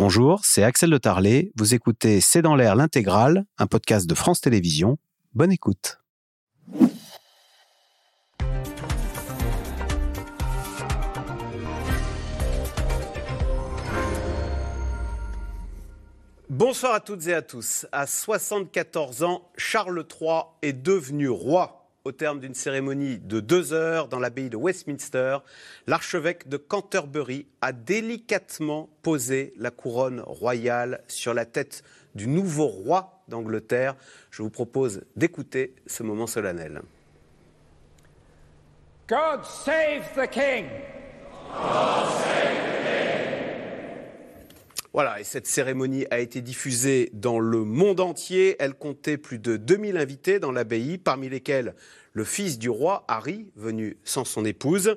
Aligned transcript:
Bonjour, 0.00 0.42
c'est 0.44 0.62
Axel 0.62 0.90
de 0.90 0.96
Tarlet. 0.96 1.50
Vous 1.56 1.74
écoutez 1.74 2.20
C'est 2.20 2.40
dans 2.40 2.54
l'air 2.54 2.76
l'intégrale, 2.76 3.44
un 3.58 3.66
podcast 3.66 4.08
de 4.08 4.14
France 4.14 4.40
Télévisions. 4.40 4.96
Bonne 5.34 5.50
écoute. 5.50 5.98
Bonsoir 16.48 16.94
à 16.94 17.00
toutes 17.00 17.26
et 17.26 17.34
à 17.34 17.42
tous. 17.42 17.88
À 17.90 18.06
74 18.06 19.24
ans, 19.24 19.50
Charles 19.56 20.04
III 20.20 20.42
est 20.62 20.74
devenu 20.74 21.28
roi 21.28 21.77
au 22.08 22.12
terme 22.12 22.40
d'une 22.40 22.54
cérémonie 22.54 23.18
de 23.18 23.38
deux 23.38 23.74
heures 23.74 24.08
dans 24.08 24.18
l'abbaye 24.18 24.48
de 24.48 24.56
Westminster, 24.56 25.38
l'archevêque 25.86 26.48
de 26.48 26.56
Canterbury 26.56 27.46
a 27.60 27.72
délicatement 27.72 28.88
posé 29.02 29.52
la 29.58 29.70
couronne 29.70 30.20
royale 30.20 31.02
sur 31.06 31.34
la 31.34 31.44
tête 31.44 31.82
du 32.14 32.26
nouveau 32.26 32.66
roi 32.66 33.22
d'Angleterre. 33.28 33.94
Je 34.30 34.42
vous 34.42 34.48
propose 34.48 35.02
d'écouter 35.16 35.74
ce 35.86 36.02
moment 36.02 36.26
solennel. 36.26 36.80
God 39.06 39.44
save 39.44 40.08
the 40.16 40.30
King! 40.30 40.64
Voilà, 44.94 45.20
et 45.20 45.24
cette 45.24 45.46
cérémonie 45.46 46.06
a 46.10 46.18
été 46.18 46.40
diffusée 46.40 47.10
dans 47.12 47.40
le 47.40 47.62
monde 47.64 48.00
entier. 48.00 48.56
Elle 48.58 48.74
comptait 48.74 49.18
plus 49.18 49.38
de 49.38 49.56
2000 49.56 49.98
invités 49.98 50.38
dans 50.40 50.50
l'abbaye, 50.50 50.96
parmi 50.96 51.28
lesquels 51.28 51.74
le 52.14 52.24
fils 52.24 52.58
du 52.58 52.70
roi, 52.70 53.04
Harry, 53.06 53.50
venu 53.54 53.98
sans 54.02 54.24
son 54.24 54.44
épouse, 54.44 54.96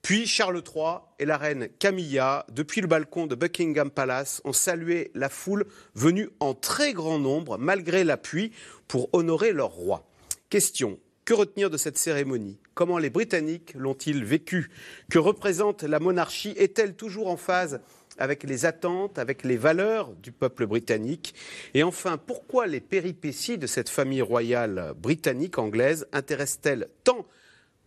puis 0.00 0.26
Charles 0.26 0.62
III 0.64 1.00
et 1.18 1.24
la 1.24 1.36
reine 1.36 1.68
Camilla, 1.78 2.46
depuis 2.50 2.80
le 2.80 2.86
balcon 2.86 3.26
de 3.26 3.34
Buckingham 3.34 3.90
Palace, 3.90 4.40
ont 4.44 4.52
salué 4.52 5.10
la 5.14 5.28
foule 5.28 5.66
venue 5.94 6.30
en 6.40 6.54
très 6.54 6.92
grand 6.92 7.18
nombre, 7.18 7.58
malgré 7.58 8.04
la 8.04 8.16
pluie, 8.16 8.52
pour 8.88 9.10
honorer 9.12 9.52
leur 9.52 9.70
roi. 9.70 10.08
Question, 10.50 10.98
que 11.24 11.34
retenir 11.34 11.68
de 11.68 11.76
cette 11.76 11.98
cérémonie? 11.98 12.58
Comment 12.74 12.98
les 12.98 13.10
Britanniques 13.10 13.74
l'ont-ils 13.74 14.24
vécue? 14.24 14.70
Que 15.10 15.18
représente 15.18 15.82
la 15.82 16.00
monarchie? 16.00 16.54
Est-elle 16.56 16.94
toujours 16.94 17.28
en 17.28 17.36
phase 17.36 17.80
avec 18.18 18.42
les 18.44 18.66
attentes, 18.66 19.18
avec 19.18 19.44
les 19.44 19.56
valeurs 19.56 20.12
du 20.22 20.32
peuple 20.32 20.66
britannique. 20.66 21.34
Et 21.74 21.82
enfin, 21.82 22.18
pourquoi 22.18 22.66
les 22.66 22.80
péripéties 22.80 23.58
de 23.58 23.66
cette 23.66 23.88
famille 23.88 24.22
royale 24.22 24.94
britannique 24.96 25.58
anglaise 25.58 26.06
intéressent-elles 26.12 26.88
tant 27.04 27.26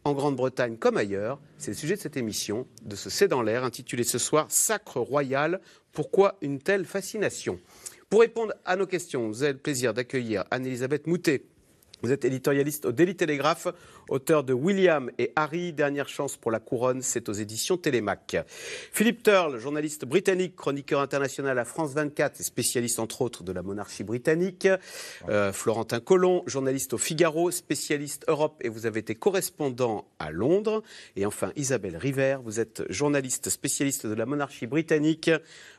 en 0.03 0.13
Grande-Bretagne 0.13 0.77
comme 0.77 0.97
ailleurs? 0.97 1.39
C'est 1.57 1.71
le 1.71 1.77
sujet 1.77 1.95
de 1.95 2.01
cette 2.01 2.17
émission, 2.17 2.67
de 2.83 2.95
ce 2.95 3.09
C'est 3.09 3.27
dans 3.27 3.41
l'air, 3.41 3.63
intitulé 3.63 4.03
ce 4.03 4.17
soir 4.17 4.47
Sacre 4.49 4.99
royal, 4.99 5.61
pourquoi 5.91 6.35
une 6.41 6.59
telle 6.59 6.85
fascination? 6.85 7.59
Pour 8.09 8.21
répondre 8.21 8.53
à 8.65 8.75
nos 8.75 8.85
questions, 8.85 9.27
vous 9.27 9.43
avez 9.43 9.53
le 9.53 9.59
plaisir 9.59 9.93
d'accueillir 9.93 10.45
Anne-Elisabeth 10.51 11.07
Moutet, 11.07 11.45
vous 12.01 12.11
êtes 12.11 12.25
éditorialiste 12.25 12.85
au 12.85 12.91
Daily 12.91 13.15
Telegraph, 13.15 13.67
auteur 14.09 14.43
de 14.43 14.53
William 14.53 15.11
et 15.17 15.31
Harry, 15.35 15.73
Dernière 15.73 16.07
chance 16.07 16.37
pour 16.37 16.51
la 16.51 16.59
couronne, 16.59 17.01
c'est 17.01 17.29
aux 17.29 17.33
éditions 17.33 17.77
Télémac. 17.77 18.37
Philippe 18.91 19.23
Turle, 19.23 19.57
journaliste 19.59 20.05
britannique, 20.05 20.55
chroniqueur 20.55 21.01
international 21.01 21.57
à 21.59 21.65
France 21.65 21.93
24 21.93 22.39
et 22.39 22.43
spécialiste 22.43 22.99
entre 22.99 23.21
autres 23.21 23.43
de 23.43 23.51
la 23.51 23.61
monarchie 23.61 24.03
britannique. 24.03 24.67
Euh, 25.29 25.51
Florentin 25.51 25.99
Collomb, 25.99 26.43
journaliste 26.45 26.93
au 26.93 26.97
Figaro, 26.97 27.51
spécialiste 27.51 28.25
Europe 28.27 28.57
et 28.61 28.69
vous 28.69 28.85
avez 28.85 28.99
été 28.99 29.15
correspondant 29.15 30.07
à 30.19 30.31
Londres. 30.31 30.83
Et 31.15 31.25
enfin 31.25 31.51
Isabelle 31.55 31.97
River, 31.97 32.37
vous 32.43 32.59
êtes 32.59 32.83
journaliste 32.89 33.49
spécialiste 33.49 34.07
de 34.07 34.13
la 34.13 34.25
monarchie 34.25 34.67
britannique. 34.67 35.29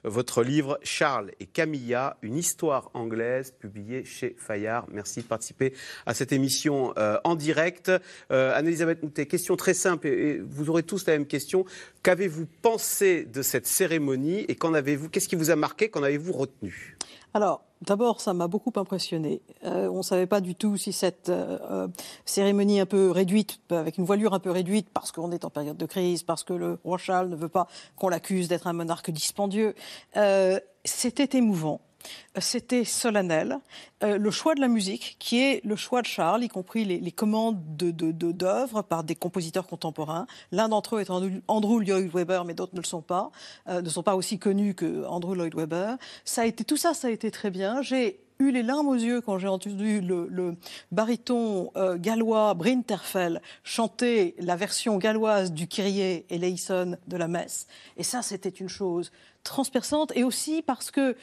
Votre 0.05 0.43
livre 0.43 0.79
Charles 0.83 1.31
et 1.41 1.47
Camilla, 1.47 2.17
une 2.23 2.37
histoire 2.37 2.91
anglaise, 2.95 3.53
publié 3.59 4.05
chez 4.05 4.37
Fayard. 4.39 4.87
Merci 4.91 5.21
de 5.21 5.27
participer 5.27 5.73
à 6.07 6.15
cette 6.15 6.33
émission 6.33 6.93
euh, 6.99 7.19
en 7.25 7.34
direct. 7.34 7.91
Euh, 8.31 8.53
Anne-Elisabeth 8.54 9.03
Moutet, 9.03 9.27
question 9.27 9.56
très 9.56 9.75
simple, 9.75 10.06
et, 10.06 10.38
vous 10.38 10.71
aurez 10.71 10.82
tous 10.82 11.06
la 11.06 11.15
même 11.15 11.27
question. 11.27 11.65
Qu'avez-vous 12.03 12.47
pensé 12.62 13.25
de 13.25 13.43
cette 13.43 13.66
cérémonie 13.66 14.41
et 14.49 14.54
qu'en 14.54 14.75
avez-vous, 14.75 15.09
qu'est-ce 15.09 15.28
qui 15.28 15.37
vous 15.37 15.50
a 15.50 15.56
marqué, 15.56 15.88
qu'en 15.88 16.03
avez-vous 16.03 16.32
retenu? 16.32 16.97
Alors, 17.34 17.62
D'abord, 17.82 18.22
ça 18.22 18.32
m'a 18.32 18.49
beaucoup 18.49 18.72
impressionné. 18.76 19.43
Euh, 19.65 19.88
on 19.88 19.99
ne 19.99 20.03
savait 20.03 20.26
pas 20.26 20.41
du 20.41 20.55
tout 20.55 20.78
si 20.78 20.94
cette 20.94 21.31
cérémonie 22.25 22.81
un 22.81 22.87
peu 22.87 23.10
réduite, 23.10 23.60
avec 23.69 23.99
une 23.99 24.06
voilure 24.06 24.32
un 24.32 24.38
peu 24.38 24.50
réduite, 24.50 24.88
parce 24.94 25.12
qu'on 25.12 25.31
est 25.31 25.44
en 25.44 25.50
période 25.50 25.76
de 25.76 25.84
crise, 25.84 26.22
parce 26.22 26.43
que 26.43 26.55
le 26.55 26.78
roi 26.84 26.97
Charles 26.97 27.28
ne 27.28 27.37
veut 27.37 27.50
pas 27.50 27.69
qu'on 27.94 28.09
l'accuse 28.09 28.49
d'être 28.49 28.66
un 28.66 28.72
monarque 28.72 29.10
dispendieux, 29.10 29.75
c'était 30.87 31.37
émouvant. 31.37 31.82
C'était 32.39 32.84
solennel. 32.84 33.59
Euh, 34.03 34.19
le 34.19 34.31
choix 34.31 34.55
de 34.55 34.61
la 34.61 34.69
musique, 34.69 35.17
qui 35.19 35.41
est 35.43 35.65
le 35.65 35.75
choix 35.75 36.03
de 36.03 36.06
Charles, 36.06 36.44
y 36.44 36.49
compris 36.49 36.84
les, 36.84 37.12
commandes 37.12 37.59
d'œuvres 37.77 38.83
par 38.83 39.05
des 39.05 39.15
compositeurs 39.15 39.67
contemporains. 39.67 40.27
L'un 40.53 40.69
d'entre 40.69 40.97
eux 40.97 41.00
est 41.00 41.11
Andrew 41.11 41.81
Lloyd 41.81 42.11
Webber, 42.12 42.43
mais 42.47 42.55
d'autres 42.55 42.75
ne 42.75 42.81
le 42.81 42.87
sont 42.87 43.00
pas, 43.00 43.31
euh, 43.69 43.81
ne 43.81 43.89
sont 43.89 44.03
pas 44.03 44.17
aussi 44.17 44.39
connus 44.39 44.75
que 44.75 45.06
Andrew 45.06 45.34
Lloyd 45.34 45.55
Webber. 45.55 45.94
Ça 46.25 46.43
a 46.43 46.44
été 46.44 46.65
tout 46.65 46.77
ça, 46.77 46.93
ça 46.93 47.09
a 47.09 47.11
été 47.11 47.31
très 47.31 47.50
bien. 47.50 47.81
J'ai 47.81 48.21
eu 48.38 48.50
les 48.50 48.62
larmes 48.62 48.88
aux 48.88 48.94
yeux 48.94 49.21
quand 49.21 49.38
j'ai 49.38 49.49
entendu 49.49 50.00
le, 50.00 50.56
baryton 50.93 51.71
euh, 51.77 51.97
gallois 51.97 52.55
Brinterfell 52.55 53.41
chanter 53.65 54.34
la 54.38 54.56
version 54.56 54.99
galloise 54.99 55.53
du 55.53 55.67
Kyrie 55.67 56.25
et 56.28 56.38
Leison 56.38 56.97
de 57.06 57.17
la 57.17 57.28
messe. 57.28 57.67
Et 57.97 58.03
ça, 58.03 58.23
c'était 58.23 58.50
une 58.50 58.69
chose 58.69 59.11
transperçante. 59.43 60.12
Et 60.15 60.25
aussi 60.25 60.62
parce 60.62 60.91
que 60.91 61.17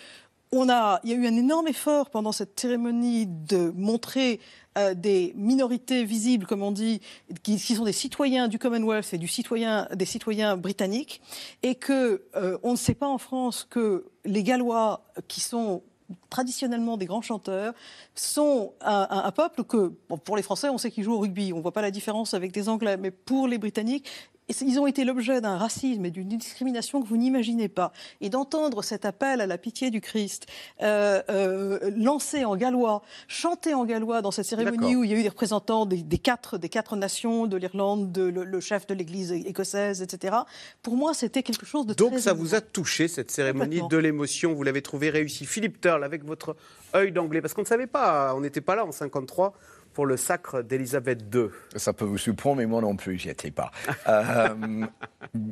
il 0.53 1.09
y 1.09 1.13
a 1.13 1.15
eu 1.15 1.25
un 1.25 1.35
énorme 1.35 1.67
effort 1.67 2.09
pendant 2.09 2.31
cette 2.31 2.59
cérémonie 2.59 3.25
de 3.25 3.71
montrer 3.75 4.39
euh, 4.77 4.93
des 4.93 5.33
minorités 5.35 6.03
visibles, 6.03 6.45
comme 6.45 6.61
on 6.61 6.71
dit, 6.71 7.01
qui, 7.41 7.57
sont 7.57 7.85
des 7.85 7.91
citoyens 7.93 8.47
du 8.47 8.59
Commonwealth 8.59 9.13
et 9.13 9.17
des 9.17 10.05
citoyens 10.05 10.57
britanniques, 10.57 11.21
et 11.63 11.75
que 11.75 12.23
euh, 12.35 12.57
on 12.63 12.71
ne 12.71 12.77
sait 12.77 12.93
pas 12.93 13.07
en 13.07 13.17
France 13.17 13.65
que 13.69 14.05
les 14.25 14.43
Gallois, 14.43 15.05
qui 15.27 15.41
sont 15.41 15.81
traditionnellement 16.29 16.97
des 16.97 17.05
grands 17.05 17.21
chanteurs, 17.21 17.73
sont 18.13 18.73
un, 18.81 19.31
peuple 19.31 19.63
que, 19.63 19.87
pour 20.23 20.37
les 20.37 20.43
Français, 20.43 20.69
on 20.69 20.77
sait 20.77 20.91
qu'ils 20.91 21.03
jouent 21.03 21.13
au 21.13 21.19
rugby, 21.19 21.53
on 21.53 21.57
ne 21.57 21.61
voit 21.61 21.71
pas 21.71 21.81
la 21.81 21.91
différence 21.91 22.33
avec 22.33 22.51
des 22.51 22.69
Anglais, 22.69 22.97
mais 22.97 23.11
pour 23.11 23.47
les 23.47 23.57
Britanniques, 23.57 24.07
ils 24.49 24.79
ont 24.79 24.87
été 24.87 25.05
l'objet 25.05 25.41
d'un 25.41 25.57
racisme 25.57 26.05
et 26.05 26.11
d'une 26.11 26.27
discrimination 26.27 27.01
que 27.01 27.07
vous 27.07 27.17
n'imaginez 27.17 27.69
pas. 27.69 27.91
Et 28.21 28.29
d'entendre 28.29 28.83
cet 28.83 29.05
appel 29.05 29.41
à 29.41 29.47
la 29.47 29.57
pitié 29.57 29.89
du 29.89 30.01
Christ 30.01 30.47
euh, 30.81 31.21
euh, 31.29 31.91
lancé 31.95 32.45
en 32.45 32.55
gallois, 32.55 33.01
chanté 33.27 33.73
en 33.73 33.85
gallois 33.85 34.21
dans 34.21 34.31
cette 34.31 34.45
cérémonie 34.45 34.95
où 34.95 35.03
il 35.03 35.11
y 35.11 35.13
a 35.13 35.17
eu 35.17 35.23
des 35.23 35.29
représentants 35.29 35.85
des, 35.85 36.03
quatre, 36.17 36.57
des 36.57 36.69
quatre 36.69 36.95
nations, 36.95 37.47
de 37.47 37.57
l'Irlande, 37.57 38.15
le, 38.17 38.59
chef 38.59 38.87
de 38.87 38.93
l'Église 38.93 39.31
écossaise, 39.31 40.01
etc. 40.01 40.35
Pour 40.81 40.95
moi, 40.95 41.13
c'était 41.13 41.43
quelque 41.43 41.65
chose 41.65 41.85
de 41.85 41.93
Donc 41.93 42.19
ça 42.19 42.33
vous 42.33 42.55
a 42.55 42.61
touché, 42.61 43.07
cette 43.07 43.31
cérémonie 43.31 43.81
de 43.89 43.97
l'émotion, 43.97 44.53
vous 44.53 44.63
l'avez 44.63 44.81
trouvé 44.81 45.09
réussi. 45.09 45.45
Philippe 45.45 45.81
Turle, 45.81 46.03
avec 46.03 46.23
votre 46.23 46.55
œil 46.95 47.11
d'anglais, 47.11 47.41
parce 47.41 47.53
qu'on 47.53 47.61
ne 47.61 47.67
savait 47.67 47.87
pas, 47.87 48.33
on 48.35 48.41
n'était 48.41 48.61
pas 48.61 48.75
là 48.75 48.85
en 48.85 48.91
53 48.91 49.53
pour 49.93 50.05
le 50.05 50.17
sacre 50.17 50.61
d'Élisabeth 50.61 51.23
II. 51.33 51.47
Ça 51.75 51.93
peut 51.93 52.05
vous 52.05 52.17
surprendre, 52.17 52.57
mais 52.57 52.65
moi 52.65 52.81
non 52.81 52.95
plus, 52.95 53.17
j'y 53.17 53.29
étais 53.29 53.51
pas. 53.51 53.71
euh, 54.07 54.85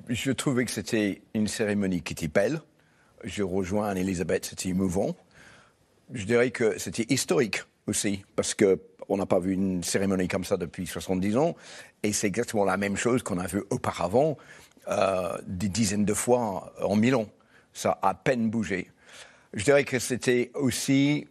je 0.10 0.32
trouvais 0.32 0.66
que 0.66 0.72
c'était 0.72 1.22
une 1.34 1.48
cérémonie 1.48 2.02
qui 2.02 2.14
était 2.14 2.28
belle. 2.28 2.62
Je 3.24 3.44
rejoins 3.44 3.90
Anne-Elisabeth, 3.90 4.46
c'était 4.46 4.70
émouvant. 4.70 5.16
Je 6.14 6.26
dirais 6.26 6.52
que 6.52 6.78
c'était 6.78 7.06
historique 7.10 7.64
aussi, 7.88 8.26
parce 8.36 8.54
qu'on 8.54 9.18
n'a 9.18 9.26
pas 9.26 9.40
vu 9.40 9.54
une 9.54 9.84
cérémonie 9.84 10.28
comme 10.28 10.44
ça 10.44 10.58
depuis 10.58 10.88
70 10.88 11.38
ans, 11.38 11.56
et 12.04 12.12
c'est 12.14 12.28
exactement 12.28 12.66
la 12.66 12.78
même 12.78 12.98
chose 12.98 13.24
qu'on 13.24 13.38
a 13.38 13.48
vu 13.48 13.64
auparavant, 13.70 14.38
euh, 14.88 15.38
des 15.46 15.70
dizaines 15.70 16.06
de 16.06 16.14
fois 16.14 16.74
en 16.82 16.96
Milan. 16.96 17.28
Ça 17.74 18.00
a 18.02 18.10
à 18.10 18.14
peine 18.14 18.50
bougé. 18.50 18.90
Je 19.54 19.64
dirais 19.64 19.84
que 19.84 20.00
c'était 20.00 20.52
aussi 20.56 21.28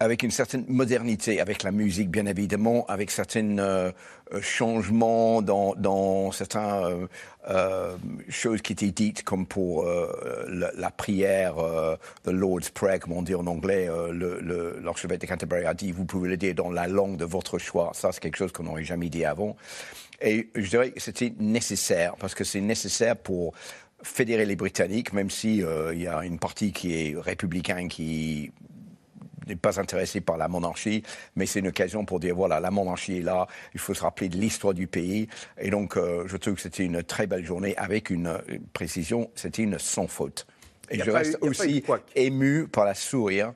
avec 0.00 0.22
une 0.22 0.30
certaine 0.30 0.64
modernité, 0.66 1.42
avec 1.42 1.62
la 1.62 1.72
musique 1.72 2.08
bien 2.08 2.24
évidemment, 2.24 2.86
avec 2.86 3.10
certains 3.10 3.58
euh, 3.58 3.92
euh, 4.32 4.40
changements 4.40 5.42
dans, 5.42 5.74
dans 5.74 6.32
certaines 6.32 7.06
euh, 7.48 7.96
choses 8.30 8.62
qui 8.62 8.72
étaient 8.72 8.92
dites, 8.92 9.22
comme 9.22 9.44
pour 9.44 9.84
la, 10.48 10.90
prière, 10.90 11.56
the 12.24 12.30
Lord's 12.30 12.70
Prayer, 12.70 12.98
comme 12.98 13.12
on 13.12 13.22
dit 13.22 13.34
en 13.34 13.46
anglais, 13.46 13.88
l'archevêque 14.82 15.20
de 15.20 15.26
Canterbury 15.26 15.66
a 15.66 15.74
dit, 15.74 15.92
vous 15.92 16.06
pouvez 16.06 16.30
le 16.30 16.36
dire 16.38 16.54
dans 16.54 16.70
la 16.70 16.88
langue 16.88 17.16
de 17.16 17.26
votre 17.26 17.58
choix. 17.58 17.90
Ça, 17.94 18.10
c'est 18.12 18.20
quelque 18.20 18.36
chose 18.36 18.52
qu'on 18.52 18.64
n'aurait 18.64 18.84
jamais 18.84 19.10
dit 19.10 19.24
avant. 19.24 19.56
Et 20.22 20.48
je 20.54 20.68
dirais 20.68 20.92
que 20.92 21.00
c'était 21.00 21.32
nécessaire, 21.38 22.16
parce 22.16 22.34
que 22.34 22.44
c'est 22.44 22.60
nécessaire 22.60 23.16
pour 23.16 23.52
fédérer 24.02 24.46
les 24.46 24.56
Britanniques, 24.56 25.12
même 25.12 25.28
s'il 25.28 25.66
il 25.92 26.02
y 26.02 26.06
a 26.06 26.24
une 26.24 26.38
partie 26.38 26.72
qui 26.72 26.94
est 26.94 27.18
républicaine 27.18 27.88
qui 27.88 28.50
n'est 29.50 29.56
pas 29.56 29.78
intéressé 29.80 30.20
par 30.20 30.36
la 30.36 30.48
monarchie, 30.48 31.02
mais 31.36 31.46
c'est 31.46 31.58
une 31.60 31.68
occasion 31.68 32.04
pour 32.04 32.20
dire 32.20 32.34
voilà, 32.34 32.60
la 32.60 32.70
monarchie 32.70 33.18
est 33.18 33.22
là, 33.22 33.46
il 33.74 33.80
faut 33.80 33.94
se 33.94 34.02
rappeler 34.02 34.28
de 34.28 34.36
l'histoire 34.36 34.74
du 34.74 34.86
pays. 34.86 35.28
Et 35.58 35.70
donc, 35.70 35.96
euh, 35.96 36.24
je 36.26 36.36
trouve 36.36 36.54
que 36.54 36.60
c'était 36.62 36.84
une 36.84 37.02
très 37.02 37.26
belle 37.26 37.44
journée 37.44 37.76
avec 37.76 38.10
une, 38.10 38.38
précision, 38.72 39.30
c'était 39.34 39.62
une 39.62 39.78
sans 39.78 40.06
faute. 40.06 40.46
Et 40.90 40.98
je 40.98 41.10
reste 41.10 41.38
eu- 41.42 41.48
aussi 41.48 41.84
ému 42.16 42.66
par 42.68 42.84
la 42.84 42.94
sourire 42.94 43.52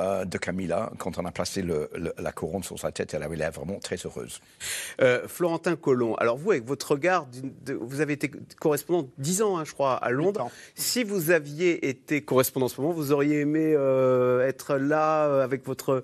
euh, 0.00 0.24
de 0.24 0.38
Camilla 0.38 0.90
quand 0.98 1.18
on 1.18 1.24
a 1.24 1.30
placé 1.30 1.62
le- 1.62 1.88
le- 1.94 2.12
la 2.18 2.32
couronne 2.32 2.62
sur 2.64 2.78
sa 2.78 2.90
tête. 2.90 3.14
Elle 3.14 3.22
avait 3.22 3.36
l'air 3.36 3.52
vraiment 3.52 3.78
très 3.78 3.96
heureuse. 4.04 4.40
Euh, 5.00 5.28
Florentin 5.28 5.76
Collomb, 5.76 6.14
alors 6.16 6.36
vous, 6.36 6.50
avec 6.50 6.64
votre 6.66 6.90
regard, 6.92 7.26
de- 7.64 7.74
vous 7.74 8.00
avez 8.00 8.14
été 8.14 8.30
correspondant 8.58 9.08
10 9.18 9.42
ans, 9.42 9.56
hein, 9.58 9.64
je 9.64 9.72
crois, 9.72 9.94
à 9.94 10.10
Londres. 10.10 10.50
Si 10.74 11.04
vous 11.04 11.30
aviez 11.30 11.88
été 11.88 12.22
correspondant 12.22 12.66
en 12.66 12.68
ce 12.68 12.80
moment, 12.80 12.92
vous 12.92 13.12
auriez 13.12 13.40
aimé 13.40 13.74
euh, 13.76 14.46
être 14.46 14.76
là 14.76 15.42
avec 15.42 15.64
votre, 15.64 16.02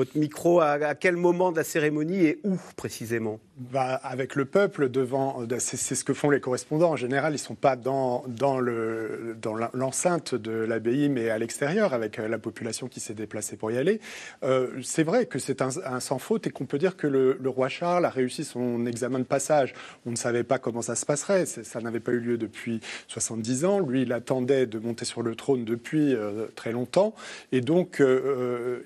votre 0.00 0.16
micro 0.16 0.60
à, 0.60 0.94
quel 0.94 1.16
moment 1.16 1.52
de 1.52 1.58
la 1.58 1.64
cérémonie 1.64 2.24
et 2.24 2.40
où 2.42 2.56
précisément? 2.74 3.38
Bah, 3.58 4.00
avec 4.02 4.34
le 4.34 4.46
peuple 4.46 4.88
devant, 4.88 5.42
euh, 5.42 5.56
c'est 5.58 5.76
c'est 5.76 5.94
ce 5.94 6.04
que 6.04 6.14
font 6.14 6.30
les 6.30 6.40
correspondants. 6.40 6.92
En 6.92 6.96
général, 6.96 7.34
ils 7.34 7.38
sont 7.38 7.54
pas 7.54 7.76
dans, 7.76 8.24
dans 8.26 8.58
le- 8.58 9.36
dans 9.42 9.54
l'enceinte 9.74 10.34
de 10.34 10.52
l'abbaye, 10.52 11.10
mais 11.10 11.28
à 11.28 11.36
l'extérieur, 11.36 11.92
avec 11.92 12.18
euh, 12.18 12.28
la 12.28 12.38
population 12.38 12.88
qui 12.88 12.98
s'est 13.00 13.12
déplacée 13.12 13.56
pour 13.56 13.70
y 13.70 13.76
aller. 13.76 14.00
Euh, 14.42 14.68
c'est 14.82 15.02
vrai 15.02 15.26
que 15.26 15.38
c'est 15.38 15.60
un, 15.60 16.00
sans 16.00 16.18
faute 16.18 16.46
et 16.46 16.50
qu'on 16.50 16.64
peut 16.64 16.78
dire 16.78 16.96
que 16.96 17.06
le, 17.06 17.36
roi 17.50 17.68
Charles 17.68 18.06
a 18.06 18.10
réussi 18.10 18.44
son 18.44 18.86
examen 18.86 19.18
de 19.18 19.24
passage. 19.24 19.74
On 20.06 20.12
ne 20.12 20.16
savait 20.16 20.44
pas 20.44 20.58
comment 20.58 20.80
ça 20.80 20.94
se 20.94 21.04
passerait. 21.04 21.44
Ça 21.44 21.80
n'avait 21.82 22.00
pas 22.00 22.12
eu 22.12 22.20
lieu 22.20 22.38
depuis 22.38 22.80
70 23.08 23.66
ans. 23.66 23.80
Lui, 23.80 24.02
il 24.02 24.12
attendait 24.14 24.64
de 24.64 24.78
monter 24.78 25.04
sur 25.04 25.20
le 25.20 25.34
trône 25.34 25.66
depuis 25.66 26.14
très 26.54 26.72
longtemps. 26.72 27.14
Et 27.52 27.60
donc, 27.60 28.02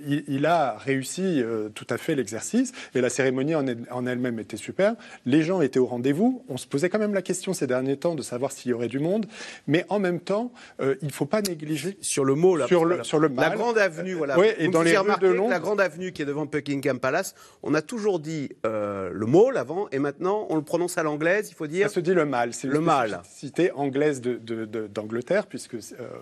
il 0.07 0.47
a 0.47 0.77
réussi 0.79 1.04
euh, 1.19 1.69
tout 1.75 1.87
à 1.91 1.97
fait 1.99 2.15
l'exercice. 2.15 2.73
Et 2.95 3.01
la 3.01 3.09
cérémonie 3.11 3.55
en, 3.55 3.67
elle- 3.67 3.87
en 3.91 4.07
elle-même 4.07 4.39
était 4.39 4.57
super. 4.57 4.95
Les 5.27 5.43
gens 5.43 5.61
étaient 5.61 5.79
au 5.79 5.87
rendez-vous. 5.87 6.45
On 6.49 6.57
se 6.57 6.67
posait 6.67 6.89
quand 6.89 6.99
même 6.99 7.15
la 7.15 7.23
question 7.23 7.53
ces 7.53 7.67
derniers 7.67 7.97
temps 7.97 8.15
de 8.15 8.23
savoir 8.23 8.53
s'il 8.53 8.71
y 8.71 8.75
aurait 8.75 8.89
du 8.89 8.99
monde. 8.99 9.27
Mais 9.67 9.85
en 9.89 9.99
même 9.99 10.21
temps, 10.21 10.53
euh, 10.81 10.95
il 11.03 11.07
ne 11.09 11.13
faut 11.13 11.27
pas 11.27 11.43
négliger. 11.43 11.97
Sur 12.01 12.25
le 12.25 12.35
mot, 12.35 12.57
là. 12.57 12.67
Sur 12.67 12.85
le- 12.85 13.03
sur 13.05 13.19
le 13.19 13.29
La 13.35 13.51
grande 13.51 13.79
avenue, 13.79 14.15
voilà. 14.15 14.39
Oui, 14.39 14.47
et 14.59 14.69
dans 14.69 14.83
les 14.83 14.97
rues 14.97 15.09
de 15.21 15.29
Londres- 15.29 15.51
La 15.51 15.59
grande 15.61 15.81
avenue 15.81 16.13
qui 16.13 16.23
est 16.23 16.27
devant 16.27 16.47
Buckingham 16.47 16.99
Palace, 16.99 17.35
on 17.63 17.75
a 17.75 17.83
toujours 17.83 18.19
dit 18.21 18.51
euh, 18.67 19.11
le 19.13 19.27
mot 19.27 19.51
avant, 19.57 19.89
et 19.93 19.99
maintenant 19.99 20.47
on 20.51 20.57
le 20.57 20.63
prononce 20.63 20.97
à 20.99 21.03
l'anglaise, 21.03 21.49
il 21.51 21.55
faut 21.55 21.67
dire. 21.67 21.89
Ça 21.89 21.95
se 21.95 22.01
dit 22.01 22.15
le 22.15 22.25
mâle. 22.25 22.53
C'est 22.55 22.67
Le 22.67 22.81
mâle. 22.81 23.11
spécificité 23.23 23.71
anglaise 23.73 24.21
de- 24.21 24.37
de- 24.37 24.65
de- 24.65 24.87
d'Angleterre, 24.87 25.47
puisque 25.47 25.75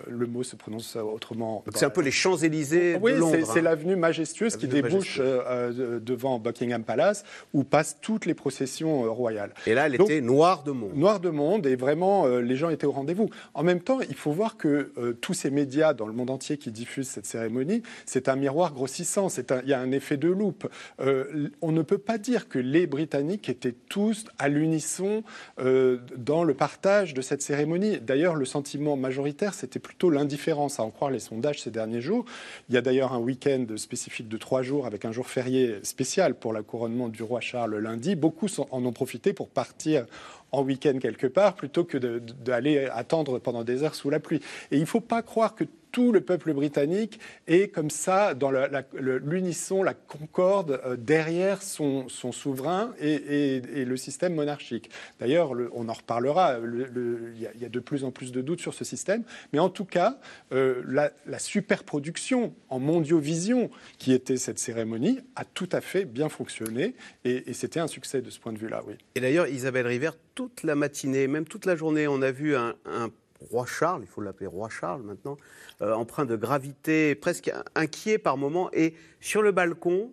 le 0.08 0.26
mot 0.26 0.42
se 0.42 0.56
prononce 0.56 0.96
autrement. 0.96 1.64
C'est 1.74 1.84
un 1.86 1.90
peu 1.90 2.00
les 2.02 2.10
Champs-Élysées 2.10 2.98
Oui, 3.00 3.12
de 3.12 3.18
Londres. 3.18 3.36
c'est- 3.38 3.52
c'est 3.52 3.58
hein. 3.60 3.62
l'avenue 3.62 3.96
majestueuse 3.96 4.56
qui 4.62 4.68
débouche 4.68 5.18
euh, 5.20 5.42
euh, 5.46 6.00
devant 6.00 6.38
Buckingham 6.38 6.84
Palace, 6.84 7.24
où 7.52 7.64
passent 7.64 7.98
toutes 8.00 8.26
les 8.26 8.34
processions 8.34 9.04
euh, 9.04 9.10
royales. 9.10 9.52
Et 9.66 9.74
là, 9.74 9.86
elle 9.86 9.96
Donc, 9.96 10.10
était 10.10 10.20
noire 10.20 10.62
de 10.62 10.70
monde. 10.70 10.94
Noir 10.94 11.20
de 11.20 11.30
monde 11.30 11.66
et 11.66 11.76
vraiment 11.76 12.26
euh, 12.26 12.40
les 12.40 12.56
gens 12.56 12.70
étaient 12.70 12.86
au 12.86 12.92
rendez-vous. 12.92 13.28
En 13.54 13.62
même 13.62 13.80
temps, 13.80 14.00
il 14.00 14.14
faut 14.14 14.32
voir 14.32 14.56
que 14.56 14.92
tous 15.20 15.34
ces 15.34 15.50
médias 15.50 15.94
dans 15.94 16.06
le 16.06 16.12
monde 16.12 16.30
entier 16.30 16.58
qui 16.58 16.70
diffusent 16.70 17.08
cette 17.08 17.26
cérémonie, 17.26 17.82
c'est 18.06 18.28
un 18.28 18.36
miroir 18.36 18.72
grossissant. 18.72 19.28
Il 19.62 19.68
y 19.68 19.72
a 19.72 19.80
un 19.80 19.92
effet 19.92 20.16
de 20.16 20.28
loupe. 20.28 20.68
On 20.98 21.72
ne 21.72 21.82
peut 21.82 21.98
pas 21.98 22.18
dire 22.18 22.48
que 22.48 22.58
les 22.58 22.86
Britanniques 22.86 23.48
étaient 23.48 23.74
tous 23.88 24.24
à 24.38 24.48
l'unisson 24.48 25.22
dans 25.58 26.44
le 26.44 26.54
partage 26.54 27.14
de 27.14 27.22
cette 27.22 27.42
cérémonie. 27.42 27.98
D'ailleurs, 28.00 28.34
le 28.34 28.44
sentiment 28.44 28.96
majoritaire, 28.96 29.54
c'était 29.54 29.78
plutôt 29.78 30.10
l'indifférence, 30.10 30.78
à 30.78 30.82
en 30.82 30.90
croire 30.90 31.10
les 31.10 31.20
sondages 31.20 31.62
ces 31.62 31.70
derniers 31.70 32.00
jours. 32.00 32.24
Il 32.68 32.74
y 32.74 32.78
a 32.78 32.82
d'ailleurs 32.82 33.12
un 33.12 33.18
week-end 33.18 33.66
spécifique 33.76 34.28
de 34.28 34.36
trois 34.36 34.51
jours 34.60 34.84
avec 34.84 35.06
un 35.06 35.12
jour 35.12 35.26
férié 35.26 35.76
spécial 35.82 36.34
pour 36.34 36.52
la 36.52 36.62
couronnement 36.62 37.08
du 37.08 37.22
roi 37.22 37.40
Charles 37.40 37.78
lundi. 37.78 38.14
Beaucoup 38.14 38.48
en 38.70 38.84
ont 38.84 38.92
profité 38.92 39.32
pour 39.32 39.48
partir 39.48 40.04
en 40.50 40.62
week-end 40.62 40.98
quelque 41.00 41.26
part 41.26 41.54
plutôt 41.54 41.84
que 41.84 41.96
d'aller 41.96 42.86
attendre 42.92 43.38
pendant 43.38 43.64
des 43.64 43.82
heures 43.82 43.94
sous 43.94 44.10
la 44.10 44.20
pluie. 44.20 44.42
Et 44.70 44.76
il 44.76 44.80
ne 44.80 44.86
faut 44.86 45.00
pas 45.00 45.22
croire 45.22 45.54
que 45.54 45.64
tout 45.92 46.10
le 46.10 46.22
peuple 46.22 46.52
britannique 46.54 47.20
est 47.46 47.68
comme 47.68 47.90
ça 47.90 48.34
dans 48.34 48.50
l'unisson, 48.92 49.82
la 49.82 49.94
concorde 49.94 50.80
euh, 50.84 50.96
derrière 50.96 51.62
son, 51.62 52.08
souverain 52.08 52.94
et, 52.98 53.60
le 53.84 53.96
système 53.96 54.34
monarchique. 54.34 54.90
D'ailleurs, 55.20 55.54
le- 55.54 55.70
on 55.74 55.88
en 55.88 55.92
reparlera, 55.92 56.58
le- 56.58 56.86
le- 56.86 57.32
il 57.36 57.42
y, 57.60 57.64
a- 57.64 57.68
de 57.68 57.80
plus 57.80 58.04
en 58.04 58.10
plus 58.10 58.32
de 58.32 58.40
doutes 58.40 58.60
sur 58.60 58.74
ce 58.74 58.84
système, 58.84 59.22
mais 59.52 59.58
en 59.58 59.68
tout 59.68 59.84
cas, 59.84 60.18
euh, 60.52 60.82
la, 60.86 61.10
la 61.26 61.38
superproduction 61.38 62.54
en 62.70 62.78
mondiovision 62.78 63.70
qui 63.98 64.12
était 64.12 64.36
cette 64.38 64.58
cérémonie 64.58 65.20
a 65.36 65.44
tout 65.44 65.68
à 65.72 65.80
fait 65.80 66.04
bien 66.04 66.28
fonctionné 66.28 66.94
et, 67.24 67.50
et 67.50 67.52
c'était 67.52 67.80
un 67.80 67.86
succès 67.86 68.22
de 68.22 68.30
ce 68.30 68.40
point 68.40 68.52
de 68.52 68.58
vue-là, 68.58 68.82
oui. 68.86 68.94
Et 69.14 69.20
d'ailleurs, 69.20 69.46
Isabelle 69.48 69.86
River, 69.86 70.10
toute 70.34 70.62
la 70.62 70.74
matinée, 70.74 71.28
même 71.28 71.44
toute 71.44 71.66
la 71.66 71.76
journée, 71.76 72.08
on 72.08 72.22
a 72.22 72.30
vu 72.30 72.56
un, 72.56 72.74
un 72.86 73.10
roi 73.50 73.66
Charles, 73.66 74.02
il 74.02 74.08
faut 74.08 74.20
l'appeler 74.20 74.46
roi 74.46 74.68
Charles 74.68 75.02
maintenant, 75.02 75.36
euh, 75.80 75.92
empreint 75.94 76.24
de 76.24 76.36
gravité, 76.36 77.14
presque 77.14 77.50
inquiet 77.74 78.18
par 78.18 78.36
moments, 78.36 78.70
et 78.72 78.94
sur 79.20 79.42
le 79.42 79.52
balcon, 79.52 80.12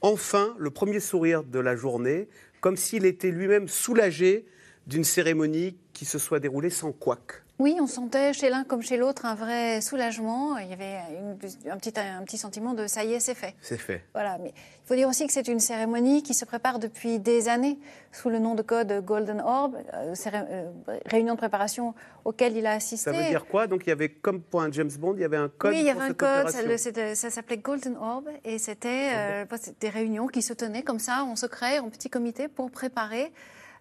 enfin, 0.00 0.54
le 0.58 0.70
premier 0.70 1.00
sourire 1.00 1.44
de 1.44 1.58
la 1.58 1.76
journée, 1.76 2.28
comme 2.60 2.76
s'il 2.76 3.06
était 3.06 3.30
lui-même 3.30 3.68
soulagé 3.68 4.46
d'une 4.86 5.04
cérémonie 5.04 5.76
qui 5.92 6.04
se 6.04 6.18
soit 6.18 6.40
déroulée 6.40 6.70
sans 6.70 6.92
couac. 6.92 7.43
Oui, 7.60 7.76
on 7.80 7.86
sentait 7.86 8.32
chez 8.32 8.50
l'un 8.50 8.64
comme 8.64 8.82
chez 8.82 8.96
l'autre 8.96 9.26
un 9.26 9.36
vrai 9.36 9.80
soulagement. 9.80 10.58
Il 10.58 10.68
y 10.68 10.72
avait 10.72 10.98
une- 11.20 11.70
un, 11.70 11.76
petit, 11.76 11.92
un 12.00 12.22
petit 12.24 12.36
sentiment 12.36 12.74
de 12.74 12.88
ça 12.88 13.04
y 13.04 13.12
est, 13.12 13.20
c'est 13.20 13.34
fait. 13.36 13.54
C'est 13.62 13.78
fait. 13.78 14.02
Voilà, 14.12 14.38
mais 14.38 14.48
il 14.56 14.86
faut 14.88 14.96
dire 14.96 15.08
aussi 15.08 15.24
que 15.24 15.32
c'est 15.32 15.46
une 15.46 15.60
cérémonie 15.60 16.24
qui 16.24 16.34
se 16.34 16.44
prépare 16.44 16.80
depuis 16.80 17.20
des 17.20 17.48
années 17.48 17.78
sous 18.10 18.28
le 18.28 18.40
nom 18.40 18.56
de 18.56 18.62
code 18.62 19.04
Golden 19.04 19.40
Orb, 19.40 19.76
euh, 19.94 20.14
euh, 20.34 20.70
réunion 21.06 21.34
de 21.34 21.38
préparation 21.38 21.94
auquel 22.24 22.56
il 22.56 22.66
a 22.66 22.72
assisté. 22.72 23.12
Ça 23.12 23.16
veut 23.16 23.28
dire 23.28 23.46
quoi? 23.46 23.68
Donc 23.68 23.82
il 23.86 23.90
y 23.90 23.92
avait, 23.92 24.08
comme 24.08 24.40
pour 24.42 24.60
un 24.60 24.72
James 24.72 24.90
Bond, 24.98 25.14
il 25.14 25.20
y 25.20 25.24
avait 25.24 25.36
un 25.36 25.48
code 25.48 25.74
oui, 25.74 25.78
il 25.78 25.86
y 25.86 25.90
avait 25.90 26.00
un 26.00 26.12
code, 26.12 26.48
ça, 26.50 26.76
c'était- 26.76 27.14
s'appelait 27.14 27.58
Golden 27.58 27.96
Orb 27.98 28.28
et 28.44 28.58
c'était 28.58 29.10
euh, 29.14 29.44
des 29.78 29.90
réunions 29.90 30.26
qui 30.26 30.42
se 30.42 30.54
tenaient 30.54 30.82
comme 30.82 30.98
ça 30.98 31.22
en 31.22 31.36
secret, 31.36 31.78
en 31.78 31.88
petit 31.88 32.10
comité 32.10 32.48
pour 32.48 32.72
préparer 32.72 33.32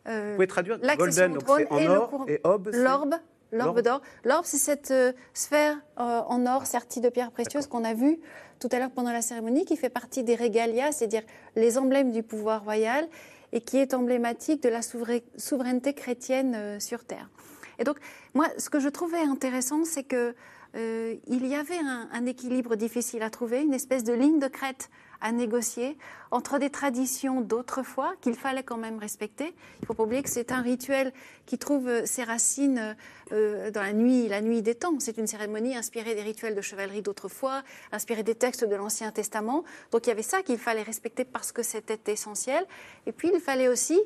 Vous 0.06 0.12
pouvez 0.36 0.46
traduire 0.48 0.78
Golden, 0.96 1.34
donc 1.34 1.44
c'est 1.58 1.72
en 1.72 1.78
et 1.80 1.88
or, 1.88 2.28
Orb, 2.44 2.70
L'orbe, 2.72 3.16
l'orbe 3.54 3.82
d'or. 3.82 4.02
L'orbe, 4.26 4.46
c'est 4.46 4.58
cette 4.58 4.92
euh, 4.92 5.14
sphère 5.34 5.78
euh, 6.00 6.22
en 6.28 6.46
or 6.46 6.66
sertie 6.66 7.02
de 7.02 7.10
pierres 7.10 7.32
précieuses 7.32 7.68
qu'on 7.68 7.84
a 7.84 7.94
vue 7.94 8.20
tout 8.60 8.70
à 8.72 8.80
l'heure 8.80 8.92
pendant 8.92 9.12
la 9.12 9.22
cérémonie, 9.22 9.66
qui 9.66 9.78
fait 9.78 9.90
partie 9.90 10.24
des 10.24 10.36
regalia, 10.36 10.92
c'est-à-dire 10.92 11.24
les 11.56 11.78
emblèmes 11.78 12.12
du 12.12 12.24
pouvoir 12.24 12.64
royal, 12.64 13.08
et 13.52 13.62
qui 13.62 13.78
est 13.78 13.94
emblématique 13.94 14.64
de 14.64 14.70
la 14.70 14.82
souvera- 14.82 15.22
souveraineté 15.38 15.94
chrétienne 15.94 16.54
euh, 16.56 16.80
sur 16.80 17.04
terre. 17.04 17.30
Et 17.80 17.84
donc, 17.84 17.98
moi, 18.34 18.48
ce 18.58 18.70
que 18.70 18.80
je 18.80 18.90
trouvais 18.90 19.22
intéressant, 19.22 19.86
c'est 19.86 20.04
que 20.04 20.36
il 20.76 21.46
y 21.46 21.54
avait 21.54 21.78
un, 21.78 22.10
un 22.12 22.26
équilibre 22.26 22.76
difficile 22.76 23.22
à 23.22 23.30
trouver, 23.30 23.62
une 23.62 23.76
espèce 23.76 24.04
de 24.04 24.12
ligne 24.12 24.40
de 24.40 24.48
crête 24.48 24.90
à 25.24 25.32
négocier 25.32 25.98
entre 26.32 26.60
des 26.60 26.70
traditions 26.70 27.42
d'autrefois 27.42 28.14
qu'il 28.22 28.36
fallait 28.36 28.62
quand 28.62 28.78
même 28.78 29.00
respecter. 29.00 29.46
Il 29.46 29.82
ne 29.82 29.86
faut 29.88 29.94
pas 29.94 30.04
oublier 30.04 30.22
que 30.22 30.30
c'est 30.30 30.52
un 30.52 30.62
rituel 30.62 31.14
qui 31.46 31.58
trouve 31.58 31.88
euh, 31.88 32.06
ses 32.06 32.24
racines 32.24 32.96
euh, 33.32 33.72
dans 33.72 33.82
la 33.82 33.94
nuit, 33.94 34.28
la 34.28 34.42
nuit 34.42 34.62
des 34.62 34.76
temps. 34.76 34.94
C'est 35.00 35.18
une 35.18 35.28
cérémonie 35.28 35.76
inspirée 35.76 36.14
des 36.14 36.22
rituels 36.22 36.56
de 36.56 36.62
chevalerie 36.62 37.02
d'autrefois, 37.02 37.64
inspirée 37.92 38.24
des 38.24 38.36
textes 38.36 38.66
de 38.66 38.76
l'Ancien 38.76 39.12
Testament. 39.12 39.64
Donc 39.92 40.06
il 40.06 40.10
y 40.10 40.12
avait 40.12 40.22
ça 40.22 40.44
qu'il 40.44 40.58
fallait 40.58 40.84
respecter 40.84 41.24
parce 41.24 41.52
que 41.52 41.64
c'était 41.64 42.12
essentiel. 42.12 42.66
Et 43.08 43.14
puis 43.14 43.32
il 43.34 43.40
fallait 43.40 43.70
aussi 43.70 44.00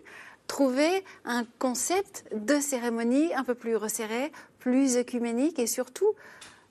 trouver 0.46 1.04
un 1.26 1.46
concept 1.60 2.26
de 2.34 2.60
cérémonie 2.60 3.34
un 3.34 3.44
peu 3.44 3.56
plus 3.56 3.76
resserré, 3.76 4.32
plus 4.60 4.98
œcuménique 4.98 5.60
et 5.60 5.68
surtout 5.68 6.14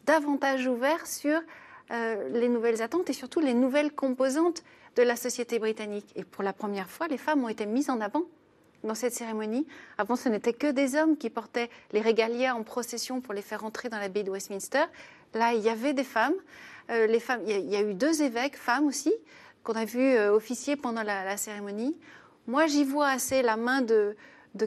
davantage 0.06 0.66
ouvert 0.68 1.06
sur 1.06 1.40
euh, 1.90 2.28
les 2.30 2.48
nouvelles 2.48 2.82
attentes 2.82 3.10
et 3.10 3.12
surtout 3.12 3.40
les 3.40 3.54
nouvelles 3.54 3.92
composantes 3.92 4.62
de 4.96 5.02
la 5.02 5.16
société 5.16 5.58
britannique. 5.58 6.06
Et 6.16 6.24
pour 6.24 6.42
la 6.42 6.52
première 6.52 6.90
fois, 6.90 7.06
les 7.06 7.18
femmes 7.18 7.44
ont 7.44 7.48
été 7.48 7.66
mises 7.66 7.90
en 7.90 8.00
avant 8.00 8.24
dans 8.82 8.94
cette 8.94 9.12
cérémonie. 9.12 9.66
Avant, 9.98 10.16
ce 10.16 10.28
n'était 10.28 10.52
que 10.52 10.70
des 10.70 10.96
hommes 10.96 11.16
qui 11.16 11.30
portaient 11.30 11.70
les 11.92 12.00
régalias 12.00 12.54
en 12.54 12.62
procession 12.62 13.20
pour 13.20 13.34
les 13.34 13.42
faire 13.42 13.64
entrer 13.64 13.88
dans 13.88 13.98
l'abbaye 13.98 14.24
de 14.24 14.30
Westminster. 14.30 14.84
Là, 15.34 15.52
il 15.52 15.62
y 15.62 15.68
avait 15.68 15.92
des 15.92 16.04
femmes. 16.04 16.34
Euh, 16.90 17.06
les 17.06 17.20
femmes 17.20 17.42
il, 17.46 17.68
y 17.68 17.76
a, 17.76 17.82
eu 17.82 17.94
deux 17.94 18.22
évêques, 18.22 18.56
femmes 18.56 18.86
aussi, 18.86 19.12
qu'on 19.62 19.74
a 19.74 19.84
vu 19.84 20.00
euh, 20.00 20.32
officier 20.32 20.76
pendant 20.76 21.02
la, 21.02 21.36
cérémonie. 21.36 21.96
Moi, 22.46 22.66
j'y 22.66 22.84
vois 22.84 23.08
assez 23.08 23.42
la 23.42 23.56
main 23.56 23.82
de 23.82 24.16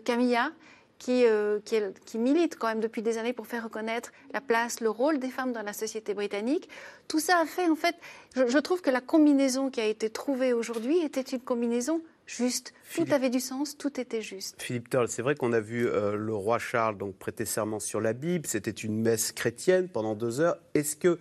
Camilla, 0.04 0.52
qui, 1.00 1.26
euh, 1.26 1.60
qui, 1.66 1.76
est- 1.76 2.00
qui 2.06 2.18
milite 2.20 2.58
quand 2.58 2.68
même 2.68 2.82
depuis 2.82 3.02
des 3.02 3.18
années 3.18 3.34
pour 3.34 3.48
faire 3.48 3.64
reconnaître 3.64 4.12
la 4.34 4.42
place, 4.42 4.82
le 4.82 4.90
rôle 4.90 5.18
des 5.18 5.30
femmes 5.30 5.54
dans 5.54 5.64
la 5.64 5.74
société 5.74 6.14
britannique. 6.14 6.70
Tout 7.08 7.20
ça 7.20 7.40
a 7.40 7.46
fait, 7.46 7.68
en 7.68 7.76
fait, 7.76 7.96
je, 8.36 8.48
je 8.48 8.58
trouve 8.60 8.82
que 8.82 8.90
la 8.92 9.02
combinaison 9.02 9.70
qui 9.72 9.80
a 9.82 9.86
été 9.86 10.10
trouvée 10.10 10.54
aujourd'hui 10.54 11.00
était 11.00 11.22
une 11.22 11.40
combinaison 11.40 12.02
juste. 12.28 12.74
Tout 12.94 13.06
avait 13.12 13.30
du 13.32 13.40
sens, 13.40 13.76
tout 13.78 14.00
était 14.00 14.22
juste. 14.22 14.62
Philippe 14.62 14.90
Turl, 14.90 15.08
c'est 15.08 15.22
vrai 15.24 15.34
qu'on 15.36 15.54
a 15.54 15.60
vu 15.60 15.88
euh, 15.88 16.16
le 16.16 16.36
roi 16.36 16.60
Charles 16.60 16.98
donc 16.98 17.16
prêter 17.16 17.46
serment 17.46 17.80
sur 17.80 18.02
la 18.02 18.14
Bible. 18.14 18.46
C'était 18.46 18.70
une 18.70 19.02
messe 19.02 19.32
chrétienne 19.32 19.88
pendant 19.90 20.14
deux 20.16 20.40
heures. 20.40 20.58
Est-ce 20.76 20.96
que 20.96 21.18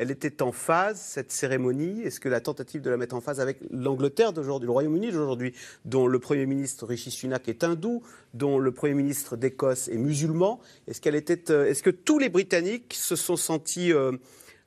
elle 0.00 0.10
était 0.10 0.40
en 0.40 0.50
phase, 0.50 0.98
cette 0.98 1.30
cérémonie 1.30 2.00
Est-ce 2.00 2.20
que 2.20 2.30
la 2.30 2.40
tentative 2.40 2.80
de 2.80 2.88
la 2.88 2.96
mettre 2.96 3.14
en 3.14 3.20
phase 3.20 3.38
avec 3.38 3.58
l'Angleterre 3.70 4.32
d'aujourd'hui, 4.32 4.64
le 4.64 4.72
Royaume-Uni 4.72 5.12
d'aujourd'hui, 5.12 5.54
dont 5.84 6.06
le 6.06 6.18
Premier 6.18 6.46
ministre 6.46 6.86
Rishi 6.86 7.10
Sunak 7.10 7.46
est 7.50 7.64
hindou, 7.64 8.02
dont 8.32 8.58
le 8.58 8.72
Premier 8.72 8.94
ministre 8.94 9.36
d'Écosse 9.36 9.88
est 9.88 9.98
musulman, 9.98 10.58
est-ce 10.88 11.02
qu'elle 11.02 11.16
était, 11.16 11.50
euh, 11.50 11.66
est-ce 11.66 11.82
que 11.82 11.90
tous 11.90 12.18
les 12.18 12.30
Britanniques 12.30 12.94
se 12.94 13.14
sont 13.14 13.36
sentis 13.36 13.92
euh, 13.92 14.12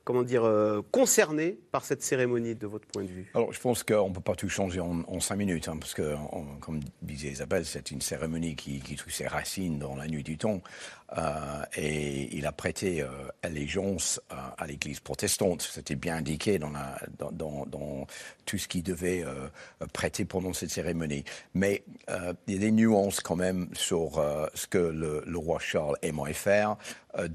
comment 0.03 0.21
dire, 0.21 0.43
euh, 0.43 0.81
concernés 0.91 1.57
par 1.71 1.83
cette 1.83 2.03
cérémonie 2.03 2.53
de 2.53 2.67
votre 2.67 2.85
point 2.87 3.03
de 3.03 3.07
vue? 3.07 3.31
Alors, 3.33 3.51
je 3.53 3.59
pense 3.59 3.83
qu'on 3.83 4.09
ne 4.09 4.13
peut 4.13 4.21
pas 4.21 4.35
tout 4.35 4.49
changer 4.49 4.81
en, 4.81 5.19
cinq 5.19 5.37
minutes, 5.37 5.67
hein, 5.67 5.77
parce 5.79 5.95
que, 5.95 6.15
comme 6.59 6.81
disait 7.01 7.29
Isabelle, 7.29 7.65
c'est 7.65 7.89
une 7.89 8.01
cérémonie 8.01 8.55
qui, 8.55 8.81
qui 8.81 8.95
trouve 8.95 9.13
ses 9.13 9.27
racines 9.27 9.79
dans 9.79 9.95
la 9.95 10.07
nuit 10.07 10.23
du 10.23 10.37
temps. 10.37 10.61
Euh, 11.17 11.63
et 11.75 12.35
il 12.35 12.45
a 12.45 12.51
prêté 12.51 13.01
euh, 13.01 13.07
allégeance 13.43 14.19
euh, 14.31 14.35
à 14.57 14.65
l'Église 14.65 14.99
protestante. 14.99 15.61
C'était 15.61 15.95
bien 15.95 16.17
indiqué 16.17 16.57
dans, 16.57 16.71
la, 16.71 16.99
dans, 17.19 17.31
dans, 17.31 17.65
dans, 17.65 18.07
tout 18.45 18.57
ce 18.57 18.67
qu'il 18.67 18.83
devait 18.83 19.23
prêter 19.93 20.25
pendant 20.25 20.51
cette 20.51 20.69
cérémonie. 20.69 21.23
Mais 21.53 21.83
il 22.47 22.53
y 22.53 22.57
a 22.57 22.59
des 22.59 22.71
nuances 22.71 23.21
quand 23.21 23.37
même 23.37 23.69
sur 23.73 24.21
ce 24.53 24.67
que 24.67 24.77
le, 24.77 25.23
le, 25.25 25.37
roi 25.37 25.59
Charles 25.59 25.95
aimerait 26.01 26.33
faire. 26.33 26.75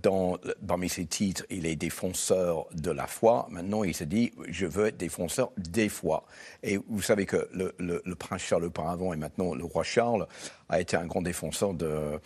Dans, 0.03 0.37
parmi 0.67 0.91
ses 0.91 1.07
titres, 1.07 1.47
il 1.49 1.65
est 1.65 1.77
défenseur 1.77 2.67
de 2.75 2.91
la 2.91 3.07
foi. 3.07 3.47
Maintenant, 3.51 3.85
il 3.85 3.95
se 3.95 4.05
dit, 4.05 4.33
je 4.51 4.67
veux 4.67 4.89
être 4.89 4.99
défenseur 4.99 5.51
des 5.57 5.89
foi. 5.89 6.25
Et 6.63 6.77
vous 6.77 7.03
savez 7.03 7.25
que 7.25 7.49
le, 7.55 7.75
le, 7.79 8.03
le 8.05 8.15
prince 8.15 8.43
Charles 8.43 8.65
auparavant 8.65 9.15
et 9.15 9.17
maintenant 9.17 9.55
le 9.55 9.65
roi 9.65 9.85
Charles 9.85 10.27
a 10.69 10.79
été 10.79 10.95
un 10.99 11.07
grand 11.07 11.23
défenseur 11.23 11.73
de 11.73 12.21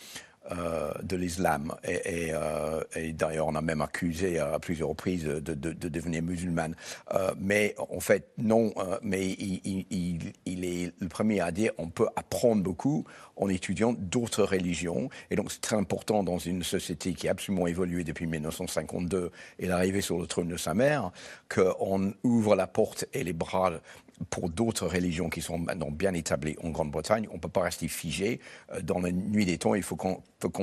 euh, 0.51 0.91
de 1.05 1.15
l'islam. 1.15 1.73
Euh, 1.89 2.83
et, 2.97 3.13
d'ailleurs, 3.13 3.47
on 3.47 3.55
a 3.55 3.61
même 3.61 3.81
accusé 3.81 4.41
à 4.41 4.59
plusieurs 4.59 4.89
reprises 4.89 5.25
de, 5.25 5.55
devenir 5.55 6.21
musulmane. 6.21 6.75
Euh, 7.15 7.33
mais 7.39 7.77
en 7.79 8.01
fait, 8.01 8.29
non. 8.39 8.75
mais 9.03 9.25
il, 9.29 10.65
est 10.65 10.93
le 11.01 11.09
premier 11.09 11.41
à 11.41 11.53
dire 11.53 11.71
on 11.79 11.89
peut 11.89 12.09
apprendre 12.17 12.61
beaucoup 12.63 13.05
en 13.43 13.49
étudiant 13.49 13.93
d'autres 13.93 14.45
religions. 14.45 15.09
Et 15.31 15.37
donc, 15.37 15.53
c'est 15.53 15.61
très 15.61 15.77
important 15.77 16.23
dans 16.23 16.39
une 16.39 16.63
société 16.63 17.13
qui 17.15 17.29
a 17.29 17.33
absolument 17.33 17.67
évolué 17.67 18.05
depuis 18.05 18.27
1952 18.27 19.31
et 19.59 19.67
l'arrivée 19.67 20.01
sur 20.01 20.19
le 20.19 20.27
trône 20.27 20.49
de 20.49 20.57
sa 20.57 20.75
mère, 20.75 21.11
qu'on 21.49 22.15
ouvre 22.23 22.57
la 22.57 22.67
porte 22.67 23.07
et 23.13 23.25
les 23.25 23.33
bras 23.33 23.73
pour 24.31 24.49
d'autres 24.49 24.87
religions 24.87 25.29
qui 25.29 25.41
sont 25.41 25.59
maintenant 25.59 25.91
bien 25.91 26.15
établies 26.15 26.57
en 26.63 26.71
Grande-Bretagne, 26.71 27.27
on 27.31 27.35
ne 27.35 27.41
peut 27.41 27.49
pas 27.49 27.63
rester 27.63 27.89
figé 27.89 28.41
euh, 28.73 28.81
dans 28.81 29.01
la 29.01 29.11
nuit 29.11 29.45
des 29.45 29.59
temps, 29.59 29.75
il 29.75 29.83
faut 29.83 29.97
qu'on 29.97 30.23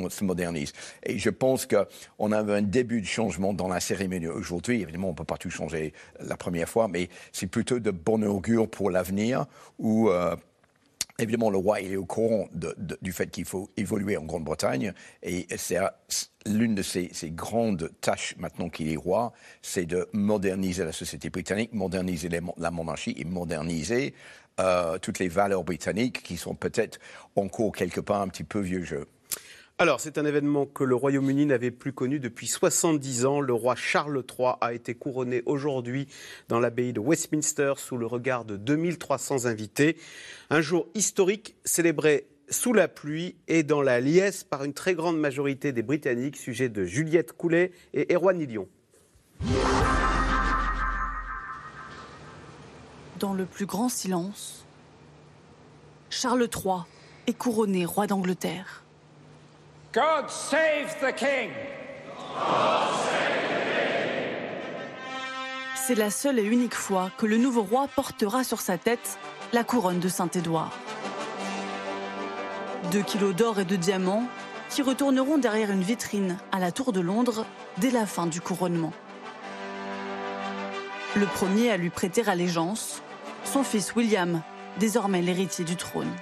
se 0.10 0.24
modernise. 0.24 0.74
Et 1.04 1.18
je 1.18 1.30
pense 1.30 1.68
qu'on 1.68 2.32
a 2.32 2.40
un 2.40 2.62
début 2.62 3.02
de 3.02 3.06
changement 3.06 3.54
dans 3.54 3.68
la 3.68 3.80
cérémonie 3.80 4.28
aujourd'hui. 4.28 4.82
Évidemment, 4.82 5.10
on 5.10 5.12
ne 5.12 5.18
peut 5.18 5.24
pas 5.24 5.38
tout 5.38 5.50
changer 5.50 5.94
la 6.20 6.38
première 6.38 6.70
fois, 6.70 6.88
mais 6.88 7.10
c'est 7.32 7.48
plutôt 7.48 7.80
de 7.80 7.92
bon 7.92 8.24
augure 8.24 8.70
pour 8.70 8.90
l'avenir 8.92 9.46
euh, 9.84 10.36
Évidemment, 11.20 11.50
le 11.50 11.58
roi 11.58 11.82
il 11.82 11.92
est 11.92 11.98
au 11.98 12.06
courant 12.06 12.48
du 13.02 13.12
fait 13.12 13.30
qu'il 13.30 13.46
faut 13.46 13.70
évoluer 13.78 14.18
en 14.18 14.24
Grande-Bretagne 14.24 14.94
et 15.22 15.48
c'est 15.58 15.78
l'une 16.46 16.76
de 16.76 16.82
ses, 16.82 17.12
grandes 17.32 17.92
tâches 18.02 18.36
maintenant 18.38 18.70
qu'il 18.70 18.92
est 18.92 18.98
roi, 18.98 19.34
c'est 19.62 19.86
de 19.86 20.08
moderniser 20.14 20.86
la 20.86 20.94
société 20.94 21.30
britannique, 21.30 21.74
moderniser 21.74 22.30
la 22.58 22.72
monarchie 22.72 23.16
et 23.18 23.26
moderniser 23.26 24.14
euh, 24.60 24.98
toutes 24.98 25.20
les 25.20 25.28
valeurs 25.28 25.64
britanniques 25.64 26.24
qui 26.24 26.38
sont 26.38 26.56
peut-être 26.56 27.00
encore 27.36 27.72
quelque 27.72 28.02
part 28.02 28.22
un 28.22 28.28
petit 28.28 28.44
peu 28.44 28.60
vieux 28.60 28.84
jeu. 28.84 29.06
Alors, 29.82 30.02
c'est 30.02 30.18
un 30.18 30.26
événement 30.26 30.66
que 30.66 30.84
le 30.84 30.94
Royaume-Uni 30.94 31.46
n'avait 31.46 31.72
plus 31.72 31.94
connu 31.94 32.20
depuis 32.20 32.48
70 32.48 33.26
ans. 33.26 33.40
Le 33.40 33.54
roi 33.54 33.76
Charles 33.76 34.26
III 34.38 34.56
a 34.60 34.74
été 34.74 34.94
couronné 34.94 35.42
aujourd'hui 35.46 36.10
dans 36.50 36.60
l'abbaye 36.60 36.92
de 36.92 37.00
Westminster 37.00 37.76
sous 37.78 37.96
le 37.96 38.06
regard 38.06 38.44
de 38.44 38.58
2300 38.58 39.46
invités. 39.46 39.96
Un 40.50 40.60
jour 40.60 40.90
historique 40.96 41.56
célébré 41.64 42.28
sous 42.50 42.74
la 42.74 42.90
pluie 42.90 43.38
et 43.48 43.64
dans 43.64 43.82
la 43.82 44.02
liesse 44.02 44.44
par 44.44 44.66
une 44.66 44.74
très 44.74 44.96
grande 44.96 45.18
majorité 45.18 45.72
des 45.72 45.82
Britanniques, 45.82 46.36
sujet 46.36 46.68
de 46.68 46.84
Juliette 46.84 47.32
Coulet 47.32 47.72
et 47.94 48.14
Erwan 48.14 48.38
Nilion. 48.38 48.68
Dans 53.18 53.34
le 53.34 53.46
plus 53.46 53.66
grand 53.66 53.88
silence, 53.88 54.66
Charles 56.10 56.50
III 56.54 56.82
est 57.28 57.38
couronné 57.38 57.86
roi 57.86 58.08
d'Angleterre. 58.08 58.84
God 59.92 60.30
save 60.30 60.96
the 61.02 61.16
King. 61.16 61.50
C'est 65.76 65.96
la 65.96 66.12
seule 66.12 66.38
et 66.38 66.44
unique 66.44 66.76
fois 66.76 67.10
que 67.18 67.26
le 67.26 67.38
nouveau 67.38 67.64
roi 67.64 67.88
portera 67.96 68.44
sur 68.44 68.62
sa 68.62 68.78
tête 68.78 69.18
la 69.52 69.64
couronne 69.64 70.00
de 70.00 70.08
Saint-Édouard. 70.08 70.78
Deux 72.92 73.02
kilos 73.02 73.36
d'or 73.36 73.60
et 73.60 73.66
de 73.66 73.76
diamants 73.76 74.28
qui 74.70 74.84
retourneront 74.84 75.40
derrière 75.40 75.72
une 75.72 75.82
vitrine 75.82 76.38
à 76.52 76.60
la 76.60 76.72
Tour 76.72 76.94
de 76.94 77.00
Londres 77.00 77.48
dès 77.80 77.90
la 77.90 78.06
fin 78.06 78.28
du 78.28 78.42
couronnement. 78.42 78.94
Le 81.16 81.26
premier 81.26 81.72
à 81.72 81.78
lui 81.78 81.90
prêter 81.90 82.30
allégeance, 82.30 83.02
son 83.44 83.64
fils 83.64 83.96
William, 83.96 84.44
désormais 84.78 85.24
l'héritier 85.24 85.66
du 85.66 85.76
trône. 85.76 86.14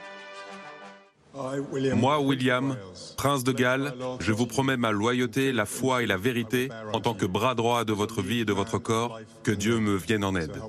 Moi, 1.94 2.20
William, 2.20 2.78
prince 3.16 3.44
de 3.44 3.52
Galles, 3.52 3.94
je 4.20 4.32
vous 4.32 4.48
promets 4.48 4.78
ma 4.78 4.92
loyauté, 4.92 5.52
la 5.52 5.66
foi 5.66 6.04
et 6.04 6.06
la 6.06 6.18
vérité 6.18 6.70
en 6.94 7.00
tant 7.00 7.14
que 7.14 7.26
bras 7.26 7.56
droit 7.56 7.86
de 7.86 7.94
votre 7.94 8.22
vie 8.22 8.42
et 8.42 8.46
de 8.46 8.54
votre 8.54 8.78
corps, 8.78 9.20
que 9.44 9.52
Dieu 9.52 9.80
me 9.80 9.96
vienne 9.96 10.24
en 10.24 10.36
aide. 10.36 10.62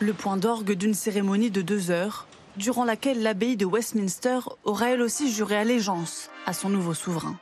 Le 0.00 0.12
point 0.12 0.36
d'orgue 0.36 0.72
d'une 0.72 0.94
cérémonie 0.94 1.50
de 1.50 1.62
deux 1.62 1.90
heures, 1.90 2.26
durant 2.56 2.84
laquelle 2.84 3.22
l'abbaye 3.22 3.56
de 3.56 3.64
Westminster 3.66 4.38
aura 4.64 4.90
elle 4.90 5.02
aussi 5.02 5.32
juré 5.32 5.56
allégeance 5.56 6.30
à 6.46 6.52
son 6.52 6.68
nouveau 6.68 6.94
souverain. 6.94 7.36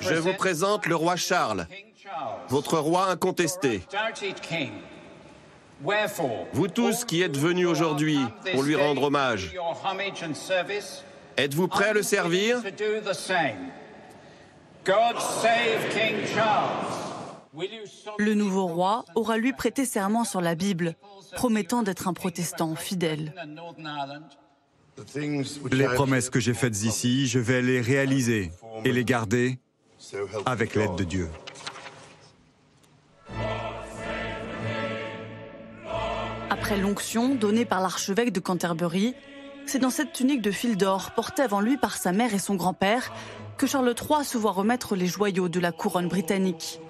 Je 0.00 0.14
vous 0.14 0.34
présente 0.34 0.86
le 0.86 0.94
roi 0.94 1.16
Charles, 1.16 1.66
votre 2.48 2.78
roi 2.78 3.08
incontesté. 3.08 3.82
Vous 6.52 6.68
tous 6.68 7.04
qui 7.04 7.22
êtes 7.22 7.36
venus 7.36 7.66
aujourd'hui 7.66 8.18
pour 8.52 8.62
lui 8.62 8.76
rendre 8.76 9.04
hommage, 9.04 9.54
êtes-vous 11.36 11.68
prêts 11.68 11.90
à 11.90 11.92
le 11.92 12.02
servir? 12.02 12.62
Le 18.18 18.34
nouveau 18.34 18.66
roi 18.66 19.04
aura 19.14 19.36
lui 19.36 19.52
prêté 19.52 19.84
serment 19.84 20.24
sur 20.24 20.40
la 20.40 20.54
Bible, 20.54 20.94
promettant 21.32 21.82
d'être 21.82 22.08
un 22.08 22.14
protestant 22.14 22.74
fidèle. 22.74 23.34
Les 25.70 25.88
promesses 25.88 26.30
que 26.30 26.40
j'ai 26.40 26.54
faites 26.54 26.84
ici, 26.84 27.26
je 27.26 27.38
vais 27.38 27.60
les 27.60 27.80
réaliser 27.82 28.50
et 28.84 28.92
les 28.92 29.04
garder 29.04 29.58
avec 30.46 30.74
l'aide 30.74 30.94
de 30.96 31.04
Dieu. 31.04 31.28
Après 36.66 36.80
l'onction 36.82 37.36
donnée 37.36 37.64
par 37.64 37.80
l'archevêque 37.80 38.32
de 38.32 38.40
Canterbury, 38.40 39.14
c'est 39.66 39.78
dans 39.78 39.88
cette 39.88 40.12
tunique 40.12 40.42
de 40.42 40.50
fil 40.50 40.76
d'or 40.76 41.12
portée 41.14 41.42
avant 41.42 41.60
lui 41.60 41.76
par 41.76 41.96
sa 41.96 42.10
mère 42.10 42.34
et 42.34 42.40
son 42.40 42.56
grand-père 42.56 43.12
que 43.56 43.68
Charles 43.68 43.94
III 43.96 44.24
se 44.24 44.36
voit 44.36 44.50
remettre 44.50 44.96
les 44.96 45.06
joyaux 45.06 45.48
de 45.48 45.60
la 45.60 45.70
couronne 45.70 46.08
britannique. 46.08 46.80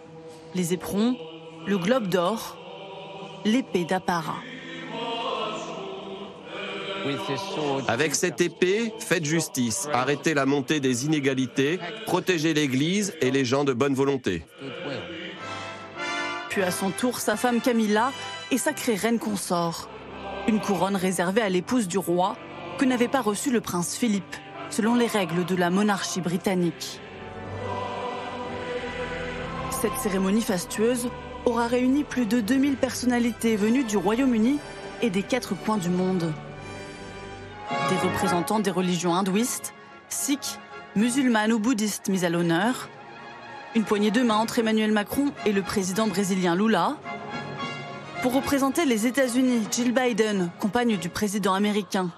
Les 0.55 0.73
éperons, 0.73 1.15
le 1.67 1.77
globe 1.77 2.07
d'or, 2.07 2.57
l'épée 3.45 3.85
d'apparat. 3.85 4.39
Avec 7.87 8.15
cette 8.15 8.41
épée, 8.41 8.95
faites 8.99 9.27
justice, 9.27 9.91
arrêtez 9.93 10.33
la 10.33 10.47
montée 10.47 10.81
des 10.81 11.05
inégalités, 11.05 11.79
protégez 12.07 12.55
l'Église 12.55 13.13
et 13.21 13.31
les 13.31 13.45
gens 13.45 13.65
de 13.65 13.75
bonne 13.75 13.93
volonté. 13.93 14.43
Puis 16.49 16.63
à 16.63 16.71
son 16.71 16.89
tour, 16.89 17.21
sa 17.21 17.37
femme 17.37 17.61
Camilla 17.61 18.11
et 18.51 18.59
sacrée 18.59 18.95
reine 18.95 19.19
consort. 19.19 19.89
Une 20.49 20.61
couronne 20.61 20.97
réservée 20.97 21.43
à 21.43 21.49
l'épouse 21.49 21.89
du 21.89 21.99
roi 21.99 22.37
que 22.79 22.85
n'avait 22.85 23.09
pas 23.09 23.21
reçue 23.21 23.51
le 23.51 23.61
prince 23.61 23.97
Philippe, 23.97 24.37
selon 24.71 24.95
les 24.95 25.07
règles 25.07 25.45
de 25.45 25.57
la 25.57 25.71
monarchie 25.71 26.21
britannique. 26.21 27.01
Cette 29.71 29.97
cérémonie 29.97 30.43
fastueuse 30.43 31.09
aura 31.45 31.67
réuni 31.67 32.05
plus 32.05 32.27
de 32.27 32.41
2000 32.41 32.77
personnalités 32.77 33.57
venues 33.57 33.85
du 33.85 33.97
Royaume-Uni 33.97 34.59
et 35.03 35.11
des 35.11 35.23
quatre 35.23 35.55
coins 35.55 35.79
du 35.79 35.91
monde. 35.91 36.33
Des 37.89 38.09
représentants 38.09 38.61
des 38.61 38.71
religions 38.71 39.15
hindouistes, 39.15 39.75
sikhs, 40.09 40.59
musulmanes 40.95 41.53
ou 41.53 41.59
bouddhistes 41.59 42.09
mis 42.09 42.25
à 42.25 42.31
l'honneur, 42.31 42.89
une 43.75 43.85
poignée 43.85 44.11
de 44.11 44.23
main 44.23 44.37
entre 44.37 44.59
Emmanuel 44.59 44.93
Macron 44.93 45.33
et 45.45 45.53
le 45.53 45.63
président 45.63 46.07
brésilien 46.07 46.55
Lula, 46.55 46.97
pour 48.27 48.35
représenter 48.35 48.87
les 48.87 49.07
États-Unis, 49.07 49.69
Jill 49.71 49.95
Biden, 49.95 50.51
compagne 50.59 50.97
du 50.97 51.09
président 51.09 51.55
américain. 51.55 52.11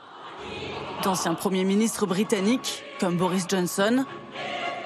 D'anciens 1.03 1.35
premiers 1.35 1.65
ministres 1.65 2.07
britanniques, 2.07 2.83
comme 2.99 3.19
Boris 3.19 3.45
Johnson, 3.47 4.07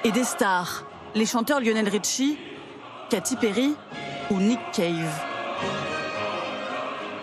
Et 0.02 0.10
des 0.10 0.24
stars, 0.24 0.84
les 1.14 1.24
chanteurs 1.24 1.60
Lionel 1.60 1.88
Richie, 1.88 2.38
Katy 3.08 3.36
Perry 3.36 3.76
ou 4.32 4.40
Nick 4.40 4.58
Cave. 4.72 5.22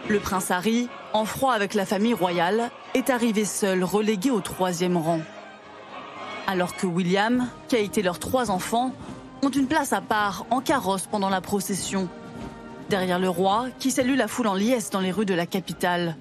Le 0.08 0.20
prince 0.22 0.50
Harry, 0.50 0.88
en 1.12 1.26
froid 1.26 1.52
avec 1.52 1.74
la 1.74 1.86
famille 1.86 2.14
royale, 2.14 2.72
est 2.94 3.10
arrivé 3.10 3.44
seul, 3.44 3.84
relégué 3.84 4.32
au 4.32 4.40
troisième 4.40 4.96
rang. 4.96 5.20
Alors 6.48 6.74
que 6.78 6.88
William, 6.88 7.50
qui 7.68 7.76
a 7.76 7.80
été 7.80 8.02
leurs 8.02 8.20
trois 8.20 8.50
enfants, 8.50 8.94
ont 9.42 9.50
une 9.50 9.68
place 9.68 9.92
à 9.92 10.00
part 10.00 10.46
en 10.52 10.62
carrosse 10.62 11.06
pendant 11.06 11.30
la 11.30 11.42
procession. 11.42 12.08
Derrière 12.90 13.20
le 13.20 13.30
roi, 13.30 13.68
qui 13.78 13.92
salue 13.92 14.16
la 14.16 14.28
foule 14.28 14.48
en 14.48 14.56
liesse 14.56 14.90
dans 14.90 15.00
les 15.00 15.12
rues 15.12 15.28
de 15.28 15.36
la 15.36 15.46
capitale. 15.46 16.16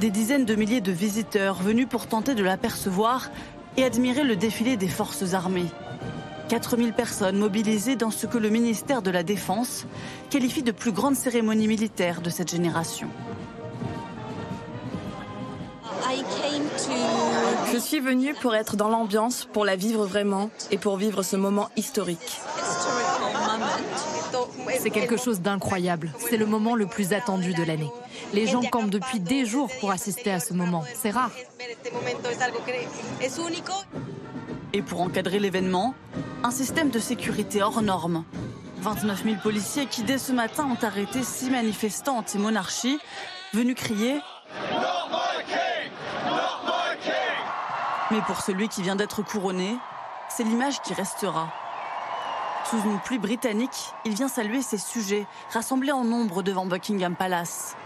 Des 0.00 0.10
dizaines 0.10 0.44
de 0.44 0.56
milliers 0.56 0.80
de 0.80 0.90
visiteurs 0.90 1.62
venus 1.62 1.86
pour 1.88 2.08
tenter 2.08 2.34
de 2.34 2.42
l'apercevoir 2.42 3.30
et 3.76 3.84
admirer 3.84 4.24
le 4.24 4.34
défilé 4.34 4.76
des 4.76 4.88
forces 4.88 5.34
armées. 5.34 5.70
4000 6.48 6.92
personnes 6.92 7.38
mobilisées 7.38 7.94
dans 7.94 8.10
ce 8.10 8.26
que 8.26 8.36
le 8.36 8.50
ministère 8.50 9.00
de 9.00 9.12
la 9.12 9.22
Défense 9.22 9.86
qualifie 10.28 10.64
de 10.64 10.72
plus 10.72 10.90
grande 10.90 11.14
cérémonie 11.14 11.68
militaire 11.68 12.20
de 12.20 12.30
cette 12.30 12.50
génération. 12.50 13.08
Je 17.72 17.78
suis 17.78 18.00
venue 18.00 18.34
pour 18.34 18.56
être 18.56 18.76
dans 18.76 18.88
l'ambiance, 18.88 19.48
pour 19.52 19.64
la 19.64 19.76
vivre 19.76 20.04
vraiment 20.04 20.50
et 20.72 20.78
pour 20.78 20.96
vivre 20.96 21.22
ce 21.22 21.36
moment 21.36 21.70
historique. 21.76 22.40
C'est 24.82 24.90
quelque 24.90 25.16
chose 25.16 25.40
d'incroyable. 25.40 26.12
C'est 26.18 26.36
le 26.36 26.44
moment 26.44 26.74
le 26.74 26.86
plus 26.86 27.12
attendu 27.12 27.54
de 27.54 27.62
l'année. 27.62 27.88
Les 28.32 28.48
gens 28.48 28.62
campent 28.62 28.90
depuis 28.90 29.20
des 29.20 29.46
jours 29.46 29.70
pour 29.78 29.92
assister 29.92 30.32
à 30.32 30.40
ce 30.40 30.54
moment. 30.54 30.82
C'est 30.92 31.10
rare. 31.10 31.30
Et 34.72 34.82
pour 34.82 35.00
encadrer 35.00 35.38
l'événement, 35.38 35.94
un 36.42 36.50
système 36.50 36.90
de 36.90 36.98
sécurité 36.98 37.62
hors 37.62 37.80
norme. 37.80 38.24
29 38.78 39.22
000 39.22 39.36
policiers 39.40 39.86
qui, 39.86 40.02
dès 40.02 40.18
ce 40.18 40.32
matin, 40.32 40.64
ont 40.64 40.84
arrêté 40.84 41.22
six 41.22 41.48
manifestants 41.48 42.18
anti-monarchie 42.18 42.98
venus 43.54 43.76
crier 43.76 44.18
Mais 48.10 48.20
pour 48.26 48.40
celui 48.40 48.68
qui 48.68 48.82
vient 48.82 48.96
d'être 48.96 49.22
couronné, 49.22 49.76
c'est 50.28 50.42
l'image 50.42 50.82
qui 50.82 50.92
restera. 50.92 51.52
Sous 52.70 52.80
une 52.84 53.00
pluie 53.00 53.18
britannique, 53.18 53.92
il 54.04 54.14
vient 54.14 54.28
saluer 54.28 54.62
ses 54.62 54.78
sujets, 54.78 55.26
rassemblés 55.50 55.92
en 55.92 56.04
nombre 56.04 56.42
devant 56.42 56.64
Buckingham 56.64 57.14
Palace. 57.14 57.76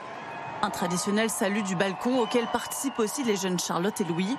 Un 0.62 0.70
traditionnel 0.70 1.28
salut 1.28 1.62
du 1.62 1.74
balcon 1.74 2.20
auquel 2.20 2.46
participent 2.46 2.98
aussi 2.98 3.24
les 3.24 3.36
jeunes 3.36 3.58
Charlotte 3.58 4.00
et 4.00 4.04
Louis. 4.04 4.36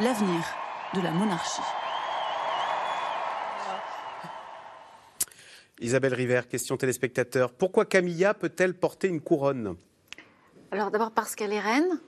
L'avenir 0.00 0.40
de 0.94 1.00
la 1.00 1.10
monarchie. 1.10 1.62
Isabelle 5.80 6.14
River, 6.14 6.42
question 6.50 6.76
téléspectateur. 6.76 7.52
Pourquoi 7.52 7.86
Camilla 7.86 8.34
peut-elle 8.34 8.74
porter 8.74 9.08
une 9.08 9.20
couronne? 9.20 9.76
Alors 10.70 10.90
d'abord 10.90 11.12
parce 11.12 11.34
qu'elle 11.34 11.52
est 11.52 11.60
reine. 11.60 12.00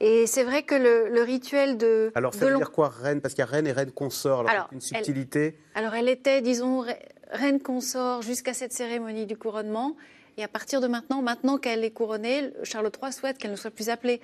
Et 0.00 0.26
c'est 0.26 0.42
vrai 0.44 0.62
que 0.64 0.74
le, 0.74 1.08
le 1.08 1.22
rituel 1.22 1.78
de. 1.78 2.10
Alors 2.14 2.34
ça 2.34 2.46
de 2.46 2.50
veut 2.50 2.56
dire 2.56 2.72
quoi, 2.72 2.88
reine? 2.88 3.20
Parce 3.20 3.34
qu'il 3.34 3.40
y 3.42 3.46
a 3.46 3.50
reine 3.50 3.66
et 3.66 3.72
reine 3.72 3.92
consort. 3.92 4.40
Alors, 4.40 4.50
Alors, 4.50 4.68
une 4.72 4.78
elle- 4.78 4.82
subtilité. 4.82 5.56
Alors 5.74 5.94
elle 5.94 6.08
était, 6.08 6.40
disons, 6.42 6.84
re- 6.84 6.96
reine 7.30 7.60
consort 7.60 8.22
jusqu'à 8.22 8.54
cette 8.54 8.72
cérémonie 8.72 9.26
du 9.26 9.36
couronnement. 9.36 9.96
Et 10.36 10.42
à 10.42 10.48
partir 10.48 10.80
de 10.80 10.88
maintenant, 10.88 11.22
maintenant 11.22 11.58
qu'elle 11.58 11.84
est 11.84 11.92
couronnée, 11.92 12.50
Charles 12.64 12.90
III 13.00 13.12
souhaite 13.12 13.38
qu'elle 13.38 13.52
ne 13.52 13.56
soit 13.56 13.70
plus 13.70 13.88
appelée 13.88 14.20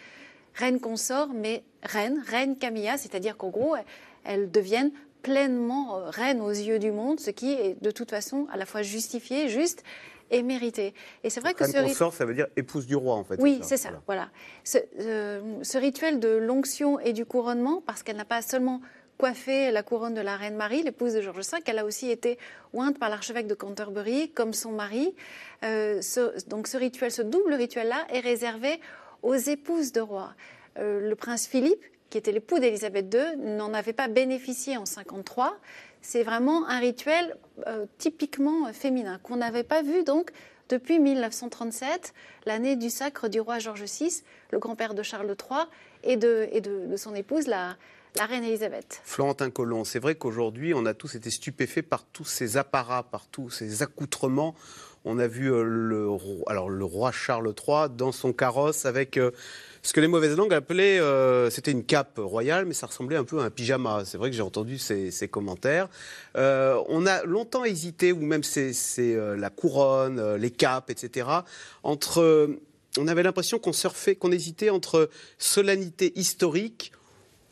reine 0.56 0.80
consort, 0.80 1.28
mais 1.32 1.62
reine, 1.84 2.20
reine 2.26 2.56
Camilla, 2.56 2.98
c'est-à-dire 2.98 3.36
qu'en 3.36 3.50
gros, 3.50 3.76
elle, 3.76 3.84
elle 4.24 4.50
devienne 4.50 4.90
pleinement 5.22 5.98
euh, 5.98 6.10
reine 6.10 6.40
aux 6.40 6.50
yeux 6.50 6.80
du 6.80 6.90
monde, 6.90 7.20
ce 7.20 7.30
qui 7.30 7.52
est 7.52 7.76
de 7.80 7.90
toute 7.92 8.10
façon 8.10 8.48
à 8.52 8.56
la 8.56 8.66
fois 8.66 8.82
justifié, 8.82 9.48
juste 9.48 9.84
et 10.30 10.42
mérité. 10.42 10.94
Et 11.24 11.30
c'est 11.30 11.40
vrai 11.40 11.54
que 11.54 11.66
ce 11.66 11.76
rit- 11.76 11.88
consort, 11.88 12.12
ça 12.14 12.24
veut 12.24 12.34
dire 12.34 12.46
épouse 12.56 12.86
du 12.86 12.96
roi, 12.96 13.14
en 13.14 13.24
fait. 13.24 13.36
oui, 13.40 13.60
c'est 13.62 13.76
ça. 13.76 13.90
Voilà. 14.06 14.30
Ce, 14.64 14.78
euh, 15.00 15.40
ce 15.62 15.78
rituel 15.78 16.20
de 16.20 16.28
l'onction 16.28 16.98
et 17.00 17.12
du 17.12 17.24
couronnement, 17.24 17.82
parce 17.86 18.02
qu'elle 18.02 18.16
n'a 18.16 18.24
pas 18.24 18.42
seulement 18.42 18.80
coiffé 19.18 19.70
la 19.70 19.82
couronne 19.82 20.14
de 20.14 20.20
la 20.22 20.36
reine 20.36 20.56
Marie, 20.56 20.82
l'épouse 20.82 21.12
de 21.12 21.20
George 21.20 21.38
V, 21.40 21.58
elle 21.66 21.78
a 21.78 21.84
aussi 21.84 22.10
été 22.10 22.38
ointe 22.72 22.98
par 22.98 23.10
l'archevêque 23.10 23.46
de 23.46 23.54
Canterbury 23.54 24.30
comme 24.30 24.54
son 24.54 24.72
mari. 24.72 25.14
Euh, 25.62 26.00
ce- 26.00 26.46
donc 26.48 26.66
ce 26.68 26.78
rituel, 26.78 27.10
ce 27.10 27.20
double 27.20 27.52
rituel-là, 27.54 28.06
est 28.12 28.20
réservé 28.20 28.80
aux 29.22 29.34
épouses 29.34 29.92
de 29.92 30.00
rois. 30.00 30.32
Euh, 30.78 31.06
le 31.06 31.14
prince 31.16 31.46
Philippe, 31.46 31.82
qui 32.08 32.16
était 32.16 32.32
l'époux 32.32 32.58
d'Élisabeth 32.58 33.12
II, 33.14 33.36
n'en 33.56 33.74
avait 33.74 33.92
pas 33.92 34.08
bénéficié 34.08 34.76
en 34.78 34.86
53. 34.86 35.54
C'est 36.02 36.22
vraiment 36.22 36.66
un 36.68 36.78
rituel 36.78 37.36
euh, 37.66 37.86
typiquement 37.98 38.72
féminin 38.72 39.18
qu'on 39.22 39.36
n'avait 39.36 39.64
pas 39.64 39.82
vu 39.82 40.02
donc 40.04 40.30
depuis 40.68 41.00
1937, 41.00 42.14
l'année 42.46 42.76
du 42.76 42.90
sacre 42.90 43.28
du 43.28 43.40
roi 43.40 43.58
George 43.58 43.82
VI, 43.82 44.22
le 44.52 44.58
grand-père 44.60 44.94
de 44.94 45.02
Charles 45.02 45.26
III, 45.26 45.66
et 46.04 46.16
de, 46.16 46.48
et 46.52 46.60
de, 46.60 46.86
de 46.86 46.96
son 46.96 47.14
épouse, 47.14 47.48
la, 47.48 47.76
la 48.16 48.26
reine 48.26 48.44
Élisabeth. 48.44 49.00
Florentin 49.04 49.50
Colomb, 49.50 49.84
c'est 49.84 49.98
vrai 49.98 50.14
qu'aujourd'hui, 50.14 50.74
on 50.74 50.84
a 50.86 50.94
tous 50.94 51.14
été 51.14 51.30
stupéfaits 51.30 51.82
par 51.82 52.04
tous 52.04 52.24
ces 52.24 52.56
apparats, 52.56 53.04
par 53.04 53.26
tous 53.26 53.50
ces 53.50 53.82
accoutrements. 53.82 54.54
On 55.04 55.18
a 55.18 55.26
vu 55.26 55.50
euh, 55.50 55.62
le, 55.62 56.08
alors, 56.46 56.68
le 56.68 56.84
roi 56.84 57.10
Charles 57.10 57.54
III 57.66 57.88
dans 57.96 58.12
son 58.12 58.32
carrosse 58.32 58.84
avec 58.84 59.16
euh, 59.16 59.30
ce 59.82 59.94
que 59.94 60.00
les 60.00 60.08
mauvaises 60.08 60.36
langues 60.36 60.52
appelaient, 60.52 61.00
euh, 61.00 61.48
c'était 61.48 61.70
une 61.70 61.84
cape 61.84 62.18
royale, 62.18 62.66
mais 62.66 62.74
ça 62.74 62.86
ressemblait 62.86 63.16
un 63.16 63.24
peu 63.24 63.40
à 63.40 63.44
un 63.44 63.50
pyjama. 63.50 64.02
C'est 64.04 64.18
vrai 64.18 64.28
que 64.28 64.36
j'ai 64.36 64.42
entendu 64.42 64.76
ces, 64.76 65.28
commentaires. 65.30 65.88
On 66.34 67.06
a 67.06 67.24
longtemps 67.24 67.64
hésité, 67.64 68.12
ou 68.12 68.20
même 68.20 68.42
c'est 68.42 69.16
la 69.38 69.48
couronne, 69.48 70.34
les 70.34 70.50
capes, 70.50 70.90
etc., 70.90 71.28
entre... 71.82 72.58
on 72.98 73.08
avait 73.08 73.22
l'impression 73.22 73.58
qu'on 73.58 73.72
surfait, 73.72 74.16
qu'on 74.16 74.32
hésitait 74.32 74.68
entre 74.68 75.08
solennité 75.38 76.12
historique 76.18 76.92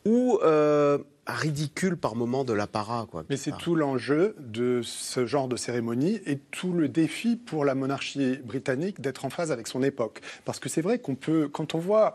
ou 0.04 0.38
euh, 0.42 0.98
ridicule 1.26 1.96
par 1.96 2.16
moment 2.16 2.44
de 2.44 2.52
l'apparat. 2.52 3.06
Quoi, 3.10 3.24
Mais 3.28 3.36
c'est 3.36 3.56
tout 3.56 3.74
l'enjeu 3.74 4.34
de 4.38 4.80
ce 4.82 5.26
genre 5.26 5.48
de 5.48 5.56
cérémonie 5.56 6.20
et 6.26 6.38
tout 6.38 6.72
le 6.72 6.88
défi 6.88 7.36
pour 7.36 7.64
la 7.64 7.74
monarchie 7.74 8.38
britannique 8.38 9.00
d'être 9.00 9.24
en 9.24 9.30
phase 9.30 9.52
avec 9.52 9.66
son 9.66 9.82
époque. 9.82 10.20
Parce 10.44 10.58
que 10.58 10.68
c'est 10.68 10.82
vrai 10.82 10.98
qu'on 10.98 11.14
peut, 11.14 11.48
quand 11.48 11.74
on 11.74 11.78
voit 11.78 12.14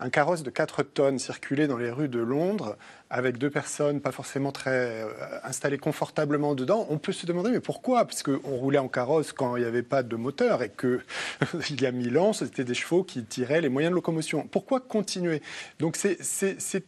un 0.00 0.10
carrosse 0.10 0.42
de 0.42 0.50
4 0.50 0.82
tonnes 0.82 1.18
circuler 1.18 1.66
dans 1.66 1.76
les 1.76 1.90
rues 1.90 2.08
de 2.08 2.20
Londres 2.20 2.76
avec 3.10 3.38
deux 3.38 3.50
personnes 3.50 4.00
pas 4.00 4.12
forcément 4.12 4.52
très 4.52 4.70
euh, 5.02 5.08
installées 5.42 5.78
confortablement 5.78 6.54
dedans, 6.54 6.86
on 6.90 6.98
peut 6.98 7.12
se 7.12 7.26
demander 7.26 7.50
mais 7.50 7.60
pourquoi? 7.60 8.04
Parce 8.04 8.22
qu'on 8.22 8.38
roulait 8.38 8.78
en 8.78 8.86
carrosse 8.88 9.32
quand 9.32 9.56
il 9.56 9.62
n'y 9.62 9.68
avait 9.68 9.82
pas 9.82 10.04
de 10.04 10.14
moteur 10.14 10.62
et 10.62 10.68
que 10.68 11.00
il 11.70 11.82
y 11.82 11.86
a 11.86 11.90
mille 11.92 12.16
ans, 12.18 12.32
c'était 12.32 12.62
des 12.64 12.74
chevaux 12.74 13.02
qui 13.02 13.24
tiraient 13.24 13.60
les 13.60 13.68
moyens 13.68 13.90
de 13.90 13.96
locomotion. 13.96 14.46
Pourquoi 14.50 14.78
continuer? 14.78 15.42
Donc 15.80 15.96
c'est- 15.96 16.20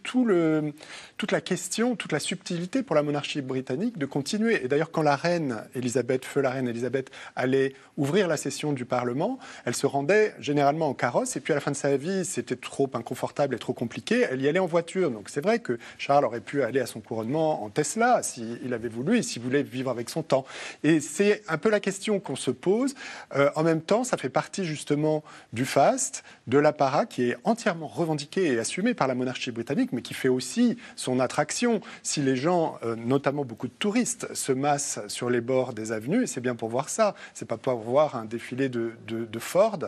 tout 0.04 0.24
le, 0.24 0.72
toute 1.16 1.32
la 1.32 1.40
question, 1.40 1.96
toute 1.96 2.12
la 2.12 2.20
subtilité 2.20 2.82
pour 2.82 2.94
la 2.94 3.02
monarchie 3.02 3.40
britannique 3.42 3.98
de 3.98 4.06
continuer. 4.06 4.64
Et 4.64 4.68
d'ailleurs, 4.68 4.90
quand 4.90 5.02
la 5.02 5.16
reine 5.16 5.62
Elisabeth, 5.74 6.24
feu 6.24 6.40
la 6.40 6.50
reine 6.50 6.68
Elisabeth, 6.68 7.10
allait 7.34 7.74
ouvrir 7.96 8.28
la 8.28 8.36
session 8.36 8.72
du 8.72 8.84
Parlement, 8.84 9.38
elle 9.64 9.74
se 9.74 9.86
rendait 9.86 10.34
généralement 10.38 10.88
en 10.88 10.94
carrosse. 10.94 11.36
Et 11.36 11.40
puis 11.40 11.52
à 11.52 11.56
la 11.56 11.60
fin 11.60 11.72
de 11.72 11.76
sa 11.76 11.96
vie, 11.96 12.24
c'était 12.24 12.56
trop 12.56 12.88
inconfortable 12.94 13.54
et 13.54 13.58
trop 13.58 13.72
compliqué. 13.72 14.26
Elle 14.30 14.40
y 14.40 14.48
allait 14.48 14.58
en 14.60 14.66
voiture. 14.66 15.10
Donc 15.10 15.28
c'est 15.28 15.40
vrai 15.40 15.58
que 15.58 15.78
Charles 15.98 16.11
aurait 16.20 16.40
pu 16.40 16.62
aller 16.62 16.80
à 16.80 16.86
son 16.86 17.00
couronnement 17.00 17.62
en 17.64 17.70
Tesla 17.70 18.22
s'il 18.22 18.72
avait 18.72 18.88
voulu 18.88 19.18
et 19.18 19.22
s'il 19.22 19.42
voulait 19.42 19.62
vivre 19.62 19.90
avec 19.90 20.10
son 20.10 20.22
temps. 20.22 20.44
Et 20.82 21.00
c'est 21.00 21.42
un 21.48 21.58
peu 21.58 21.70
la 21.70 21.80
question 21.80 22.20
qu'on 22.20 22.36
se 22.36 22.50
pose. 22.50 22.94
Euh, 23.34 23.50
en 23.56 23.62
même 23.62 23.80
temps, 23.80 24.04
ça 24.04 24.16
fait 24.16 24.28
partie 24.28 24.64
justement 24.64 25.22
du 25.52 25.64
faste, 25.64 26.24
de 26.46 26.58
l'apparat 26.58 27.06
qui 27.06 27.30
est 27.30 27.36
entièrement 27.44 27.86
revendiqué 27.86 28.52
et 28.52 28.58
assumé 28.58 28.94
par 28.94 29.08
la 29.08 29.14
monarchie 29.14 29.50
britannique, 29.50 29.92
mais 29.92 30.02
qui 30.02 30.14
fait 30.14 30.28
aussi 30.28 30.76
son 30.96 31.20
attraction. 31.20 31.80
Si 32.02 32.20
les 32.20 32.36
gens, 32.36 32.78
euh, 32.84 32.96
notamment 32.96 33.44
beaucoup 33.44 33.68
de 33.68 33.72
touristes, 33.78 34.32
se 34.34 34.52
massent 34.52 35.00
sur 35.08 35.30
les 35.30 35.40
bords 35.40 35.72
des 35.72 35.92
avenues, 35.92 36.26
c'est 36.26 36.40
bien 36.40 36.54
pour 36.54 36.68
voir 36.68 36.88
ça. 36.88 37.14
C'est 37.34 37.46
pas 37.46 37.56
pour 37.56 37.78
voir 37.78 38.16
un 38.16 38.24
défilé 38.24 38.68
de, 38.68 38.92
Ford. 39.38 39.78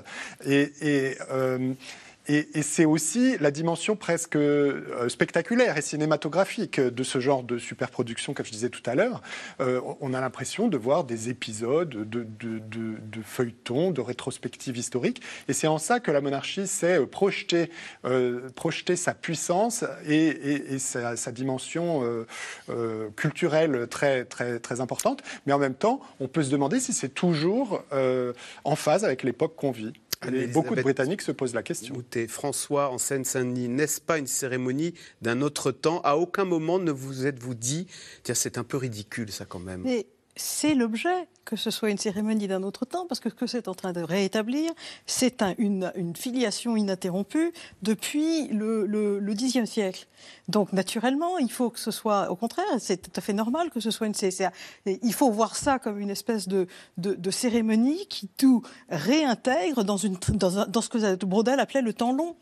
Et, 0.44 0.72
et, 0.80 1.16
euh, 1.30 1.74
et- 2.26 2.58
et 2.58 2.62
c'est 2.62 2.84
aussi 2.84 3.36
la 3.38 3.50
dimension 3.50 3.96
presque 3.96 4.36
euh, 4.36 5.08
spectaculaire 5.08 5.76
et 5.76 5.82
cinématographique 5.82 6.80
de 6.80 7.02
ce 7.02 7.20
genre 7.20 7.42
de 7.42 7.58
superproduction, 7.58 8.34
comme 8.34 8.46
je 8.46 8.50
disais 8.52 8.68
tout 8.70 8.82
à 8.86 8.94
l'heure. 8.94 9.20
Euh, 9.60 9.80
on 10.00 10.14
a 10.14 10.20
l'impression 10.20 10.68
de 10.68 10.76
voir 10.76 11.04
des 11.04 11.28
épisodes 11.28 11.88
de, 11.90 12.04
de, 12.04 12.24
de- 12.24 12.96
de 13.00 13.22
feuilletons, 13.22 13.90
de 13.90 14.00
rétrospectives 14.00 14.76
historiques. 14.76 15.22
Et 15.48 15.52
c'est 15.52 15.66
en 15.66 15.78
ça 15.78 16.00
que 16.00 16.10
la 16.10 16.20
monarchie 16.20 16.66
sait 16.66 16.98
euh, 16.98 17.06
projeter, 17.06 17.70
euh, 18.04 18.48
projeter 18.54 18.96
sa 18.96 19.14
puissance 19.14 19.84
et, 20.06 20.14
et- 20.28 20.74
et 20.74 20.78
sa, 20.78 21.16
sa 21.16 21.32
dimension 21.32 22.02
euh, 22.04 22.26
euh, 22.70 23.08
culturelle 23.16 23.86
très, 23.88 24.24
très, 24.24 24.58
très 24.60 24.80
importante. 24.80 25.22
Mais 25.46 25.52
en 25.52 25.58
même 25.58 25.74
temps, 25.74 26.00
on 26.20 26.28
peut 26.28 26.42
se 26.42 26.50
demander 26.50 26.80
si 26.80 26.92
c'est 26.92 27.08
toujours 27.14 27.82
euh, 27.92 28.32
en 28.64 28.76
phase 28.76 29.04
avec 29.04 29.22
l'époque 29.22 29.54
qu'on 29.56 29.70
vit. 29.72 29.92
Et 30.32 30.46
beaucoup 30.46 30.74
de 30.74 30.82
Britanniques 30.82 31.22
se 31.22 31.32
posent 31.32 31.54
la 31.54 31.62
question. 31.62 31.94
Moutet, 31.94 32.26
François, 32.28 32.90
en 32.90 32.98
Seine-Saint-Denis, 32.98 33.68
n'est-ce 33.68 34.00
pas 34.00 34.18
une 34.18 34.26
cérémonie 34.26 34.94
d'un 35.22 35.42
autre 35.42 35.72
temps? 35.72 36.00
À 36.02 36.16
aucun 36.16 36.44
moment 36.44 36.78
ne 36.78 36.90
vous 36.90 37.26
êtes-vous 37.26 37.54
dit, 37.54 37.86
tiens, 38.22 38.34
c'est 38.34 38.58
un 38.58 38.64
peu 38.64 38.76
ridicule 38.76 39.30
ça 39.30 39.44
quand 39.44 39.58
même. 39.58 39.82
Mais 39.82 40.06
c'est 40.36 40.74
l'objet 40.74 41.28
que 41.44 41.56
ce 41.56 41.70
soit 41.70 41.90
une 41.90 41.98
cérémonie 41.98 42.48
d'un 42.48 42.62
autre 42.62 42.84
temps, 42.86 43.06
parce 43.06 43.20
que 43.20 43.28
ce 43.30 43.34
que 43.34 43.46
c'est 43.46 43.68
en 43.68 43.74
train 43.74 43.92
de 43.92 44.00
réétablir, 44.00 44.70
c'est 45.06 45.42
un- 45.42 45.54
une, 45.58 45.92
une 45.94 46.16
filiation 46.16 46.76
ininterrompue 46.76 47.52
depuis 47.82 48.48
le, 48.48 48.86
Xe 49.34 49.64
siècle. 49.66 50.06
Donc 50.48 50.72
naturellement, 50.72 51.36
il 51.38 51.50
faut 51.50 51.70
que 51.70 51.78
ce 51.80 51.90
soit, 51.90 52.30
au 52.30 52.36
contraire, 52.36 52.64
c'est 52.78 52.96
tout 52.96 53.10
à 53.16 53.20
fait 53.20 53.32
normal 53.34 53.70
que 53.70 53.80
ce 53.80 53.90
soit 53.90 54.06
une 54.06 54.14
CCA. 54.14 54.52
Il 54.86 55.12
faut 55.12 55.30
voir 55.30 55.54
ça 55.56 55.78
comme 55.78 55.98
une 56.00 56.10
espèce 56.10 56.48
de, 56.48 56.66
de, 56.96 57.14
de 57.14 57.30
cérémonie 57.30 58.06
qui 58.06 58.28
tout 58.28 58.62
réintègre 58.88 59.84
dans, 59.84 59.96
une, 59.98 60.16
dans, 60.34 60.66
dans 60.66 60.80
ce 60.80 60.88
que 60.88 61.24
Brodel 61.24 61.60
appelait 61.60 61.82
le 61.82 61.92
temps 61.92 62.12
long. 62.12 62.36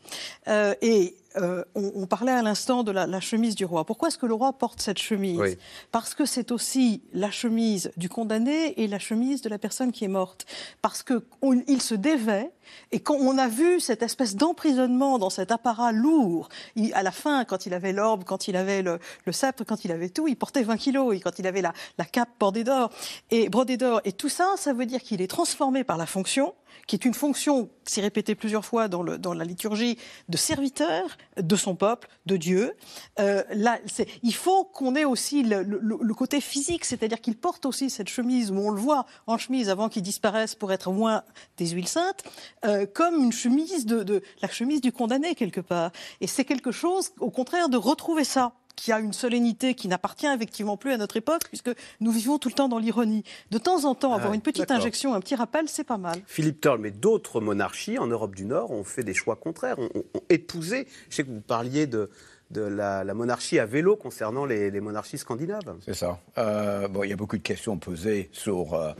Euh, 0.47 0.75
et 0.81 1.15
euh, 1.37 1.63
on, 1.75 1.91
on 1.95 2.05
parlait 2.07 2.31
à 2.31 2.41
l'instant 2.41 2.83
de 2.83 2.91
la, 2.91 3.07
la 3.07 3.19
chemise 3.19 3.55
du 3.55 3.65
roi. 3.65 3.85
Pourquoi 3.85 4.07
est-ce 4.09 4.17
que 4.17 4.25
le 4.25 4.33
roi 4.33 4.53
porte 4.53 4.81
cette 4.81 4.99
chemise 4.99 5.39
Oui. 5.39 5.57
Parce 5.91 6.13
que 6.15 6.25
c'est 6.25 6.51
aussi 6.51 7.01
la 7.13 7.31
chemise 7.31 7.91
du 7.97 8.09
condamné 8.09 8.79
et 8.81 8.87
la 8.87 8.99
chemise 8.99 9.41
de 9.41 9.49
la 9.49 9.57
personne 9.57 9.91
qui 9.91 10.05
est 10.05 10.09
morte. 10.09 10.45
Parce 10.81 11.03
que 11.03 11.25
on- 11.41 11.61
il 11.67 11.81
se 11.81 11.95
dévait 11.95 12.51
et 12.91 12.99
quand 13.01 13.15
on 13.15 13.37
a 13.37 13.47
vu 13.47 13.79
cette 13.79 14.03
espèce 14.03 14.35
d'emprisonnement 14.35 15.19
dans 15.19 15.29
cet 15.29 15.51
apparat 15.51 15.91
lourd, 15.91 16.49
il- 16.75 16.93
à 16.93 17.03
la 17.03 17.11
fin, 17.11 17.45
quand 17.45 17.65
il 17.65 17.73
avait 17.73 17.93
l'orbe, 17.93 18.23
quand 18.25 18.47
il 18.47 18.55
avait 18.55 18.81
le, 18.81 18.99
le 19.25 19.31
sceptre, 19.31 19.63
quand 19.65 19.83
il 19.85 19.91
avait 19.91 20.09
tout, 20.09 20.27
il 20.27 20.35
portait 20.35 20.63
20 20.63 20.77
kilos 20.77 21.15
et 21.15 21.19
quand 21.19 21.39
il 21.39 21.47
avait 21.47 21.61
la, 21.61 21.73
la 21.97 22.05
cape 22.05 22.29
bordée 22.39 22.63
d'or 22.63 22.89
et 23.31 23.49
brodée 23.49 23.77
d'or 23.77 24.01
et 24.05 24.11
tout 24.13 24.29
ça, 24.29 24.53
ça 24.57 24.73
veut 24.73 24.85
dire 24.85 25.01
qu'il 25.01 25.21
est 25.21 25.27
transformé 25.27 25.83
par 25.83 25.97
la 25.97 26.05
fonction 26.05 26.53
qui 26.87 26.95
est 26.95 27.05
une 27.05 27.13
fonction, 27.13 27.69
s'est 27.85 28.01
répétée 28.01 28.35
plusieurs 28.35 28.65
fois 28.65 28.87
dans, 28.87 29.03
le, 29.03 29.17
dans 29.17 29.33
la 29.33 29.45
liturgie, 29.45 29.97
de 30.29 30.37
serviteur 30.37 31.17
de 31.37 31.55
son 31.55 31.75
peuple, 31.75 32.07
de 32.25 32.37
Dieu. 32.37 32.73
Euh, 33.19 33.43
là, 33.51 33.79
il 34.21 34.33
faut 34.33 34.63
qu'on 34.65 34.95
ait 34.95 35.05
aussi 35.05 35.43
le, 35.43 35.63
le- 35.63 35.79
le 36.01 36.13
côté 36.13 36.41
physique, 36.41 36.85
c'est-à-dire 36.85 37.21
qu'il 37.21 37.35
porte 37.35 37.65
aussi 37.65 37.89
cette 37.89 38.09
chemise, 38.09 38.51
où 38.51 38.55
on 38.57 38.69
le 38.69 38.79
voit 38.79 39.05
en 39.27 39.37
chemise 39.37 39.69
avant 39.69 39.89
qu'il 39.89 40.01
disparaisse 40.03 40.55
pour 40.55 40.71
être 40.71 40.91
moins 40.91 41.23
des 41.57 41.67
huiles 41.67 41.87
saintes, 41.87 42.23
euh, 42.65 42.85
comme 42.85 43.15
une 43.23 43.31
chemise 43.33 43.85
de, 43.85 44.03
de 44.03 44.21
la 44.41 44.47
chemise 44.49 44.81
du 44.81 44.91
condamné 44.91 45.35
quelque 45.35 45.61
part. 45.61 45.91
Et 46.21 46.27
c'est 46.27 46.45
quelque 46.45 46.71
chose, 46.71 47.11
au 47.19 47.31
contraire, 47.31 47.69
de 47.69 47.77
retrouver 47.77 48.23
ça 48.23 48.53
qui 48.75 48.91
a 48.91 48.99
une 48.99 49.13
solennité 49.13 49.75
qui 49.75 49.87
n'appartient 49.87 50.27
effectivement 50.27 50.77
plus 50.77 50.91
à 50.91 50.97
notre 50.97 51.15
époque, 51.17 51.43
puisque 51.47 51.71
nous 51.99 52.11
vivons 52.11 52.37
tout 52.39 52.49
le 52.49 52.55
temps 52.55 52.67
dans 52.69 52.79
l'ironie. 52.79 53.23
De 53.51 53.57
temps 53.57 53.85
en 53.85 53.95
temps, 53.95 54.13
avoir 54.13 54.31
Ah, 54.31 54.35
une 54.35 54.41
petite 54.41 54.71
injection, 54.71 55.13
un 55.13 55.19
petit 55.19 55.35
rappel, 55.35 55.69
c'est 55.69 55.83
pas 55.83 55.97
mal. 55.97 56.19
Philippe 56.25 56.59
Turle, 56.61 56.79
mais 56.79 56.91
d'autres 56.91 57.39
monarchies 57.41 57.97
en 57.99 58.07
Europe 58.07 58.35
du 58.35 58.45
Nord 58.45 58.71
ont 58.71 58.83
fait 58.83 59.03
des 59.03 59.13
choix 59.13 59.35
contraires, 59.35 59.77
ont, 59.79 59.89
ont- 59.93 60.03
ont 60.15 60.21
épousé. 60.29 60.87
Je 61.09 61.15
sais 61.17 61.23
que 61.23 61.29
vous 61.31 61.41
parliez 61.41 61.85
de, 61.87 62.09
de 62.51 62.61
la, 62.61 63.03
la 63.03 63.13
monarchie 63.13 63.59
à 63.59 63.65
vélo 63.65 63.95
concernant 63.95 64.45
les, 64.45 64.71
les 64.71 64.81
monarchies 64.81 65.17
scandinaves. 65.17 65.75
C'est 65.85 65.93
ça. 65.95 66.19
Euh, 66.37 66.87
bon, 66.87 67.03
il 67.03 67.09
y 67.09 67.13
a 67.13 67.15
beaucoup 67.15 67.37
de 67.37 67.43
questions 67.43 67.77
posées 67.77 68.29
sur 68.31 68.73
euh, 68.73 68.91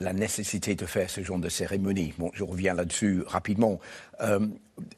la 0.00 0.12
nécessité 0.12 0.74
de 0.74 0.86
faire 0.86 1.10
ce 1.10 1.22
genre 1.22 1.38
de 1.38 1.48
cérémonie. 1.48 2.14
Bon, 2.18 2.30
je 2.34 2.44
reviens 2.44 2.74
là-dessus 2.74 3.22
rapidement. 3.26 3.80
Euh, 4.20 4.40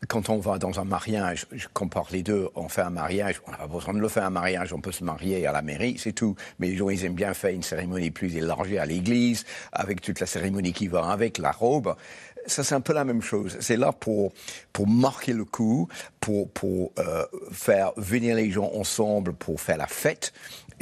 quand 0.08 0.28
on 0.28 0.38
va 0.38 0.58
dans 0.58 0.80
un 0.80 0.84
mariage, 0.84 1.46
je 1.52 1.66
compare 1.72 2.06
les 2.10 2.22
deux, 2.22 2.48
on 2.54 2.68
fait 2.68 2.82
un 2.82 2.90
mariage, 2.90 3.40
on 3.46 3.50
n'a 3.50 3.56
pas 3.56 3.66
besoin 3.66 3.94
de 3.94 3.98
le 3.98 4.08
faire 4.08 4.24
un 4.24 4.30
mariage, 4.30 4.72
on 4.72 4.80
peut 4.80 4.92
se 4.92 5.04
marier 5.04 5.46
à 5.46 5.52
la 5.52 5.62
mairie, 5.62 5.96
c'est 5.98 6.12
tout. 6.12 6.36
Mais 6.58 6.68
les 6.68 6.76
gens, 6.76 6.90
ils 6.90 7.04
aiment 7.04 7.14
bien 7.14 7.34
faire 7.34 7.50
une 7.50 7.62
cérémonie 7.62 8.10
plus 8.10 8.36
élargie 8.36 8.78
à 8.78 8.86
l'église, 8.86 9.44
avec 9.72 10.00
toute 10.00 10.20
la 10.20 10.26
cérémonie 10.26 10.72
qui 10.72 10.88
va 10.88 11.10
avec, 11.10 11.38
la 11.38 11.52
robe. 11.52 11.94
Ça, 12.46 12.64
c'est 12.64 12.74
un 12.74 12.80
peu 12.80 12.92
la 12.92 13.04
même 13.04 13.22
chose. 13.22 13.56
C'est 13.60 13.76
là 13.76 13.92
pour, 13.92 14.32
pour 14.72 14.88
marquer 14.88 15.32
le 15.32 15.44
coup, 15.44 15.88
pour, 16.18 16.50
pour 16.50 16.92
euh, 16.98 17.24
faire 17.52 17.92
venir 17.96 18.34
les 18.34 18.50
gens 18.50 18.70
ensemble, 18.74 19.32
pour 19.32 19.60
faire 19.60 19.76
la 19.76 19.86
fête. 19.86 20.32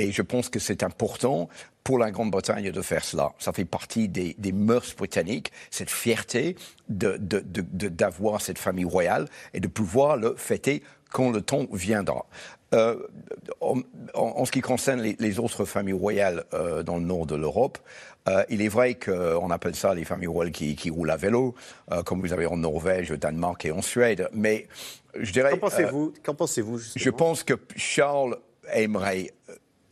Et 0.01 0.13
je 0.13 0.23
pense 0.23 0.49
que 0.49 0.59
c'est 0.59 0.83
important 0.83 1.49
pour 1.85 1.99
la 1.99 2.11
Grande-Bretagne 2.11 2.71
de 2.71 2.83
faire 2.83 3.05
cela. 3.05 3.33
Ça 3.39 3.53
fait 3.53 3.65
partie 3.65 4.09
des, 4.09 4.35
des 4.39 4.53
mœurs 4.53 4.95
britanniques, 4.97 5.53
cette 5.71 5.91
fierté 5.91 6.57
de- 6.89 7.17
de- 7.19 7.41
de- 7.41 7.65
de- 7.73 7.89
d'avoir 7.89 8.41
cette 8.41 8.59
famille 8.59 8.85
royale 8.85 9.27
et 9.55 9.61
de 9.61 9.69
pouvoir 9.69 10.17
le 10.17 10.35
fêter 10.37 10.83
quand 11.11 11.31
le 11.31 11.41
temps 11.43 11.67
viendra. 11.73 12.27
Euh, 12.73 12.97
en, 13.61 14.45
ce 14.45 14.53
qui 14.53 14.61
concerne 14.61 15.01
les, 15.01 15.17
les 15.19 15.39
autres 15.41 15.65
familles 15.65 15.93
royales 15.95 16.45
euh, 16.55 16.83
dans 16.83 16.97
le 16.99 17.03
nord 17.05 17.27
de 17.27 17.35
l'Europe, 17.35 17.79
euh, 18.29 18.45
il 18.49 18.63
est 18.63 18.69
vrai 18.69 18.95
qu'on 18.95 19.51
appelle 19.51 19.75
ça 19.75 19.93
les 19.95 20.05
familles 20.05 20.29
royales 20.29 20.53
qui, 20.53 20.77
qui 20.77 20.89
roulent 20.91 21.11
à 21.11 21.17
vélo, 21.17 21.55
comme 22.05 22.21
vous 22.21 22.33
avez 22.33 22.47
en 22.47 22.59
Norvège, 22.59 23.11
au 23.11 23.17
Danemark 23.17 23.65
et 23.65 23.73
en 23.73 23.83
Suède. 23.83 24.29
Mais 24.33 24.69
je 25.19 25.33
dirais. 25.33 25.51
Qu'en 25.53 25.69
pensez-vous? 25.69 26.13
Qu'en 26.23 26.35
pensez-vous 26.35 26.79
Je 26.95 27.11
pense 27.11 27.43
que 27.43 27.55
Charles 27.77 28.37
aimerait 28.73 29.33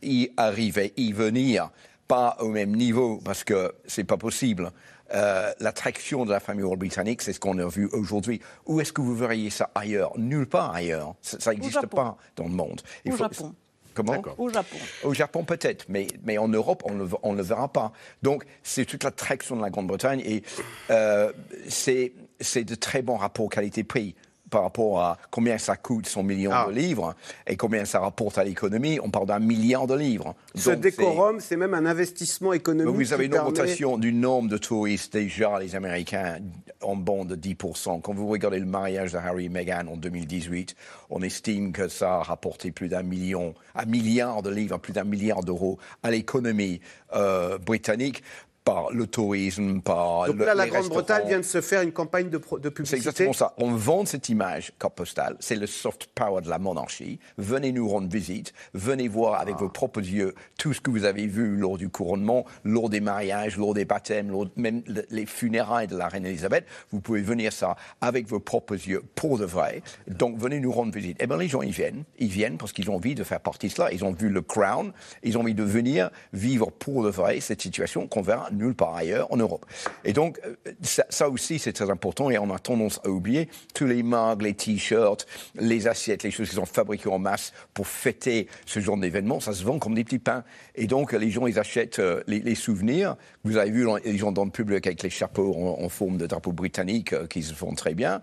y 0.01 0.31
arriver, 0.37 0.93
y 0.97 1.11
venir, 1.13 1.71
pas 2.07 2.37
au 2.39 2.49
même 2.49 2.75
niveau, 2.75 3.19
parce 3.23 3.43
que 3.43 3.73
c'est 3.85 4.03
pas 4.03 4.17
possible. 4.17 4.71
Euh, 5.13 5.51
L'attraction 5.59 6.25
de 6.25 6.31
la 6.31 6.39
famille 6.39 6.63
royale 6.63 6.79
britannique, 6.79 7.21
c'est 7.21 7.33
ce 7.33 7.39
qu'on 7.39 7.57
a 7.57 7.67
vu 7.67 7.87
aujourd'hui. 7.93 8.41
Où 8.65 8.79
est-ce 8.79 8.93
que 8.93 9.01
vous 9.01 9.15
verriez 9.15 9.49
ça 9.49 9.69
ailleurs? 9.75 10.11
Nulle 10.17 10.47
part 10.47 10.73
ailleurs. 10.73 11.15
Ça 11.21 11.51
n'existe 11.51 11.87
pas 11.87 12.17
dans 12.35 12.45
le 12.45 12.51
monde. 12.51 12.81
Au 13.07 13.15
Japon. 13.15 13.55
Comment? 13.95 14.21
Au 14.37 14.49
Japon. 14.49 14.77
au 15.03 15.13
Japon 15.13 15.43
peut-être, 15.43 15.85
mais, 15.89 16.07
mais 16.23 16.37
en 16.37 16.47
Europe, 16.47 16.83
on 16.85 16.93
ne 16.93 17.03
le, 17.03 17.09
on 17.23 17.33
le 17.33 17.41
verra 17.41 17.67
pas. 17.67 17.91
Donc, 18.21 18.45
c'est 18.63 18.85
toute 18.85 19.03
l'attraction 19.03 19.57
de 19.57 19.61
la 19.61 19.69
Grande-Bretagne 19.69 20.21
et 20.23 20.43
euh, 20.89 21.33
c'est 21.67 22.13
c'est 22.39 22.63
de 22.63 22.75
très 22.75 23.01
bons 23.01 23.17
rapports 23.17 23.49
qualité-prix 23.49 24.15
par 24.49 24.63
rapport 24.63 24.99
à 25.01 25.17
combien 25.31 25.57
ça 25.57 25.75
coûte 25.75 26.07
100 26.07 26.23
millions 26.23 26.51
Ah. 26.53 26.65
de 26.67 26.73
livres 26.73 27.15
et 27.47 27.55
combien 27.55 27.85
ça 27.85 27.99
rapporte 27.99 28.37
à 28.37 28.43
l'économie. 28.43 28.99
On 29.03 29.09
parle 29.09 29.27
d'un 29.27 29.39
milliard 29.39 29.87
de 29.87 29.95
livres. 29.95 30.35
Ce 30.55 30.71
Donc, 30.71 30.79
décorum, 30.81 31.39
c'est 31.39 31.57
même 31.57 31.73
un 31.73 31.85
investissement 31.85 32.53
économique. 32.53 32.93
vous 32.95 33.13
avez 33.13 33.25
une 33.25 33.31
permet- 33.31 33.47
augmentation 33.49 33.97
du 33.97 34.11
nombre 34.13 34.49
de 34.49 34.57
touristes 34.57 35.13
déjà, 35.13 35.59
les 35.59 35.75
Américains, 35.75 36.39
en 36.81 36.95
bond 36.95 37.25
de 37.25 37.35
10%. 37.35 37.99
Quand 37.99 38.13
vous 38.13 38.27
regardez 38.27 38.59
le 38.59 38.65
mariage 38.65 39.11
de 39.13 39.17
Harry 39.17 39.45
et 39.45 39.49
Meghan 39.49 39.87
en 39.87 39.97
2018, 39.97 40.75
on 41.09 41.21
estime 41.21 41.71
que 41.71 41.87
ça 41.87 42.15
a 42.15 42.23
rapporté 42.23 42.71
plus 42.71 42.87
d'un 42.89 43.03
million, 43.03 43.53
un 43.75 43.85
milliard 43.85 44.41
de 44.41 44.49
livres, 44.49 44.77
plus 44.77 44.93
d'un 44.93 45.03
milliard 45.03 45.43
d'euros 45.43 45.77
à 46.03 46.11
l'économie 46.11 46.79
euh, 47.15 47.57
britannique 47.57 48.23
par 48.69 48.91
le 48.91 49.07
tourisme, 49.07 49.81
par 49.81 50.27
Donc 50.27 50.35
le- 50.37 50.45
là, 50.45 50.53
la 50.53 50.67
Grande-Bretagne 50.67 51.27
vient 51.27 51.37
de 51.39 51.43
se 51.43 51.59
faire 51.61 51.81
une 51.81 51.91
campagne 51.91 52.29
de, 52.29 52.37
de 52.37 52.43
C'est 52.63 52.71
publicité. 52.71 52.97
exactement 52.97 53.33
ça. 53.33 53.53
On 53.57 53.71
vend 53.71 54.05
cette 54.05 54.29
image 54.29 54.73
carte 54.77 54.93
postale. 54.93 55.35
C'est 55.39 55.55
le 55.55 55.65
soft 55.65 56.07
power 56.13 56.41
de 56.41 56.49
la 56.49 56.59
monarchie. 56.59 57.19
Venez 57.37 57.71
nous 57.71 57.87
rendre 57.89 58.07
visite. 58.09 58.53
Venez 58.75 59.07
voir 59.07 59.41
avec 59.41 59.55
vos 59.55 59.69
propres 59.69 60.01
yeux 60.01 60.35
tout 60.59 60.73
ce 60.73 60.81
que 60.81 60.91
vous 60.91 61.05
avez 61.05 61.25
vu 61.25 61.55
lors 61.57 61.77
du 61.79 61.89
couronnement, 61.89 62.45
lors 62.63 62.89
des 62.89 62.99
mariages, 62.99 63.57
lors 63.57 63.73
des 63.73 63.85
baptêmes, 63.85 64.29
lors 64.29 64.45
même 64.55 64.83
le- 64.85 65.05
les 65.09 65.25
funérailles 65.25 65.87
de 65.87 65.97
la 65.97 66.07
reine 66.07 66.25
Elisabeth. 66.27 66.65
Vous 66.91 66.99
pouvez 66.99 67.21
venir 67.21 67.51
ça 67.51 67.75
avec 68.01 68.27
vos 68.27 68.39
propres 68.39 68.75
yeux 68.75 69.01
pour 69.15 69.39
de 69.39 69.45
vrai. 69.45 69.81
Donc 70.07 70.37
venez 70.37 70.59
nous 70.59 70.71
rendre 70.71 70.93
visite. 70.93 71.17
Eh 71.19 71.25
bien, 71.27 71.37
les 71.37 71.47
gens, 71.47 71.63
ils 71.63 71.71
viennent. 71.71 72.03
Ils 72.19 72.27
viennent 72.29 72.57
parce 72.57 72.71
qu'ils 72.73 72.89
ont 72.91 72.95
envie 72.95 73.15
de 73.15 73.23
faire 73.23 73.39
partie 73.39 73.67
de 73.67 73.73
cela. 73.73 73.91
Ils 73.91 74.05
ont 74.05 74.11
vu 74.13 74.29
le 74.29 74.41
Crown. 74.43 74.91
Ils 75.23 75.37
ont 75.37 75.41
envie 75.41 75.55
de 75.55 75.63
venir 75.63 76.11
vivre 76.33 76.69
pour 76.71 77.03
de 77.03 77.09
vrai 77.09 77.39
cette 77.39 77.61
situation 77.63 78.07
qu'on 78.07 78.21
verra 78.21 78.49
nulle 78.59 78.75
part 78.75 78.95
ailleurs 78.95 79.31
en 79.31 79.37
Europe. 79.37 79.65
Et 80.03 80.13
donc, 80.13 80.39
euh, 80.45 80.55
ça, 80.81 81.29
aussi, 81.29 81.59
c'est 81.59 81.73
très 81.73 81.89
important 81.89 82.29
et 82.29 82.37
on 82.37 82.53
a 82.53 82.59
tendance 82.59 82.99
à 83.03 83.09
oublier 83.09 83.49
tous 83.73 83.85
les 83.85 84.03
mugs, 84.03 84.41
les 84.41 84.53
t-shirts, 84.53 85.25
les 85.55 85.87
assiettes, 85.87 86.23
les 86.23 86.31
choses 86.31 86.49
qui 86.49 86.55
sont 86.55 86.65
fabriquées 86.65 87.09
en 87.09 87.19
masse 87.19 87.53
pour 87.73 87.87
fêter 87.87 88.47
ce 88.65 88.79
genre 88.79 88.97
d'événement. 88.97 89.39
Ça 89.39 89.53
se 89.53 89.63
vend 89.63 89.79
comme 89.79 89.95
des 89.95 90.03
petits 90.03 90.19
pains. 90.19 90.43
Et 90.75 90.87
donc, 90.87 91.13
les 91.13 91.29
gens, 91.29 91.47
ils 91.47 91.59
achètent 91.59 91.99
euh, 91.99 92.21
les, 92.27 92.55
souvenirs. 92.55 93.15
Vous 93.43 93.57
avez 93.57 93.71
vu 93.71 93.87
les 94.03 94.17
gens 94.17 94.31
dans 94.31 94.45
le 94.45 94.51
public 94.51 94.85
avec 94.85 95.01
les 95.03 95.09
chapeaux 95.09 95.55
en, 95.55 95.83
en 95.83 95.89
forme 95.89 96.17
de 96.17 96.27
drapeau 96.27 96.51
britannique 96.51 97.13
euh, 97.13 97.27
qui 97.27 97.43
se 97.43 97.53
font 97.53 97.73
très 97.73 97.93
bien. 97.93 98.21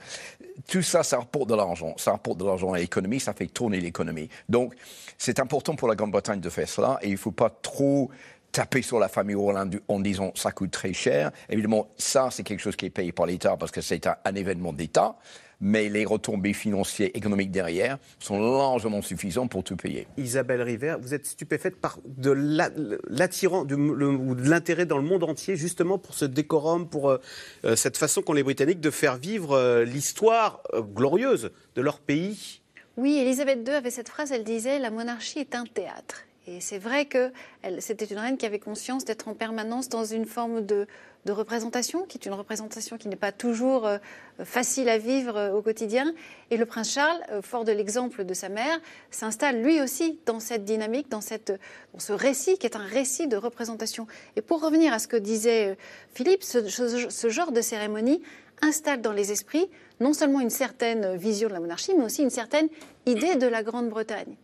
Tout 0.68 0.82
ça, 0.82 1.02
ça 1.02 1.18
rapporte 1.18 1.48
de 1.48 1.54
l'argent. 1.54 1.94
Ça 1.96 2.12
rapporte 2.12 2.38
de 2.38 2.44
l'argent 2.44 2.72
à 2.72 2.78
l'économie, 2.78 3.20
ça 3.20 3.34
fait 3.34 3.46
tourner 3.46 3.80
l'économie. 3.80 4.28
Donc, 4.48 4.74
c'est 5.18 5.40
important 5.40 5.74
pour 5.76 5.88
la 5.88 5.94
Grande-Bretagne 5.94 6.40
de 6.40 6.50
faire 6.50 6.68
cela 6.68 6.98
et 7.02 7.08
il 7.08 7.12
ne 7.12 7.18
faut 7.18 7.32
pas 7.32 7.50
trop 7.50 8.10
taper 8.56 8.80
sur 8.80 8.98
la 8.98 9.08
famille 9.08 9.34
Hollande 9.36 9.80
en 9.86 10.00
disant 10.00 10.32
ça 10.34 10.50
coûte 10.50 10.70
très 10.70 10.94
cher. 10.94 11.30
Évidemment, 11.50 11.88
ça, 11.98 12.30
c'est 12.30 12.42
quelque 12.42 12.60
chose 12.60 12.74
qui 12.74 12.86
est 12.86 12.90
payé 12.90 13.12
par 13.12 13.26
l'État 13.26 13.56
parce 13.58 13.70
que 13.70 13.82
c'est 13.82 14.06
un, 14.06 14.16
un 14.24 14.34
événement 14.34 14.72
d'État. 14.72 15.16
Mais 15.60 15.88
les 15.88 16.04
retombées 16.04 16.52
financières, 16.52 17.08
économiques 17.14 17.50
derrière 17.50 17.98
sont 18.18 18.38
largement 18.38 19.00
suffisantes 19.02 19.50
pour 19.50 19.62
tout 19.64 19.76
payer. 19.76 20.06
Isabelle 20.18 20.60
River, 20.62 20.96
vous 21.00 21.12
êtes 21.14 21.26
stupéfaite 21.26 21.76
par 21.80 21.98
de 22.04 22.30
la- 22.30 22.68
l'attirant 23.08 23.62
ou 23.62 24.34
de 24.34 24.48
l'intérêt 24.50 24.84
dans 24.84 24.98
le 24.98 25.02
monde 25.04 25.24
entier, 25.24 25.56
justement 25.56 25.96
pour 25.98 26.12
ce 26.14 26.24
décorum, 26.26 26.88
pour 26.88 27.08
euh, 27.10 27.18
euh, 27.64 27.74
cette 27.76 27.96
façon 27.96 28.20
qu'ont 28.20 28.34
les 28.34 28.42
Britanniques 28.42 28.80
de 28.80 28.90
faire 28.90 29.16
vivre 29.16 29.52
euh, 29.52 29.84
l'histoire 29.86 30.62
euh, 30.74 30.82
glorieuse 30.82 31.50
de 31.74 31.80
leur 31.82 32.00
pays. 32.00 32.60
Oui, 32.98 33.16
Elisabeth 33.18 33.66
II 33.66 33.74
avait 33.74 33.90
cette 33.90 34.10
phrase, 34.10 34.32
elle 34.32 34.44
disait 34.44 34.78
La 34.78 34.90
monarchie 34.90 35.38
est 35.38 35.54
un 35.54 35.64
théâtre. 35.64 36.25
Et 36.48 36.60
c'est 36.60 36.78
vrai 36.78 37.06
que 37.06 37.32
c'était 37.80 38.04
une 38.04 38.18
reine 38.18 38.36
qui 38.36 38.46
avait 38.46 38.60
conscience 38.60 39.04
d'être 39.04 39.26
en 39.26 39.34
permanence 39.34 39.88
dans 39.88 40.04
une 40.04 40.26
forme 40.26 40.64
de, 40.64 40.86
représentation, 41.28 42.04
qui 42.04 42.18
est 42.18 42.26
une 42.26 42.34
représentation 42.34 42.98
qui 42.98 43.08
n'est 43.08 43.16
pas 43.16 43.32
toujours 43.32 43.84
euh, 43.84 43.98
facile 44.44 44.88
à 44.88 44.96
vivre 44.96 45.36
euh, 45.36 45.52
au 45.54 45.60
quotidien. 45.60 46.14
Et 46.52 46.56
le 46.56 46.66
prince 46.66 46.92
Charles, 46.92 47.20
euh, 47.32 47.42
fort 47.42 47.64
de 47.64 47.72
l'exemple 47.72 48.24
de 48.24 48.32
sa 48.32 48.48
mère, 48.48 48.80
s'installe 49.10 49.60
lui 49.60 49.80
aussi 49.80 50.20
dans 50.24 50.38
cette 50.38 50.64
dynamique, 50.64 51.08
dans, 51.08 51.20
ce 51.20 52.12
récit 52.12 52.58
qui 52.58 52.66
est 52.66 52.76
un 52.76 52.86
récit 52.86 53.26
de 53.26 53.36
représentation. 53.36 54.06
Et 54.36 54.40
pour 54.40 54.62
revenir 54.62 54.92
à 54.92 55.00
ce 55.00 55.08
que 55.08 55.16
disait 55.16 55.76
Philippe, 56.14 56.44
ce 56.44 57.28
genre 57.28 57.50
de 57.50 57.60
cérémonie 57.60 58.22
installe 58.62 59.00
dans 59.00 59.12
les 59.12 59.32
esprits 59.32 59.68
non 59.98 60.12
seulement 60.12 60.40
une 60.40 60.50
certaine 60.50 61.16
vision 61.16 61.48
de 61.48 61.54
la 61.54 61.60
monarchie, 61.60 61.92
mais 61.96 62.04
aussi 62.04 62.22
une 62.22 62.30
certaine 62.30 62.68
idée 63.04 63.34
de 63.34 63.48
la 63.48 63.64
Grande-Bretagne. 63.64 64.36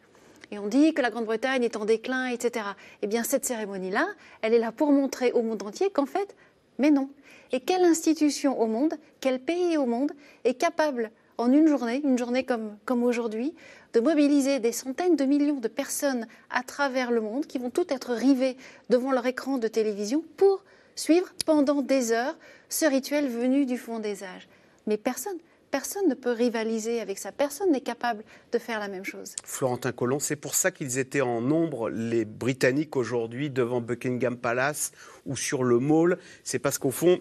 Et 0.53 0.59
on 0.59 0.67
dit 0.67 0.93
que 0.93 1.01
la 1.01 1.11
Grande-Bretagne 1.11 1.65
est 1.65 1.77
en 1.77 1.87
déclin, 1.87 2.27
etc. 2.27 2.67
Eh 3.01 3.07
bien, 3.07 3.25
cette 3.25 3.47
cérémonie-là, 3.47 4.07
elle 4.43 4.53
est 4.53 4.59
là 4.59 4.71
pour 4.71 4.93
montrer 4.93 5.33
au 5.33 5.41
monde 5.41 5.63
entier 5.63 5.89
qu'en 5.89 6.05
fait, 6.05 6.37
mais 6.79 6.91
non. 6.91 7.09
Et 7.53 7.61
quelle 7.61 7.85
institution 7.85 8.61
au 8.61 8.67
monde, 8.67 8.95
quel 9.21 9.41
pays 9.41 9.79
au 9.79 9.87
monde 9.87 10.13
est 10.45 10.53
capable, 10.53 11.11
en 11.39 11.51
une 11.51 11.67
journée, 11.69 12.03
une 12.05 12.19
journée 12.19 12.45
comme, 12.45 12.77
comme 12.85 13.03
aujourd'hui, 13.03 13.55
de 13.95 14.01
mobiliser 14.01 14.61
des 14.61 14.73
centaines 14.73 15.17
de 15.17 15.25
millions 15.25 15.59
de 15.59 15.69
personnes 15.69 16.27
à 16.51 16.63
travers 16.63 17.11
le 17.11 17.23
monde 17.23 17.47
qui 17.47 17.57
vont 17.57 17.71
toutes 17.71 17.91
être 17.91 18.13
rivées 18.13 18.59
devant 18.91 19.11
leur 19.11 19.25
écran 19.25 19.57
de 19.57 19.69
télévision 19.69 20.23
pour 20.37 20.65
suivre 20.97 21.33
pendant 21.47 21.81
des 21.81 22.13
heures 22.13 22.37
ce 22.69 22.85
rituel 22.85 23.27
venu 23.27 23.65
du 23.65 23.79
fond 23.79 24.01
des 24.01 24.23
âges. 24.23 24.49
Mais 24.87 24.99
personne, 24.99 25.39
personne 25.73 26.07
ne 26.09 26.15
peut 26.15 26.31
rivaliser 26.31 27.01
avec 27.01 27.19
ça. 27.19 27.33
Personne 27.33 27.73
n'est 27.73 27.81
capable 27.81 28.23
de 28.53 28.59
faire 28.59 28.79
la 28.79 28.87
même 28.87 29.05
chose. 29.05 29.35
Florentin 29.45 29.91
Colomb, 29.91 30.21
c'est 30.21 30.37
pour 30.37 30.55
ça 30.55 30.71
qu'ils 30.71 30.99
étaient 30.99 31.23
en 31.23 31.41
nombre, 31.41 31.91
les 31.91 32.25
Britanniques, 32.25 32.95
aujourd'hui, 32.95 33.51
devant 33.51 33.81
Buckingham 33.81 34.37
Palace 34.37 34.93
ou 35.27 35.35
sur 35.35 35.65
le 35.65 35.81
Mall. 35.81 36.19
C'est 36.45 36.61
parce 36.61 36.79
qu'au 36.79 36.91
fond, 36.93 37.21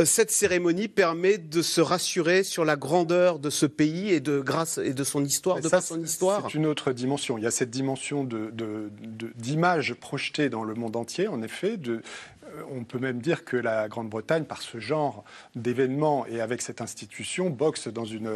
euh, 0.00 0.06
cette 0.06 0.30
cérémonie 0.30 0.88
permet 0.88 1.36
de 1.36 1.60
se 1.60 1.80
rassurer 1.82 2.44
sur 2.44 2.64
la 2.64 2.76
grandeur 2.76 3.38
de 3.38 3.50
ce 3.50 3.66
pays 3.66 4.10
et 4.10 4.20
de, 4.20 4.40
grâce, 4.40 4.78
et 4.78 4.94
de 4.94 5.04
son 5.04 5.22
histoire, 5.22 5.60
de 5.60 5.68
par 5.68 5.82
son 5.82 6.00
histoire. 6.02 6.46
C'est 6.46 6.54
une 6.56 6.64
autre 6.66 6.92
dimension. 6.92 7.36
Il 7.36 7.44
y 7.44 7.46
a 7.46 7.50
cette 7.50 7.68
dimension 7.70 8.24
de- 8.24 8.48
de- 8.50 8.88
de- 9.02 9.32
d'image 9.34 9.92
projetée 9.94 10.48
dans 10.48 10.64
le 10.64 10.74
monde 10.74 10.96
entier, 10.96 11.28
en 11.28 11.42
effet. 11.42 11.76
De, 11.76 12.00
on 12.70 12.84
peut 12.84 12.98
même 12.98 13.20
dire 13.20 13.44
que 13.44 13.56
la 13.56 13.88
Grande-Bretagne, 13.88 14.44
par 14.44 14.62
ce 14.62 14.78
genre 14.78 15.24
d'événements 15.54 16.26
et 16.26 16.40
avec 16.40 16.62
cette 16.62 16.80
institution, 16.80 17.50
boxe 17.50 17.88
dans 17.88 18.04
une, 18.04 18.30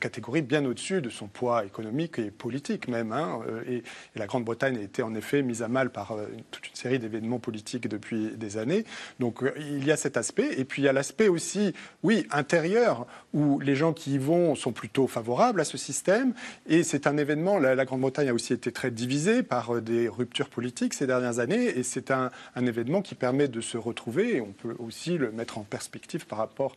catégorie 0.00 0.42
bien 0.42 0.64
au-dessus 0.64 1.00
de 1.00 1.10
son 1.10 1.26
poids 1.26 1.64
économique 1.64 2.18
et 2.18 2.30
politique 2.30 2.88
même. 2.88 3.12
hein. 3.12 3.40
Euh, 3.48 3.62
Et, 3.68 3.82
la 4.14 4.26
Grande-Bretagne 4.26 4.76
a 4.76 4.80
été 4.80 5.02
en 5.02 5.14
effet 5.14 5.42
mise 5.42 5.62
à 5.62 5.68
mal 5.68 5.90
par 5.90 6.12
euh, 6.12 6.26
toute 6.50 6.68
une 6.68 6.74
série 6.74 6.98
d'événements 6.98 7.38
politiques 7.38 7.88
depuis 7.88 8.30
des 8.36 8.58
années. 8.58 8.84
Donc 9.20 9.42
euh, 9.42 9.52
il 9.58 9.84
y 9.84 9.92
a 9.92 9.96
cet 9.96 10.16
aspect. 10.16 10.48
Et 10.58 10.64
puis 10.64 10.82
il 10.82 10.84
y 10.84 10.88
a 10.88 10.92
l'aspect 10.92 11.28
aussi, 11.28 11.74
oui, 12.02 12.26
intérieur, 12.30 13.06
où 13.32 13.60
les 13.60 13.74
gens 13.74 13.92
qui 13.92 14.14
y 14.14 14.18
vont 14.18 14.54
sont 14.54 14.72
plutôt 14.72 15.06
favorables 15.06 15.60
à 15.60 15.64
ce 15.64 15.78
système. 15.78 16.34
Et 16.66 16.82
c'est 16.82 17.06
un 17.06 17.16
événement, 17.16 17.58
la, 17.58 17.84
Grande-Bretagne 17.84 18.28
a 18.28 18.34
aussi 18.34 18.52
été 18.52 18.72
très 18.72 18.90
divisée 18.90 19.42
par 19.42 19.76
euh, 19.76 19.80
des 19.80 20.08
ruptures 20.08 20.48
politiques 20.48 20.94
ces 20.94 21.06
dernières 21.06 21.38
années. 21.38 21.78
Et 21.78 21.82
c'est 21.82 22.10
un 22.10 22.30
événement 22.56 23.02
qui 23.02 23.14
permet 23.14 23.41
de 23.48 23.60
se 23.60 23.76
retrouver. 23.78 24.36
Et 24.36 24.40
on 24.40 24.52
peut 24.52 24.76
aussi 24.78 25.18
le 25.18 25.32
mettre 25.32 25.58
en 25.58 25.62
perspective 25.62 26.26
par 26.26 26.38
rapport 26.38 26.74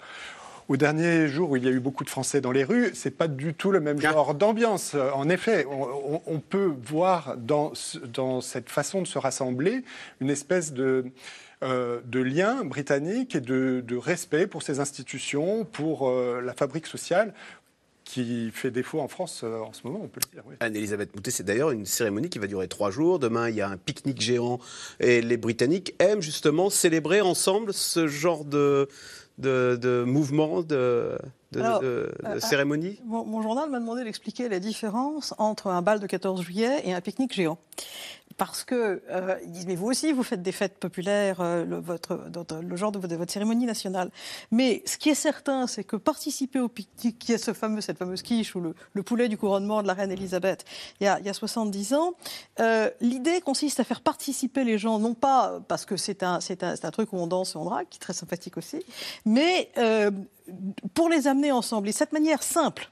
au 0.68 0.78
dernier 0.78 1.28
jour 1.28 1.52
où 1.52 1.58
il 1.58 1.64
y 1.64 1.68
a 1.68 1.72
eu 1.72 1.80
beaucoup 1.80 2.04
de 2.04 2.10
Français 2.10 2.42
dans 2.42 2.52
les 2.52 2.64
rues, 2.64 2.92
c'est 2.94 3.16
pas 3.16 3.28
du 3.28 3.54
tout 3.54 3.72
le 3.72 3.80
même 3.80 4.02
genre 4.02 4.34
d'ambiance. 4.34 4.96
En 5.14 5.30
effet, 5.30 5.66
on, 5.70 6.40
peut 6.40 6.74
voir 6.84 7.38
dans, 7.38 7.74
dans 8.12 8.42
cette 8.42 8.70
façon 8.70 9.02
de 9.02 9.08
se 9.08 9.20
rassembler 9.20 9.84
une 10.22 10.32
espèce 10.32 10.74
de, 10.74 11.06
euh, 11.64 12.02
de 12.06 12.20
lien 12.20 12.66
britannique 12.66 13.36
et 13.36 13.42
de, 13.42 13.84
de 13.86 13.96
respect 13.96 14.48
pour 14.48 14.64
ces 14.64 14.80
institutions, 14.80 15.66
pour 15.66 16.10
euh, 16.10 16.42
la 16.44 16.54
fabrique 16.54 16.88
sociale 16.88 17.34
qui 18.06 18.52
fait 18.52 18.72
défaut 18.72 19.02
en 19.02 19.08
France 19.08 19.42
euh, 19.44 19.60
en 19.60 19.74
ce 19.74 19.82
moment, 19.86 20.00
on 20.04 20.08
peut 20.08 20.22
le 20.26 20.32
dire. 20.32 20.44
oui. 20.48 20.56
Anne-Elisabeth 20.62 21.14
Moutet, 21.16 21.32
c'est 21.32 21.44
d'ailleurs 21.44 21.72
une 21.72 21.86
cérémonie 21.86 22.30
qui 22.30 22.40
va 22.40 22.48
durer 22.48 22.68
trois 22.68 22.92
jours. 22.92 23.20
Demain, 23.20 23.50
il 23.50 23.56
y 23.56 23.62
a 23.62 23.68
un 23.70 23.78
pique-nique 23.78 24.22
géant. 24.22 24.60
Et 25.00 25.22
les 25.22 25.38
Britanniques 25.38 25.94
aiment 26.00 26.22
justement 26.22 26.70
célébrer 26.70 27.22
ensemble 27.22 27.74
ce 27.74 28.08
genre 28.08 28.46
de, 28.46 28.88
de, 29.40 29.78
de 29.82 30.04
mouvement, 30.06 30.62
de, 30.62 31.18
de, 31.52 31.60
Alors, 31.60 31.80
de- 31.82 32.12
de 32.24 32.28
euh, 32.28 32.40
cérémonie. 32.40 33.02
Mon, 33.06 33.26
mon 33.26 33.42
journal 33.42 33.70
m'a 33.70 33.80
demandé 33.80 34.04
d'expliquer 34.04 34.50
la 34.50 34.60
différence 34.60 35.34
entre 35.40 35.68
un 35.68 35.82
bal 35.82 36.00
de 36.00 36.08
14 36.08 36.42
juillet 36.44 36.82
et 36.86 36.94
un 36.94 37.02
pique-nique 37.02 37.34
géant. 37.34 37.58
Parce 38.38 38.66
que 38.66 39.02
euh, 39.10 39.38
ils 39.46 39.52
disent 39.52 39.66
mais 39.66 39.76
vous 39.76 39.86
aussi 39.86 40.12
vous 40.12 40.24
faites 40.24 40.42
des 40.42 40.52
fêtes 40.52 40.78
populaires, 40.78 41.40
euh, 41.40 41.64
le, 41.64 41.78
votre, 41.80 42.20
le 42.62 42.76
genre 42.76 42.92
de, 42.92 43.00
votre- 43.00 43.32
cérémonie 43.32 43.66
nationale. 43.66 44.12
Mais 44.52 44.84
ce 44.86 44.98
qui 44.98 45.10
est 45.10 45.16
certain, 45.16 45.68
c'est 45.68 45.86
que 45.86 45.96
participer 45.96 46.60
au 46.60 46.68
pique-nique, 46.68 47.18
qui 47.18 47.32
est 47.32 47.38
ce 47.38 47.54
fameux, 47.54 47.80
cette 47.80 47.98
fameuse 47.98 48.24
quiche 48.24 48.54
ou 48.56 48.60
le, 48.60 48.76
le 48.92 49.04
poulet 49.04 49.30
du 49.30 49.38
couronnement 49.38 49.82
de 49.82 49.88
la 49.88 49.94
reine 49.94 50.12
Elisabeth, 50.12 50.66
il 51.00 51.06
y 51.06 51.08
a, 51.08 51.18
il 51.20 51.26
y 51.26 51.30
a 51.30 51.34
70 51.34 51.94
ans, 51.94 52.16
euh, 52.60 52.90
l'idée 53.00 53.40
consiste 53.40 53.80
à 53.80 53.86
faire 53.86 54.02
participer 54.02 54.66
les 54.66 54.78
gens, 54.78 55.00
non 55.00 55.14
pas 55.14 55.62
parce 55.70 55.86
que 55.86 55.96
c'est 55.96 56.22
un, 56.22 56.42
c'est 56.42 56.62
un, 56.62 56.74
un 56.82 56.92
truc 56.92 57.14
où 57.14 57.18
on 57.18 57.28
danse 57.28 57.56
et 57.56 57.58
on 57.58 57.64
drague, 57.64 57.88
qui 57.90 57.98
est 57.98 58.02
très 58.02 58.14
sympathique 58.14 58.58
aussi, 58.58 58.82
mais 59.24 59.72
euh, 59.78 60.12
pour 60.94 61.08
les 61.08 61.28
amener 61.28 61.54
ensemble. 61.54 61.88
Et 61.88 61.94
cette 61.94 62.12
manière 62.12 62.44
simple. 62.44 62.90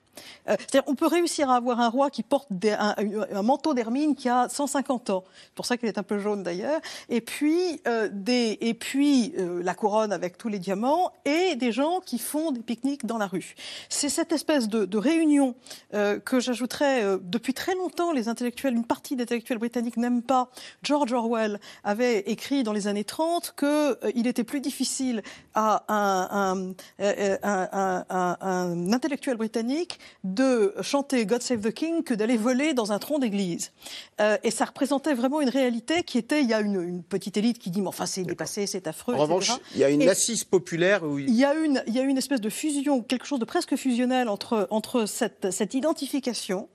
Euh, 0.49 0.55
on 0.87 0.95
peut 0.95 1.07
réussir 1.07 1.49
à 1.49 1.55
avoir 1.55 1.79
un 1.79 1.89
roi 1.89 2.09
qui 2.09 2.23
porte 2.23 2.47
un, 2.65 3.41
manteau 3.41 3.73
d'hermine 3.73 4.15
qui 4.15 4.29
a 4.29 4.49
150 4.49 5.09
ans. 5.09 5.23
C'est 5.43 5.53
pour 5.55 5.65
ça 5.65 5.77
qu'il 5.77 5.87
est 5.87 5.97
un 5.97 6.03
peu 6.03 6.19
jaune 6.19 6.43
d'ailleurs. 6.43 6.81
Et 7.09 7.21
puis, 7.21 7.81
euh, 7.87 8.09
euh, 8.09 9.63
la 9.63 9.73
couronne 9.73 10.11
avec 10.11 10.37
tous 10.37 10.49
les 10.49 10.59
diamants 10.59 11.11
et 11.25 11.55
des 11.55 11.71
gens 11.71 11.99
qui 11.99 12.19
font 12.19 12.51
des 12.51 12.61
pique-niques 12.61 13.05
dans 13.05 13.17
la 13.17 13.27
rue. 13.27 13.55
C'est 13.89 14.09
cette 14.09 14.31
espèce 14.31 14.67
de, 14.67 14.97
réunion 14.97 15.55
que 15.91 16.39
j'ajouterais 16.39 17.17
depuis 17.21 17.53
très 17.53 17.75
longtemps. 17.75 18.13
Les 18.13 18.29
intellectuels, 18.29 18.73
une 18.75 18.85
partie 18.85 19.15
des 19.15 19.23
intellectuels 19.23 19.57
britanniques 19.57 19.97
n'aiment 19.97 20.21
pas. 20.21 20.49
George 20.81 21.11
Orwell 21.11 21.59
avait 21.83 22.19
écrit 22.19 22.63
dans 22.63 22.71
les 22.73 22.87
années 22.87 23.03
30 23.03 23.55
qu'il 23.57 24.27
était 24.27 24.43
plus 24.43 24.61
difficile 24.61 25.23
à 25.55 25.83
un 25.89 26.73
intellectuel 28.93 29.37
britannique 29.37 29.99
de 30.23 30.73
chanter 30.81 31.25
God 31.25 31.41
Save 31.41 31.61
the 31.61 31.71
King 31.73 32.03
que 32.03 32.13
d'aller 32.13 32.37
voler 32.37 32.73
dans 32.73 32.91
un 32.91 32.99
tronc 32.99 33.19
d'église. 33.19 33.71
Euh, 34.21 34.37
et 34.43 34.51
ça 34.51 34.65
représentait 34.65 35.13
vraiment 35.13 35.41
une 35.41 35.49
réalité 35.49 36.03
qui 36.03 36.17
était, 36.17 36.41
il 36.41 36.49
y 36.49 36.53
a 36.53 36.61
une, 36.61 36.81
une 36.81 37.03
petite 37.03 37.35
élite 37.37 37.59
qui 37.59 37.69
dit, 37.71 37.81
mais 37.81 37.87
enfin 37.87 38.05
c'est 38.05 38.23
dépassé, 38.23 38.67
c'est 38.67 38.87
affreux. 38.87 39.13
En 39.15 39.17
etc. 39.17 39.33
revanche, 39.33 39.51
il 39.73 39.79
y 39.79 39.83
a 39.83 39.89
une 39.89 40.01
Et- 40.01 40.09
assise 40.09 40.43
populaire 40.43 41.03
où 41.03 41.19
il- 41.19 41.29
y, 41.33 41.43
a 41.45 41.53
une, 41.55 41.83
il 41.87 41.93
y 41.93 41.99
a 41.99 42.03
une 42.03 42.17
espèce 42.17 42.41
de 42.41 42.49
fusion, 42.49 43.01
quelque 43.01 43.25
chose 43.25 43.39
de 43.39 43.45
presque 43.45 43.75
fusionnel 43.75 44.29
entre, 44.29 44.67
entre 44.69 45.05
cette, 45.05 45.51
cette 45.51 45.73
identification 45.73 46.69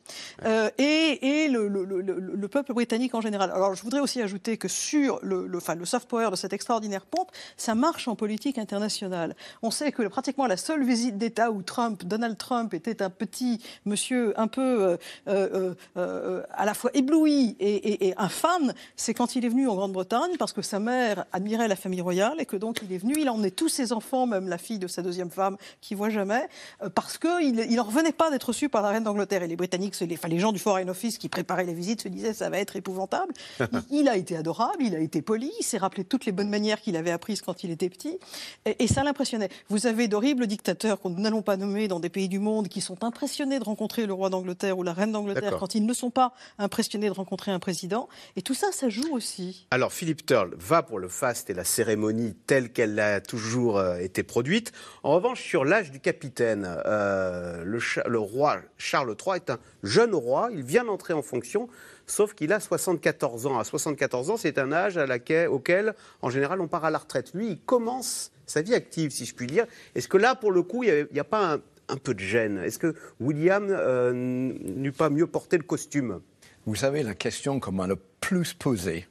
euh, 0.44 0.70
et, 0.78 1.44
et 1.44 1.48
le, 1.48 1.68
le- 1.68 1.84
le- 1.84 2.00
le- 2.00 2.18
le 2.20 2.48
peuple 2.48 2.72
britannique 2.74 3.14
en 3.14 3.20
général. 3.20 3.50
Alors 3.50 3.74
je 3.74 3.82
voudrais 3.82 4.00
aussi 4.00 4.20
ajouter 4.22 4.56
que 4.56 4.68
sur 4.68 5.18
le, 5.22 5.46
le, 5.46 5.58
enfin, 5.58 5.74
le 5.74 5.84
soft 5.84 6.08
power 6.08 6.30
de 6.30 6.36
cette 6.36 6.52
extraordinaire 6.52 7.06
pompe, 7.06 7.30
ça 7.56 7.74
marche 7.74 8.08
en 8.08 8.16
politique 8.16 8.58
internationale. 8.58 9.34
On 9.62 9.70
sait 9.70 9.92
que 9.92 10.06
pratiquement 10.08 10.46
la 10.46 10.56
seule 10.56 10.84
visite 10.84 11.18
d'État 11.18 11.50
où 11.50 11.62
Trump, 11.62 12.04
Donald 12.04 12.36
Trump 12.36 12.74
était 12.74 13.02
un 13.02 13.10
petit 13.18 13.61
monsieur 13.85 14.38
un 14.40 14.46
peu 14.48 14.83
euh, 14.83 14.96
euh, 15.28 15.74
euh, 15.96 16.42
à 16.50 16.64
la 16.64 16.74
fois 16.74 16.90
ébloui 16.94 17.57
et, 17.61 17.74
et- 17.74 18.09
et 18.09 18.14
un 18.16 18.28
fan, 18.28 18.72
c'est 18.96 19.14
quand 19.14 19.35
il 19.37 19.44
est 19.44 19.48
venu 19.48 19.68
en 19.68 19.74
Grande-Bretagne 19.74 20.37
parce 20.38 20.52
que 20.52 20.62
sa 20.62 20.78
mère 20.78 21.24
admirait 21.33 21.68
la 21.68 21.76
famille 21.76 22.00
royale 22.00 22.35
et 22.38 22.46
que 22.46 22.57
donc 22.57 22.78
il 22.83 22.92
est 22.92 22.98
venu, 22.98 23.14
il 23.18 23.28
a 23.28 23.33
emmené 23.33 23.50
tous 23.50 23.68
ses 23.68 23.92
enfants, 23.92 24.26
même 24.26 24.48
la 24.48 24.59
fille 24.59 24.78
de 24.78 24.87
sa 24.87 25.02
deuxième 25.02 25.31
femme 25.31 25.57
qui 25.81 25.94
voit 25.94 26.11
jamais, 26.11 26.48
parce 26.94 27.18
qu'il 27.18 27.59
il 27.68 27.81
en 27.81 27.85
revenait 27.85 28.12
pas 28.12 28.31
d'être 28.31 28.44
reçu 28.44 28.68
par 28.68 28.83
la 28.83 28.90
reine 28.90 29.04
d'Angleterre. 29.04 29.42
Et 29.42 29.48
les 29.48 29.57
Britanniques, 29.57 29.98
les, 30.00 30.14
enfin, 30.14 30.28
les 30.28 30.38
gens 30.38 30.52
du 30.52 30.59
Foreign 30.59 30.88
Office 30.88 31.18
qui 31.18 31.28
préparaient 31.28 31.64
les 31.64 31.74
visites 31.74 32.02
se 32.02 32.09
disaient 32.09 32.33
ça 32.35 32.48
va 32.50 32.59
être 32.59 32.76
épouvantable. 32.76 33.33
il, 33.90 33.98
il 34.00 34.09
a 34.09 34.16
été 34.16 34.37
adorable, 34.37 34.76
il 34.83 34.94
a 34.94 35.00
été 35.00 35.22
poli, 35.22 35.50
il 35.59 35.64
s'est 35.64 35.78
rappelé 35.78 36.04
toutes 36.04 36.24
les 36.26 36.33
bonnes 36.33 36.48
manières 36.48 36.81
qu'il 36.81 36.96
avait 36.96 37.11
apprises 37.11 37.42
quand 37.42 37.64
il 37.64 37.70
était 37.70 37.88
petit, 37.88 38.18
et, 38.64 38.85
et 38.85 38.87
ça 38.87 39.02
l'impressionnait. 39.02 39.48
Vous 39.68 39.87
avez 39.87 40.09
d'horribles 40.09 40.46
dictateurs 40.46 41.00
qu'on 41.00 41.11
n'allons 41.11 41.42
pas 41.42 41.57
nommer 41.57 41.88
dans 41.88 42.00
des 42.00 42.09
pays 42.09 42.28
du 42.28 42.38
monde 42.38 42.68
qui 42.68 42.81
sont 42.81 43.02
impressionnés 43.09 43.59
de 43.59 43.64
rencontrer 43.64 44.07
le 44.07 44.12
roi 44.12 44.31
d'Angleterre 44.31 44.79
ou 44.79 44.83
la 44.83 44.92
reine 44.92 45.12
d'Angleterre 45.12 45.57
quand 45.59 45.75
ils 45.75 45.85
ne 45.85 45.92
sont 45.94 46.11
pas 46.11 46.33
impressionnés 46.59 47.09
de 47.09 47.14
rencontrer 47.14 47.51
un 47.51 47.59
président. 47.59 48.09
Et 48.37 48.42
tout 48.42 48.55
ça, 48.55 48.68
ça 48.73 48.88
joue 48.88 49.12
aussi. 49.12 49.66
Alors, 49.71 49.92
Philippe 49.92 50.25
Turle 50.25 50.55
va 50.59 50.83
pour 50.83 50.99
le 50.99 51.09
faste 51.09 51.51
et 51.51 51.55
la 51.55 51.64
cérémonie 51.64 52.35
telle 52.47 52.73
qu'elle 52.73 52.99
a 53.01 53.21
toujours 53.21 53.79
euh, 53.79 53.99
été 53.99 54.23
produite. 54.23 54.73
En 55.03 55.12
revanche, 55.14 55.42
sur 55.42 55.64
l'âge 55.64 55.90
du 55.90 56.01
capitaine, 56.01 56.68
euh, 56.87 57.64
le 57.64 58.18
roi 58.18 58.59
Charles 58.77 59.16
III 59.25 59.37
est 59.37 59.51
un 59.51 59.59
jeune 59.83 60.14
roi. 60.14 60.51
Il 60.53 60.62
vient 60.62 60.85
d'entrer 60.85 61.14
en 61.14 61.23
fonction, 61.23 61.68
sauf 62.07 62.35
qu'il 62.35 62.53
a 62.53 62.61
74 62.61 63.47
ans. 63.47 63.59
À 63.59 63.64
74 63.64 64.31
ans, 64.31 64.37
c'est 64.37 64.59
un 64.59 64.73
âge 64.73 64.99
à 64.99 65.07
laquelle- 65.07 65.49
auquel, 65.49 65.94
en 66.23 66.31
général, 66.31 66.61
on 66.61 66.68
part 66.68 66.85
à 66.85 66.90
la 66.90 66.99
retraite. 66.99 67.33
Lui, 67.35 67.51
il 67.53 67.59
commence 67.61 68.31
sa 68.47 68.62
vie 68.62 68.75
active, 68.75 69.11
si 69.11 69.25
je 69.25 69.35
puis 69.35 69.47
dire. 69.47 69.66
Est-ce 69.94 70.09
que 70.09 70.16
là, 70.16 70.35
pour 70.35 70.53
le 70.53 70.62
coup, 70.62 70.83
il 70.85 71.09
n'y 71.12 71.21
a, 71.21 71.25
pas 71.25 71.55
un, 71.55 71.61
un 71.88 71.96
peu 71.96 72.14
de 72.14 72.20
gêne 72.20 72.59
Est-ce 72.59 72.79
que 72.79 72.94
William 73.20 73.66
euh, 73.70 74.12
n'eût 74.12 74.92
pas 74.92 75.11
mieux 75.11 75.27
porté 75.27 75.57
le 75.57 75.64
costume? 75.64 76.20
Vous 76.66 76.74
savez, 76.74 77.03
la 77.03 77.14
question 77.14 77.61
comme 77.61 77.85
le 77.87 77.96
plus 78.20 78.55
posé 78.55 79.07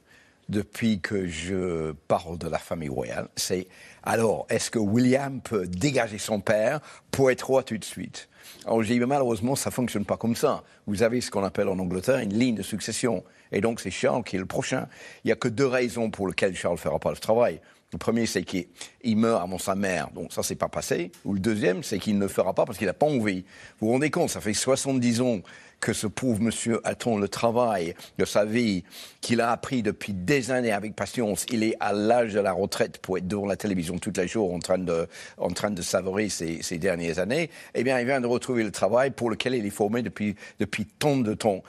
depuis 0.48 1.00
que 1.00 1.26
je 1.26 1.92
parle 2.06 2.38
de 2.38 2.48
la 2.48 2.58
famille 2.58 2.88
royale, 2.88 3.28
c'est 3.36 3.66
alors, 4.10 4.46
est-ce 4.48 4.70
que 4.70 4.78
William 4.78 5.42
peut 5.42 5.66
dégager 5.66 6.16
son 6.16 6.40
père 6.40 6.80
pour 7.10 7.30
être 7.30 7.42
roi 7.42 7.62
tout 7.62 7.76
de 7.76 7.84
suite? 7.84 8.30
Alors 8.64 8.82
j'ai 8.82 8.98
dit, 8.98 9.04
malheureusement, 9.04 9.54
ça 9.54 9.68
ne 9.68 9.74
fonctionne 9.74 10.06
pas 10.06 10.16
comme 10.16 10.34
ça. 10.34 10.64
Vous 10.86 11.02
avez 11.02 11.20
ce 11.20 11.30
qu'on 11.30 11.44
appelle 11.44 11.68
en 11.68 11.78
Angleterre 11.78 12.18
une 12.20 12.32
ligne 12.32 12.54
de 12.54 12.62
succession. 12.62 13.22
Et 13.52 13.60
donc, 13.60 13.80
c'est 13.80 13.90
Charles 13.90 14.24
qui 14.24 14.36
est 14.36 14.38
le 14.38 14.46
prochain. 14.46 14.88
Il 15.24 15.28
n'y 15.28 15.32
a 15.32 15.36
que 15.36 15.48
deux 15.48 15.66
raisons 15.66 16.10
pour 16.10 16.26
lesquelles 16.26 16.56
Charles 16.56 16.76
ne 16.76 16.80
fera 16.80 16.98
pas 16.98 17.10
le 17.10 17.18
travail. 17.18 17.60
Le 17.92 17.98
premier, 17.98 18.26
c'est 18.26 18.42
qu'il 18.42 19.16
meurt 19.16 19.42
avant 19.42 19.58
sa 19.58 19.74
mère, 19.74 20.10
donc 20.10 20.30
ça, 20.30 20.42
c'est 20.42 20.56
pas 20.56 20.68
passé. 20.68 21.10
Ou 21.24 21.32
le 21.32 21.40
deuxième, 21.40 21.82
c'est 21.82 21.98
qu'il 21.98 22.16
ne 22.16 22.22
le 22.22 22.28
fera 22.28 22.52
pas 22.52 22.66
parce 22.66 22.76
qu'il 22.76 22.86
n'a 22.86 22.92
pas 22.92 23.06
envie. 23.06 23.44
Vous 23.80 23.86
vous 23.86 23.92
rendez 23.92 24.10
compte, 24.10 24.28
ça 24.28 24.42
fait 24.42 24.52
70 24.52 25.22
ans 25.22 25.40
que 25.80 25.94
ce 25.94 26.06
pauvre 26.06 26.40
monsieur 26.40 26.80
attend 26.86 27.16
le 27.16 27.28
travail 27.28 27.94
de 28.18 28.26
sa 28.26 28.44
vie, 28.44 28.84
qu'il 29.22 29.40
a 29.40 29.50
appris 29.52 29.82
depuis 29.82 30.12
des 30.12 30.50
années 30.50 30.72
avec 30.72 30.96
patience. 30.96 31.46
Il 31.50 31.62
est 31.62 31.76
à 31.80 31.94
l'âge 31.94 32.34
de 32.34 32.40
la 32.40 32.52
retraite 32.52 32.98
pour 32.98 33.16
être 33.16 33.28
devant 33.28 33.46
la 33.46 33.56
télévision 33.56 33.98
tous 33.98 34.12
les 34.16 34.28
jours 34.28 34.52
en 34.52 34.58
train 34.58 34.78
de, 34.78 35.06
en 35.38 35.50
train 35.50 35.70
de 35.70 35.80
savourer 35.80 36.28
ces, 36.28 36.60
ces 36.62 36.76
dernières 36.76 37.18
années. 37.20 37.48
Eh 37.74 37.84
bien, 37.84 37.98
il 38.00 38.06
vient 38.06 38.20
de 38.20 38.26
retrouver 38.26 38.64
le 38.64 38.70
travail 38.70 39.12
pour 39.12 39.30
lequel 39.30 39.54
il 39.54 39.64
est 39.64 39.70
formé 39.70 40.02
depuis, 40.02 40.34
depuis 40.58 40.84
tant 40.84 41.16
de 41.16 41.32
temps. 41.32 41.62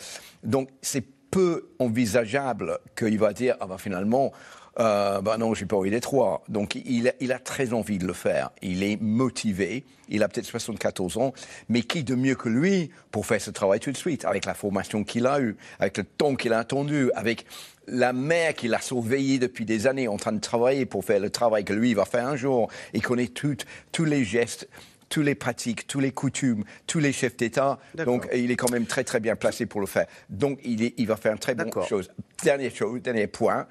Donc, 0.43 0.69
c'est 0.81 1.05
peu 1.31 1.69
envisageable 1.79 2.79
qu'il 2.97 3.19
va 3.19 3.33
dire, 3.33 3.55
ah 3.59 3.67
ben 3.67 3.77
finalement, 3.77 4.31
euh, 4.79 5.21
bah 5.21 5.37
non, 5.37 5.53
j'ai 5.53 5.65
pas 5.65 5.75
envie 5.75 5.91
d'être 5.91 6.09
roi. 6.09 6.41
Donc 6.47 6.75
il, 6.75 7.13
il, 7.19 7.31
a 7.31 7.39
très 7.39 7.73
envie 7.73 7.97
de 7.97 8.07
le 8.07 8.13
faire. 8.13 8.51
Il 8.61 8.83
est 8.83 8.99
motivé. 9.01 9.83
Il 10.07 10.23
a 10.23 10.29
peut-être 10.29 10.45
74 10.45 11.17
ans, 11.17 11.33
mais 11.67 11.81
qui 11.81 12.03
de 12.03 12.15
mieux 12.15 12.35
que 12.35 12.49
lui 12.49 12.89
pour 13.11 13.25
faire 13.25 13.41
ce 13.41 13.51
travail 13.51 13.79
tout 13.79 13.91
de 13.91 13.97
suite, 13.97 14.25
avec 14.25 14.45
la 14.45 14.53
formation 14.53 15.03
qu'il 15.03 15.27
a 15.27 15.39
eue, 15.41 15.57
avec 15.79 15.97
le 15.97 16.03
temps 16.03 16.35
qu'il 16.35 16.53
a 16.53 16.59
attendu, 16.59 17.11
avec 17.13 17.45
la 17.87 18.13
mère 18.13 18.53
qu'il 18.53 18.73
a 18.73 18.81
surveillée 18.81 19.37
depuis 19.37 19.65
des 19.65 19.85
années 19.85 20.07
en 20.07 20.17
train 20.17 20.31
de 20.31 20.39
travailler 20.39 20.85
pour 20.85 21.03
faire 21.03 21.19
le 21.19 21.29
travail 21.29 21.65
que 21.65 21.73
lui 21.73 21.93
va 21.93 22.05
faire 22.05 22.27
un 22.27 22.35
jour. 22.35 22.69
Il 22.93 23.01
connaît 23.01 23.27
tout, 23.27 23.57
tous 23.91 24.05
les 24.05 24.23
gestes 24.23 24.67
tous 25.09 25.21
les 25.21 25.35
pratiques, 25.35 25.87
tous 25.87 25.99
les 25.99 26.11
coutumes, 26.11 26.63
tous 26.87 26.99
les 26.99 27.11
chefs 27.11 27.35
d'État. 27.35 27.79
Donc, 27.95 28.27
il 28.33 28.51
est 28.51 28.55
quand 28.55 28.71
même 28.71 28.85
très, 28.85 29.03
très 29.03 29.19
bien 29.19 29.35
placé 29.35 29.65
pour 29.65 29.81
le 29.81 29.87
faire. 29.87 30.05
Donc, 30.29 30.59
il, 30.63 30.83
est, 30.83 30.93
il 30.97 31.07
va 31.07 31.17
faire 31.17 31.31
une 31.31 31.39
très 31.39 31.55
bonne 31.55 31.71
chose. 31.87 32.11
Dernière 32.43 32.73
chose, 32.73 33.01
dernier 33.01 33.27
point. 33.27 33.67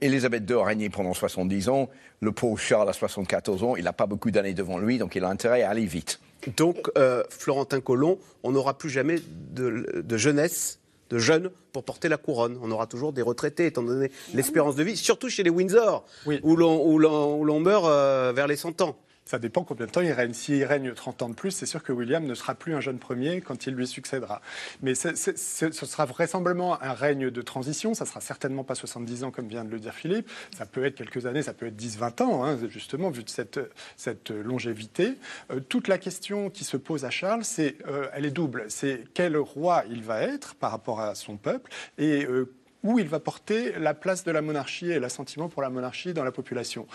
Elisabeth 0.00 0.48
II 0.48 0.56
a 0.56 0.64
régné 0.64 0.90
pendant 0.90 1.14
70 1.14 1.68
ans. 1.68 1.88
Le 2.20 2.32
pauvre 2.32 2.58
Charles 2.58 2.88
a 2.88 2.92
74 2.92 3.62
ans. 3.62 3.76
Il 3.76 3.84
n'a 3.84 3.92
pas 3.92 4.06
beaucoup 4.06 4.30
d'années 4.30 4.54
devant 4.54 4.78
lui, 4.78 4.98
donc 4.98 5.14
il 5.14 5.24
a 5.24 5.28
intérêt 5.28 5.62
à 5.62 5.70
aller 5.70 5.86
vite. 5.86 6.20
Donc, 6.56 6.90
euh, 6.96 7.22
Florentin 7.30 7.80
Colomb, 7.80 8.18
on 8.42 8.52
n'aura 8.52 8.76
plus 8.78 8.90
jamais 8.90 9.16
de, 9.52 10.16
jeunesse, 10.16 10.78
de 11.10 11.18
jeunes 11.18 11.50
pour 11.72 11.84
porter 11.84 12.08
la 12.08 12.16
couronne. 12.16 12.58
On 12.62 12.70
aura 12.70 12.86
toujours 12.86 13.12
des 13.12 13.22
retraités, 13.22 13.66
étant 13.66 13.82
donné 13.82 14.10
l'espérance 14.34 14.76
de 14.76 14.82
vie, 14.82 14.96
surtout 14.96 15.28
chez 15.28 15.42
les 15.42 15.50
Windsor, 15.50 16.04
où 16.42 16.56
l'on 16.56 17.60
meurt 17.60 17.84
euh, 17.86 18.32
vers 18.34 18.46
les 18.46 18.56
100 18.56 18.80
ans. 18.82 18.96
Ça 19.26 19.40
dépend 19.40 19.64
combien 19.64 19.86
de 19.86 19.90
temps 19.90 20.02
il 20.02 20.12
règne. 20.12 20.32
S'il 20.32 20.62
règne 20.64 20.94
30 20.94 21.22
ans 21.22 21.28
de 21.28 21.34
plus, 21.34 21.50
c'est 21.50 21.66
sûr 21.66 21.82
que 21.82 21.92
William 21.92 22.24
ne 22.24 22.34
sera 22.34 22.54
plus 22.54 22.74
un 22.74 22.80
jeune 22.80 22.98
premier 22.98 23.40
quand 23.40 23.66
il 23.66 23.74
lui 23.74 23.86
succédera. 23.88 24.40
Mais 24.82 24.94
ce 24.94 25.34
sera 25.34 26.04
vraisemblablement 26.04 26.80
un 26.80 26.92
règne 26.92 27.30
de 27.30 27.42
transition. 27.42 27.92
Ça 27.94 28.06
sera 28.06 28.20
certainement 28.20 28.62
pas 28.62 28.76
70 28.76 29.24
ans 29.24 29.32
comme 29.32 29.48
vient 29.48 29.64
de 29.64 29.70
le 29.70 29.80
dire 29.80 29.94
Philippe. 29.94 30.30
Ça 30.56 30.64
peut 30.64 30.84
être 30.84 30.94
quelques 30.94 31.26
années, 31.26 31.42
ça 31.42 31.54
peut 31.54 31.66
être 31.66 31.76
10-20 31.76 32.22
ans, 32.22 32.44
hein, 32.44 32.56
justement, 32.68 33.10
vu 33.10 33.24
de 33.24 33.28
cette, 33.28 34.30
longévité. 34.30 35.14
Euh, 35.50 35.58
toute 35.58 35.88
la 35.88 35.98
question 35.98 36.48
qui 36.48 36.62
se 36.62 36.76
pose 36.76 37.04
à 37.04 37.10
Charles, 37.10 37.42
c'est, 37.42 37.76
euh, 37.88 38.06
elle 38.12 38.26
est 38.26 38.30
double. 38.30 38.66
C'est 38.68 39.02
quel 39.12 39.36
roi 39.36 39.82
il 39.90 40.04
va 40.04 40.22
être 40.22 40.54
par 40.54 40.70
rapport 40.70 41.00
à 41.00 41.16
son 41.16 41.36
peuple 41.36 41.72
et 41.98 42.24
euh, 42.24 42.54
où 42.82 42.98
il 42.98 43.08
va 43.08 43.20
porter 43.20 43.72
la 43.78 43.94
place 43.94 44.24
de 44.24 44.30
la 44.30 44.42
monarchie 44.42 44.90
et 44.90 45.00
l'assentiment 45.00 45.48
pour 45.48 45.62
la 45.62 45.70
monarchie 45.70 46.14
dans 46.14 46.24
la 46.24 46.32
population. 46.32 46.86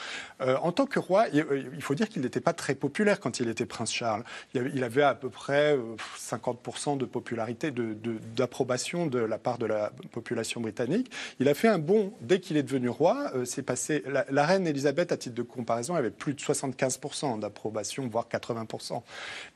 Euh, 0.42 0.58
en 0.62 0.72
tant 0.72 0.86
que 0.86 1.00
roi, 1.00 1.26
euh, 1.34 1.64
il 1.74 1.82
faut 1.82 1.96
dire 1.96 2.10
qu'il 2.10 2.22
n'était 2.22 2.42
pas 2.42 2.54
très 2.54 2.76
populaire 2.76 3.20
quand 3.20 3.40
il 3.40 3.50
était 3.50 3.66
prince 3.66 3.92
Charles. 3.92 4.24
Il 4.54 4.84
avait 4.84 5.04
à 5.04 5.16
peu 5.16 5.30
près 5.30 5.78
50% 6.18 6.94
euh, 6.94 6.96
de 6.98 7.06
popularité, 7.06 7.72
d'approbation 8.36 9.06
de, 9.06 9.20
de, 9.20 9.26
la 9.26 9.38
part 9.38 9.58
de 9.58 9.66
la 9.66 9.92
population 10.12 10.62
britannique. 10.62 11.12
Il 11.40 11.50
a 11.50 11.54
fait 11.54 11.68
un 11.68 11.80
bond 11.80 12.14
dès 12.22 12.40
qu'il 12.40 12.58
est 12.58 12.64
devenu 12.64 12.90
roi. 12.90 13.32
c'est 13.46 13.64
passé. 13.64 14.04
La, 14.08 14.46
reine 14.46 14.68
Elisabeth, 14.68 15.12
à 15.12 15.18
titre 15.18 15.36
de 15.36 15.42
comparaison, 15.42 15.96
avait 15.96 16.12
plus 16.12 16.34
de 16.34 16.40
75% 16.40 17.40
d'approbation, 17.40 18.08
voire 18.08 18.28
80%. 18.32 19.02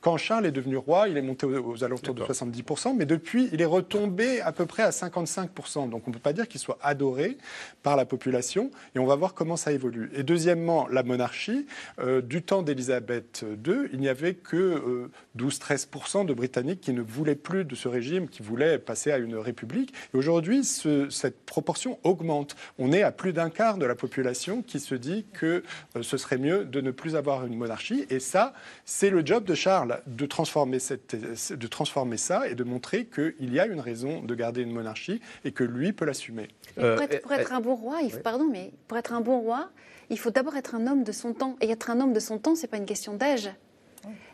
Quand 0.02 0.18
Charles 0.18 0.46
est 0.46 0.52
devenu 0.52 0.78
roi, 0.78 1.08
il 1.08 1.18
est 1.18 1.22
monté 1.22 1.46
aux, 1.46 1.84
alentours 1.84 2.16
de 2.16 2.24
70%, 2.24 2.96
mais 2.96 3.06
depuis, 3.06 3.50
il 3.52 3.62
est 3.62 3.66
retombé 3.66 4.42
à 4.42 4.52
peu 4.52 4.66
près 4.66 4.84
à 4.84 4.90
55%. 4.90 5.90
Donc 5.90 6.08
on 6.08 6.12
peut 6.16 6.22
pas 6.22 6.34
dire 6.34 6.48
qu'il 6.48 6.60
soit 6.60 6.78
adoré 6.82 7.38
par 7.84 7.96
la 7.96 8.06
population. 8.06 8.72
Et 8.96 9.00
on 9.00 9.06
va 9.06 9.16
voir 9.16 9.34
comment 9.34 9.58
ça 9.58 9.72
évolue. 9.72 10.10
Et 10.16 10.24
deuxièmement, 10.24 10.88
la 10.88 11.04
monarchie. 11.04 11.66
Euh, 12.00 12.22
du 12.22 12.42
temps 12.42 12.64
d'Élisabeth 12.64 13.46
II, 13.66 13.90
il 13.94 14.00
n'y 14.00 14.10
avait 14.10 14.34
que 14.34 15.10
12-13% 15.38 16.22
euh, 16.22 16.24
de 16.26 16.34
Britanniques 16.34 16.82
qui 16.82 16.94
ne 16.94 17.02
voulaient 17.02 17.36
plus 17.36 17.66
de 17.66 17.76
ce 17.76 17.88
régime, 17.88 18.28
qui 18.28 18.42
voulaient 18.42 18.80
passer 18.80 19.12
à 19.12 19.18
une 19.18 19.36
république. 19.36 19.94
Et 20.14 20.18
aujourd'hui, 20.18 20.64
cette 20.64 21.46
proportion 21.46 22.00
augmente. 22.04 22.56
On 22.80 22.92
est 22.92 23.04
à 23.04 23.12
plus 23.12 23.34
d'un 23.34 23.50
quart 23.50 23.78
de 23.78 23.86
la 23.86 23.96
population 23.96 24.62
qui 24.62 24.80
se 24.80 24.96
dit 24.96 25.26
que 25.34 25.64
euh, 25.96 26.02
ce 26.04 26.18
serait 26.18 26.38
mieux 26.38 26.66
de 26.66 26.82
ne 26.82 26.92
plus 26.92 27.16
avoir 27.16 27.46
une 27.46 27.56
monarchie. 27.56 28.06
Et 28.10 28.20
ça, 28.20 28.54
c'est 28.86 29.10
le 29.10 29.26
job 29.26 29.46
de 29.46 29.56
Charles, 29.56 30.02
de 30.08 30.26
transformer, 30.26 30.80
cette, 30.80 31.16
de 31.52 31.68
transformer 31.68 32.18
ça 32.18 32.48
et 32.48 32.56
de 32.56 32.64
montrer 32.64 33.06
qu'il 33.06 33.54
y 33.54 33.60
a 33.60 33.66
une 33.66 33.80
raison 33.80 34.22
de 34.22 34.36
garder 34.36 34.62
une 34.62 34.72
monarchie 34.72 35.22
et 35.44 35.52
que 35.52 35.64
lui 35.64 35.94
peut 35.94 36.05
l'assumer. 36.06 36.48
Euh, 36.78 36.96
pour, 37.22 37.32
être, 37.34 37.54
un 37.54 37.62
bon 37.62 37.76
roi, 37.76 38.00
il 38.02 38.12
faut, 38.12 38.20
pardon, 38.20 38.48
mais 38.52 38.72
pour 38.88 38.98
être 38.98 39.14
un 39.14 39.22
bon 39.22 39.40
roi, 39.40 39.70
il 40.10 40.20
faut 40.20 40.32
d'abord 40.32 40.56
être 40.56 40.76
un 40.76 40.88
homme 40.88 41.04
de 41.04 41.12
son 41.12 41.34
temps. 41.34 41.56
Et 41.62 41.70
être 41.70 41.90
un 41.90 42.00
homme 42.02 42.14
de 42.14 42.20
son 42.20 42.38
temps, 42.38 42.56
c'est 42.56 42.68
pas 42.68 42.78
une 42.78 42.86
question 42.86 43.14
d'âge. 43.14 43.50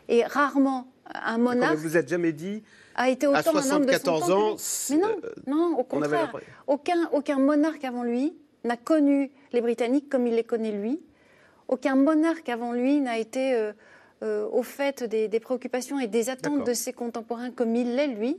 Et 0.08 0.24
rarement 0.24 0.88
un 1.06 1.38
monarque. 1.38 1.76
vous 1.76 1.96
êtes 1.96 2.08
jamais 2.08 2.32
dit. 2.32 2.62
A 2.94 3.08
été 3.08 3.26
autant 3.26 3.56
un 3.56 3.70
homme 3.70 3.86
de 3.86 3.92
son 3.92 3.98
temps. 3.98 4.30
ans. 4.30 4.56
Mais 4.90 4.96
non, 4.96 5.16
euh, 5.24 5.32
non, 5.46 5.76
au 5.78 5.84
contraire. 5.84 6.32
Aucun, 6.66 7.08
aucun 7.12 7.38
monarque 7.38 7.84
avant 7.84 8.02
lui 8.02 8.34
n'a 8.64 8.76
connu 8.76 9.30
les 9.52 9.60
Britanniques 9.60 10.08
comme 10.08 10.26
il 10.26 10.34
les 10.34 10.44
connaît 10.44 10.72
lui. 10.72 11.00
Aucun 11.68 11.96
monarque 11.96 12.48
avant 12.48 12.72
lui 12.72 13.00
n'a 13.00 13.18
été 13.18 13.54
euh, 14.22 14.46
au 14.52 14.62
fait 14.62 15.02
des, 15.04 15.28
des, 15.28 15.40
préoccupations 15.40 15.98
et 15.98 16.06
des 16.06 16.28
attentes 16.28 16.66
de 16.66 16.74
ses 16.74 16.92
contemporains 16.92 17.50
comme 17.50 17.74
il 17.74 17.96
l'est 17.96 18.08
lui. 18.08 18.36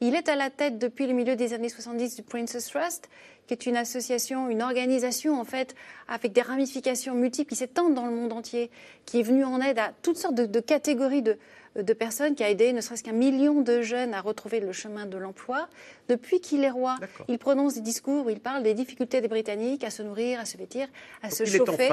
Il 0.00 0.14
est 0.14 0.28
à 0.28 0.36
la 0.36 0.50
tête 0.50 0.78
depuis 0.78 1.06
le 1.06 1.14
milieu 1.14 1.36
des 1.36 1.54
années 1.54 1.68
70 1.68 2.16
du 2.16 2.22
Princess 2.22 2.68
Trust, 2.68 3.08
qui 3.46 3.54
est 3.54 3.66
une 3.66 3.76
association, 3.76 4.48
une 4.48 4.62
organisation 4.62 5.40
en 5.40 5.44
fait, 5.44 5.74
avec 6.08 6.32
des 6.32 6.42
ramifications 6.42 7.14
multiples 7.14 7.50
qui 7.50 7.56
s'étendent 7.56 7.94
dans 7.94 8.06
le 8.06 8.14
monde 8.14 8.32
entier, 8.32 8.70
qui 9.06 9.20
est 9.20 9.22
venue 9.22 9.44
en 9.44 9.60
aide 9.60 9.78
à 9.78 9.92
toutes 10.02 10.18
sortes 10.18 10.34
de 10.34 10.60
catégories 10.60 11.22
de, 11.22 11.38
de 11.82 11.92
personnes, 11.92 12.34
qui 12.34 12.42
a 12.42 12.50
aidé 12.50 12.72
ne 12.72 12.80
serait-ce 12.80 13.02
qu'un 13.02 13.12
million 13.12 13.62
de 13.62 13.82
jeunes 13.82 14.14
à 14.14 14.20
retrouver 14.20 14.60
le 14.60 14.72
chemin 14.72 15.06
de 15.06 15.16
l'emploi. 15.16 15.68
Depuis 16.08 16.40
qu'il 16.40 16.64
est 16.64 16.70
roi, 16.70 16.96
il 17.28 17.38
prononce 17.38 17.74
des 17.74 17.80
discours 17.80 18.26
où 18.26 18.30
il 18.30 18.40
parle 18.40 18.62
des 18.62 18.74
difficultés 18.74 19.20
des 19.20 19.28
Britanniques 19.28 19.84
à 19.84 19.90
se 19.90 20.02
nourrir, 20.02 20.40
à 20.40 20.44
se 20.44 20.56
vêtir, 20.56 20.88
à 21.22 21.30
se 21.30 21.44
chauffer. 21.44 21.88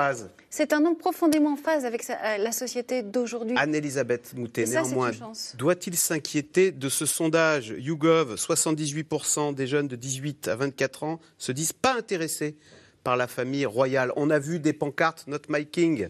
C'est 0.49 0.73
un 0.73 0.85
homme 0.85 0.97
profondément 0.97 1.53
en 1.53 1.57
phase 1.57 1.85
avec 1.85 2.07
euh, 2.09 2.37
la 2.37 2.51
société 2.51 3.01
d'aujourd'hui. 3.01 3.55
Anne-Elisabeth 3.57 4.33
Moutet, 4.35 4.65
néanmoins, 4.65 5.11
doit-il 5.55 5.97
s'inquiéter 5.97 6.71
de 6.71 6.89
ce 6.89 7.05
sondage? 7.05 7.73
YouGov 7.77 8.35
78% 8.35 9.53
des 9.53 9.67
jeunes 9.67 9.87
de 9.87 9.95
18 9.95 10.47
à 10.47 10.55
24 10.55 11.03
ans 11.03 11.19
se 11.37 11.51
disent 11.51 11.73
pas 11.73 11.95
intéressés 11.95 12.55
par 13.03 13.17
la 13.17 13.27
famille 13.27 13.65
royale. 13.65 14.11
On 14.15 14.29
a 14.29 14.39
vu 14.39 14.59
des 14.59 14.73
pancartes 14.73 15.25
Not 15.27 15.39
My 15.49 15.65
King 15.65 16.09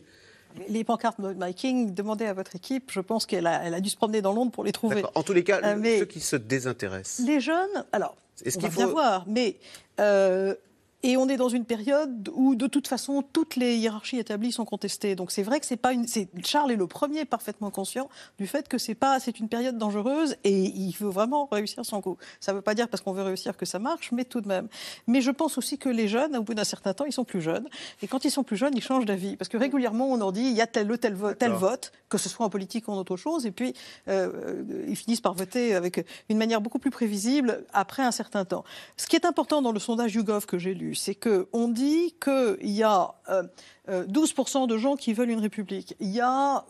les 0.67 0.83
pancartes 0.83 1.17
My 1.19 1.53
King, 1.53 1.93
demandez 1.93 2.25
à 2.25 2.33
votre 2.33 2.55
équipe. 2.55 2.91
Je 2.91 2.99
pense 2.99 3.25
qu'elle 3.25 3.47
a, 3.47 3.63
elle 3.63 3.73
a 3.73 3.81
dû 3.81 3.89
se 3.89 3.97
promener 3.97 4.21
dans 4.21 4.33
Londres 4.33 4.51
pour 4.51 4.63
les 4.63 4.71
trouver. 4.71 5.03
En 5.15 5.23
tous 5.23 5.33
les 5.33 5.43
cas, 5.43 5.59
euh, 5.63 5.99
ceux 5.99 6.05
qui 6.05 6.19
se 6.19 6.35
désintéressent. 6.35 7.25
Les 7.25 7.39
jeunes, 7.39 7.85
alors, 7.91 8.15
on 8.45 8.59
va 8.59 8.69
bien 8.69 8.87
voir, 8.87 9.25
mais 9.27 9.57
euh, 9.99 10.55
et 11.03 11.17
on 11.17 11.27
est 11.27 11.35
dans 11.35 11.49
une 11.49 11.65
période 11.65 12.29
où, 12.33 12.55
de 12.55 12.65
toute 12.65 12.87
façon, 12.87 13.21
toutes 13.33 13.57
les 13.57 13.75
hiérarchies 13.75 14.19
établies 14.19 14.53
sont 14.53 14.63
contestées. 14.63 15.15
Donc 15.15 15.31
c'est 15.31 15.43
vrai 15.43 15.59
que 15.59 15.65
c'est 15.65 15.75
pas 15.75 15.91
une. 15.91 16.05
Charles 16.45 16.71
est 16.71 16.77
le 16.77 16.87
premier 16.87 17.25
parfaitement 17.25 17.71
conscient 17.71 18.09
du 18.39 18.47
fait 18.47 18.69
que 18.69 18.77
c'est 18.77 18.95
pas, 18.95 19.19
c'est 19.19 19.39
une 19.39 19.49
période 19.49 19.77
dangereuse 19.77 20.37
et 20.45 20.61
il 20.61 20.93
veut 20.93 21.09
vraiment 21.09 21.49
réussir 21.51 21.85
son 21.85 22.01
coup. 22.01 22.17
Ça 22.39 22.53
ne 22.53 22.57
veut 22.57 22.61
pas 22.61 22.73
dire 22.73 22.87
parce 22.87 23.03
qu'on 23.03 23.11
veut 23.11 23.23
réussir 23.23 23.57
que 23.57 23.65
ça 23.65 23.79
marche, 23.79 24.13
mais 24.13 24.23
tout 24.23 24.39
de 24.39 24.47
même. 24.47 24.69
Mais 25.07 25.19
je 25.19 25.31
pense 25.31 25.57
aussi 25.57 25.77
que 25.77 25.89
les 25.89 26.07
jeunes, 26.07 26.37
au 26.37 26.43
bout 26.43 26.53
d'un 26.53 26.63
certain 26.63 26.93
temps, 26.93 27.05
ils 27.05 27.11
sont 27.11 27.25
plus 27.25 27.41
jeunes. 27.41 27.67
Et 28.01 28.07
quand 28.07 28.23
ils 28.23 28.31
sont 28.31 28.43
plus 28.43 28.55
jeunes, 28.55 28.73
ils 28.75 28.83
changent 28.83 29.05
d'avis. 29.05 29.35
Parce 29.35 29.49
que 29.49 29.57
régulièrement, 29.57 30.09
on 30.09 30.15
leur 30.15 30.31
dit 30.31 30.43
il 30.43 30.53
y 30.53 30.61
a 30.61 30.67
tel 30.67 30.97
tel, 30.97 31.17
tel 31.37 31.51
vote, 31.51 31.91
que 32.07 32.17
ce 32.17 32.29
soit 32.29 32.45
en 32.45 32.49
politique 32.49 32.87
ou 32.87 32.91
en 32.91 32.97
autre 32.97 33.17
chose. 33.17 33.45
Et 33.45 33.51
puis, 33.51 33.73
euh, 34.07 34.63
ils 34.87 34.95
finissent 34.95 35.21
par 35.21 35.33
voter 35.33 35.75
avec 35.75 36.05
une 36.29 36.37
manière 36.37 36.61
beaucoup 36.61 36.79
plus 36.79 36.91
prévisible 36.91 37.65
après 37.73 38.03
un 38.03 38.11
certain 38.11 38.45
temps. 38.45 38.63
Ce 38.95 39.07
qui 39.07 39.17
est 39.17 39.25
important 39.25 39.61
dans 39.61 39.73
le 39.73 39.79
sondage 39.79 40.15
YouGov 40.15 40.45
que 40.45 40.57
j'ai 40.57 40.73
lu, 40.73 40.92
c'est 40.95 41.15
que 41.15 41.47
on 41.53 41.67
dit 41.67 42.15
qu'il 42.21 42.71
y 42.71 42.83
a 42.83 43.15
euh, 43.29 43.43
euh, 43.89 44.05
12% 44.05 44.67
de 44.67 44.77
gens 44.77 44.95
qui 44.95 45.13
veulent 45.13 45.29
une 45.29 45.41
république. 45.41 45.95
Il 45.99 46.09
y 46.09 46.21
a 46.21 46.65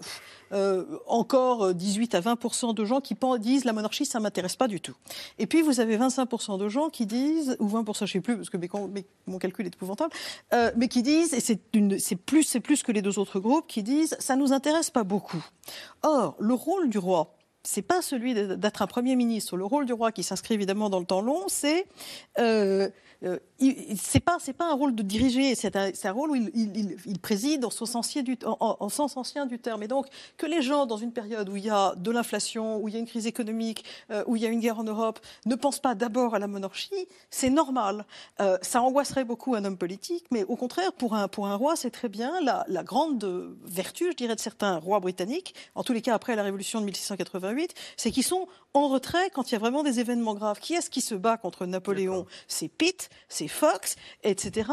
euh, 0.52 0.86
encore 1.08 1.74
18 1.74 2.16
à 2.16 2.22
20% 2.22 2.74
de 2.74 2.86
gens 2.86 3.02
qui 3.02 3.16
disent 3.40 3.66
la 3.66 3.74
monarchie, 3.74 4.06
ça 4.06 4.20
m'intéresse 4.20 4.56
pas 4.56 4.68
du 4.68 4.82
tout. 4.82 4.96
Et 5.40 5.48
puis 5.48 5.62
vous 5.62 5.80
avez 5.80 5.98
25% 5.98 6.60
de 6.60 6.70
gens 6.70 6.90
qui 6.90 7.06
disent, 7.06 7.56
ou 7.60 7.68
20%, 7.68 8.06
je 8.06 8.12
sais 8.12 8.20
plus, 8.20 8.36
parce 8.36 8.50
que 8.50 8.58
mon 9.28 9.38
calcul 9.40 9.66
est 9.66 9.74
épouvantable, 9.74 10.14
euh, 10.54 10.72
mais 10.76 10.88
qui 10.88 11.02
disent, 11.02 11.34
et 11.34 11.40
c'est 11.40 12.16
plus, 12.16 12.58
plus 12.64 12.84
que 12.84 12.92
les 12.92 13.02
deux 13.02 13.18
autres 13.20 13.40
groupes, 13.40 13.68
qui 13.68 13.84
disent, 13.84 14.16
ça 14.20 14.36
nous 14.36 14.54
intéresse 14.54 14.90
pas 14.90 15.04
beaucoup. 15.04 15.44
Or, 16.04 16.36
le 16.40 16.54
rôle 16.54 16.90
du 16.90 16.98
roi, 16.98 17.36
c'est 17.64 17.82
pas 17.82 18.02
celui 18.02 18.34
d'être 18.34 18.82
un 18.82 18.88
premier 18.88 19.16
ministre. 19.16 19.56
Le 19.58 19.66
rôle 19.66 19.86
du 19.86 19.94
roi, 19.94 20.12
qui 20.12 20.24
s'inscrit 20.24 20.54
évidemment 20.54 20.90
dans 20.90 21.00
le 21.00 21.06
temps 21.06 21.22
long, 21.22 21.44
c'est 21.48 21.86
euh, 22.40 22.90
euh, 23.24 23.40
c'est 23.96 24.20
pas 24.20 24.38
c'est 24.40 24.52
pas 24.54 24.70
un 24.70 24.74
rôle 24.74 24.96
de 24.96 25.02
diriger, 25.04 25.56
c'est 25.56 25.78
un, 25.78 25.92
un 26.04 26.12
rôle 26.12 26.32
où 26.32 26.36
il, 26.36 26.98
il- 27.06 27.20
préside 27.20 27.64
en 27.64 27.70
sens, 27.70 27.96
ancien 27.96 28.22
du, 29.46 29.60
terme. 29.60 29.84
Et 29.84 29.88
donc 29.88 30.08
que 30.38 30.46
les 30.46 30.62
gens 30.62 30.86
dans 30.86 30.98
une 30.98 31.14
période 31.14 31.48
où 31.48 31.56
il 31.56 31.64
y 31.64 31.70
a 31.70 31.96
de 31.96 32.12
l'inflation, 32.12 32.78
où 32.82 32.90
il 32.90 32.96
y 32.96 32.98
a 32.98 33.00
une 33.00 33.06
crise 33.08 33.26
économique, 33.28 33.86
euh, 34.12 34.26
où 34.28 34.36
il 34.36 34.42
y 34.42 34.46
a 34.46 34.50
une 34.50 34.60
guerre 34.60 34.80
en 34.80 34.84
Europe, 34.84 35.20
ne 35.46 35.56
pensent 35.56 35.80
pas 35.80 35.96
d'abord 35.96 36.36
à 36.36 36.40
la 36.40 36.48
monarchie, 36.48 37.08
c'est 37.30 37.50
normal. 37.50 38.06
Euh, 38.42 38.58
ça 38.62 38.82
angoisserait 38.82 39.24
beaucoup 39.24 39.56
un 39.56 39.64
homme 39.64 39.78
politique, 39.78 40.26
mais 40.32 40.44
au 40.44 40.58
contraire 40.58 40.92
pour 40.92 41.16
un 41.16 41.30
pour 41.30 41.48
un 41.48 41.56
roi, 41.56 41.78
c'est 41.78 41.92
très 41.92 42.10
bien 42.10 42.42
la, 42.42 42.66
la 42.68 42.84
grande 42.84 43.24
vertu, 43.64 44.12
je 44.12 44.18
dirais, 44.18 44.36
de 44.36 44.42
certains 44.42 44.80
rois 44.80 45.00
britanniques, 45.00 45.56
en 45.76 45.84
tous 45.84 45.94
les 45.94 46.02
cas 46.02 46.14
après 46.14 46.36
la 46.36 46.44
Révolution 46.44 46.82
de 46.82 46.86
1688, 46.86 47.53
c'est 47.98 48.12
qu'ils 48.12 48.24
sont 48.24 48.48
en 48.76 48.88
retrait 48.90 49.30
quand 49.34 49.52
il 49.52 49.54
y 49.54 49.56
a 49.56 49.60
vraiment 49.60 49.84
des 49.84 50.00
événements 50.00 50.34
graves. 50.34 50.60
Qui 50.60 50.74
est-ce 50.74 50.90
qui 50.90 51.02
se 51.02 51.14
bat 51.14 51.38
contre 51.38 51.66
Napoléon 51.68 52.26
C'est 52.48 52.68
Pitt, 52.70 53.10
c'est 53.30 53.48
Fox, 53.48 53.96
etc. 54.24 54.68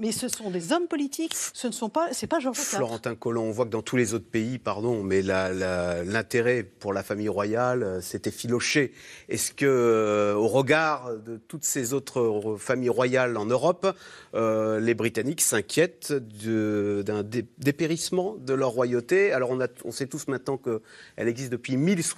Mais 0.00 0.10
ce 0.12 0.26
sont 0.28 0.50
des 0.50 0.72
hommes 0.72 0.88
politiques. 0.88 1.34
Ce 1.34 1.66
ne 1.68 1.72
sont 1.72 1.88
pas. 1.88 2.08
C'est 2.12 2.26
pas 2.26 2.40
Georges 2.40 2.58
IV. 2.58 2.64
Florentin 2.78 3.14
Collomb, 3.14 3.44
on 3.44 3.50
voit 3.52 3.64
que 3.66 3.70
dans 3.70 3.82
tous 3.82 3.96
les 3.96 4.12
autres 4.12 4.28
pays, 4.28 4.58
pardon, 4.58 5.02
mais 5.04 5.22
l'intérêt 5.22 6.62
pour 6.64 6.92
la 6.92 7.02
famille 7.02 7.28
royale 7.28 7.82
euh, 7.82 8.00
s'est 8.00 8.22
effiloché. 8.26 8.92
Est-ce 9.28 9.52
que, 9.52 9.64
euh, 9.66 10.34
au 10.34 10.48
regard 10.48 11.16
de 11.16 11.36
toutes 11.36 11.64
ces 11.64 11.92
autres 11.92 12.20
euh, 12.20 12.56
familles 12.56 12.88
royales 12.88 13.36
en 13.36 13.46
Europe, 13.46 13.86
euh, 14.34 14.80
les 14.80 14.94
Britanniques 14.94 15.40
s'inquiètent 15.40 16.12
d'un 16.12 17.22
dé- 17.22 17.46
dépérissement 17.58 18.34
de 18.38 18.54
leur 18.54 18.70
royauté? 18.70 19.32
Alors, 19.32 19.50
on, 19.50 19.60
a- 19.60 19.68
on 19.84 19.92
sait 19.92 20.06
tous 20.06 20.28
maintenant 20.28 20.56
qu'elle 20.58 21.28
existe 21.28 21.50
depuis 21.52 21.76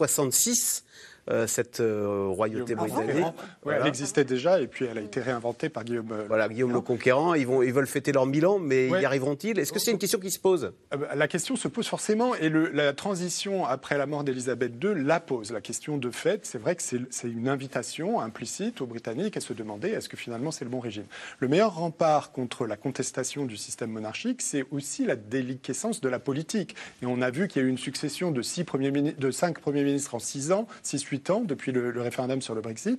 1066. 0.09 0.83
Euh, 1.31 1.47
cette 1.47 1.81
euh, 1.81 2.27
royauté 2.29 2.75
britannique. 2.75 3.25
Voilà. 3.63 3.81
Elle 3.81 3.87
existait 3.89 4.25
déjà 4.25 4.61
et 4.61 4.67
puis 4.67 4.85
elle 4.85 4.99
a 4.99 5.01
été 5.01 5.21
réinventée 5.21 5.69
par 5.69 5.85
Guillaume. 5.85 6.13
euh, 6.13 6.25
Voilà, 6.29 6.49
Guillaume 6.49 6.73
le 6.73 6.81
Conquérant, 6.81 7.35
ils, 7.35 7.47
vont, 7.47 7.63
ils 7.63 7.73
veulent 7.73 7.87
fêter 7.87 8.13
leur 8.13 8.27
Milan, 8.27 8.59
mais 8.59 8.89
Ouais. 8.91 9.03
y 9.03 9.05
arriveront-ils? 9.05 9.59
Est-ce 9.59 9.73
que 9.73 9.79
c'est 9.79 9.91
une 9.91 9.99
question 9.99 10.19
qui 10.21 10.31
se 10.31 10.39
pose? 10.39 10.73
Bah, 10.91 11.09
La 11.15 11.29
question 11.29 11.57
se 11.57 11.69
pose 11.69 11.87
forcément 11.89 12.35
et 12.37 12.49
le- 12.49 12.71
la 12.71 12.93
transition 12.93 13.65
après 13.67 13.99
la 13.99 14.07
mort 14.07 14.23
d'Elisabeth 14.25 14.73
II 14.83 14.91
la 15.05 15.21
pose. 15.21 15.51
La 15.53 15.61
question 15.61 15.97
de 15.99 16.11
fait, 16.11 16.47
c'est 16.47 16.59
vrai 16.59 16.77
que 16.77 16.83
c'est 16.83 17.29
une 17.29 17.49
invitation 17.49 18.21
implicite 18.21 18.81
aux 18.81 18.87
Britanniques 18.87 19.37
à 19.37 19.41
se 19.41 19.53
demander 19.53 19.89
est-ce 19.89 20.09
que 20.09 20.17
finalement 20.17 20.51
c'est 20.51 20.65
le 20.65 20.71
bon 20.71 20.81
régime? 20.81 21.07
Le 21.41 21.49
meilleur 21.49 21.75
rempart 21.75 22.31
contre 22.33 22.67
la 22.67 22.77
contestation 22.77 23.45
du 23.47 23.57
système 23.57 23.91
monarchique, 23.91 24.43
c'est 24.43 24.65
aussi 24.71 25.05
la 25.07 25.17
déliquescence 25.17 26.01
de 26.01 26.09
la 26.09 26.19
politique. 26.19 26.75
Et 27.03 27.07
on 27.07 27.21
a 27.23 27.31
vu 27.31 27.49
qu'il 27.49 27.63
y 27.63 27.65
a 27.65 27.69
eu 27.69 27.71
une 27.71 27.79
succession 27.79 28.31
de, 28.31 28.43
six 28.43 28.65
premiers 28.65 28.91
de 28.91 29.31
cinq 29.31 29.59
premiers 29.61 29.83
ministres 29.85 30.15
en 30.15 30.19
six 30.19 30.53
ans, 30.53 30.67
six, 30.83 31.03
huit 31.05 31.16
ans, 31.31 31.41
depuis 31.41 31.73
le, 31.73 31.91
le 31.91 32.01
référendum 32.01 32.41
sur 32.43 32.55
le 32.55 32.61
Brexit 32.61 32.99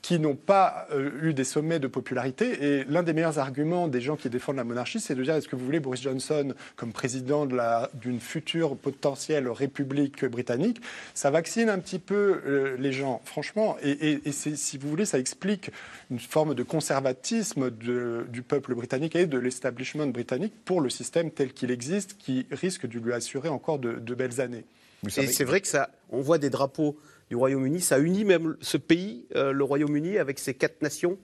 qui 0.00 0.20
n'ont 0.20 0.36
pas 0.36 0.86
euh, 0.92 1.10
eu 1.24 1.34
des 1.34 1.42
sommets 1.42 1.80
de 1.80 1.88
popularité. 1.88 2.46
Et 2.64 2.84
l'un 2.84 3.02
des 3.02 3.12
meilleurs 3.12 3.40
arguments 3.40 3.88
des 3.88 4.00
gens 4.00 4.14
qui 4.14 4.30
défendent 4.30 4.54
la 4.56 4.62
monarchie, 4.62 5.00
c'est 5.00 5.16
de 5.16 5.22
dire 5.24 5.34
est-ce 5.34 5.48
que 5.48 5.56
vous 5.56 5.64
voulez 5.64 5.80
Boris 5.80 6.00
Johnson 6.00 6.54
comme 6.76 6.92
président 6.92 7.46
d'une 7.94 8.20
future 8.20 8.76
potentielle 8.76 9.48
république 9.48 10.24
britannique? 10.24 10.80
Ça 11.14 11.32
vaccine 11.32 11.68
un 11.68 11.80
petit 11.80 11.98
peu 11.98 12.40
euh, 12.46 12.76
les 12.78 12.92
gens, 12.92 13.20
franchement. 13.24 13.76
Et, 13.82 13.90
et- 13.90 14.28
et 14.28 14.30
c'est- 14.32 14.54
si 14.54 14.78
vous 14.78 14.88
voulez, 14.88 15.04
ça 15.04 15.18
explique 15.18 15.72
une 16.12 16.20
forme 16.20 16.54
de 16.54 16.62
conservatisme 16.62 17.70
de- 17.70 18.24
du 18.28 18.42
peuple 18.42 18.76
britannique 18.76 19.16
et 19.16 19.26
de 19.26 19.38
l'establishment 19.38 20.06
britannique 20.06 20.52
pour 20.64 20.80
le 20.80 20.90
système 20.90 21.32
tel 21.32 21.52
qu'il 21.52 21.72
existe, 21.72 22.16
qui 22.18 22.46
risque 22.52 22.86
de 22.86 23.00
lui 23.00 23.12
assurer 23.12 23.48
encore 23.48 23.80
de, 23.80 23.94
de 23.94 24.14
belles 24.14 24.40
années. 24.40 24.64
Et 25.06 25.26
c'est 25.26 25.44
vrai 25.44 25.60
que 25.60 25.68
ça, 25.68 25.90
on 26.10 26.20
voit 26.20 26.38
des 26.38 26.50
drapeaux 26.50 26.96
du 27.30 27.36
Royaume-Uni, 27.36 27.80
ça 27.80 27.98
unit 27.98 28.24
même 28.24 28.56
ce 28.60 28.76
pays, 28.76 29.26
euh, 29.36 29.52
le 29.52 29.64
Royaume-Uni, 29.64 30.18
avec 30.18 30.38
ses 30.38 30.54
quatre 30.54 30.82
nations? 30.82 31.18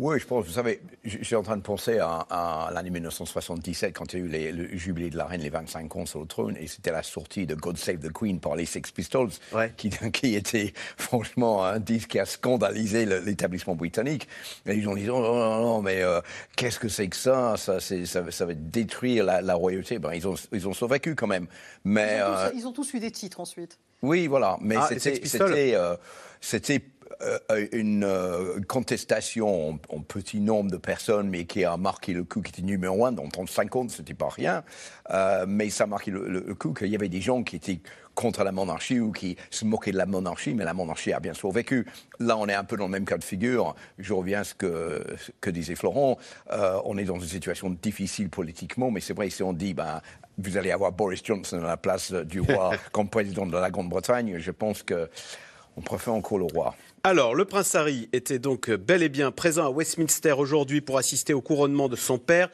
Oui, 0.00 0.18
je 0.18 0.26
pense, 0.26 0.44
vous 0.44 0.50
savez, 0.54 0.80
je 1.04 1.22
suis 1.22 1.36
en 1.36 1.44
train 1.44 1.56
de 1.56 1.62
penser 1.62 1.98
à, 2.00 2.26
à 2.28 2.70
l'année 2.74 2.90
1977, 2.90 3.92
quand 3.96 4.12
il 4.12 4.18
y 4.18 4.22
a 4.22 4.24
eu 4.24 4.28
les- 4.28 4.50
le 4.52 4.76
jubilé 4.76 5.08
de 5.08 5.16
la 5.16 5.24
reine, 5.24 5.40
les 5.40 5.50
25 5.50 5.94
ans 5.94 6.04
sur 6.04 6.18
le 6.18 6.26
trône, 6.26 6.56
et 6.58 6.66
c'était 6.66 6.90
la 6.90 7.04
sortie 7.04 7.46
de 7.46 7.54
God 7.54 7.78
Save 7.78 7.98
the 8.00 8.12
Queen 8.12 8.40
par 8.40 8.56
les 8.56 8.66
Sex 8.66 8.90
Pistols, 8.90 9.28
qui, 9.76 9.90
qui 10.12 10.34
était 10.34 10.74
franchement 10.96 11.64
un 11.64 11.78
disque 11.78 12.08
qui 12.10 12.18
a 12.18 12.26
scandalisé 12.26 13.06
l'établissement 13.06 13.76
britannique. 13.76 14.26
Et 14.66 14.74
les 14.74 14.82
gens 14.82 14.96
disaient, 14.96 15.10
oh 15.10 15.20
non, 15.22 15.32
non, 15.36 15.60
non, 15.60 15.82
mais 15.82 16.02
euh, 16.02 16.20
qu'est-ce 16.56 16.80
que 16.80 16.88
c'est 16.88 17.06
que 17.06 17.14
ça? 17.14 17.54
Ça, 17.56 17.78
c'est- 17.78 18.04
ça 18.06 18.28
ça 18.32 18.46
va 18.46 18.54
détruire 18.54 19.22
la, 19.24 19.42
la 19.42 19.54
royauté. 19.54 20.00
Ben, 20.00 20.12
ils, 20.12 20.26
ont, 20.26 20.34
ils 20.50 20.66
ont 20.66 20.72
survécu 20.74 21.14
quand 21.14 21.28
même. 21.28 21.46
Mais, 21.84 22.16
Ils 22.18 22.22
ont, 22.22 22.34
euh, 22.36 22.50
tous, 22.50 22.56
ils 22.58 22.66
ont 22.66 22.72
tous 22.72 22.94
eu 22.94 22.98
des 22.98 23.12
titres 23.12 23.38
ensuite. 23.38 23.78
Oui, 24.04 24.26
voilà. 24.26 24.56
Mais 24.60 24.76
Ah, 24.78 24.86
c'était 24.88 25.74
euh, 25.74 25.96
c'était, 26.40 26.82
euh, 27.22 27.66
une 27.72 28.04
euh, 28.04 28.60
contestation 28.68 29.70
en, 29.88 30.00
petit 30.00 30.40
nombre 30.40 30.70
de 30.70 30.76
personnes, 30.76 31.28
mais 31.30 31.44
qui 31.46 31.64
a 31.64 31.76
marqué 31.76 32.12
le 32.12 32.24
coup, 32.24 32.42
qui 32.42 32.50
était 32.50 32.62
numéro 32.62 33.06
un 33.06 33.12
dans 33.12 33.28
35 33.28 33.76
ans, 33.76 33.88
c'était 33.88 34.14
pas 34.14 34.28
rien. 34.28 34.62
Euh, 35.10 35.44
mais 35.48 35.70
ça 35.70 35.84
a 35.84 35.86
marqué 35.86 36.10
le, 36.10 36.28
le- 36.28 36.44
le 36.46 36.54
coup 36.54 36.72
qu'il 36.72 36.88
y 36.88 36.94
avait 36.96 37.08
des 37.08 37.20
gens 37.20 37.42
qui 37.42 37.56
étaient 37.56 37.80
contre 38.14 38.44
la 38.44 38.52
monarchie 38.52 39.00
ou 39.00 39.10
qui 39.10 39.36
se 39.50 39.64
moquaient 39.64 39.90
de 39.90 39.96
la 39.96 40.06
monarchie, 40.06 40.54
mais 40.54 40.64
la 40.64 40.74
monarchie 40.74 41.12
a 41.12 41.18
bien 41.20 41.34
survécu. 41.34 41.84
Là, 42.20 42.36
on 42.36 42.46
est 42.46 42.54
un 42.54 42.62
peu 42.64 42.76
dans 42.76 42.84
le 42.86 42.90
même 42.92 43.04
cas 43.04 43.18
de 43.18 43.24
figure. 43.24 43.74
Je 43.98 44.12
reviens 44.12 44.40
à 44.40 44.44
ce 44.44 44.54
que, 44.54 45.04
ce 45.18 45.30
que 45.40 45.50
disait 45.50 45.74
Florent. 45.74 46.18
Euh, 46.52 46.78
on 46.84 46.96
est 46.96 47.04
dans 47.04 47.18
une 47.18 47.26
situation 47.28 47.70
difficile 47.70 48.28
politiquement, 48.30 48.90
mais 48.92 49.00
c'est 49.00 49.14
vrai, 49.14 49.30
si 49.30 49.42
on 49.42 49.52
dit, 49.52 49.74
ben, 49.74 50.00
vous 50.38 50.56
allez 50.56 50.70
avoir 50.70 50.92
Boris 50.92 51.22
Johnson 51.24 51.58
à 51.58 51.66
la 51.66 51.76
place 51.76 52.12
du 52.12 52.40
roi 52.40 52.72
comme 52.92 53.08
président 53.08 53.46
de 53.46 53.56
la 53.56 53.70
Grande-Bretagne, 53.70 54.38
je 54.38 54.50
pense 54.50 54.82
que 54.82 55.08
on 55.76 55.80
préfère 55.80 56.14
encore 56.14 56.38
le 56.38 56.44
roi. 56.44 56.74
Alors, 57.02 57.34
le 57.34 57.44
prince 57.44 57.74
Harry 57.74 58.08
était 58.12 58.38
donc 58.38 58.70
bel 58.70 59.02
et 59.02 59.08
bien 59.08 59.30
présent 59.30 59.66
à 59.66 59.70
Westminster 59.70 60.32
aujourd'hui 60.32 60.80
pour 60.80 60.98
assister 60.98 61.34
au 61.34 61.40
couronnement 61.40 61.88
de 61.88 61.96
son 61.96 62.18
père. 62.18 62.48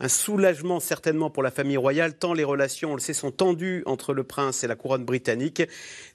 Un 0.00 0.08
soulagement 0.08 0.80
certainement 0.80 1.30
pour 1.30 1.44
la 1.44 1.52
famille 1.52 1.76
royale, 1.76 2.14
tant 2.14 2.32
les 2.32 2.42
relations, 2.42 2.92
on 2.92 2.94
le 2.94 3.00
sait, 3.00 3.12
sont 3.12 3.30
tendues 3.30 3.84
entre 3.86 4.14
le 4.14 4.24
prince 4.24 4.64
et 4.64 4.66
la 4.66 4.74
couronne 4.74 5.04
britannique. 5.04 5.62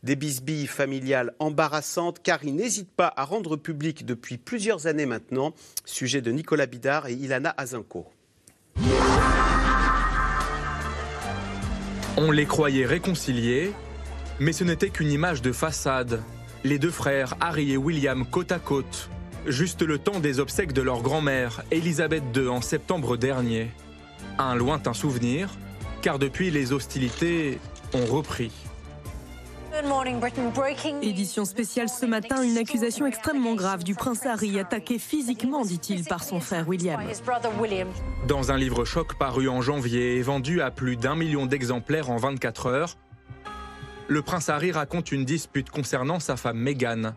Des 0.03 0.17
bisbilles 0.17 0.67
familiales 0.67 1.33
embarrassantes, 1.39 2.21
car 2.21 2.43
il 2.43 2.55
n'hésite 2.55 2.91
pas 2.91 3.13
à 3.15 3.23
rendre 3.23 3.55
public 3.55 4.05
depuis 4.05 4.37
plusieurs 4.37 4.87
années 4.87 5.05
maintenant, 5.05 5.53
sujet 5.85 6.21
de 6.21 6.31
Nicolas 6.31 6.65
Bidard 6.65 7.07
et 7.07 7.13
Ilana 7.13 7.53
Azinko. 7.55 8.07
On 12.19 12.31
les 12.31 12.47
croyait 12.47 12.87
réconciliés, 12.87 13.73
mais 14.39 14.51
ce 14.51 14.63
n'était 14.63 14.89
qu'une 14.89 15.11
image 15.11 15.43
de 15.43 15.51
façade. 15.51 16.23
Les 16.63 16.79
deux 16.79 16.89
frères, 16.89 17.35
Harry 17.39 17.73
et 17.73 17.77
William, 17.77 18.25
côte 18.25 18.51
à 18.51 18.57
côte, 18.57 19.11
juste 19.45 19.83
le 19.83 19.99
temps 19.99 20.19
des 20.19 20.39
obsèques 20.39 20.73
de 20.73 20.81
leur 20.81 21.03
grand-mère, 21.03 21.61
Élisabeth 21.69 22.23
II, 22.35 22.47
en 22.47 22.61
septembre 22.61 23.17
dernier. 23.17 23.69
Un 24.39 24.55
lointain 24.55 24.95
souvenir, 24.95 25.51
car 26.01 26.17
depuis 26.17 26.49
les 26.49 26.73
hostilités 26.73 27.59
ont 27.93 28.05
repris. 28.05 28.51
Édition 31.01 31.45
spéciale 31.45 31.89
ce 31.89 32.05
matin, 32.05 32.41
une 32.41 32.57
accusation 32.57 33.05
extrêmement 33.05 33.55
grave 33.55 33.83
du 33.83 33.95
prince 33.95 34.25
Harry, 34.25 34.59
attaqué 34.59 34.97
physiquement, 34.99 35.63
dit-il, 35.63 36.03
par 36.03 36.23
son 36.23 36.39
frère 36.39 36.67
William. 36.67 36.99
Dans 38.27 38.51
un 38.51 38.57
livre 38.57 38.85
choc 38.85 39.17
paru 39.17 39.49
en 39.49 39.61
janvier 39.61 40.17
et 40.17 40.21
vendu 40.21 40.61
à 40.61 40.71
plus 40.71 40.95
d'un 40.95 41.15
million 41.15 41.45
d'exemplaires 41.45 42.09
en 42.09 42.17
24 42.17 42.67
heures, 42.67 42.97
le 44.07 44.21
prince 44.21 44.49
Harry 44.49 44.71
raconte 44.71 45.11
une 45.11 45.25
dispute 45.25 45.69
concernant 45.69 46.19
sa 46.19 46.37
femme 46.37 46.57
Meghan. 46.57 47.13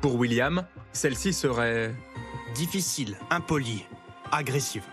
Pour 0.00 0.14
William, 0.14 0.64
celle-ci 0.92 1.32
serait 1.32 1.94
Difficile, 2.54 3.16
impolie, 3.30 3.84
agressive. 4.30 4.84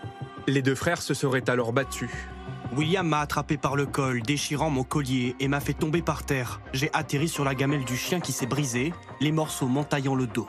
Les 0.48 0.62
deux 0.62 0.74
frères 0.74 1.00
se 1.00 1.14
seraient 1.14 1.48
alors 1.48 1.72
battus. 1.72 2.10
William 2.74 3.06
m'a 3.06 3.20
attrapé 3.20 3.58
par 3.58 3.76
le 3.76 3.84
col, 3.84 4.22
déchirant 4.22 4.70
mon 4.70 4.82
collier 4.82 5.36
et 5.40 5.48
m'a 5.48 5.60
fait 5.60 5.74
tomber 5.74 6.00
par 6.00 6.24
terre. 6.24 6.60
J'ai 6.72 6.90
atterri 6.94 7.28
sur 7.28 7.44
la 7.44 7.54
gamelle 7.54 7.84
du 7.84 7.96
chien 7.96 8.20
qui 8.20 8.32
s'est 8.32 8.46
brisée, 8.46 8.94
les 9.20 9.30
morceaux 9.30 9.66
m'entaillant 9.66 10.14
le 10.14 10.26
dos. 10.26 10.48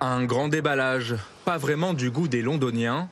Un 0.00 0.24
grand 0.24 0.48
déballage, 0.48 1.14
pas 1.44 1.58
vraiment 1.58 1.92
du 1.92 2.10
goût 2.10 2.26
des 2.26 2.40
londoniens, 2.40 3.08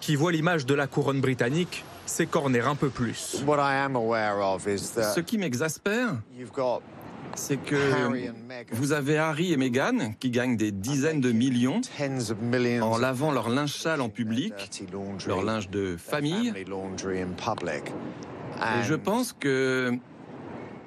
qui 0.00 0.16
voient 0.16 0.32
l'image 0.32 0.64
de 0.64 0.74
la 0.74 0.86
couronne 0.86 1.20
britannique 1.20 1.84
s'écorner 2.06 2.60
un 2.60 2.74
peu 2.74 2.88
plus. 2.88 3.42
What 3.46 3.58
I 3.58 3.76
am 3.76 3.96
aware 3.96 4.38
of 4.38 4.66
is 4.66 4.92
that 4.94 5.12
Ce 5.14 5.20
qui 5.20 5.36
m'exaspère, 5.36 6.14
c'est 7.36 7.58
que 7.58 7.76
vous 8.72 8.92
avez 8.92 9.18
Harry 9.18 9.52
et 9.52 9.56
Meghan 9.56 10.14
qui 10.18 10.30
gagnent 10.30 10.56
des 10.56 10.72
dizaines 10.72 11.20
de 11.20 11.30
millions 11.32 11.80
en 12.82 12.98
lavant 12.98 13.30
leur 13.30 13.48
linge 13.48 13.74
sale 13.74 14.00
en 14.00 14.08
public, 14.08 14.52
leur 15.26 15.42
linge 15.42 15.70
de 15.70 15.96
famille. 15.96 16.52
Et 16.56 16.64
je 18.84 18.94
pense 18.94 19.32
que 19.32 19.92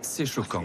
c'est 0.01 0.25
choquant. 0.25 0.63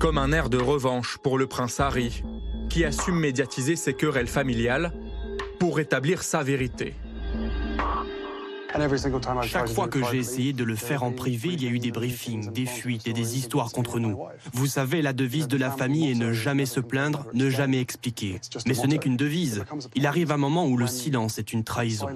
Comme 0.00 0.18
un 0.18 0.32
air 0.32 0.50
de 0.50 0.58
revanche 0.58 1.18
pour 1.18 1.38
le 1.38 1.46
prince 1.46 1.80
Harry, 1.80 2.22
qui 2.68 2.84
assume 2.84 3.18
médiatiser 3.18 3.76
ses 3.76 3.94
querelles 3.94 4.28
familiales 4.28 4.92
pour 5.58 5.76
rétablir 5.76 6.22
sa 6.22 6.42
vérité. 6.42 6.94
Chaque 9.44 9.68
fois 9.68 9.88
que 9.88 10.02
j'ai 10.04 10.18
essayé 10.18 10.52
de 10.52 10.64
le 10.64 10.76
faire 10.76 11.02
en 11.02 11.12
privé, 11.12 11.50
il 11.52 11.62
y 11.62 11.66
a 11.66 11.70
eu 11.70 11.78
des 11.78 11.90
briefings, 11.90 12.52
des 12.52 12.66
fuites 12.66 13.06
et 13.06 13.12
des 13.12 13.38
histoires 13.38 13.72
contre 13.72 13.98
nous. 13.98 14.18
Vous 14.52 14.66
savez, 14.66 15.02
la 15.02 15.12
devise 15.12 15.48
de 15.48 15.56
la 15.56 15.70
famille 15.70 16.10
est 16.10 16.14
ne 16.14 16.32
jamais 16.32 16.66
se 16.66 16.80
plaindre, 16.80 17.26
ne 17.32 17.48
jamais 17.48 17.80
expliquer. 17.80 18.40
Mais 18.66 18.74
ce 18.74 18.86
n'est 18.86 18.98
qu'une 18.98 19.16
devise. 19.16 19.64
Il 19.94 20.06
arrive 20.06 20.32
un 20.32 20.36
moment 20.36 20.66
où 20.66 20.76
le 20.76 20.86
silence 20.86 21.38
est 21.38 21.52
une 21.52 21.64
trahison. 21.64 22.08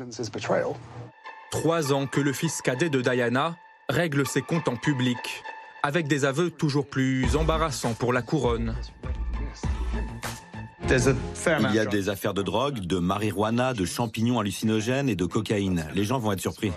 Trois 1.50 1.92
ans 1.92 2.07
que 2.07 2.20
le 2.20 2.32
fils 2.32 2.62
cadet 2.62 2.88
de 2.88 3.00
Diana 3.00 3.57
règle 3.88 4.26
ses 4.26 4.42
comptes 4.42 4.68
en 4.68 4.76
public, 4.76 5.42
avec 5.82 6.07
des 6.07 6.24
aveux 6.24 6.50
toujours 6.50 6.86
plus 6.86 7.36
embarrassants 7.36 7.94
pour 7.94 8.12
la 8.12 8.22
couronne. 8.22 8.74
Il 10.93 11.74
y 11.74 11.78
a 11.78 11.86
des 11.86 12.11
affaires 12.11 12.34
de 12.34 12.43
drogue, 12.43 12.80
de 12.80 12.99
marijuana, 12.99 13.72
de 13.72 13.86
champignons 13.86 14.40
hallucinogènes 14.40 15.09
et 15.09 15.16
de 15.16 15.24
cocaïne. 15.24 15.86
Les 15.95 16.05
gens 16.05 16.18
vont 16.18 16.32
être 16.32 16.40
surpris. 16.40 16.70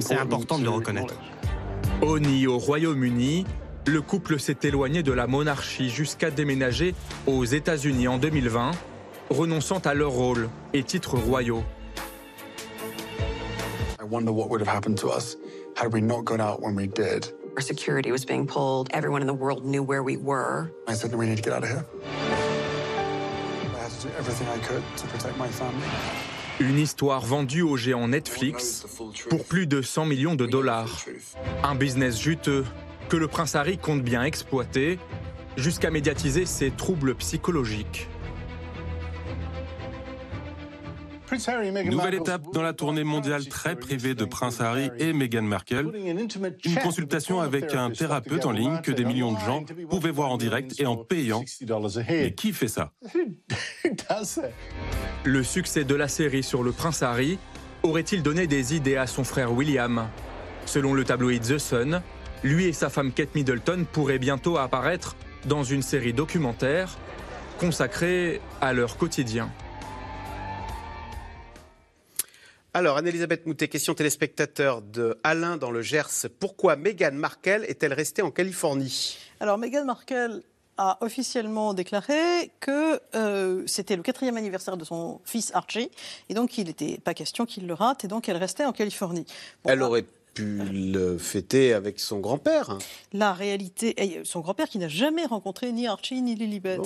C'est 0.00 0.16
important 0.16 0.58
de 0.58 0.64
le 0.64 0.70
reconnaître. 0.70 1.12
Oni 2.00 2.46
au 2.46 2.56
Royaume-Uni, 2.56 3.44
le 3.86 4.00
couple 4.00 4.40
s'est 4.40 4.56
éloigné 4.62 5.02
de 5.02 5.12
la 5.12 5.26
monarchie 5.26 5.90
jusqu'à 5.90 6.30
déménager 6.30 6.94
aux 7.26 7.44
États-Unis 7.44 8.08
en 8.08 8.16
2020, 8.16 8.70
renonçant 9.28 9.80
à 9.80 9.92
leur 9.92 10.12
rôle 10.12 10.48
et 10.72 10.82
titres 10.82 11.18
royaux. 11.18 11.64
I 14.00 14.04
wonder 14.10 14.32
what 14.32 14.48
would 14.48 14.62
have 14.62 14.74
happened 14.74 14.98
to 15.00 15.08
us 15.08 15.36
had 15.76 15.92
we 15.92 16.00
not 16.00 16.22
gone 16.24 16.40
out 16.40 16.62
when 16.62 16.74
we 16.74 16.86
did. 16.86 17.34
Our 17.56 17.62
security 17.62 18.10
was 18.10 18.24
being 18.24 18.46
pulled. 18.46 18.88
Everyone 18.92 19.20
in 19.20 19.26
the 19.26 19.38
world 19.38 19.66
knew 19.66 19.82
where 19.82 20.02
we 20.02 20.16
were. 20.16 20.72
I 20.88 20.94
said, 20.94 21.14
we 21.14 21.26
need 21.26 21.36
to 21.36 21.42
get 21.42 21.52
out 21.52 21.62
of 21.62 21.68
here. 21.68 21.84
Une 26.60 26.78
histoire 26.78 27.20
vendue 27.20 27.62
au 27.62 27.76
géant 27.76 28.08
Netflix 28.08 28.86
pour 29.28 29.44
plus 29.44 29.66
de 29.66 29.82
100 29.82 30.06
millions 30.06 30.34
de 30.34 30.46
dollars. 30.46 31.04
Un 31.62 31.74
business 31.74 32.20
juteux 32.20 32.64
que 33.08 33.16
le 33.16 33.28
prince 33.28 33.54
Harry 33.54 33.78
compte 33.78 34.02
bien 34.02 34.22
exploiter 34.22 34.98
jusqu'à 35.56 35.90
médiatiser 35.90 36.46
ses 36.46 36.70
troubles 36.70 37.14
psychologiques. 37.16 38.08
Nouvelle 41.90 42.14
étape 42.14 42.46
dans 42.52 42.62
la 42.62 42.72
tournée 42.72 43.04
mondiale 43.04 43.46
très 43.46 43.76
privée 43.76 44.14
de 44.14 44.24
Prince 44.24 44.60
Harry 44.60 44.90
et 44.98 45.12
Meghan 45.12 45.42
Markle. 45.42 45.90
Une 46.64 46.76
consultation 46.82 47.40
avec 47.40 47.74
un 47.74 47.90
thérapeute 47.90 48.46
en 48.46 48.52
ligne 48.52 48.80
que 48.82 48.92
des 48.92 49.04
millions 49.04 49.32
de 49.32 49.40
gens 49.40 49.64
pouvaient 49.90 50.10
voir 50.10 50.30
en 50.30 50.36
direct 50.36 50.74
et 50.78 50.86
en 50.86 50.96
payant. 50.96 51.44
Mais 52.08 52.34
qui 52.34 52.52
fait 52.52 52.68
ça? 52.68 52.92
Le 55.24 55.42
succès 55.42 55.84
de 55.84 55.94
la 55.94 56.08
série 56.08 56.42
sur 56.42 56.62
le 56.62 56.72
prince 56.72 57.02
Harry 57.02 57.38
aurait-il 57.82 58.22
donné 58.22 58.46
des 58.46 58.74
idées 58.74 58.96
à 58.96 59.06
son 59.06 59.24
frère 59.24 59.52
William? 59.52 60.08
Selon 60.66 60.94
le 60.94 61.04
tabloïd 61.04 61.42
The 61.42 61.58
Sun, 61.58 62.02
lui 62.42 62.66
et 62.66 62.72
sa 62.72 62.90
femme 62.90 63.12
Kate 63.12 63.34
Middleton 63.34 63.86
pourraient 63.90 64.18
bientôt 64.18 64.56
apparaître 64.58 65.16
dans 65.46 65.64
une 65.64 65.82
série 65.82 66.12
documentaire 66.12 66.96
consacrée 67.58 68.40
à 68.60 68.72
leur 68.72 68.96
quotidien. 68.96 69.50
Alors, 72.76 72.96
Anne-Elisabeth 72.96 73.46
Moutet, 73.46 73.68
question 73.68 73.94
téléspectateur 73.94 74.82
de 74.82 75.16
Alain 75.22 75.56
dans 75.56 75.70
le 75.70 75.80
Gers. 75.80 76.26
Pourquoi 76.40 76.74
Meghan 76.74 77.12
Markle 77.12 77.64
est-elle 77.68 77.92
restée 77.92 78.20
en 78.20 78.32
Californie? 78.32 79.16
Alors, 79.38 79.58
Meghan 79.58 79.84
Markle 79.84 80.42
a 80.76 80.98
officiellement 81.00 81.72
déclaré 81.72 82.50
que 82.58 83.00
euh, 83.14 83.62
c'était 83.68 83.94
le 83.94 84.02
quatrième 84.02 84.36
anniversaire 84.36 84.76
de 84.76 84.84
son 84.84 85.20
fils 85.24 85.52
Archie, 85.54 85.88
et 86.28 86.34
donc 86.34 86.58
il 86.58 86.66
n'était 86.66 86.98
pas 86.98 87.14
question 87.14 87.46
qu'il 87.46 87.68
le 87.68 87.74
rate, 87.74 88.06
et 88.06 88.08
donc 88.08 88.28
elle 88.28 88.38
restait 88.38 88.64
en 88.64 88.72
Californie. 88.72 89.24
Bon, 89.62 89.70
Elle 89.70 89.80
aurait 89.80 90.04
pu 90.34 90.58
le 90.72 91.16
fêter 91.18 91.72
avec 91.72 92.00
son 92.00 92.18
grand-père. 92.18 92.78
La 93.12 93.32
réalité, 93.32 93.94
et 94.02 94.20
son 94.24 94.40
grand-père 94.40 94.68
qui 94.68 94.78
n'a 94.78 94.88
jamais 94.88 95.24
rencontré 95.24 95.72
ni 95.72 95.86
Archie 95.86 96.20
ni 96.22 96.34
Lilibet. 96.34 96.78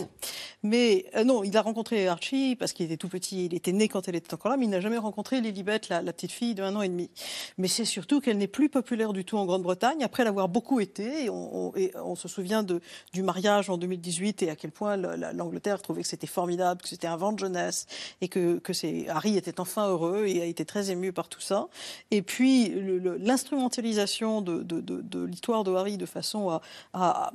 Mais 0.63 1.07
euh, 1.17 1.25
non, 1.25 1.45
il 1.45 1.57
a 1.57 1.63
rencontré 1.63 2.07
Archie 2.09 2.57
parce 2.57 2.73
qu'il 2.73 2.87
était 2.87 2.97
tout 2.97 3.09
petit, 3.09 3.47
il 3.47 3.55
était 3.55 3.73
né 3.73 3.89
quand 3.89 4.07
elle 4.09 4.17
était 4.17 4.35
encore 4.35 4.51
là, 4.51 4.57
mais 4.57 4.67
il 4.67 4.71
n'a 4.71 4.81
jamais 4.81 4.99
rencontré 4.99 5.41
Lilibet, 5.41 5.81
la, 5.89 6.03
la 6.03 6.13
petite 6.13 6.33
fille 6.33 6.55
de 6.55 6.63
un 6.63 6.75
an 6.77 6.83
et 6.83 6.89
demi. 6.89 7.11
Mais 7.57 7.69
c'est 7.69 7.85
surtout 7.85 8.21
qu'elle 8.21 8.39
n'est 8.39 8.47
plus 8.49 8.69
populaire 8.69 9.13
du 9.13 9.25
tout 9.25 9.39
en 9.39 9.47
Grande-Bretagne, 9.47 10.03
après 10.05 10.25
l'avoir 10.25 10.49
beaucoup 10.49 10.81
été. 10.81 11.25
Et 11.25 11.31
on, 11.31 11.69
on- 11.69 11.73
et 11.77 11.93
on 12.05 12.15
se 12.17 12.29
souvient 12.29 12.63
de, 12.63 12.81
du 13.13 13.23
mariage 13.23 13.71
en 13.71 13.79
2018 13.79 14.43
et 14.43 14.51
à 14.51 14.57
quel 14.57 14.71
point 14.73 14.97
le- 14.97 15.17
la- 15.17 15.33
l'Angleterre 15.33 15.81
trouvait 15.81 16.03
que 16.03 16.09
c'était 16.09 16.27
formidable, 16.27 16.83
que 16.83 16.89
c'était 16.89 17.07
un 17.07 17.17
vent 17.17 17.33
de 17.33 17.39
jeunesse 17.39 17.87
et 18.21 18.29
que, 18.29 18.59
que 18.59 18.73
Harry 19.11 19.37
était 19.37 19.61
enfin 19.61 19.89
heureux 19.89 20.25
et 20.27 20.43
a 20.43 20.45
été 20.45 20.65
très 20.65 20.91
ému 20.91 21.13
par 21.13 21.29
tout 21.29 21.41
ça. 21.41 21.69
Et 22.11 22.23
puis 22.23 22.69
le- 22.69 23.17
l'instrumentalisation 23.39 24.43
de, 24.43 25.25
l'histoire 25.25 25.63
de 25.63 25.73
Harry 25.73 25.97
de 25.97 26.07
façon 26.07 26.61
à, 26.93 27.33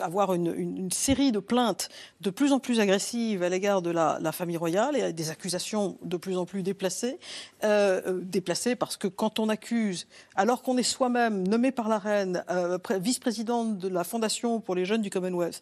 avoir 0.00 0.32
une, 0.32 0.90
série 0.90 1.30
de 1.30 1.40
plaintes 1.40 1.90
de 2.20 2.30
plus 2.30 2.52
en 2.52 2.58
plus 2.58 2.80
agressives 2.80 3.42
à 3.42 3.48
l'égard 3.48 3.82
de 3.82 3.90
la, 3.90 4.32
famille 4.32 4.56
royale 4.56 4.96
et 4.96 5.12
des 5.12 5.30
accusations 5.30 5.98
de 6.02 6.16
plus 6.16 6.38
en 6.38 6.46
plus 6.46 6.62
déplacées. 6.62 7.18
Euh, 7.64 8.00
euh, 8.06 8.20
déplacées 8.22 8.76
parce 8.76 8.96
que 8.96 9.08
quand 9.08 9.38
on 9.38 9.48
accuse, 9.48 10.06
alors 10.34 10.62
qu'on 10.62 10.78
est 10.78 10.82
soi-même 10.82 11.46
nommé 11.46 11.70
par 11.70 11.88
la 11.88 11.98
reine 11.98 12.44
euh, 12.50 12.78
pré- 12.78 12.98
vice-présidente 12.98 13.78
de 13.78 13.88
la 13.88 14.04
Fondation 14.04 14.60
pour 14.60 14.74
les 14.74 14.84
jeunes 14.84 15.02
du 15.02 15.10
Commonwealth, 15.10 15.60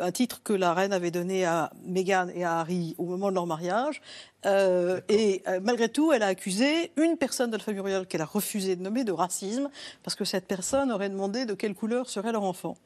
un 0.00 0.10
titre 0.10 0.42
que 0.42 0.52
la 0.52 0.72
reine 0.74 0.92
avait 0.92 1.10
donné 1.10 1.44
à 1.44 1.70
Meghan 1.84 2.28
et 2.34 2.44
à 2.44 2.60
Harry 2.60 2.94
au 2.98 3.04
moment 3.04 3.28
de 3.28 3.34
leur 3.34 3.46
mariage, 3.46 4.00
euh, 4.46 5.00
et 5.08 5.42
euh, 5.48 5.60
malgré 5.62 5.88
tout, 5.88 6.12
elle 6.12 6.22
a 6.22 6.28
accusé 6.28 6.92
une 6.96 7.16
personne 7.16 7.50
de 7.50 7.56
la 7.56 7.62
famille 7.62 7.80
royale 7.80 8.06
qu'elle 8.06 8.20
a 8.20 8.26
refusé 8.26 8.76
de 8.76 8.82
nommer 8.82 9.04
de 9.04 9.12
racisme, 9.12 9.68
parce 10.02 10.14
que 10.14 10.24
cette 10.24 10.46
personne 10.46 10.92
aurait 10.92 11.08
demandé 11.08 11.44
de 11.44 11.54
quelle 11.54 11.74
couleur 11.74 12.08
serait 12.08 12.32
leur 12.32 12.44
enfant. 12.44 12.76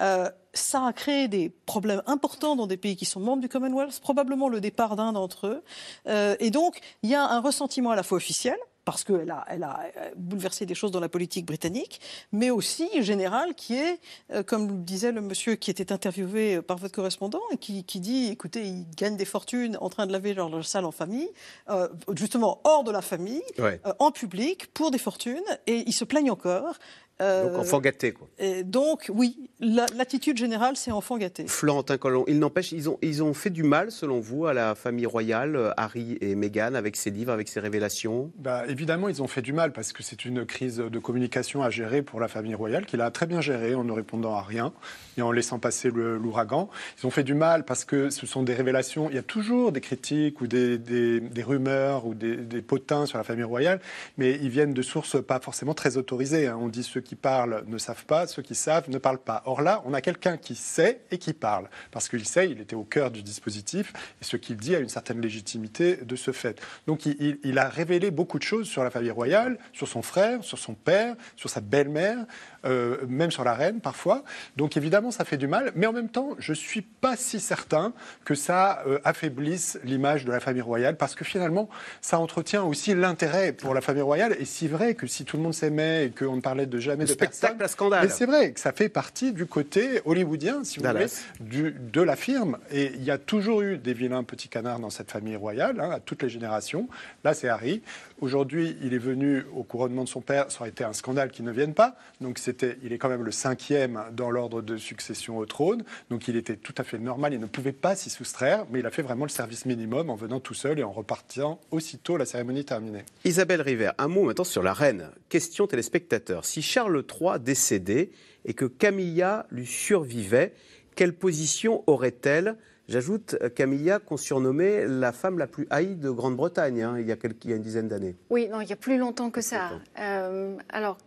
Euh, 0.00 0.30
ça 0.52 0.86
a 0.86 0.92
créé 0.92 1.28
des 1.28 1.50
problèmes 1.50 2.02
importants 2.06 2.56
dans 2.56 2.66
des 2.66 2.76
pays 2.76 2.96
qui 2.96 3.04
sont 3.04 3.20
membres 3.20 3.42
du 3.42 3.48
Commonwealth, 3.48 4.00
probablement 4.00 4.48
le 4.48 4.60
départ 4.60 4.96
d'un 4.96 5.12
d'entre 5.12 5.46
eux. 5.48 5.62
Euh, 6.06 6.36
et 6.40 6.50
donc, 6.50 6.80
il 7.02 7.10
y 7.10 7.14
a 7.14 7.24
un 7.24 7.40
ressentiment 7.40 7.90
à 7.90 7.96
la 7.96 8.02
fois 8.02 8.16
officiel, 8.16 8.56
parce 8.84 9.02
qu'elle 9.04 9.30
a, 9.30 9.44
elle 9.48 9.62
a 9.62 9.80
euh, 9.96 10.10
bouleversé 10.16 10.66
des 10.66 10.74
choses 10.74 10.90
dans 10.90 11.00
la 11.00 11.08
politique 11.08 11.46
britannique, 11.46 12.00
mais 12.32 12.50
aussi 12.50 12.88
général, 13.02 13.54
qui 13.54 13.74
est, 13.76 13.98
euh, 14.32 14.42
comme 14.42 14.68
le 14.68 14.74
disait 14.74 15.12
le 15.12 15.20
monsieur 15.20 15.54
qui 15.54 15.70
était 15.70 15.90
interviewé 15.92 16.56
euh, 16.56 16.62
par 16.62 16.76
votre 16.76 16.94
correspondant, 16.94 17.40
et 17.52 17.56
qui, 17.56 17.84
qui 17.84 18.00
dit, 18.00 18.28
écoutez, 18.30 18.62
ils 18.66 18.86
gagnent 18.96 19.16
des 19.16 19.24
fortunes 19.24 19.78
en 19.80 19.88
train 19.88 20.06
de 20.06 20.12
laver 20.12 20.34
leur, 20.34 20.48
leur 20.50 20.64
salle 20.64 20.84
en 20.84 20.92
famille, 20.92 21.28
euh, 21.70 21.88
justement 22.14 22.60
hors 22.64 22.84
de 22.84 22.90
la 22.90 23.02
famille, 23.02 23.42
Ouais. 23.58 23.80
euh, 23.86 23.92
en 23.98 24.10
public, 24.10 24.72
pour 24.74 24.90
des 24.90 24.98
fortunes, 24.98 25.42
et 25.66 25.82
ils 25.86 25.92
se 25.92 26.04
plaignent 26.04 26.30
encore. 26.30 26.74
Euh, 27.22 27.44
Donc, 27.48 27.58
enfant 27.60 27.80
gâté, 27.80 28.10
quoi. 28.12 28.26
et 28.40 28.64
donc, 28.64 29.08
oui, 29.14 29.48
la- 29.60 29.86
l'attitude 29.96 30.36
générale, 30.36 30.76
c'est 30.76 30.90
enfant 30.90 31.16
gâté. 31.16 31.46
Florentin 31.46 31.96
Collomb, 31.96 32.24
il 32.26 32.40
n'empêche, 32.40 32.72
ils 32.72 32.90
ont, 32.90 32.98
ils 33.02 33.22
ont 33.22 33.32
fait 33.34 33.50
du 33.50 33.62
mal, 33.62 33.92
selon 33.92 34.18
vous, 34.18 34.46
à 34.46 34.52
la 34.52 34.74
famille 34.74 35.06
royale, 35.06 35.54
euh, 35.54 35.70
Harry 35.76 36.18
et 36.20 36.34
Meghan, 36.34 36.74
avec 36.74 36.96
ses 36.96 37.10
livres, 37.10 37.30
avec 37.30 37.46
ses 37.48 37.60
révélations? 37.60 38.32
Bah, 38.36 38.64
évidemment, 38.68 39.08
ils 39.08 39.22
ont 39.22 39.28
fait 39.28 39.42
du 39.42 39.52
mal 39.52 39.72
parce 39.72 39.92
que 39.92 40.02
c'est 40.02 40.24
une 40.24 40.44
crise 40.44 40.78
de 40.78 40.98
communication 40.98 41.62
à 41.62 41.70
gérer 41.70 42.02
pour 42.02 42.18
la 42.18 42.26
famille 42.26 42.56
royale, 42.56 42.84
qu'il 42.84 43.00
a 43.00 43.10
très 43.12 43.26
bien 43.26 43.40
gérée 43.40 43.76
en 43.76 43.84
ne 43.84 43.92
répondant 43.92 44.34
à 44.34 44.42
rien 44.42 44.72
et 45.16 45.22
en 45.22 45.32
laissant 45.32 45.58
passer 45.58 45.90
l'ouragan. 45.90 46.68
Ils 47.00 47.06
ont 47.06 47.10
fait 47.10 47.22
du 47.22 47.34
mal 47.34 47.64
parce 47.64 47.84
que 47.84 48.10
ce 48.10 48.26
sont 48.26 48.42
des 48.42 48.54
révélations. 48.54 49.08
Il 49.10 49.16
y 49.16 49.18
a 49.18 49.22
toujours 49.22 49.72
des 49.72 49.80
critiques 49.80 50.40
ou 50.40 50.46
des, 50.46 51.22
rumeurs 51.44 52.06
ou 52.06 52.14
des, 52.14 52.62
potins 52.62 53.06
sur 53.06 53.18
la 53.18 53.24
famille 53.24 53.44
royale, 53.44 53.80
mais 54.16 54.38
ils 54.40 54.48
viennent 54.48 54.72
de 54.72 54.82
sources 54.82 55.22
pas 55.22 55.40
forcément 55.40 55.74
très 55.74 55.96
autorisées. 55.96 56.46
hein. 56.46 56.58
On 56.60 56.68
dit 56.68 56.82
ceux 56.82 57.00
qui 57.00 57.14
parlent 57.14 57.64
ne 57.66 57.78
savent 57.78 58.06
pas, 58.06 58.26
ceux 58.26 58.42
qui 58.42 58.54
savent 58.54 58.88
ne 58.88 58.98
parlent 58.98 59.18
pas. 59.18 59.42
Or 59.46 59.60
là, 59.60 59.82
on 59.84 59.94
a 59.94 60.00
quelqu'un 60.00 60.36
qui 60.36 60.54
sait 60.54 61.00
et 61.10 61.18
qui 61.18 61.32
parle 61.32 61.68
parce 61.90 62.08
qu'il 62.08 62.24
sait, 62.24 62.50
il 62.50 62.60
était 62.60 62.76
au 62.76 62.84
cœur 62.84 63.10
du 63.10 63.22
dispositif 63.22 63.92
et 64.20 64.24
ce 64.24 64.36
qu'il 64.36 64.56
dit 64.56 64.74
a 64.74 64.78
une 64.78 64.88
certaine 64.88 65.20
légitimité 65.20 65.96
de 65.96 66.16
ce 66.16 66.32
fait. 66.32 66.60
Donc 66.86 67.06
il 67.06 67.58
a 67.58 67.68
révélé 67.68 68.10
beaucoup 68.10 68.38
de 68.38 68.44
choses 68.44 68.66
sur 68.66 68.84
la 68.84 68.90
famille 68.90 69.10
royale, 69.10 69.58
sur 69.72 69.88
son 69.88 70.02
frère, 70.02 70.42
sur 70.42 70.58
son 70.58 70.74
père, 70.74 71.16
sur 71.36 71.50
sa 71.50 71.60
belle-mère, 71.60 72.24
euh, 72.64 72.98
même 73.08 73.30
sur 73.30 73.44
la 73.44 73.54
reine 73.54 73.80
parfois. 73.80 74.24
Donc 74.56 74.76
évidemment, 74.76 75.03
ça 75.10 75.24
fait 75.24 75.36
du 75.36 75.46
mal, 75.46 75.72
mais 75.74 75.86
en 75.86 75.92
même 75.92 76.08
temps, 76.08 76.30
je 76.38 76.52
suis 76.54 76.82
pas 76.82 77.16
si 77.16 77.40
certain 77.40 77.92
que 78.24 78.34
ça 78.34 78.82
euh, 78.86 78.98
affaiblisse 79.04 79.78
l'image 79.84 80.24
de 80.24 80.32
la 80.32 80.40
famille 80.40 80.62
royale 80.62 80.96
parce 80.96 81.14
que 81.14 81.24
finalement, 81.24 81.68
ça 82.00 82.18
entretient 82.18 82.62
aussi 82.64 82.94
l'intérêt 82.94 83.52
pour 83.52 83.74
la 83.74 83.80
famille 83.80 84.02
royale. 84.02 84.36
Et 84.38 84.44
c'est 84.46 84.68
vrai 84.68 84.94
que 84.94 85.06
si 85.06 85.24
tout 85.24 85.36
le 85.36 85.42
monde 85.42 85.54
s'aimait 85.54 86.06
et 86.06 86.10
qu'on 86.10 86.36
ne 86.36 86.40
parlait 86.40 86.66
de 86.66 86.78
ja- 86.78 86.92
jamais 86.92 87.04
Le 87.04 87.08
de 87.08 87.12
spectacle 87.12 87.56
personne. 87.56 87.62
à 87.62 87.68
scandale. 87.68 88.02
Mais 88.04 88.08
c'est 88.10 88.26
vrai 88.26 88.52
que 88.52 88.60
ça 88.60 88.72
fait 88.72 88.88
partie 88.88 89.32
du 89.32 89.46
côté 89.46 90.00
hollywoodien, 90.04 90.62
si 90.64 90.78
vous 90.80 90.86
voulez, 90.86 91.06
du- 91.40 91.72
de 91.72 92.00
la 92.02 92.14
firme. 92.14 92.58
Et 92.70 92.92
il 92.94 93.02
y 93.02 93.10
a 93.10 93.18
toujours 93.18 93.62
eu 93.62 93.78
des 93.78 93.94
vilains 93.94 94.22
petits 94.22 94.48
canards 94.48 94.78
dans 94.78 94.90
cette 94.90 95.10
famille 95.10 95.34
royale, 95.36 95.80
hein, 95.80 95.90
à 95.90 95.98
toutes 96.00 96.22
les 96.22 96.28
générations. 96.28 96.88
Là, 97.24 97.34
c'est 97.34 97.48
Harry. 97.48 97.82
Aujourd'hui, 98.20 98.76
il 98.82 98.94
est 98.94 98.98
venu 98.98 99.44
au 99.54 99.64
couronnement 99.64 100.04
de 100.04 100.08
son 100.08 100.20
père. 100.20 100.50
Ça 100.50 100.60
aurait 100.60 100.68
été 100.70 100.84
un 100.84 100.92
scandale 100.92 101.30
qu'il 101.30 101.44
ne 101.44 101.50
vienne 101.52 101.74
pas. 101.74 101.96
Donc, 102.20 102.38
c'était, 102.38 102.78
il 102.84 102.92
est 102.92 102.98
quand 102.98 103.08
même 103.08 103.24
le 103.24 103.32
cinquième 103.32 104.00
dans 104.12 104.30
l'ordre 104.30 104.62
de 104.62 104.76
succession 104.76 104.93
au 105.36 105.46
trône. 105.46 105.84
Donc, 106.10 106.28
il 106.28 106.36
était 106.36 106.56
tout 106.56 106.74
à 106.78 106.84
fait 106.84 106.98
normal. 106.98 107.32
Il 107.34 107.40
ne 107.40 107.46
pouvait 107.46 107.72
pas 107.72 107.96
s'y 107.96 108.10
soustraire, 108.10 108.66
mais 108.70 108.80
il 108.80 108.86
a 108.86 108.90
fait 108.90 109.02
vraiment 109.02 109.24
le 109.24 109.30
service 109.30 109.66
minimum 109.66 110.10
en 110.10 110.14
venant 110.14 110.40
tout 110.40 110.54
seul 110.54 110.78
et 110.78 110.84
en 110.84 110.92
repartant 110.92 111.60
aussitôt 111.70 112.16
la 112.16 112.26
cérémonie 112.26 112.64
terminée. 112.64 113.04
Isabelle 113.24 113.62
River, 113.62 113.90
un 113.98 114.08
mot 114.08 114.24
maintenant 114.24 114.44
sur 114.44 114.62
la 114.62 114.72
reine. 114.72 115.10
Question 115.28 115.66
téléspectateur. 115.66 116.44
Si 116.44 116.62
Charles 116.62 117.04
III 117.08 117.40
décédait 117.40 118.10
et 118.44 118.54
que 118.54 118.64
Camilla 118.64 119.46
lui 119.50 119.66
survivait, 119.66 120.52
quelle 120.96 121.14
position 121.14 121.82
aurait-elle? 121.86 122.56
J'ajoute 122.86 123.36
euh, 123.40 123.48
Camilla 123.48 123.98
qu'on 123.98 124.18
surnommait 124.18 124.86
la 124.86 125.12
femme 125.12 125.38
la 125.38 125.46
plus 125.46 125.66
haïe 125.70 125.96
de 125.96 126.10
Grande-Bretagne 126.10 126.82
hein, 126.82 126.96
il, 127.00 127.06
y 127.06 127.12
a 127.12 127.16
quelques- 127.16 127.42
il 127.44 127.50
y 127.50 127.52
a 127.54 127.56
une 127.56 127.62
dizaine 127.62 127.88
d'années. 127.88 128.14
Oui, 128.28 128.46
non, 128.48 128.60
il 128.60 128.68
y 128.68 128.72
a 128.74 128.76
plus 128.76 128.98
longtemps 128.98 129.30
que 129.30 129.40
ça. 129.40 129.70
Euh, 129.98 130.56
alors, 130.68 130.98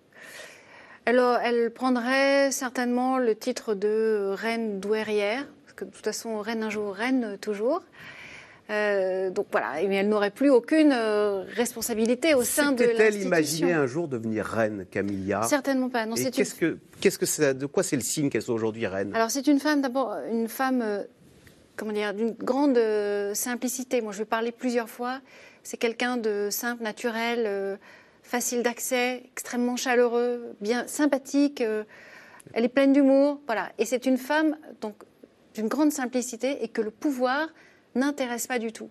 elle, 1.07 1.21
elle 1.43 1.71
prendrait 1.71 2.51
certainement 2.51 3.17
le 3.17 3.33
titre 3.33 3.73
de 3.73 4.33
reine 4.33 4.79
douairière, 4.79 5.47
parce 5.63 5.73
que 5.73 5.85
de 5.85 5.89
toute 5.89 6.03
façon, 6.03 6.39
reine 6.39 6.63
un 6.63 6.69
jour, 6.69 6.93
reine 6.93 7.37
toujours. 7.39 7.81
Euh, 8.69 9.29
donc 9.29 9.47
voilà, 9.49 9.75
mais 9.87 9.95
elle 9.95 10.09
n'aurait 10.09 10.31
plus 10.31 10.49
aucune 10.49 10.91
euh, 10.91 11.45
responsabilité 11.55 12.33
au 12.33 12.43
sein 12.43 12.73
de 12.73 12.83
l'institution. 12.83 13.27
imaginé 13.27 13.71
un 13.71 13.87
jour 13.87 14.09
devenir 14.09 14.45
reine, 14.45 14.85
Camilla? 14.91 15.43
Certainement 15.43 15.87
pas. 15.87 16.05
Non, 16.05 16.15
Et 16.15 16.23
c'est 16.23 16.31
qu'est-ce 16.31 16.55
que, 16.55 16.77
qu'est-ce 16.99 17.17
que 17.17 17.25
c'est, 17.25 17.53
de 17.53 17.65
quoi 17.65 17.83
c'est 17.83 17.95
le 17.95 18.01
signe 18.01 18.29
qu'elle 18.29 18.41
soit 18.41 18.55
aujourd'hui 18.55 18.85
reine 18.85 19.15
Alors 19.15 19.31
c'est 19.31 19.47
une 19.47 19.61
femme 19.61 19.81
d'abord 19.81 20.13
une 20.29 20.49
femme 20.49 20.81
euh, 20.81 21.03
comment 21.77 21.93
dire 21.93 22.13
d'une 22.13 22.31
grande 22.31 22.77
euh, 22.77 23.33
simplicité. 23.33 24.01
Moi 24.01 24.11
je 24.11 24.17
vais 24.17 24.25
parler 24.25 24.51
plusieurs 24.51 24.89
fois. 24.89 25.21
C'est 25.63 25.77
quelqu'un 25.77 26.17
de 26.17 26.49
simple, 26.51 26.83
naturel, 26.83 27.43
euh, 27.45 27.77
facile 28.27 28.61
d'accès, 28.63 29.23
extrêmement 29.31 29.75
chaleureux, 29.77 30.55
bien 30.61 30.85
sympathique. 30.87 31.61
euh, 31.61 31.83
elle 32.53 32.63
est 32.65 32.69
pleine 32.69 32.93
d'humour, 32.93 33.41
voilà. 33.45 33.69
Et 33.77 33.85
c'est 33.85 34.05
une 34.05 34.17
femme 34.17 34.55
donc 34.81 34.95
d'une 35.53 35.67
grande 35.67 35.91
simplicité 35.91 36.63
et 36.63 36.67
que 36.67 36.81
le 36.81 36.91
pouvoir 36.91 37.49
n'intéresse 37.95 38.47
pas 38.47 38.59
du 38.59 38.71
tout. 38.71 38.89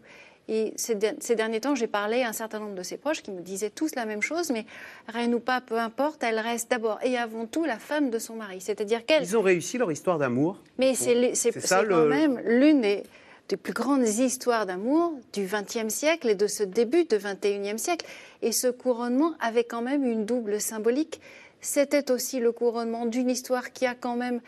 Et 0.48 0.72
ces, 0.76 0.94
de- 0.94 1.16
ces 1.20 1.34
derniers 1.34 1.60
temps, 1.60 1.74
j'ai 1.74 1.86
parlé 1.86 2.22
à 2.22 2.28
un 2.28 2.32
certain 2.32 2.60
nombre 2.60 2.74
de 2.74 2.82
ses 2.82 2.96
proches 2.98 3.22
qui 3.22 3.30
me 3.32 3.40
disaient 3.40 3.70
tous 3.70 3.94
la 3.96 4.04
même 4.04 4.22
chose, 4.22 4.50
mais 4.50 4.64
reine 5.08 5.34
ou 5.34 5.40
pas, 5.40 5.60
peu 5.60 5.76
importe, 5.78 6.22
elle 6.22 6.38
reste 6.38 6.70
d'abord 6.70 6.98
et 7.02 7.16
avant 7.18 7.46
tout 7.46 7.64
la 7.64 7.78
femme 7.78 8.10
de 8.10 8.18
son 8.18 8.34
mari. 8.36 8.60
C'est-à-dire 8.60 9.04
qu'elle 9.06 9.22
Ils 9.24 9.36
ont 9.36 9.42
réussi 9.42 9.76
leur 9.78 9.90
histoire 9.90 10.18
d'amour. 10.18 10.60
mais 10.78 10.94
c'est 10.94 11.32
quand 11.68 11.82
le- 11.82 12.08
même 12.08 12.40
l'une 12.44 12.80
des, 12.82 13.02
des 13.48 13.56
plus 13.56 13.72
grandes 13.72 14.06
histoires 14.06 14.66
d'amour 14.66 15.12
du 15.32 15.46
XXe 15.46 15.92
siècle 15.92 16.28
et 16.28 16.34
de 16.34 16.46
ce 16.46 16.62
début 16.62 17.04
de 17.04 17.16
XXIe 17.16 17.78
siècle. 17.78 18.06
Et 18.42 18.52
ce 18.52 18.68
couronnement 18.68 19.34
avait 19.40 19.64
quand 19.64 19.82
même 19.82 20.04
une 20.04 20.24
double 20.24 20.60
symbolique. 20.60 21.20
C'était 21.60 22.10
aussi 22.10 22.40
le 22.40 22.52
couronnement 22.52 23.06
d'une 23.06 23.30
histoire 23.30 23.72
qui 23.72 23.86
a 23.86 23.94
quand 23.94 24.16
même 24.16 24.40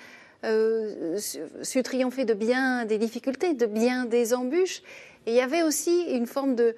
euh, 0.44 1.18
su, 1.62 1.82
triompher 1.82 2.24
de 2.24 2.34
bien 2.34 2.84
des 2.84 2.98
difficultés, 2.98 3.54
de 3.54 3.66
bien 3.66 4.04
des 4.04 4.34
embûches. 4.34 4.82
Et 5.26 5.32
il 5.32 5.34
y 5.34 5.40
avait 5.40 5.62
aussi 5.62 6.02
une 6.10 6.26
forme 6.26 6.54
de 6.54 6.74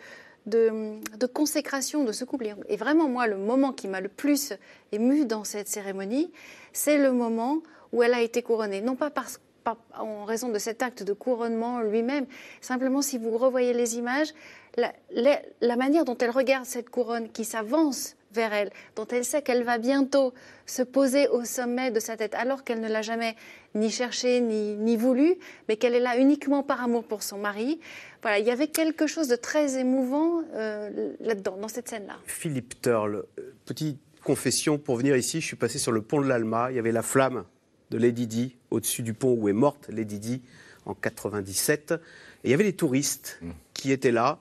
consécration 1.32 2.04
de 2.04 2.12
ce 2.12 2.24
couple. 2.24 2.54
Et 2.68 2.76
vraiment, 2.76 3.08
moi, 3.08 3.26
le 3.26 3.36
moment 3.36 3.72
qui 3.72 3.88
m'a 3.88 4.00
le 4.00 4.08
plus 4.08 4.52
ému 4.92 5.24
dans 5.24 5.44
cette 5.44 5.68
cérémonie, 5.68 6.30
c'est 6.72 6.98
le 6.98 7.12
moment 7.12 7.62
où 7.92 8.02
elle 8.02 8.14
a 8.14 8.20
été 8.20 8.42
couronnée. 8.42 8.80
Non 8.80 8.96
pas 8.96 9.10
parce 9.10 9.40
pas 9.62 9.76
en 9.98 10.24
raison 10.24 10.48
de 10.48 10.58
cet 10.58 10.82
acte 10.82 11.02
de 11.02 11.12
couronnement 11.12 11.80
lui-même, 11.80 12.26
simplement 12.60 13.02
si 13.02 13.18
vous 13.18 13.36
revoyez 13.36 13.72
les 13.72 13.96
images, 13.96 14.32
la, 14.76 15.76
manière 15.76 16.04
dont 16.04 16.16
elle 16.18 16.30
regarde 16.30 16.64
cette 16.64 16.90
couronne 16.90 17.30
qui 17.30 17.44
s'avance 17.44 18.16
vers 18.32 18.52
elle, 18.52 18.70
dont 18.94 19.06
elle 19.08 19.24
sait 19.24 19.42
qu'elle 19.42 19.64
va 19.64 19.78
bientôt 19.78 20.32
se 20.66 20.82
poser 20.82 21.26
au 21.28 21.44
sommet 21.44 21.90
de 21.90 21.98
sa 21.98 22.16
tête, 22.16 22.34
alors 22.34 22.62
qu'elle 22.62 22.80
ne 22.80 22.88
l'a 22.88 23.02
jamais 23.02 23.34
ni 23.74 23.90
cherché 23.90 24.40
ni, 24.40 24.76
ni 24.76 24.96
voulu, 24.96 25.34
mais 25.68 25.76
qu'elle 25.76 25.94
est 25.94 26.00
là 26.00 26.16
uniquement 26.16 26.62
par 26.62 26.82
amour 26.82 27.04
pour 27.04 27.24
son 27.24 27.38
mari. 27.38 27.80
Voilà, 28.22 28.38
il 28.38 28.46
y 28.46 28.50
avait 28.50 28.68
quelque 28.68 29.08
chose 29.08 29.26
de 29.26 29.36
très 29.36 29.78
émouvant 29.78 30.42
euh, 30.54 31.12
là-dedans, 31.20 31.56
dans 31.56 31.68
cette 31.68 31.88
scène-là. 31.88 32.18
Philippe 32.24 32.80
Turle, 32.80 33.24
euh, 33.38 33.54
petite 33.66 33.98
confession, 34.22 34.78
pour 34.78 34.96
venir 34.96 35.16
ici, 35.16 35.40
je 35.40 35.46
suis 35.46 35.56
passé 35.56 35.78
sur 35.78 35.90
le 35.90 36.02
pont 36.02 36.20
de 36.20 36.28
l'Alma, 36.28 36.70
il 36.70 36.76
y 36.76 36.78
avait 36.78 36.92
la 36.92 37.02
flamme 37.02 37.44
de 37.90 37.98
Lady 37.98 38.26
Di 38.26 38.56
au-dessus 38.70 39.02
du 39.02 39.14
pont 39.14 39.34
où 39.34 39.48
est 39.48 39.52
morte 39.52 39.88
Lady 39.88 40.18
Di 40.18 40.42
en 40.86 40.94
97. 40.94 41.92
Et 41.92 42.48
il 42.48 42.50
y 42.50 42.54
avait 42.54 42.64
les 42.64 42.72
touristes 42.72 43.40
qui 43.74 43.92
étaient 43.92 44.12
là. 44.12 44.38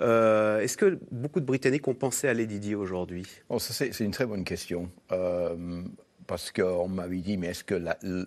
Euh, 0.00 0.60
Est-ce 0.60 0.76
que 0.76 0.98
beaucoup 1.10 1.40
de 1.40 1.44
Britanniques 1.44 1.88
ont 1.88 1.94
pensé 1.94 2.28
à 2.28 2.34
Lady 2.34 2.60
Di 2.60 2.74
aujourd'hui? 2.74 3.26
Ça, 3.58 3.72
c'est 3.72 4.00
une 4.00 4.10
très 4.10 4.26
bonne 4.26 4.44
question. 4.44 4.90
Euh, 5.12 5.82
parce 6.26 6.52
qu'on 6.52 6.88
m'avait 6.88 7.18
dit, 7.18 7.36
mais 7.36 7.48
est-ce 7.48 7.64
que 7.64 7.82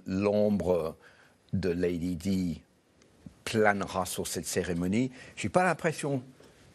l'ombre 0.08 0.98
de 1.54 1.70
Lady 1.70 2.16
Di 2.16 2.62
planera 3.46 4.06
sur 4.06 4.28
cette 4.28 4.48
cérémonie? 4.48 5.12
Je 5.36 5.46
n'ai 5.46 5.50
pas 5.52 5.64
l'impression 5.64 6.24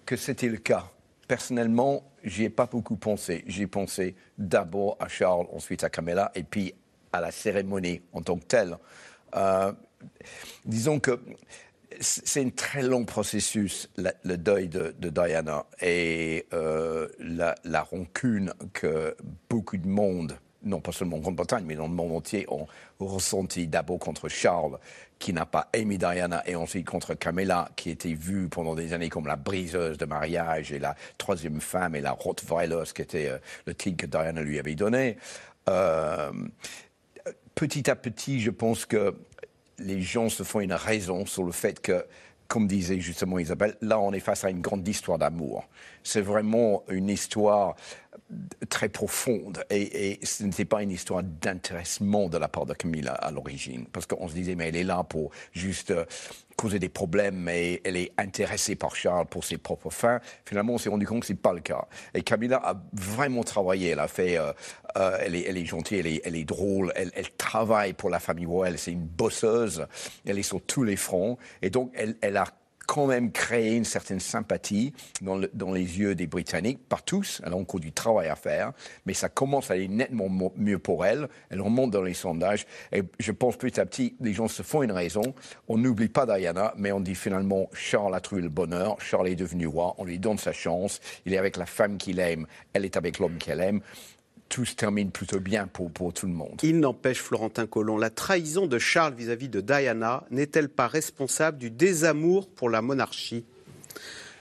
que 0.06 0.16
c'était 0.16 0.48
le 0.48 0.58
cas. 0.58 0.90
Personnellement, 1.26 2.04
j'y 2.22 2.44
ai 2.44 2.50
pas 2.50 2.66
beaucoup 2.66 2.94
pensé. 2.96 3.42
J'ai 3.48 3.66
pensé 3.66 4.14
d'abord 4.38 4.96
à 5.00 5.08
Charles, 5.08 5.46
ensuite 5.52 5.82
à 5.82 5.90
Camilla, 5.90 6.30
et 6.36 6.44
puis 6.44 6.72
à 7.12 7.20
la 7.20 7.30
cérémonie 7.30 8.00
en 8.12 8.22
tant 8.22 8.36
que 8.36 8.44
telle. 8.44 8.76
Euh, 9.34 9.72
disons 10.64 11.00
que 11.00 11.18
c'est 12.00 12.44
un 12.44 12.50
très 12.50 12.82
long 12.82 13.04
processus, 13.04 13.88
le 13.96 14.36
deuil 14.36 14.68
de, 14.68 14.92
Diana 15.00 15.64
et 15.80 16.46
euh, 16.52 17.08
la, 17.18 17.82
rancune 17.82 18.52
que 18.72 19.16
beaucoup 19.48 19.76
de 19.76 19.88
monde, 19.88 20.36
non 20.62 20.80
pas 20.80 20.92
seulement 20.92 21.16
en 21.16 21.20
Grande-Bretagne, 21.20 21.64
mais 21.66 21.76
dans 21.76 21.86
le 21.86 21.94
monde 21.94 22.12
entier, 22.12 22.46
ont 22.50 22.66
ressenti 22.98 23.66
d'abord 23.66 23.98
contre 23.98 24.28
Charles, 24.28 24.78
qui 25.18 25.32
n'a 25.32 25.46
pas 25.46 25.68
aimé 25.72 25.96
Diana, 25.96 26.42
et 26.46 26.56
ensuite 26.56 26.86
contre 26.86 27.14
Camilla, 27.14 27.70
qui 27.76 27.90
était 27.90 28.12
vue 28.12 28.48
pendant 28.48 28.74
des 28.74 28.92
années 28.92 29.08
comme 29.08 29.26
la 29.26 29.36
briseuse 29.36 29.96
de 29.96 30.04
mariage 30.04 30.72
et 30.72 30.78
la 30.78 30.94
troisième 31.16 31.60
femme 31.60 31.94
et 31.94 32.00
la 32.02 32.12
Rottweiler, 32.12 32.82
ce 32.84 32.92
qui 32.92 33.02
était 33.02 33.28
euh, 33.28 33.38
le 33.66 33.74
titre 33.74 33.96
que 33.96 34.06
Diana 34.06 34.42
lui 34.42 34.58
avait 34.58 34.74
donné. 34.74 35.16
Petit 37.56 37.90
à 37.90 37.96
petit, 37.96 38.38
je 38.40 38.50
pense 38.50 38.86
que 38.86 39.16
les 39.78 40.00
gens 40.00 40.28
se 40.28 40.44
font 40.44 40.60
une 40.60 40.72
raison 40.72 41.26
sur 41.26 41.42
le 41.42 41.52
fait 41.52 41.80
que, 41.80 42.06
comme 42.46 42.68
disait 42.68 43.00
justement 43.00 43.40
Isabelle, 43.40 43.76
là 43.80 43.98
on 43.98 44.12
est 44.12 44.20
face 44.20 44.44
à 44.44 44.50
une 44.50 44.60
grande 44.60 44.86
histoire 44.86 45.18
d'amour. 45.18 45.68
C'est 46.04 46.20
vraiment 46.20 46.84
une 46.88 47.08
histoire 47.08 47.74
très 48.68 48.88
profonde 48.88 49.64
et, 49.70 50.18
ce 50.22 50.44
n'était 50.44 50.64
pas 50.64 50.82
une 50.82 50.90
histoire 50.90 51.22
d'intéressement 51.22 52.28
de 52.28 52.38
la 52.38 52.48
part 52.48 52.66
de 52.66 52.74
Camilla 52.74 53.12
à 53.12 53.30
l'origine 53.30 53.86
parce 53.86 54.06
qu'on 54.06 54.28
se 54.28 54.34
disait 54.34 54.54
mais 54.54 54.68
elle 54.68 54.76
est 54.76 54.84
là 54.84 55.02
pour 55.04 55.30
juste 55.52 55.92
euh, 55.92 56.04
causer 56.56 56.78
des 56.78 56.88
problèmes 56.88 57.36
mais 57.36 57.80
elle 57.84 57.96
est 57.96 58.12
intéressée 58.18 58.74
par 58.74 58.96
Charles 58.96 59.26
pour 59.26 59.44
ses 59.44 59.58
propres 59.58 59.90
fins. 59.90 60.20
Finalement 60.44 60.74
on 60.74 60.78
s'est 60.78 60.88
rendu 60.88 61.06
compte 61.06 61.20
que 61.20 61.26
c'est 61.26 61.34
pas 61.34 61.52
le 61.52 61.60
cas. 61.60 61.86
Et 62.14 62.22
Camilla 62.22 62.56
a 62.56 62.74
vraiment 62.92 63.44
travaillé. 63.44 63.90
Elle 63.90 64.00
a 64.00 64.08
fait 64.08 64.38
euh, 64.38 64.52
euh, 64.96 65.18
elle, 65.20 65.34
est, 65.34 65.44
elle 65.48 65.58
est 65.58 65.66
gentille 65.66 65.98
elle 65.98 66.06
est, 66.06 66.22
elle 66.24 66.36
est 66.36 66.44
drôle 66.44 66.92
elle, 66.96 67.10
elle 67.14 67.30
travaille 67.32 67.92
pour 67.92 68.10
la 68.10 68.20
famille 68.20 68.46
royale 68.46 68.78
c'est 68.78 68.92
une 68.92 69.06
bosseuse. 69.06 69.86
Elle 70.26 70.38
est 70.38 70.42
sur 70.42 70.62
tous 70.62 70.82
les 70.82 70.96
fronts. 70.96 71.38
Et 71.62 71.70
donc 71.70 71.92
elle 71.94 72.36
a 72.36 72.46
quand 72.86 73.06
même 73.06 73.32
créé 73.32 73.74
une 73.76 73.84
certaine 73.84 74.20
sympathie 74.20 74.92
dans, 75.20 75.36
le- 75.36 75.50
dans 75.52 75.72
les 75.72 75.98
yeux 75.98 76.14
des 76.14 76.26
Britanniques, 76.26 76.78
par 76.88 77.02
tous. 77.02 77.42
Elle 77.44 77.52
a 77.52 77.56
encore 77.56 77.80
du 77.80 77.92
travail 77.92 78.28
à 78.28 78.36
faire, 78.36 78.72
mais 79.04 79.14
ça 79.14 79.28
commence 79.28 79.70
à 79.70 79.74
aller 79.74 79.88
nettement 79.88 80.28
mieux 80.56 80.78
pour 80.78 81.04
elle. 81.04 81.28
Elle 81.50 81.60
remonte 81.60 81.90
dans 81.90 82.02
les 82.02 82.14
sondages. 82.14 82.66
Et 82.92 83.02
je 83.18 83.32
pense 83.32 83.56
petit 83.56 83.80
à 83.80 83.86
petit, 83.86 84.14
les 84.20 84.32
gens 84.32 84.48
se 84.48 84.62
font 84.62 84.82
une 84.82 84.92
raison. 84.92 85.34
On 85.68 85.78
n'oublie 85.78 86.08
pas 86.08 86.26
Diana, 86.26 86.72
mais 86.76 86.92
on 86.92 87.00
dit 87.00 87.14
finalement, 87.14 87.68
Charles 87.72 88.14
a 88.14 88.20
trouvé 88.20 88.42
le 88.42 88.48
bonheur, 88.48 89.00
Charles 89.00 89.28
est 89.28 89.36
devenu 89.36 89.66
roi, 89.66 89.94
on 89.98 90.04
lui 90.04 90.18
donne 90.18 90.38
sa 90.38 90.52
chance, 90.52 91.00
il 91.24 91.34
est 91.34 91.38
avec 91.38 91.56
la 91.56 91.66
femme 91.66 91.98
qu'il 91.98 92.20
aime, 92.20 92.46
elle 92.72 92.84
est 92.84 92.96
avec 92.96 93.18
l'homme 93.18 93.38
qu'elle 93.38 93.60
aime. 93.60 93.80
Tout 94.48 94.64
se 94.64 94.74
termine 94.74 95.10
plutôt 95.10 95.40
bien 95.40 95.66
pour, 95.66 95.90
pour 95.90 96.12
tout 96.14 96.26
le 96.26 96.32
monde. 96.32 96.60
Il 96.62 96.78
n'empêche, 96.80 97.20
Florentin 97.20 97.66
Colomb, 97.66 97.98
la 97.98 98.10
trahison 98.10 98.66
de 98.66 98.78
Charles 98.78 99.14
vis-à-vis 99.14 99.48
de 99.48 99.60
Diana 99.60 100.24
n'est-elle 100.30 100.68
pas 100.68 100.86
responsable 100.86 101.58
du 101.58 101.70
désamour 101.70 102.48
pour 102.48 102.70
la 102.70 102.80
monarchie? 102.80 103.44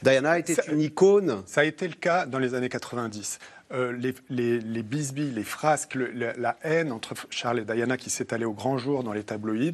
Diana 0.03 0.37
était 0.37 0.55
une 0.71 0.81
icône. 0.81 1.41
Ça 1.47 1.61
a 1.61 1.63
été 1.63 1.87
le 1.87 1.95
cas 1.95 2.25
dans 2.27 2.37
les 2.39 2.53
années 2.53 2.69
90. 2.69 3.39
Euh, 3.71 3.91
les, 3.93 4.13
les, 4.29 4.59
les 4.59 4.83
bisbilles, 4.83 5.31
les 5.31 5.43
frasques, 5.43 5.95
le- 5.95 6.11
la, 6.11 6.33
la 6.37 6.55
haine 6.61 6.91
entre 6.91 7.15
Charles 7.31 7.59
et 7.59 7.65
Diana 7.65 7.97
qui 7.97 8.11
s'est 8.11 8.31
allée 8.31 8.45
au 8.45 8.53
grand 8.53 8.77
jour 8.77 9.03
dans 9.03 9.13
les 9.13 9.23
tabloïds 9.23 9.71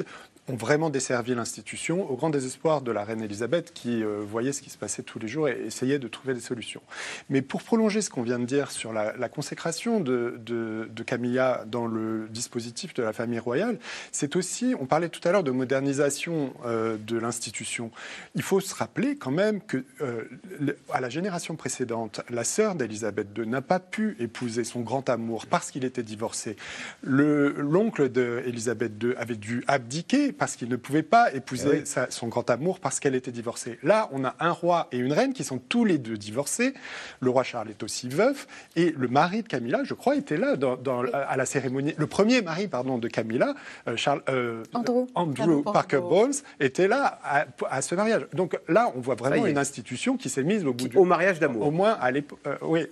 ont 0.52 0.56
vraiment 0.56 0.90
desservi 0.90 1.34
l'institution 1.34 2.10
au 2.10 2.16
grand 2.16 2.30
désespoir 2.30 2.82
de 2.82 2.92
la 2.92 3.04
reine 3.04 3.22
Elisabeth 3.22 3.72
qui 3.74 4.04
euh, 4.04 4.22
voyait 4.26 4.52
ce 4.52 4.62
qui 4.62 4.70
se 4.70 4.78
passait 4.78 5.04
tous 5.04 5.20
les 5.20 5.28
jours 5.28 5.48
et 5.48 5.58
essayait 5.66 6.00
de 6.00 6.08
trouver 6.08 6.34
des 6.34 6.42
solutions. 6.42 6.82
Mais 7.30 7.42
pour 7.42 7.64
prolonger 7.64 8.02
ce 8.02 8.10
qu'on 8.10 8.24
vient 8.24 8.40
de 8.40 8.46
dire 8.46 8.72
sur 8.72 8.92
la, 8.94 9.30
consécration 9.30 10.00
de, 10.00 10.40
Camilla 11.06 11.64
dans 11.66 11.88
le 11.88 12.28
dispositif 12.30 12.94
de 12.94 13.02
la 13.02 13.12
famille 13.12 13.40
royale, 13.40 13.80
c'est 14.12 14.36
aussi, 14.36 14.76
on 14.80 14.86
parlait 14.86 15.10
tout 15.10 15.26
à 15.28 15.32
l'heure 15.32 15.44
de 15.44 15.52
modernisation 15.52 16.54
euh, 16.66 16.98
de 16.98 17.18
l'institution. 17.18 17.92
Il 18.36 18.44
faut 18.44 18.60
se 18.60 18.76
rappeler 18.76 19.16
quand 19.16 19.32
même 19.32 19.62
que 19.62 19.84
euh, 20.02 20.26
à 20.92 21.02
la 21.02 21.10
génération 21.10 21.56
précédente, 21.56 22.22
la 22.30 22.44
sœur 22.44 22.76
d'Elisabeth 22.76 23.28
II 23.38 23.48
n'a 23.48 23.62
pas 23.62 23.80
pu 23.80 24.16
épouser 24.20 24.64
son 24.64 24.82
grand 24.82 25.10
amour 25.10 25.48
parce 25.48 25.72
qu'il 25.72 25.86
était 25.86 26.04
divorcé. 26.04 26.56
L'oncle 27.04 28.10
d'Elisabeth 28.10 28.92
II 29.02 29.14
avait 29.18 29.36
dû 29.36 29.64
abdiquer 29.68 30.32
parce 30.42 30.56
qu'il 30.56 30.70
ne 30.70 30.76
pouvait 30.76 31.04
pas 31.04 31.32
épouser 31.36 31.84
eh 31.86 32.00
son 32.10 32.28
grand 32.28 32.50
amour 32.50 32.80
parce 32.80 33.00
qu'elle 33.00 33.14
était 33.14 33.32
divorcée. 33.32 33.78
Là, 33.84 34.10
on 34.12 34.26
a 34.26 34.34
un 34.40 34.50
roi 34.50 34.88
et 34.92 34.98
une 34.98 35.14
reine 35.14 35.34
qui 35.34 35.44
sont 35.44 35.60
tous 35.60 35.86
les 35.86 36.00
deux 36.00 36.18
divorcés. 36.18 36.74
Le 37.20 37.30
roi 37.30 37.44
Charles 37.44 37.70
est 37.70 37.84
aussi 37.84 38.10
veuf 38.10 38.48
et 38.76 38.92
le 38.98 39.08
mari 39.08 39.44
de 39.44 39.48
Camilla, 39.48 39.84
je 39.84 39.94
crois, 39.94 40.16
était 40.16 40.38
là 40.38 40.56
dans, 40.56 41.04
à 41.14 41.38
la 41.38 41.46
cérémonie. 41.46 41.94
Le 41.96 42.08
premier 42.08 42.42
mari, 42.42 42.68
pardon, 42.68 42.98
de 42.98 43.08
Camilla, 43.08 43.54
euh, 43.88 43.96
Charles, 43.98 44.24
euh, 44.30 44.64
Andrew, 44.74 45.62
Parker 45.62 46.00
Bowles, 46.00 46.34
était 46.60 46.88
là 46.88 47.20
à, 47.70 47.82
ce 47.84 47.94
mariage. 47.94 48.26
Donc 48.34 48.58
là, 48.68 48.92
on 48.96 49.00
voit 49.00 49.14
vraiment 49.14 49.46
une 49.46 49.60
institution 49.60 50.18
qui 50.18 50.30
s'est 50.30 50.42
mise 50.42 50.66
au 50.66 50.74
bout 50.74 50.88
du 50.88 50.98
au 50.98 51.06
mariage 51.06 51.40
d'amour. 51.40 51.68
Au 51.68 51.72
moins 51.72 51.92
à 52.02 52.10
l'époque, 52.10 52.40
euh, 52.48 52.56
oui, 52.64 52.88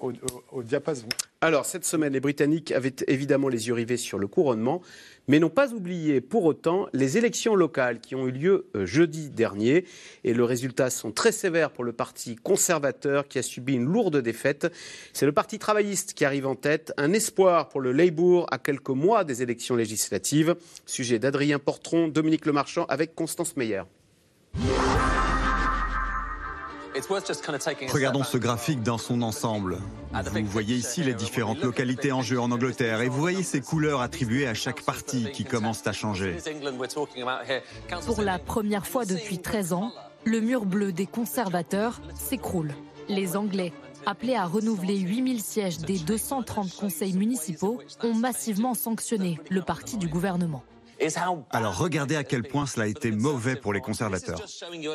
au 0.52 0.62
diapason. 0.62 1.08
Alors, 1.41 1.66
cette 1.66 1.86
semaine, 1.86 2.12
les 2.12 2.20
Britanniques 2.20 2.74
avaient 2.74 2.95
évidemment 3.08 3.47
les 3.47 3.70
yeux 3.70 3.74
rivés 3.74 3.95
sur 3.95 4.20
le 4.20 4.28
couronnement, 4.28 4.82
mais 5.30 5.40
n'ont 5.40 5.50
pas 5.50 5.74
oublié 5.74 6.22
pour 6.22 6.44
autant 6.44 6.88
les 6.92 7.18
élections 7.18 7.56
locales 7.56 8.02
qui 8.02 8.16
ont 8.16 8.28
eu 8.28 8.32
lieu 8.32 8.66
euh, 8.76 8.86
jeudi 8.86 9.30
dernier. 9.30 9.86
Et 10.24 10.34
le 10.34 10.44
résultat 10.44 10.90
sont 10.90 11.12
très 11.12 11.32
sévères 11.32 11.72
pour 11.72 11.84
le 11.84 11.94
Parti 11.94 12.36
conservateur 12.36 13.28
qui 13.28 13.38
a 13.38 13.44
subi 13.44 13.76
une 13.76 13.86
lourde 13.86 14.18
défaite. 14.18 14.74
C'est 15.14 15.28
le 15.28 15.32
Parti 15.32 15.60
travailliste 15.60 16.14
qui 16.14 16.26
arrive 16.26 16.48
en 16.48 16.56
tête. 16.56 16.92
Un 16.98 17.14
espoir 17.14 17.70
pour 17.70 17.80
le 17.80 17.92
Labour 17.92 18.48
à 18.52 18.58
quelques 18.58 18.90
mois 18.90 19.24
des 19.24 19.44
élections 19.44 19.76
législatives. 19.76 20.56
Sujet 20.88 21.20
d'Adrien 21.20 21.60
Portron, 21.60 22.08
Dominique 22.08 22.48
Lemarchand 22.48 22.86
avec 22.90 23.14
Constance 23.14 23.56
Meyer. 23.56 23.84
Regardons 27.91 28.24
ce 28.24 28.38
graphique 28.38 28.84
dans 28.84 28.97
son 28.97 29.22
ensemble. 29.22 29.78
Vous 30.14 30.45
voyez 30.45 30.76
ici 30.76 31.04
les 31.04 31.14
différentes 31.14 31.62
localités 31.62 32.12
en 32.12 32.22
jeu 32.22 32.39
en 32.39 32.52
Angleterre 32.52 33.02
et 33.02 33.10
vous 33.10 33.20
voyez 33.20 33.43
ces 33.43 33.62
couleurs 33.62 34.02
attribuées 34.02 34.47
à 34.47 34.54
chaque 34.54 34.82
parti 34.82 35.32
qui 35.32 35.45
commencent 35.45 35.86
à 35.88 35.93
changer. 35.93 36.38
Pour 38.06 38.22
la 38.22 38.39
première 38.39 38.88
fois 38.88 39.06
depuis 39.06 39.39
13 39.39 39.74
ans, 39.74 39.91
le 40.26 40.41
mur 40.41 40.66
bleu 40.66 40.91
des 40.91 41.06
conservateurs 41.06 42.02
s'écroule. 42.16 42.74
Les 43.08 43.36
Anglais, 43.36 43.74
appelés 44.06 44.36
à 44.36 44.45
renouveler 44.45 44.97
8000 44.97 45.41
sièges 45.41 45.78
des 45.80 45.97
230 45.97 46.76
conseils 46.76 47.14
municipaux, 47.14 47.82
ont 48.04 48.14
massivement 48.14 48.74
sanctionné 48.74 49.39
le 49.50 49.62
parti 49.62 49.97
du 49.97 50.08
gouvernement. 50.08 50.64
Alors 51.52 51.78
regardez 51.78 52.16
à 52.16 52.24
quel 52.24 52.43
point 52.43 52.66
cela 52.66 52.86
a 52.86 52.88
été 52.88 53.12
mauvais 53.12 53.56
pour 53.56 53.74
les 53.74 53.82
conservateurs. 53.82 54.41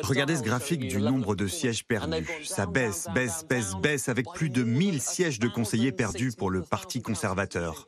Regardez 0.03 0.35
ce 0.37 0.43
graphique 0.43 0.87
du 0.87 1.01
nombre 1.01 1.35
de 1.35 1.47
sièges 1.47 1.85
perdus. 1.85 2.27
Ça 2.43 2.65
baisse, 2.65 3.07
baisse, 3.13 3.45
baisse, 3.47 3.75
baisse 3.75 4.09
avec 4.09 4.27
plus 4.33 4.49
de 4.49 4.63
1000 4.63 5.01
sièges 5.01 5.39
de 5.39 5.47
conseillers 5.47 5.91
perdus 5.91 6.31
pour 6.37 6.49
le 6.49 6.61
Parti 6.61 7.01
conservateur. 7.01 7.87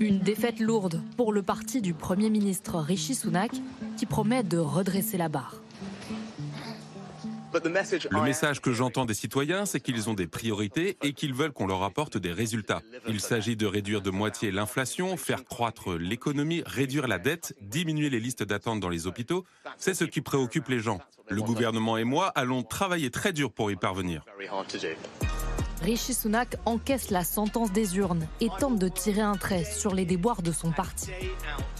Une 0.00 0.18
défaite 0.20 0.60
lourde 0.60 1.02
pour 1.16 1.32
le 1.32 1.42
parti 1.42 1.82
du 1.82 1.94
Premier 1.94 2.30
ministre 2.30 2.78
Rishi 2.78 3.14
Sunak 3.14 3.52
qui 3.96 4.06
promet 4.06 4.42
de 4.42 4.58
redresser 4.58 5.16
la 5.16 5.28
barre. 5.28 5.60
Le 7.52 8.22
message 8.22 8.60
que 8.60 8.72
j'entends 8.72 9.04
des 9.04 9.14
citoyens, 9.14 9.66
c'est 9.66 9.80
qu'ils 9.80 10.08
ont 10.08 10.14
des 10.14 10.26
priorités 10.26 10.96
et 11.02 11.12
qu'ils 11.12 11.34
veulent 11.34 11.52
qu'on 11.52 11.66
leur 11.66 11.82
apporte 11.82 12.16
des 12.16 12.32
résultats. 12.32 12.80
Il 13.08 13.20
s'agit 13.20 13.56
de 13.56 13.66
réduire 13.66 14.02
de 14.02 14.10
moitié 14.10 14.50
l'inflation, 14.50 15.16
faire 15.16 15.44
croître 15.44 15.94
l'économie, 15.94 16.62
réduire 16.66 17.08
la 17.08 17.18
dette, 17.18 17.54
diminuer 17.60 18.10
les 18.10 18.20
listes 18.20 18.42
d'attente 18.42 18.80
dans 18.80 18.88
les 18.88 19.06
hôpitaux. 19.06 19.44
C'est 19.78 19.94
ce 19.94 20.04
qui 20.04 20.20
préoccupe 20.20 20.68
les 20.68 20.80
gens. 20.80 21.00
Le 21.28 21.42
gouvernement 21.42 21.96
et 21.96 22.04
moi 22.04 22.28
allons 22.34 22.62
travailler 22.62 23.10
très 23.10 23.32
dur 23.32 23.52
pour 23.52 23.70
y 23.70 23.76
parvenir. 23.76 24.24
Rishi 25.82 26.12
Sunak 26.12 26.56
encaisse 26.66 27.10
la 27.10 27.24
sentence 27.24 27.72
des 27.72 27.96
urnes 27.96 28.26
et 28.40 28.48
tente 28.58 28.78
de 28.78 28.88
tirer 28.88 29.22
un 29.22 29.36
trait 29.36 29.64
sur 29.64 29.94
les 29.94 30.04
déboires 30.04 30.42
de 30.42 30.52
son 30.52 30.72
parti. 30.72 31.10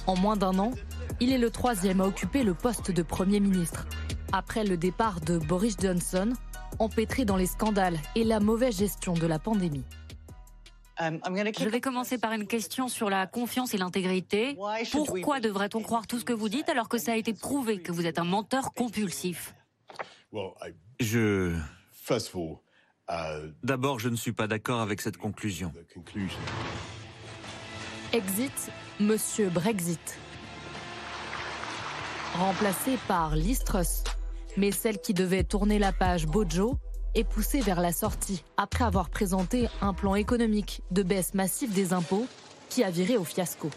En 0.06 0.16
moins 0.16 0.36
d'un 0.36 0.58
an, 0.58 0.72
il 1.18 1.32
est 1.32 1.38
le 1.38 1.50
troisième 1.50 2.00
à 2.00 2.06
occuper 2.06 2.42
le 2.42 2.54
poste 2.54 2.90
de 2.90 3.02
Premier 3.02 3.40
ministre 3.40 3.86
après 4.32 4.64
le 4.64 4.76
départ 4.76 5.20
de 5.20 5.38
Boris 5.38 5.76
Johnson, 5.80 6.32
empêtré 6.78 7.24
dans 7.24 7.36
les 7.36 7.46
scandales 7.46 7.98
et 8.14 8.24
la 8.24 8.38
mauvaise 8.38 8.78
gestion 8.78 9.14
de 9.14 9.26
la 9.26 9.38
pandémie. 9.38 9.84
Um, 11.00 11.18
Je 11.24 11.68
vais 11.68 11.80
commencer 11.80 12.18
par 12.18 12.32
une 12.32 12.46
question 12.46 12.88
sur 12.88 13.08
la 13.08 13.26
confiance 13.26 13.72
et 13.72 13.78
l'intégrité. 13.78 14.56
Pourquoi 14.92 15.40
devrait-on 15.40 15.80
croire 15.80 16.06
tout 16.06 16.18
ce 16.18 16.24
que 16.24 16.32
vous 16.34 16.50
dites 16.50 16.68
alors 16.68 16.88
que 16.88 16.98
ça 16.98 17.12
a 17.12 17.16
été 17.16 17.32
prouvé 17.32 17.80
que 17.80 17.90
vous 17.90 18.06
êtes 18.06 18.18
un 18.18 18.24
menteur 18.24 18.74
compulsif? 18.74 19.54
Je... 21.00 21.56
Uh, 23.10 23.52
D'abord, 23.62 23.98
je 23.98 24.08
ne 24.08 24.16
suis 24.16 24.32
pas 24.32 24.46
d'accord 24.46 24.80
avec 24.80 25.00
cette 25.00 25.16
conclusion. 25.16 25.72
Exit, 28.12 28.70
Monsieur 28.98 29.48
Brexit. 29.48 30.18
Remplacé 32.34 32.96
par 33.08 33.34
Listrus, 33.34 34.04
mais 34.56 34.70
celle 34.70 34.98
qui 35.00 35.14
devait 35.14 35.42
tourner 35.42 35.78
la 35.78 35.92
page 35.92 36.26
Bojo 36.26 36.76
est 37.14 37.24
poussée 37.24 37.60
vers 37.60 37.80
la 37.80 37.92
sortie 37.92 38.44
après 38.56 38.84
avoir 38.84 39.10
présenté 39.10 39.68
un 39.80 39.92
plan 39.92 40.14
économique 40.14 40.80
de 40.92 41.02
baisse 41.02 41.34
massive 41.34 41.72
des 41.72 41.92
impôts 41.92 42.26
qui 42.68 42.84
a 42.84 42.90
viré 42.90 43.16
au 43.16 43.24
fiasco. 43.24 43.68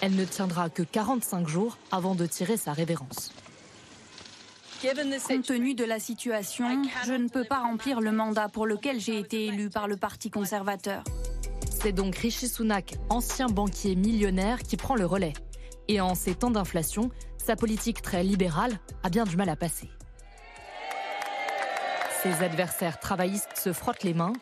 Elle 0.00 0.14
ne 0.14 0.24
tiendra 0.24 0.70
que 0.70 0.82
45 0.82 1.48
jours 1.48 1.76
avant 1.90 2.14
de 2.14 2.24
tirer 2.24 2.56
sa 2.56 2.72
révérence. 2.72 3.32
Compte 5.28 5.44
tenu 5.44 5.74
de 5.74 5.84
la 5.84 6.00
situation, 6.00 6.82
je 7.06 7.12
ne 7.12 7.28
peux 7.28 7.44
pas 7.44 7.60
remplir 7.60 8.00
le 8.00 8.10
mandat 8.10 8.48
pour 8.48 8.66
lequel 8.66 9.00
j'ai 9.00 9.18
été 9.18 9.46
élu 9.46 9.70
par 9.70 9.86
le 9.86 9.96
Parti 9.96 10.30
conservateur. 10.30 11.04
C'est 11.70 11.92
donc 11.92 12.16
Rishi 12.16 12.48
Sunak, 12.48 12.94
ancien 13.08 13.46
banquier 13.46 13.94
millionnaire, 13.96 14.62
qui 14.62 14.76
prend 14.76 14.94
le 14.94 15.06
relais. 15.06 15.34
Et 15.88 16.00
en 16.00 16.14
ces 16.14 16.34
temps 16.34 16.50
d'inflation, 16.50 17.10
sa 17.44 17.56
politique 17.56 18.02
très 18.02 18.22
libérale 18.22 18.78
a 19.02 19.08
bien 19.08 19.24
du 19.24 19.36
mal 19.36 19.48
à 19.48 19.56
passer. 19.56 19.90
Ses 22.22 22.44
adversaires 22.44 23.00
travaillistes 23.00 23.56
se 23.56 23.72
frottent 23.72 24.04
les 24.04 24.14
mains. 24.14 24.32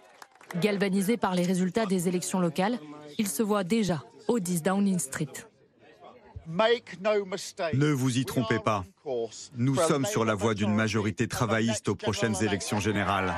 Galvanisés 0.61 1.17
par 1.17 1.35
les 1.35 1.45
résultats 1.45 1.87
des 1.87 2.09
élections 2.09 2.41
locales, 2.41 2.79
ils 3.19 3.29
se 3.29 3.43
voient 3.43 3.65
déjà 3.65 4.03
au 4.29 4.39
10 4.39 4.63
Downing 4.63 4.99
Street. 4.99 5.33
Ne 6.47 7.93
vous 7.93 8.19
y 8.19 8.25
trompez 8.25 8.59
pas. 8.59 8.85
Nous 9.57 9.77
sommes 9.77 10.05
sur 10.05 10.25
la 10.25 10.35
voie 10.35 10.55
d'une 10.55 10.75
majorité 10.75 11.29
travailliste 11.29 11.89
aux 11.89 11.95
prochaines 11.95 12.43
élections 12.43 12.81
générales. 12.81 13.35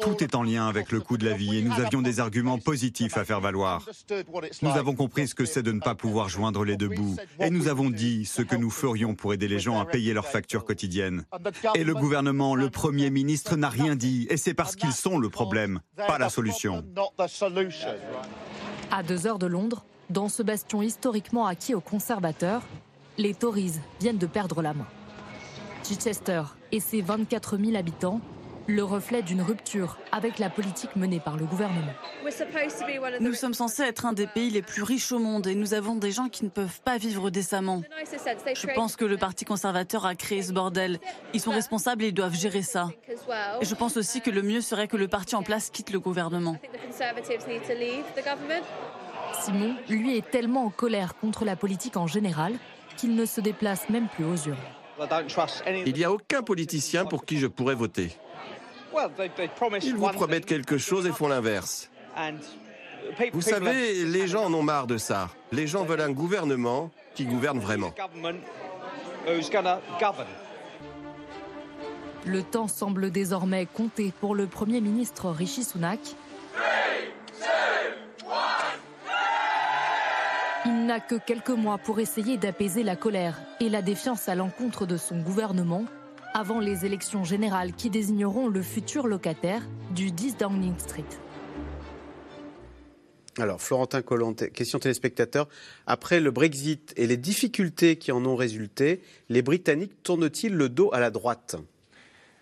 Tout 0.00 0.22
est 0.22 0.34
en 0.34 0.42
lien 0.42 0.68
avec 0.68 0.92
le 0.92 1.00
coût 1.00 1.16
de 1.16 1.24
la 1.24 1.34
vie 1.34 1.58
et 1.58 1.62
nous 1.62 1.80
avions 1.80 2.02
des 2.02 2.20
arguments 2.20 2.58
positifs 2.58 3.16
à 3.16 3.24
faire 3.24 3.40
valoir. 3.40 3.84
Nous 4.62 4.70
avons 4.70 4.94
compris 4.94 5.28
ce 5.28 5.34
que 5.34 5.44
c'est 5.44 5.62
de 5.62 5.72
ne 5.72 5.80
pas 5.80 5.94
pouvoir 5.94 6.28
joindre 6.28 6.64
les 6.64 6.76
deux 6.76 6.88
bouts 6.88 7.16
et 7.40 7.50
nous 7.50 7.68
avons 7.68 7.90
dit 7.90 8.24
ce 8.24 8.42
que 8.42 8.56
nous 8.56 8.70
ferions 8.70 9.14
pour 9.14 9.32
aider 9.32 9.48
les 9.48 9.58
gens 9.58 9.80
à 9.80 9.84
payer 9.84 10.12
leurs 10.14 10.26
factures 10.26 10.64
quotidiennes. 10.64 11.24
Et 11.74 11.84
le 11.84 11.94
gouvernement, 11.94 12.54
le 12.54 12.70
Premier 12.70 13.10
ministre 13.10 13.56
n'a 13.56 13.68
rien 13.68 13.96
dit 13.96 14.26
et 14.30 14.36
c'est 14.36 14.54
parce 14.54 14.76
qu'ils 14.76 14.92
sont 14.92 15.18
le 15.18 15.28
problème, 15.28 15.80
pas 15.96 16.18
la 16.18 16.30
solution. 16.30 16.84
À 18.90 19.02
deux 19.02 19.26
heures 19.26 19.38
de 19.38 19.46
Londres, 19.46 19.84
dans 20.10 20.28
ce 20.28 20.42
bastion 20.42 20.82
historiquement 20.82 21.46
acquis 21.46 21.74
aux 21.74 21.80
conservateurs, 21.80 22.62
les 23.18 23.34
Tories 23.34 23.74
viennent 24.00 24.18
de 24.18 24.26
perdre 24.26 24.62
la 24.62 24.72
main. 24.72 24.86
Chichester 25.84 26.42
et 26.72 26.80
ses 26.80 27.00
24 27.00 27.56
000 27.58 27.76
habitants 27.76 28.20
le 28.68 28.84
reflet 28.84 29.22
d'une 29.22 29.40
rupture 29.40 29.98
avec 30.12 30.38
la 30.38 30.50
politique 30.50 30.94
menée 30.94 31.20
par 31.20 31.36
le 31.36 31.46
gouvernement. 31.46 31.92
Nous 33.20 33.32
sommes 33.32 33.54
censés 33.54 33.82
être 33.82 34.04
un 34.04 34.12
des 34.12 34.26
pays 34.26 34.50
les 34.50 34.60
plus 34.60 34.82
riches 34.82 35.10
au 35.10 35.18
monde 35.18 35.46
et 35.46 35.54
nous 35.54 35.72
avons 35.72 35.96
des 35.96 36.12
gens 36.12 36.28
qui 36.28 36.44
ne 36.44 36.50
peuvent 36.50 36.80
pas 36.82 36.98
vivre 36.98 37.30
décemment. 37.30 37.82
Je 38.54 38.74
pense 38.74 38.96
que 38.96 39.06
le 39.06 39.16
Parti 39.16 39.46
conservateur 39.46 40.04
a 40.04 40.14
créé 40.14 40.42
ce 40.42 40.52
bordel. 40.52 41.00
Ils 41.32 41.40
sont 41.40 41.50
responsables 41.50 42.04
et 42.04 42.08
ils 42.08 42.14
doivent 42.14 42.36
gérer 42.36 42.62
ça. 42.62 42.90
Et 43.60 43.64
je 43.64 43.74
pense 43.74 43.96
aussi 43.96 44.20
que 44.20 44.30
le 44.30 44.42
mieux 44.42 44.60
serait 44.60 44.86
que 44.86 44.98
le 44.98 45.08
parti 45.08 45.34
en 45.34 45.42
place 45.42 45.70
quitte 45.70 45.90
le 45.90 45.98
gouvernement. 45.98 46.56
Simon, 49.42 49.76
lui, 49.88 50.16
est 50.16 50.30
tellement 50.30 50.66
en 50.66 50.70
colère 50.70 51.16
contre 51.16 51.44
la 51.44 51.56
politique 51.56 51.96
en 51.96 52.06
général 52.06 52.52
qu'il 52.96 53.14
ne 53.14 53.24
se 53.24 53.40
déplace 53.40 53.88
même 53.88 54.08
plus 54.08 54.24
aux 54.24 54.36
urnes. 54.36 54.56
Il 55.86 55.94
n'y 55.94 56.04
a 56.04 56.12
aucun 56.12 56.42
politicien 56.42 57.04
pour 57.04 57.24
qui 57.24 57.38
je 57.38 57.46
pourrais 57.46 57.74
voter. 57.74 58.10
Ils 59.82 59.94
vous 59.94 60.08
promettent 60.08 60.46
quelque 60.46 60.78
chose 60.78 61.06
et 61.06 61.12
font 61.12 61.28
l'inverse. 61.28 61.90
Vous 63.32 63.42
savez, 63.42 64.04
les 64.04 64.26
gens 64.26 64.44
en 64.44 64.54
ont 64.54 64.62
marre 64.62 64.86
de 64.86 64.98
ça. 64.98 65.28
Les 65.52 65.66
gens 65.66 65.84
veulent 65.84 66.00
un 66.00 66.12
gouvernement 66.12 66.90
qui 67.14 67.24
gouverne 67.24 67.58
vraiment. 67.58 67.92
Le 72.24 72.42
temps 72.42 72.68
semble 72.68 73.10
désormais 73.10 73.66
compter 73.66 74.12
pour 74.20 74.34
le 74.34 74.46
Premier 74.46 74.80
ministre 74.80 75.30
Rishi 75.30 75.64
Sunak. 75.64 76.00
Il 80.66 80.84
n'a 80.84 81.00
que 81.00 81.14
quelques 81.14 81.50
mois 81.50 81.78
pour 81.78 82.00
essayer 82.00 82.36
d'apaiser 82.36 82.82
la 82.82 82.96
colère 82.96 83.40
et 83.60 83.68
la 83.68 83.80
défiance 83.80 84.28
à 84.28 84.34
l'encontre 84.34 84.84
de 84.84 84.96
son 84.96 85.18
gouvernement 85.18 85.84
avant 86.38 86.60
les 86.60 86.86
élections 86.86 87.24
générales 87.24 87.72
qui 87.72 87.90
désigneront 87.90 88.46
le 88.46 88.62
futur 88.62 89.08
locataire 89.08 89.60
du 89.90 90.12
10 90.12 90.36
Downing 90.36 90.78
Street. 90.78 91.02
Alors, 93.38 93.60
Florentin 93.60 94.02
Collanté, 94.02 94.48
question 94.50 94.78
téléspectateur. 94.78 95.48
Après 95.88 96.20
le 96.20 96.30
Brexit 96.30 96.94
et 96.96 97.08
les 97.08 97.16
difficultés 97.16 97.96
qui 97.96 98.12
en 98.12 98.24
ont 98.24 98.36
résulté, 98.36 99.00
les 99.28 99.42
Britanniques 99.42 100.00
tournent-ils 100.04 100.54
le 100.54 100.68
dos 100.68 100.90
à 100.92 101.00
la 101.00 101.10
droite? 101.10 101.56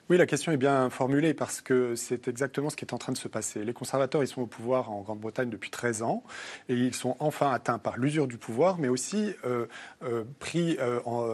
Oui, 0.08 0.18
la 0.18 0.26
question 0.26 0.52
est 0.52 0.56
bien 0.56 0.88
formulée 0.88 1.34
parce 1.34 1.60
que 1.60 1.96
c'est 1.96 2.28
exactement 2.28 2.70
ce 2.70 2.76
qui 2.76 2.84
est 2.84 2.94
en 2.94 2.98
train 2.98 3.12
de 3.12 3.18
se 3.18 3.26
passer. 3.26 3.64
Les 3.64 3.72
conservateurs, 3.72 4.22
ils 4.22 4.28
sont 4.28 4.42
au 4.42 4.46
pouvoir 4.46 4.92
en 4.92 5.00
Grande-Bretagne 5.00 5.50
depuis 5.50 5.70
13 5.70 6.02
ans 6.02 6.22
et 6.68 6.74
ils 6.74 6.94
sont 6.94 7.16
enfin 7.18 7.50
atteints 7.50 7.78
par 7.78 7.96
l'usure 7.96 8.28
du 8.28 8.36
pouvoir, 8.36 8.78
mais 8.78 8.86
aussi 8.86 9.34
euh, 9.44 9.66
euh, 10.04 10.22
pris, 10.38 10.76
euh, 10.78 11.00
en, 11.06 11.26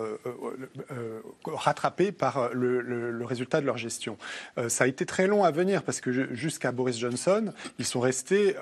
rattrapés 1.44 2.12
par 2.12 2.54
le, 2.54 2.80
le, 2.80 3.24
résultat 3.26 3.60
de 3.60 3.66
leur 3.66 3.76
gestion. 3.76 4.16
ça 4.68 4.84
a 4.84 4.86
été 4.86 5.06
très 5.06 5.26
long 5.26 5.44
à 5.44 5.50
venir 5.50 5.82
parce 5.82 6.00
que 6.00 6.34
jusqu'à 6.34 6.72
Boris 6.72 6.98
Johnson, 6.98 7.52
ils 7.78 7.84
sont 7.84 8.00
restés 8.00 8.56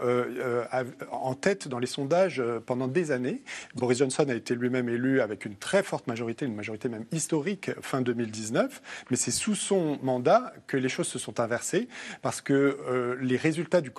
en 1.10 1.34
tête 1.34 1.68
dans 1.68 1.78
les 1.78 1.86
sondages 1.86 2.42
pendant 2.66 2.88
des 2.88 3.10
années. 3.10 3.42
Boris 3.74 3.98
Johnson 3.98 4.26
a 4.28 4.34
été 4.34 4.54
lui-même 4.54 4.88
élu 4.88 5.20
avec 5.20 5.44
une 5.44 5.56
très 5.56 5.82
forte 5.82 6.06
majorité, 6.08 6.46
une 6.46 6.54
majorité 6.54 6.88
même 6.88 7.06
historique 7.10 7.70
fin 7.80 8.02
2019, 8.02 8.82
mais 9.10 9.16
c'est 9.16 9.30
sous 9.30 9.54
son 9.54 9.99
mandat 10.02 10.52
que 10.66 10.76
les 10.76 10.88
choses 10.88 11.08
se 11.08 11.18
sont 11.18 11.40
inversées 11.40 11.88
parce 12.22 12.40
que 12.40 12.52
euh, 12.52 13.16
les 13.20 13.36
résultats 13.36 13.80
du, 13.80 13.90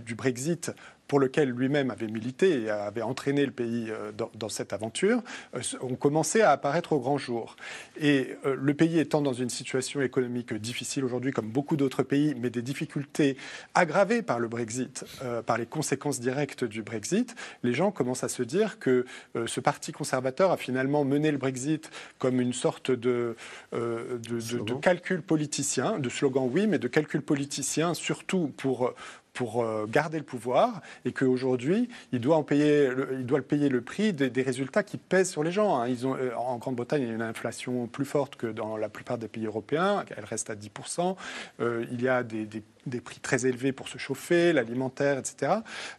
du 0.00 0.14
Brexit 0.14 0.72
pour 1.12 1.20
lequel 1.20 1.50
lui-même 1.50 1.90
avait 1.90 2.06
milité 2.06 2.62
et 2.62 2.70
avait 2.70 3.02
entraîné 3.02 3.44
le 3.44 3.52
pays 3.52 3.90
euh, 3.90 4.12
dans, 4.12 4.48
cette 4.48 4.72
aventure, 4.72 5.22
euh, 5.54 5.60
ont 5.82 5.94
commencé 5.94 6.40
à 6.40 6.52
apparaître 6.52 6.94
au 6.94 7.00
grand 7.00 7.18
jour. 7.18 7.56
Et 8.00 8.34
euh, 8.46 8.56
le 8.58 8.72
pays 8.72 8.98
étant 8.98 9.20
dans 9.20 9.34
une 9.34 9.50
situation 9.50 10.00
économique 10.00 10.54
difficile 10.54 11.04
aujourd'hui, 11.04 11.30
comme 11.30 11.50
beaucoup 11.50 11.76
d'autres 11.76 12.02
pays, 12.02 12.34
mais 12.34 12.48
des 12.48 12.62
difficultés 12.62 13.36
aggravées 13.74 14.22
par 14.22 14.38
le 14.38 14.48
Brexit, 14.48 15.04
par 15.44 15.58
les 15.58 15.66
conséquences 15.66 16.18
directes 16.18 16.64
du 16.64 16.82
Brexit, 16.82 17.34
les 17.62 17.74
gens 17.74 17.90
commencent 17.90 18.24
à 18.24 18.30
se 18.30 18.42
dire 18.42 18.78
que 18.78 19.04
ce 19.46 19.60
parti 19.60 19.92
conservateur 19.92 20.50
a 20.50 20.56
finalement 20.56 21.04
mené 21.04 21.30
le 21.30 21.36
Brexit 21.36 21.90
comme 22.18 22.40
une 22.40 22.54
sorte 22.54 22.90
de, 22.90 23.36
de, 23.72 24.18
de 24.18 24.74
calcul 24.80 25.20
politicien, 25.20 25.98
de 25.98 26.08
slogan 26.08 26.48
oui, 26.50 26.66
mais 26.66 26.78
de 26.78 26.88
calcul 26.88 27.20
politicien, 27.20 27.92
surtout 27.92 28.50
pour 28.56 28.94
pour 29.32 29.62
euh, 29.62 29.86
garder 29.88 30.18
le 30.18 30.24
pouvoir 30.24 30.82
et 31.04 31.12
qu'aujourd'hui, 31.12 31.88
il 32.12 32.20
doit 32.20 32.44
payer, 32.44 32.90
il 33.12 33.26
doit 33.26 33.38
le 33.38 33.44
payer 33.44 33.68
le 33.68 33.80
prix 33.80 34.12
des, 34.12 34.42
résultats 34.42 34.82
qui 34.82 34.98
pèsent 34.98 35.30
sur 35.30 35.42
les 35.42 35.52
gens. 35.52 35.78
Hein. 35.78 35.88
Ils 35.88 36.06
ont, 36.06 36.16
euh, 36.16 36.34
en 36.36 36.58
Grande-Bretagne, 36.58 37.02
il 37.02 37.08
y 37.08 37.10
a 37.10 37.14
une 37.14 37.22
inflation 37.22 37.86
plus 37.86 38.04
forte 38.04 38.36
que 38.36 38.46
dans 38.46 38.76
la 38.76 38.88
plupart 38.88 39.18
des 39.18 39.28
pays 39.28 39.46
européens. 39.46 40.04
Elle 40.16 40.24
reste 40.24 40.50
à 40.50 40.54
10%. 40.54 41.16
Euh, 41.60 41.86
il 41.92 42.02
y 42.02 42.08
a 42.08 42.22
des 42.22 42.62
des 42.86 43.00
prix 43.00 43.20
très 43.20 43.46
élevés 43.46 43.72
pour 43.72 43.88
se 43.88 43.98
chauffer, 43.98 44.52
l'alimentaire, 44.52 45.18
etc. 45.18 45.52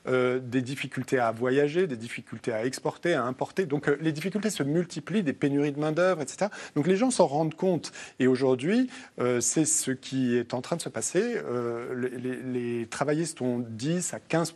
Euh, 0.07 0.39
des 0.39 0.61
difficultés 0.61 1.19
à 1.19 1.31
voyager, 1.31 1.87
des 1.87 1.95
difficultés 1.95 2.51
à 2.51 2.65
exporter, 2.65 3.13
à 3.13 3.23
importer. 3.23 3.65
Donc 3.65 3.87
euh, 3.87 3.97
les 4.01 4.11
difficultés 4.11 4.49
se 4.49 4.63
multiplient, 4.63 5.23
des 5.23 5.33
pénuries 5.33 5.71
de 5.71 5.79
main-d'œuvre, 5.79 6.21
etc. 6.21 6.47
Donc 6.75 6.87
les 6.87 6.97
gens 6.97 7.11
s'en 7.11 7.27
rendent 7.27 7.55
compte. 7.55 7.91
Et 8.19 8.27
aujourd'hui, 8.27 8.89
euh, 9.19 9.39
c'est 9.39 9.65
ce 9.65 9.91
qui 9.91 10.35
est 10.35 10.53
en 10.53 10.61
train 10.61 10.75
de 10.75 10.81
se 10.81 10.89
passer. 10.89 11.41
Les, 11.95 12.41
les, 12.41 12.87
travaillistes 12.87 13.41
ont 13.41 13.59
10 13.59 14.13
à 14.13 14.19
15, 14.19 14.55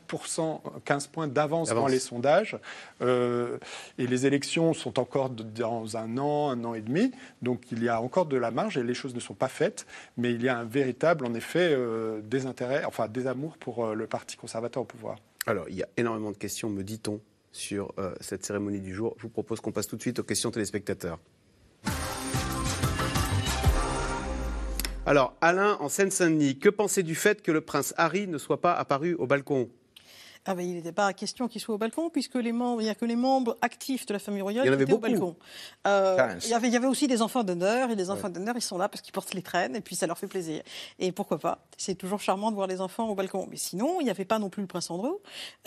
15 0.84 1.08
points 1.08 1.28
d'avance 1.28 1.70
dans 1.70 1.88
les 1.88 2.00
sondages. 2.00 2.58
et 3.02 4.08
les 4.08 4.26
élections 4.26 4.74
sont 4.74 5.00
encore 5.00 5.30
dans 5.30 5.98
un 5.98 6.18
an, 6.18 6.50
un 6.50 6.64
an 6.64 6.74
et 6.74 6.82
demi. 6.82 7.12
Donc 7.42 7.62
il 7.72 7.84
y 7.84 7.90
a 7.90 8.02
encore 8.02 8.26
de 8.26 8.38
la 8.38 8.52
marge 8.52 8.78
et 8.78 8.84
les 8.84 8.94
choses 8.94 9.16
ne 9.16 9.20
sont 9.20 9.34
pas 9.34 9.48
faites. 9.48 9.86
Mais 10.18 10.34
il 10.34 10.44
y 10.44 10.50
a 10.50 10.58
un 10.58 10.66
véritable, 10.66 11.26
en 11.26 11.34
effet, 11.34 11.76
des 12.22 12.46
intérêts, 12.46 12.84
enfin 12.86 13.08
des 13.08 13.28
amours 13.28 13.58
pour 13.58 13.86
euh, 13.86 13.94
le 13.94 14.08
Parti 14.08 14.38
conservateur 14.38 14.84
au 14.84 14.86
pouvoir. 14.86 15.18
Alors, 15.46 15.70
il 15.70 15.76
y 15.76 15.84
a 15.84 15.88
énormément 15.98 16.32
de 16.32 16.38
questions, 16.38 16.70
me 16.70 16.84
dit-on, 16.84 17.22
sur 17.52 17.94
euh, 17.98 18.14
cette 18.20 18.46
cérémonie 18.46 18.82
du 18.82 18.94
jour. 18.94 19.16
Je 19.18 19.24
vous 19.24 19.30
propose 19.30 19.62
qu'on 19.62 19.72
passe 19.72 19.88
tout 19.88 19.96
de 19.96 20.02
suite 20.02 20.20
aux 20.20 20.24
questions 20.24 20.52
téléspectateurs. 20.52 21.20
Alors, 25.06 25.38
Alain, 25.40 25.78
en 25.80 25.88
Seine-Saint-Denis, 25.88 26.60
que 26.60 26.68
pensez 26.68 27.02
du 27.02 27.16
fait 27.16 27.42
que 27.42 27.54
le 27.54 27.62
prince 27.62 27.94
Harry 27.96 28.28
ne 28.28 28.38
soit 28.38 28.60
pas 28.60 28.74
apparu 28.74 29.16
au 29.16 29.26
balcon? 29.26 29.70
Ah 30.48 30.56
ben, 30.56 30.66
il 30.66 30.76
n'était 30.76 30.94
pas 30.94 31.12
question 31.12 31.50
qu'il 31.50 31.60
soit 31.60 31.76
au 31.76 31.78
balcon, 31.78 32.10
puisque 32.10 32.36
les 32.36 32.54
membres, 32.54 32.82
il 32.82 32.86
n'y 32.86 32.90
a 32.90 32.96
que 32.96 33.04
les 33.04 33.18
membres 33.18 33.58
actifs 33.62 34.06
de 34.06 34.14
la 34.14 34.20
famille 34.20 34.42
royale 34.42 34.66
qui 34.66 34.84
étaient 34.84 34.94
au 34.94 34.98
balcon. 34.98 35.36
Euh, 35.86 36.36
il, 36.44 36.50
y 36.50 36.54
avait, 36.54 36.68
il 36.68 36.74
y 36.74 36.78
avait 36.78 36.88
aussi 36.88 37.08
des 37.08 37.22
enfants 37.22 37.44
d'honneur, 37.44 37.92
et 37.92 37.96
les 37.96 38.10
enfants 38.10 38.30
d'honneur, 38.30 38.56
ils 38.56 38.62
sont 38.62 38.78
là 38.78 38.88
parce 38.88 39.02
qu'ils 39.02 39.12
portent 39.12 39.34
les 39.34 39.42
traînes, 39.42 39.76
et 39.76 39.82
puis 39.82 39.98
ça 39.98 40.08
leur 40.08 40.18
fait 40.18 40.28
plaisir. 40.28 40.62
Et 41.00 41.12
pourquoi 41.12 41.38
pas 41.38 41.66
C'est 41.78 41.96
toujours 41.96 42.22
charmant 42.22 42.50
de 42.50 42.56
voir 42.56 42.68
les 42.68 42.80
enfants 42.80 43.10
au 43.10 43.16
balcon. 43.16 43.46
Mais 43.50 43.58
sinon, 43.58 44.00
il 44.00 44.06
n'y 44.06 44.10
avait 44.10 44.24
pas 44.24 44.40
non 44.40 44.50
plus 44.50 44.62
le 44.62 44.68
prince 44.68 44.90
Andrew. 44.90 45.18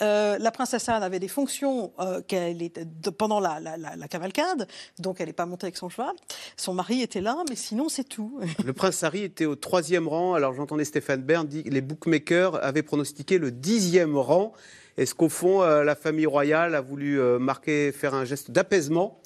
Euh, 0.01 0.39
la 0.39 0.51
princesse 0.51 0.89
Anne 0.89 1.03
avait 1.03 1.19
des 1.19 1.27
fonctions 1.27 1.93
euh, 1.99 2.21
qu'elle 2.21 2.63
était, 2.63 2.85
pendant 3.17 3.39
la, 3.39 3.59
la, 3.59 3.77
la, 3.77 4.07
cavalcade, 4.07 4.67
donc 4.97 5.21
elle 5.21 5.27
n'est 5.27 5.33
pas 5.33 5.45
montée 5.45 5.65
avec 5.65 5.77
son 5.77 5.89
cheval. 5.89 6.15
Son 6.57 6.73
mari 6.73 7.01
était 7.01 7.21
là, 7.21 7.37
mais 7.49 7.55
sinon, 7.55 7.87
c'est 7.87 8.03
tout. 8.03 8.39
Le 8.65 8.73
prince 8.73 9.03
Harry 9.03 9.23
était 9.23 9.45
au 9.45 9.55
troisième 9.55 10.07
rang. 10.07 10.33
Alors 10.33 10.53
j'entendais 10.53 10.85
Stéphane 10.85 11.21
Bern 11.21 11.47
dire 11.47 11.63
les 11.67 11.81
bookmakers 11.81 12.63
avaient 12.63 12.83
pronostiqué 12.83 13.37
le 13.37 13.51
dixième 13.51 14.17
rang. 14.17 14.53
Est-ce 14.97 15.15
qu'au 15.15 15.29
fond, 15.29 15.61
euh, 15.61 15.83
la 15.83 15.95
famille 15.95 16.25
royale 16.25 16.75
a 16.75 16.81
voulu 16.81 17.19
euh, 17.19 17.39
marquer, 17.39 17.91
faire 17.91 18.13
un 18.13 18.25
geste 18.25 18.51
d'apaisement 18.51 19.21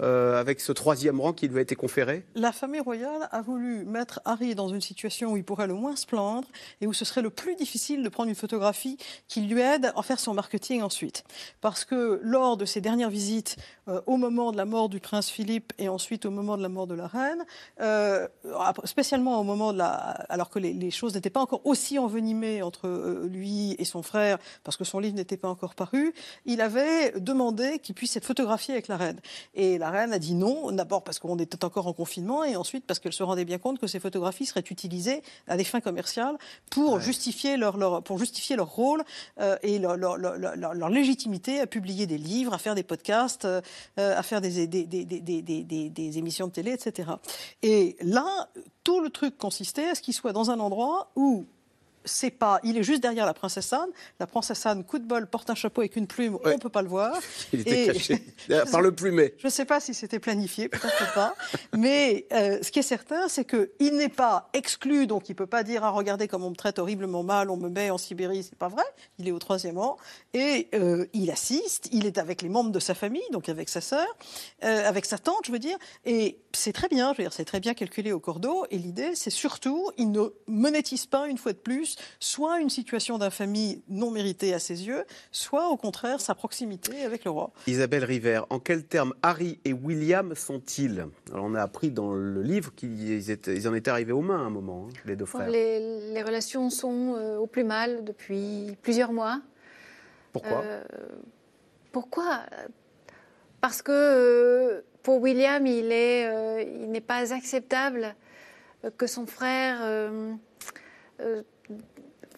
euh, 0.00 0.38
avec 0.38 0.60
ce 0.60 0.70
troisième 0.70 1.20
rang 1.20 1.32
qui 1.32 1.48
lui 1.48 1.58
a 1.58 1.60
été 1.60 1.74
conféré 1.74 2.24
La 2.36 2.52
famille 2.52 2.80
royale 2.80 3.28
a 3.32 3.42
voulu 3.42 3.84
mettre 3.84 4.20
Harry 4.24 4.54
dans 4.54 4.68
une 4.68 4.80
situation 4.80 5.32
où 5.32 5.36
il 5.36 5.42
pourrait 5.42 5.66
le 5.66 5.74
moins 5.74 5.96
se 5.96 6.06
plaindre 6.06 6.46
et 6.80 6.86
où 6.86 6.92
ce 6.92 7.04
serait 7.04 7.20
le 7.22 7.30
plus 7.30 7.56
difficile 7.56 8.04
de 8.04 8.08
prendre 8.08 8.28
une 8.28 8.36
photographie 8.36 8.96
qui 9.26 9.40
lui 9.40 9.60
aide 9.60 9.92
à 9.96 10.02
faire 10.02 10.20
son 10.20 10.34
marketing 10.34 10.82
ensuite. 10.82 11.24
Parce 11.60 11.84
que 11.84 12.20
lors 12.22 12.56
de 12.56 12.64
ses 12.64 12.80
dernières 12.80 13.10
visites, 13.10 13.56
euh, 13.88 14.00
au 14.06 14.18
moment 14.18 14.52
de 14.52 14.56
la 14.56 14.66
mort 14.66 14.88
du 14.88 15.00
prince 15.00 15.30
Philippe 15.30 15.72
et 15.78 15.88
ensuite 15.88 16.26
au 16.26 16.30
moment 16.30 16.56
de 16.56 16.62
la 16.62 16.68
mort 16.68 16.86
de 16.86 16.94
la 16.94 17.08
reine, 17.08 17.44
euh, 17.80 18.28
spécialement 18.84 19.40
au 19.40 19.44
moment 19.44 19.72
de 19.72 19.78
la... 19.78 19.96
alors 20.28 20.48
que 20.48 20.60
les, 20.60 20.90
choses 20.92 21.14
n'étaient 21.14 21.28
pas 21.28 21.40
encore 21.40 21.66
aussi 21.66 21.98
envenimées 21.98 22.62
entre 22.62 23.26
lui 23.26 23.74
et 23.78 23.84
son 23.84 24.02
frère, 24.02 24.38
parce 24.62 24.76
que 24.76 24.84
son 24.84 25.00
livre 25.00 25.16
n'était 25.16 25.36
pas 25.36 25.48
encore 25.48 25.74
paru, 25.74 26.14
il 26.46 26.60
avait 26.60 27.12
demandé 27.18 27.78
qu'il 27.80 27.94
puisse 27.94 28.16
être 28.16 28.24
photographié 28.24 28.74
avec 28.74 28.88
la 28.88 28.96
reine. 28.96 29.20
La 29.90 30.00
reine 30.00 30.12
a 30.12 30.18
dit 30.18 30.34
non, 30.34 30.70
d'abord 30.70 31.02
parce 31.02 31.18
qu'on 31.18 31.38
était 31.38 31.64
encore 31.64 31.86
en 31.86 31.94
confinement 31.94 32.44
et 32.44 32.56
ensuite 32.56 32.84
parce 32.86 32.98
qu'elle 32.98 33.14
se 33.14 33.22
rendait 33.22 33.46
bien 33.46 33.56
compte 33.58 33.78
que 33.78 33.86
ces 33.86 34.00
photographies 34.00 34.44
seraient 34.44 34.64
utilisées 34.68 35.22
à 35.46 35.56
des 35.56 35.64
fins 35.64 35.80
commerciales 35.80 36.36
pour, 36.70 37.00
justifier, 37.00 37.56
leur, 37.56 38.02
pour 38.02 38.18
justifier 38.18 38.56
leur 38.56 38.68
rôle 38.68 39.02
euh, 39.40 39.56
et 39.62 39.78
leur, 39.78 39.96
leur, 39.96 40.88
légitimité 40.90 41.60
à 41.60 41.66
publier 41.66 42.06
des 42.06 42.18
livres, 42.18 42.52
à 42.52 42.58
faire 42.58 42.74
des 42.74 42.82
podcasts, 42.82 43.46
euh, 43.46 43.60
à 43.96 44.22
faire 44.22 44.42
des, 44.42 44.66
des, 44.66 44.84
des, 44.84 45.04
des, 45.04 46.18
émissions 46.18 46.48
de 46.48 46.52
télé, 46.52 46.72
etc. 46.72 47.12
Et 47.62 47.96
là, 48.02 48.48
tout 48.84 49.00
le 49.00 49.08
truc 49.08 49.38
consistait 49.38 49.88
à 49.88 49.94
ce 49.94 50.02
qu'il 50.02 50.14
soit 50.14 50.32
dans 50.32 50.50
un 50.50 50.60
endroit 50.60 51.12
où 51.16 51.46
c'est 52.08 52.30
pas, 52.30 52.60
il 52.64 52.76
est 52.76 52.82
juste 52.82 53.02
derrière 53.02 53.26
la 53.26 53.34
princesse 53.34 53.72
Anne. 53.72 53.90
La 54.18 54.26
princesse 54.26 54.64
Anne, 54.66 54.84
coup 54.84 54.98
de 54.98 55.06
bol, 55.06 55.26
porte 55.26 55.50
un 55.50 55.54
chapeau 55.54 55.82
avec 55.82 55.96
une 55.96 56.06
plume, 56.06 56.38
on 56.44 56.50
on 56.50 56.58
peut 56.58 56.68
pas 56.68 56.82
le 56.82 56.88
voir. 56.88 57.16
Il 57.52 57.60
était 57.60 57.86
caché 57.86 58.22
par 58.72 58.80
le 58.80 58.92
plumet. 58.92 59.34
Je 59.38 59.46
ne 59.46 59.50
sais 59.50 59.64
pas 59.64 59.78
si 59.78 59.94
c'était 59.94 60.18
planifié, 60.18 60.68
peut-être 60.68 61.14
pas. 61.14 61.34
Mais 61.76 62.26
euh, 62.32 62.58
ce 62.62 62.70
qui 62.72 62.80
est 62.80 62.82
certain, 62.82 63.28
c'est 63.28 63.44
qu'il 63.44 63.94
n'est 63.96 64.08
pas 64.08 64.50
exclu, 64.54 65.06
donc 65.06 65.28
il 65.28 65.34
peut 65.34 65.46
pas 65.46 65.62
dire 65.62 65.84
ah 65.84 65.90
regardez 65.90 66.26
comme 66.26 66.42
on 66.42 66.50
me 66.50 66.56
traite 66.56 66.78
horriblement 66.78 67.22
mal, 67.22 67.50
on 67.50 67.56
me 67.56 67.68
met 67.68 67.90
en 67.90 67.98
Sibérie, 67.98 68.42
c'est 68.42 68.58
pas 68.58 68.68
vrai. 68.68 68.82
Il 69.18 69.28
est 69.28 69.32
au 69.32 69.38
troisième 69.38 69.78
rang 69.78 69.96
et 70.34 70.68
euh, 70.74 71.06
il 71.12 71.30
assiste. 71.30 71.88
Il 71.92 72.06
est 72.06 72.18
avec 72.18 72.42
les 72.42 72.48
membres 72.48 72.70
de 72.70 72.80
sa 72.80 72.94
famille, 72.94 73.22
donc 73.32 73.48
avec 73.48 73.68
sa 73.68 73.80
sœur, 73.80 74.06
euh, 74.64 74.88
avec 74.88 75.04
sa 75.04 75.18
tante, 75.18 75.46
je 75.46 75.52
veux 75.52 75.58
dire. 75.58 75.78
Et 76.04 76.40
c'est 76.52 76.72
très 76.72 76.88
bien, 76.88 77.12
je 77.12 77.18
veux 77.18 77.24
dire, 77.24 77.32
c'est 77.32 77.44
très 77.44 77.60
bien 77.60 77.74
calculé 77.74 78.12
au 78.12 78.20
cordeau. 78.20 78.66
Et 78.70 78.78
l'idée, 78.78 79.14
c'est 79.14 79.30
surtout, 79.30 79.90
il 79.96 80.10
ne 80.10 80.28
monétise 80.46 81.06
pas 81.06 81.28
une 81.28 81.38
fois 81.38 81.52
de 81.52 81.58
plus 81.58 81.96
soit 82.20 82.60
une 82.60 82.70
situation 82.70 83.18
d'infamie 83.18 83.82
non 83.88 84.10
méritée 84.10 84.54
à 84.54 84.58
ses 84.58 84.86
yeux, 84.86 85.04
soit 85.32 85.68
au 85.68 85.76
contraire 85.76 86.20
sa 86.20 86.34
proximité 86.34 87.02
avec 87.04 87.24
le 87.24 87.30
roi. 87.30 87.50
Isabelle 87.66 88.04
River, 88.04 88.42
en 88.50 88.58
quels 88.58 88.84
termes 88.84 89.14
Harry 89.22 89.58
et 89.64 89.72
William 89.72 90.34
sont-ils? 90.34 91.06
On 91.32 91.54
a 91.54 91.62
appris 91.62 91.90
dans 91.90 92.12
le 92.12 92.42
livre 92.42 92.74
qu'ils 92.74 93.68
en 93.68 93.74
étaient 93.74 93.90
arrivés 93.90 94.12
aux 94.12 94.22
mains 94.22 94.38
à 94.38 94.46
un 94.46 94.50
moment, 94.50 94.88
hein, 94.88 94.92
les 95.06 95.16
deux 95.16 95.26
frères. 95.26 95.48
Les, 95.48 96.22
relations 96.22 96.68
sont 96.68 97.14
euh, 97.16 97.38
au 97.38 97.46
plus 97.46 97.64
mal 97.64 98.04
depuis 98.04 98.76
plusieurs 98.82 99.12
mois. 99.12 99.40
Pourquoi? 100.32 100.64
Pourquoi? 101.92 102.40
Parce 103.60 103.82
que 103.82 104.84
pour 105.02 105.20
William, 105.20 105.66
il 105.66 105.88
n'est 105.88 107.00
pas 107.00 107.32
acceptable 107.32 108.14
que 108.96 109.06
son 109.06 109.26
frère 109.26 109.80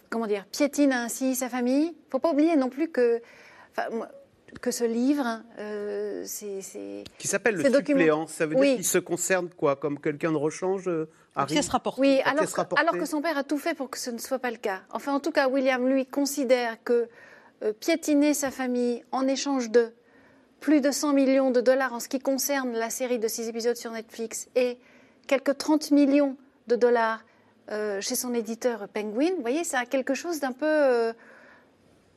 comment 0.09 0.27
dire, 0.27 0.45
piétine 0.47 0.93
ainsi 0.93 1.35
sa 1.35 1.49
famille. 1.49 1.87
Il 1.87 2.07
ne 2.07 2.11
faut 2.11 2.19
pas 2.19 2.33
oublier 2.33 2.57
non 2.57 2.69
plus 2.69 2.89
que, 2.89 3.23
que 4.61 4.71
ce 4.71 4.85
livre, 4.85 5.43
euh, 5.59 6.23
c'est... 6.27 7.05
Qui 7.19 7.29
s'appelle 7.29 7.55
Le 7.57 7.73
suppléant, 7.73 8.27
ça 8.27 8.47
veut 8.47 8.55
dire 8.57 8.77
qu'il 8.77 8.85
se 8.85 8.99
concerne 8.99 9.49
quoi 9.51 9.77
Comme 9.77 9.99
quelqu'un 10.01 10.33
de 10.33 10.37
rechange 10.37 10.89
euh, 10.89 11.09
Harry 11.37 11.55
pièce 11.55 11.69
rapportée. 11.69 12.01
Oui, 12.01 12.21
alors, 12.25 12.45
alors, 12.77 12.99
que 12.99 13.07
son 13.07 13.23
père 13.23 13.39
a 13.39 13.45
tout 13.45 13.59
fait 13.59 13.75
pour 13.75 13.89
que 13.89 13.99
ce 13.99 14.11
ne 14.11 14.19
soit 14.19 14.41
pas 14.41 14.51
le 14.51 14.57
cas. 14.57 14.81
Enfin, 14.91 15.15
en 15.15 15.21
tout 15.21 15.31
cas, 15.31 15.49
William, 15.49 15.89
lui, 15.89 16.05
considère 16.05 16.83
que 16.83 17.09
euh, 17.63 17.73
piétiner 17.73 18.35
sa 18.35 18.51
famille 18.51 19.05
en 19.13 19.29
échange 19.29 19.71
de 19.71 19.93
plus 20.59 20.81
de 20.81 20.91
100 20.91 21.15
millions 21.15 21.51
de 21.51 21.61
dollars 21.61 21.93
en 21.93 22.01
ce 22.01 22.09
qui 22.09 22.19
concerne 22.19 22.73
la 22.73 22.91
série 22.91 23.19
de 23.19 23.29
six 23.29 23.49
épisodes 23.49 23.77
sur 23.77 23.93
Netflix 23.93 24.49
et 24.57 24.79
quelques 25.27 25.57
30 25.57 25.91
millions 25.93 26.37
de 26.67 26.77
dollars 26.77 27.23
euh, 27.71 28.01
chez 28.01 28.17
son 28.17 28.35
éditeur 28.35 28.89
Penguin. 28.89 29.31
Vous 29.37 29.43
voyez, 29.43 29.63
ça 29.63 29.79
a 29.79 29.87
quelque 29.87 30.15
chose 30.15 30.41
d'un 30.41 30.51
peu 30.51 30.67
euh, 30.67 31.13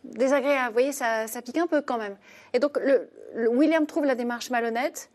désagréable. 0.04 0.70
Vous 0.70 0.74
voyez, 0.74 0.92
ça, 0.92 1.28
pique 1.46 1.58
un 1.58 1.68
peu 1.68 1.82
quand 1.82 2.00
même. 2.00 2.18
Et 2.54 2.60
donc, 2.60 2.80
le, 2.80 3.08
William 3.50 3.86
trouve 3.86 4.06
la 4.06 4.16
démarche 4.16 4.50
malhonnête. 4.50 5.12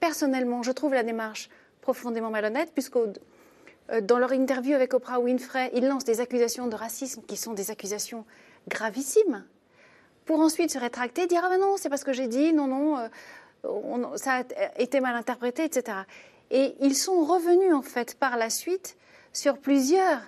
Personnellement, 0.00 0.62
je 0.62 0.72
trouve 0.72 0.94
la 0.94 1.02
démarche 1.02 1.50
profondément 1.82 2.30
malhonnête, 2.30 2.70
puisque 2.72 2.96
euh, 2.96 4.00
dans 4.00 4.18
leur 4.18 4.32
interview 4.32 4.74
avec 4.74 4.94
Oprah 4.94 5.20
Winfrey, 5.20 5.70
ils 5.74 5.86
lancent 5.86 6.04
des 6.04 6.20
accusations 6.20 6.68
de 6.68 6.76
racisme 6.76 7.20
qui 7.22 7.36
sont 7.36 7.52
des 7.52 7.70
accusations 7.70 8.24
gravissimes, 8.68 9.44
pour 10.24 10.40
ensuite 10.40 10.70
se 10.70 10.78
rétracter, 10.78 11.26
dire 11.26 11.42
Ah 11.44 11.50
ben 11.50 11.60
non, 11.60 11.76
c'est 11.76 11.90
parce 11.90 12.04
que 12.04 12.14
j'ai 12.14 12.28
dit, 12.28 12.54
non, 12.54 12.66
non, 12.66 14.16
ça 14.16 14.38
a 14.38 14.80
été 14.80 15.00
mal 15.00 15.16
interprété, 15.16 15.64
etc. 15.64 15.98
Et 16.50 16.76
ils 16.80 16.94
sont 16.94 17.24
revenus, 17.24 17.74
en 17.74 17.82
fait, 17.82 18.14
par 18.14 18.38
la 18.38 18.48
suite 18.48 18.96
sur 19.32 19.58
plusieurs 19.58 20.20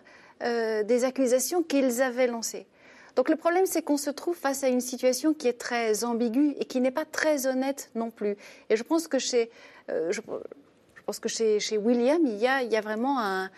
euh, 0.43 0.83
des 0.83 1.05
accusations 1.05 1.63
qu'ils 1.63 2.03
avaient 2.03 2.27
lancées. 2.27 2.67
Donc 3.17 3.29
le 3.29 3.37
problème, 3.37 3.67
c'est 3.67 3.83
qu'on 3.83 3.97
se 3.97 4.11
trouve 4.11 4.37
face 4.37 4.65
à 4.65 4.69
une 4.69 4.81
situation 4.81 5.35
qui 5.35 5.47
est 5.47 5.59
très 5.59 6.05
ambiguë 6.05 6.55
et 6.59 6.65
qui 6.65 6.81
n'est 6.81 6.91
pas 6.91 7.05
très 7.05 7.47
honnête 7.47 7.91
non 7.95 8.11
plus. 8.11 8.37
Et 8.71 8.77
je 8.77 8.83
pense 8.83 9.07
que 9.07 9.19
chez, 9.19 9.51
euh, 9.91 10.13
William, 11.79 12.21
il 12.27 12.37
y 12.37 12.47
a, 12.47 12.81
vraiment 12.81 13.21
un, 13.21 13.51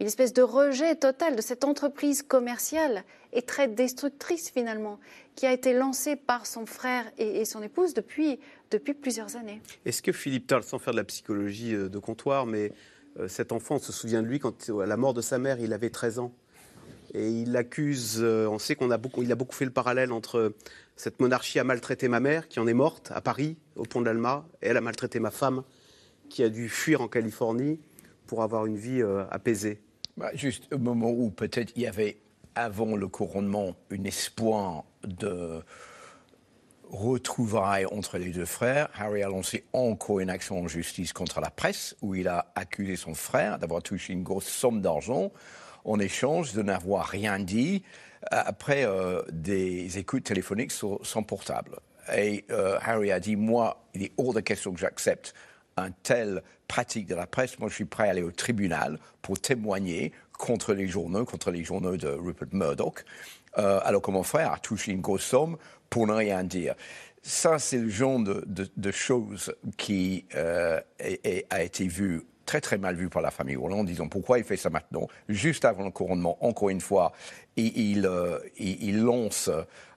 une 0.00 0.06
espèce 0.06 0.32
de 0.32 0.42
rejet 0.42 0.94
total 0.96 1.36
de 1.36 1.42
cette 1.42 1.64
entreprise 1.64 2.22
commerciale 2.22 3.04
et 3.32 3.42
très 3.42 3.68
destructrice 3.68 4.50
finalement, 4.50 4.98
qui 5.34 5.46
a 5.46 5.52
été 5.52 5.72
lancée 5.72 6.16
par 6.16 6.46
son 6.46 6.66
frère 6.66 7.04
et, 7.18 7.44
son 7.44 7.62
épouse 7.62 7.94
depuis, 7.94 8.38
plusieurs 9.00 9.36
années. 9.36 9.60
Est-ce 9.84 10.02
que 10.02 10.12
Philippe 10.12 10.46
Tarl, 10.46 10.62
sans 10.62 10.78
faire 10.78 10.92
de 10.92 10.98
la 10.98 11.04
psychologie 11.04 11.74
euh, 11.74 11.88
de 11.88 11.98
comptoir, 11.98 12.46
mais 12.46 12.72
cet 13.28 13.52
enfant, 13.52 13.76
on 13.76 13.78
se 13.78 13.92
souvient 13.92 14.22
de 14.22 14.26
lui 14.26 14.38
quand, 14.38 14.70
à 14.82 14.86
la 14.86 14.96
mort 14.96 15.14
de 15.14 15.20
sa 15.20 15.38
mère, 15.38 15.60
il 15.60 15.72
avait 15.72 15.90
13 15.90 16.18
ans. 16.18 16.32
Et 17.14 17.30
il 17.30 17.52
l'accuse, 17.52 18.18
euh, 18.20 18.48
on 18.48 18.58
sait 18.58 18.74
qu'on 18.74 18.90
a 18.90 18.98
beaucoup, 18.98 19.22
a 19.22 19.34
beaucoup 19.36 19.54
fait 19.54 19.64
le 19.64 19.70
parallèle 19.70 20.10
entre 20.10 20.52
cette 20.96 21.20
monarchie 21.20 21.60
a 21.60 21.64
maltraité 21.64 22.08
ma 22.08 22.20
mère, 22.20 22.48
qui 22.48 22.58
en 22.58 22.66
est 22.66 22.74
morte 22.74 23.12
à 23.14 23.20
Paris, 23.20 23.56
au 23.76 23.84
pont 23.84 24.00
de 24.00 24.06
l'Alma, 24.06 24.46
et 24.62 24.68
elle 24.68 24.76
a 24.76 24.80
maltraité 24.80 25.20
ma 25.20 25.30
femme, 25.30 25.62
qui 26.28 26.42
a 26.42 26.48
dû 26.48 26.68
fuir 26.68 27.00
en 27.00 27.08
Californie 27.08 27.80
pour 28.26 28.42
avoir 28.42 28.66
une 28.66 28.76
vie 28.76 29.00
euh, 29.00 29.24
apaisée. 29.30 29.80
Bah, 30.16 30.30
juste 30.34 30.72
au 30.72 30.78
moment 30.78 31.10
où 31.10 31.30
peut-être 31.30 31.72
il 31.76 31.82
y 31.82 31.86
avait, 31.86 32.18
avant 32.56 32.96
le 32.96 33.06
couronnement, 33.06 33.76
un 33.90 34.04
espoir 34.04 34.84
de 35.06 35.62
retrouvailles 36.90 37.86
entre 37.86 38.18
les 38.18 38.30
deux 38.30 38.44
frères, 38.44 38.88
Harry 38.94 39.22
a 39.22 39.28
lancé 39.28 39.64
encore 39.72 40.20
une 40.20 40.30
action 40.30 40.60
en 40.60 40.68
justice 40.68 41.12
contre 41.12 41.40
la 41.40 41.50
presse 41.50 41.96
où 42.02 42.14
il 42.14 42.28
a 42.28 42.52
accusé 42.54 42.96
son 42.96 43.14
frère 43.14 43.58
d'avoir 43.58 43.82
touché 43.82 44.12
une 44.12 44.22
grosse 44.22 44.46
somme 44.46 44.80
d'argent 44.80 45.32
en 45.84 45.98
échange 45.98 46.52
de 46.52 46.62
n'avoir 46.62 47.06
rien 47.06 47.38
dit 47.38 47.82
euh, 48.32 48.42
après 48.44 48.84
euh, 48.86 49.22
des 49.30 49.98
écoutes 49.98 50.24
téléphoniques 50.24 50.72
sur 50.72 51.00
son 51.02 51.22
portable. 51.22 51.78
Et 52.16 52.44
euh, 52.50 52.78
Harry 52.82 53.12
a 53.12 53.20
dit, 53.20 53.36
moi, 53.36 53.84
il 53.94 54.02
est 54.02 54.12
hors 54.16 54.34
de 54.34 54.40
question 54.40 54.72
que 54.72 54.80
j'accepte 54.80 55.34
un 55.76 55.90
tel 55.90 56.42
pratique 56.68 57.06
de 57.06 57.14
la 57.14 57.26
presse. 57.26 57.58
Moi, 57.58 57.68
je 57.68 57.74
suis 57.74 57.84
prêt 57.84 58.08
à 58.08 58.10
aller 58.10 58.22
au 58.22 58.30
tribunal 58.30 58.98
pour 59.22 59.40
témoigner 59.40 60.12
contre 60.38 60.74
les 60.74 60.86
journaux, 60.86 61.24
contre 61.24 61.50
les 61.50 61.64
journaux 61.64 61.96
de 61.96 62.08
Rupert 62.08 62.48
Murdoch. 62.52 63.04
alors 63.56 64.02
que 64.02 64.10
mon 64.10 64.22
frère 64.22 64.52
a 64.52 64.58
touché 64.58 64.92
une 64.92 65.00
grosse 65.00 65.24
somme 65.24 65.56
pour 65.94 66.08
ne 66.08 66.12
rien 66.12 66.42
dire. 66.42 66.74
Ça, 67.22 67.60
c'est 67.60 67.78
le 67.78 67.88
genre 67.88 68.18
de, 68.18 68.90
choses 68.90 69.54
qui 69.76 70.24
euh, 70.34 70.80
a, 71.50 71.62
été 71.62 71.86
vu 71.86 72.22
très 72.44 72.60
très 72.60 72.78
mal 72.78 72.96
vu 72.96 73.08
par 73.08 73.22
la 73.22 73.30
famille 73.30 73.56
Hollande, 73.56 73.78
en 73.78 73.84
disant 73.84 74.08
pourquoi 74.08 74.38
il 74.38 74.44
fait 74.44 74.56
ça 74.56 74.70
maintenant, 74.70 75.06
juste 75.28 75.64
avant 75.64 75.84
le 75.84 75.92
couronnement, 75.92 76.36
encore 76.44 76.70
une 76.70 76.80
fois, 76.80 77.12
il, 77.54 78.06
euh, 78.06 78.40
lance 78.90 79.48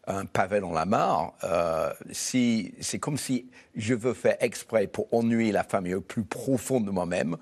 un 0.05 0.25
pavé 0.25 0.59
dans 0.59 0.71
la 0.71 0.85
mare. 0.85 1.33
Euh, 1.43 1.91
c'est 2.11 2.99
comme 2.99 3.17
si 3.17 3.47
je 3.75 3.95
veux 3.95 4.13
faire 4.13 4.37
exprès 4.39 4.85
pour 4.85 5.11
ennuyer 5.11 5.51
la 5.51 5.63
famille 5.63 5.95
au 5.95 6.01
plus 6.01 6.25
profond 6.25 6.79
de 6.79 6.91
moi-même 6.91 7.37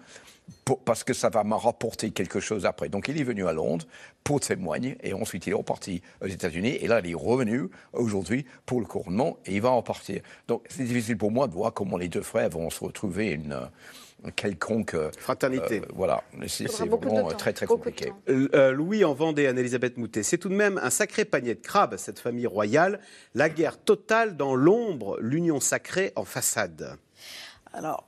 parce 0.86 1.04
que 1.04 1.14
ça 1.14 1.30
va 1.30 1.44
me 1.44 1.56
rapporter 1.56 2.12
quelque 2.12 2.40
chose 2.40 2.66
après. 2.66 2.90
Donc 2.90 3.08
il 3.08 3.20
est 3.20 3.24
venu 3.24 3.48
à 3.48 3.54
Londres 3.54 3.86
pour 4.24 4.40
témoigner 4.40 4.98
et 5.04 5.14
ensuite 5.14 5.48
il 5.48 5.52
est 5.52 5.56
reparti 5.56 6.02
aux 6.22 6.28
États-Unis 6.28 6.78
et 6.82 6.88
là 6.88 7.02
il 7.04 7.12
est 7.12 7.16
revenu 7.16 7.70
aujourd'hui 7.94 8.46
pour 8.66 8.80
le 8.80 8.86
couronnement 8.86 9.38
et 9.46 9.56
il 9.56 9.62
va 9.62 9.70
repartir. 9.70 10.22
Donc 10.48 10.64
c'est 10.70 10.84
difficile 10.84 11.18
pour 11.18 11.32
moi 11.32 11.48
de 11.48 11.54
voir 11.54 11.74
comment 11.74 11.98
les 11.98 12.10
deux 12.10 12.22
frères 12.22 12.50
vont 12.50 12.70
se 12.70 12.84
retrouver 12.84 13.32
une 13.32 13.70
quelconque 14.36 14.96
euh, 14.96 15.12
fraternité. 15.18 15.82
Euh, 15.82 15.94
voilà, 15.94 16.24
c'est 16.48 16.68
vraiment 16.88 17.28
très 17.30 17.54
très 17.54 17.66
compliqué. 17.66 18.12
Euh, 18.30 18.72
Louis 18.72 19.04
en 19.04 19.14
Vendée, 19.14 19.48
Anne-Elisabeth 19.48 19.98
Moutet, 19.98 20.24
c'est 20.24 20.38
tout 20.38 20.50
de 20.50 20.56
même 20.56 20.80
un 20.82 20.90
sacré 20.90 21.26
panier 21.26 21.56
de 21.56 21.62
crabes 21.62 21.98
cette 21.98 22.20
famille 22.20 22.48
royale. 22.48 23.00
La 23.34 23.50
guerre 23.50 23.78
totale 23.78 24.38
dans 24.38 24.56
l'ombre, 24.56 25.18
l'union 25.22 25.60
sacrée 25.60 26.12
en 26.16 26.26
façade. 26.26 26.98
Alors, 27.74 28.08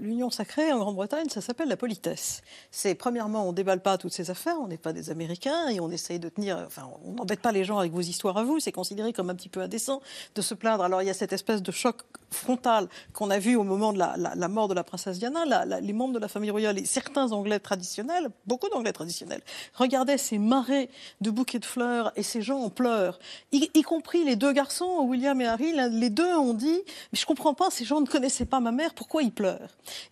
l'union 0.00 0.30
sacrée 0.30 0.72
en 0.72 0.78
Grande-Bretagne, 0.78 1.28
ça 1.28 1.40
s'appelle 1.40 1.68
la 1.68 1.76
politesse. 1.76 2.42
C'est 2.70 2.94
premièrement, 2.94 3.48
on 3.48 3.52
déballe 3.52 3.80
pas 3.80 3.98
toutes 3.98 4.12
ces 4.12 4.30
affaires, 4.30 4.56
on 4.60 4.68
n'est 4.68 4.78
pas 4.78 4.92
des 4.92 5.10
Américains 5.10 5.68
et 5.68 5.80
on 5.80 5.90
essaye 5.90 6.18
de 6.18 6.28
tenir. 6.28 6.62
Enfin, 6.66 6.88
on 7.04 7.12
n'embête 7.12 7.40
pas 7.40 7.52
les 7.52 7.64
gens 7.64 7.78
avec 7.78 7.92
vos 7.92 8.00
histoires 8.00 8.36
à 8.36 8.44
vous. 8.44 8.60
C'est 8.60 8.72
considéré 8.72 9.12
comme 9.12 9.30
un 9.30 9.34
petit 9.34 9.48
peu 9.48 9.60
indécent 9.60 10.00
de 10.34 10.42
se 10.42 10.54
plaindre. 10.54 10.84
Alors 10.84 11.02
il 11.02 11.06
y 11.06 11.10
a 11.10 11.14
cette 11.14 11.32
espèce 11.32 11.62
de 11.62 11.72
choc 11.72 12.02
frontal 12.30 12.88
qu'on 13.12 13.30
a 13.30 13.38
vu 13.38 13.56
au 13.56 13.62
moment 13.62 13.92
de 13.92 13.98
la, 13.98 14.48
mort 14.48 14.68
de 14.68 14.74
la 14.74 14.84
princesse 14.84 15.18
Diana. 15.18 15.44
les 15.80 15.92
membres 15.92 16.14
de 16.14 16.18
la 16.18 16.28
famille 16.28 16.50
royale 16.50 16.78
et 16.78 16.84
certains 16.84 17.32
Anglais 17.32 17.58
traditionnels, 17.58 18.28
beaucoup 18.46 18.68
d'Anglais 18.68 18.92
traditionnels, 18.92 19.42
regardaient 19.74 20.18
ces 20.18 20.38
marées 20.38 20.90
de 21.20 21.30
bouquets 21.30 21.58
de 21.58 21.64
fleurs 21.64 22.12
et 22.16 22.22
ces 22.22 22.42
gens 22.42 22.60
en 22.60 22.70
pleurs, 22.70 23.18
y, 23.52 23.82
compris 23.82 24.24
les 24.24 24.36
deux 24.36 24.52
garçons, 24.52 25.02
William 25.02 25.40
et 25.40 25.46
Harry. 25.46 25.72
Les 25.90 26.10
deux 26.10 26.34
ont 26.34 26.54
dit 26.54 26.82
mais 27.12 27.18
je 27.18 27.26
comprends 27.26 27.54
pas, 27.54 27.70
ces 27.70 27.84
gens 27.84 28.00
ne 28.00 28.06
connaissaient 28.06 28.44
pas 28.44 28.60
ma 28.60 28.72
mère, 28.72 28.94
pourquoi 28.94 29.22
ils 29.22 29.32
pleurent? 29.32 29.45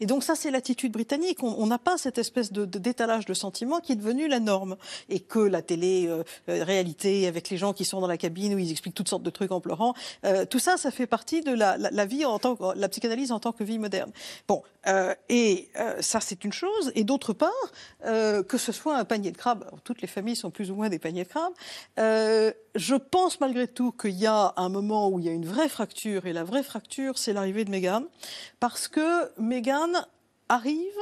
Et 0.00 0.06
donc 0.06 0.22
ça, 0.22 0.34
c'est 0.34 0.50
l'attitude 0.50 0.92
britannique. 0.92 1.42
On 1.42 1.66
n'a 1.66 1.78
pas 1.78 1.96
cette 1.98 2.18
espèce 2.18 2.52
de, 2.52 2.64
d'étalage 2.64 3.26
de 3.26 3.34
sentiments 3.34 3.80
qui 3.80 3.92
est 3.92 3.96
devenu 3.96 4.28
la 4.28 4.40
norme. 4.40 4.76
Et 5.08 5.20
que 5.20 5.38
la 5.38 5.62
télé-réalité, 5.62 7.24
euh, 7.24 7.28
avec 7.28 7.50
les 7.50 7.56
gens 7.56 7.72
qui 7.72 7.84
sont 7.84 8.00
dans 8.00 8.06
la 8.06 8.16
cabine 8.16 8.54
où 8.54 8.58
ils 8.58 8.70
expliquent 8.70 8.94
toutes 8.94 9.08
sortes 9.08 9.22
de 9.22 9.30
trucs 9.30 9.52
en 9.52 9.60
pleurant, 9.60 9.94
euh, 10.24 10.44
tout 10.44 10.58
ça, 10.58 10.76
ça 10.76 10.90
fait 10.90 11.06
partie 11.06 11.40
de 11.40 11.52
la, 11.52 12.06
vie 12.06 12.24
en 12.24 12.38
tant 12.38 12.56
que, 12.56 12.78
la 12.78 12.88
psychanalyse 12.88 13.32
en 13.32 13.40
tant 13.40 13.52
que 13.52 13.64
vie 13.64 13.78
moderne. 13.78 14.12
Bon, 14.48 14.62
euh, 14.86 15.14
et 15.28 15.68
ça, 16.00 16.20
c'est 16.20 16.44
une 16.44 16.52
chose. 16.52 16.92
Et 16.94 17.04
d'autre 17.04 17.32
part, 17.32 17.50
que 18.02 18.58
ce 18.58 18.72
soit 18.72 18.96
un 18.96 19.04
panier 19.04 19.32
de 19.32 19.36
crabes, 19.36 19.64
toutes 19.84 20.02
les 20.02 20.08
familles 20.08 20.36
sont 20.36 20.50
plus 20.50 20.70
ou 20.70 20.74
moins 20.74 20.88
des 20.88 20.98
paniers 20.98 21.24
de 21.24 21.28
crabes, 21.28 22.54
je 22.74 22.94
pense 22.94 23.40
malgré 23.40 23.68
tout 23.68 23.92
qu'il 23.92 24.18
y 24.18 24.26
a 24.26 24.52
un 24.56 24.68
moment 24.68 25.08
où 25.08 25.18
il 25.18 25.26
y 25.26 25.28
a 25.28 25.32
une 25.32 25.46
vraie 25.46 25.68
fracture, 25.68 26.26
et 26.26 26.32
la 26.32 26.44
vraie 26.44 26.62
fracture, 26.62 27.18
c'est 27.18 27.32
l'arrivée 27.32 27.64
de 27.64 27.70
Meghan, 27.70 28.04
parce 28.60 28.88
que 28.88 29.30
Meghan 29.40 29.92
arrive 30.48 30.98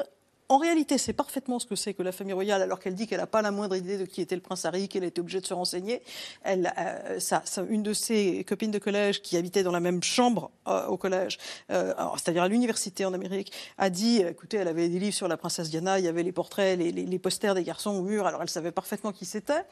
en 0.53 0.59
réalité, 0.59 0.99
c'est 0.99 1.15
parfaitement 1.15 1.59
ce 1.59 1.65
que 1.65 1.77
c'est 1.77 1.95
que 1.95 2.03
la 2.03 2.13
famille 2.13 2.35
royale, 2.35 2.61
alors 2.61 2.79
qu'elle 2.79 2.95
dit 2.95 3.07
qu'elle 3.07 3.21
n'a 3.21 3.27
pas 3.27 3.41
la 3.41 3.51
moindre 3.51 3.75
idée 3.75 3.97
de 3.97 4.05
qui 4.05 4.21
était 4.21 4.35
le 4.35 4.43
prince 4.43 4.67
Harry, 4.67 4.87
qu'elle 4.87 5.03
était 5.03 5.21
obligée 5.21 5.41
de 5.41 5.47
se 5.47 5.55
renseigner. 5.55 6.03
Elle, 6.43 6.75
euh, 6.77 7.19
ça, 7.21 7.43
une 7.71 7.83
de 7.83 7.95
ses 7.95 8.45
copines 8.45 8.71
de 8.71 8.79
collège 8.79 9.23
qui 9.23 9.39
habitait 9.39 9.63
dans 9.63 9.73
la 9.73 9.81
même 9.81 10.03
chambre 10.03 10.51
euh, 10.69 10.87
au 10.89 10.99
collège, 10.99 11.39
euh, 11.71 11.95
c'est-à-dire 12.17 12.43
à, 12.43 12.49
l'université 12.49 13.07
en 13.07 13.15
Amérique, 13.15 13.51
a 13.79 13.89
dit, 13.89 14.19
écoutez, 14.19 14.59
elle 14.59 14.69
avait 14.69 14.91
des 14.91 14.99
livres 14.99 15.15
sur 15.15 15.27
la 15.27 15.39
princesse 15.39 15.71
Diana, 15.71 15.99
il 15.99 16.05
y 16.05 16.09
avait 16.09 16.23
les 16.23 16.33
portraits, 16.33 16.79
les, 16.79 17.19
posters 17.19 17.55
des 17.55 17.65
garçons 17.65 17.93
au 17.93 18.03
mur, 18.03 18.27
alors 18.27 18.43
elle 18.43 18.51
savait 18.51 18.73
parfaitement 18.73 19.13
qui 19.13 19.25
c'était. 19.25 19.65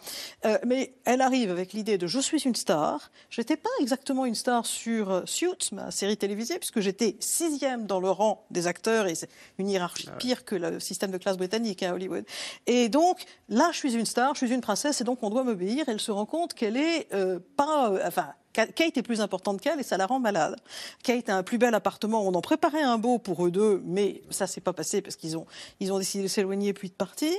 mais 0.65 0.95
elle 1.05 1.21
arrive 1.21 1.51
avec 1.51 1.75
l'idée 1.75 1.99
de 1.99 2.07
je 2.07 2.21
suis 2.21 2.41
une 2.41 2.55
star. 2.55 3.11
Je 3.29 3.43
n'étais 3.43 3.59
pas 3.59 3.69
exactement 3.81 4.25
une 4.25 4.35
star 4.35 4.65
sur 4.65 5.25
Suits, 5.27 5.73
ma 5.73 5.91
série 5.91 6.17
télévisée, 6.17 6.59
puisque 6.59 6.81
j'étais 6.81 7.17
sixième 7.21 7.85
dans 7.85 8.01
le 8.01 8.09
rang 8.09 8.47
des 8.51 8.67
acteurs 8.67 9.09
et 9.09 9.15
c'est 9.15 9.29
une 9.59 9.69
hiérarchie 9.69 10.09
ah 10.11 10.17
pire 10.17 10.45
que 10.47 10.55
la 10.55 10.70
système 10.79 11.11
de 11.11 11.19
classe 11.19 11.37
britannique 11.37 11.83
à 11.83 11.95
Hollywood. 11.95 12.25
Et 12.67 12.89
donc, 12.89 13.25
là, 13.49 13.71
je 13.73 13.79
suis 13.79 13.95
une 13.95 14.07
star, 14.07 14.35
je 14.35 14.45
suis 14.45 14.55
une 14.55 14.61
princesse, 14.61 15.01
et 15.01 15.05
donc 15.05 15.23
on 15.23 15.31
doit 15.31 15.45
m'obéir. 15.45 15.85
Elle 15.89 16.01
se 16.01 16.11
rend 16.11 16.27
compte 16.27 16.55
qu'elle 16.55 16.77
est 16.77 17.09
euh, 17.13 17.39
pas, 17.57 17.91
euh, 17.91 18.01
enfin, 18.07 18.29
Kate 18.53 18.97
est 18.97 19.03
plus 19.03 19.21
importante 19.21 19.61
qu'elle 19.61 19.79
et 19.79 19.85
ça 19.85 19.97
la 19.97 20.07
rend 20.07 20.19
malade. 20.21 20.57
Kate 21.03 21.29
a 21.29 21.37
un 21.37 21.43
plus 21.43 21.59
bel 21.59 21.75
appartement. 21.75 22.27
On 22.27 22.35
en 22.35 22.41
préparait 22.41 22.83
un 22.83 22.99
beau 22.99 23.19
pour 23.19 23.47
eux 23.47 23.51
deux, 23.51 23.81
mais 23.85 24.23
ça 24.31 24.47
s'est 24.47 24.61
pas 24.61 24.73
passé 24.73 25.03
parce 25.03 25.17
qu'ils 25.17 25.37
ont, 25.37 25.47
ils 25.79 25.93
ont 25.93 25.99
décidé 25.99 26.25
de 26.25 26.29
s'éloigner 26.29 26.73
puis 26.73 26.89
de 26.89 26.95
partir. 26.95 27.33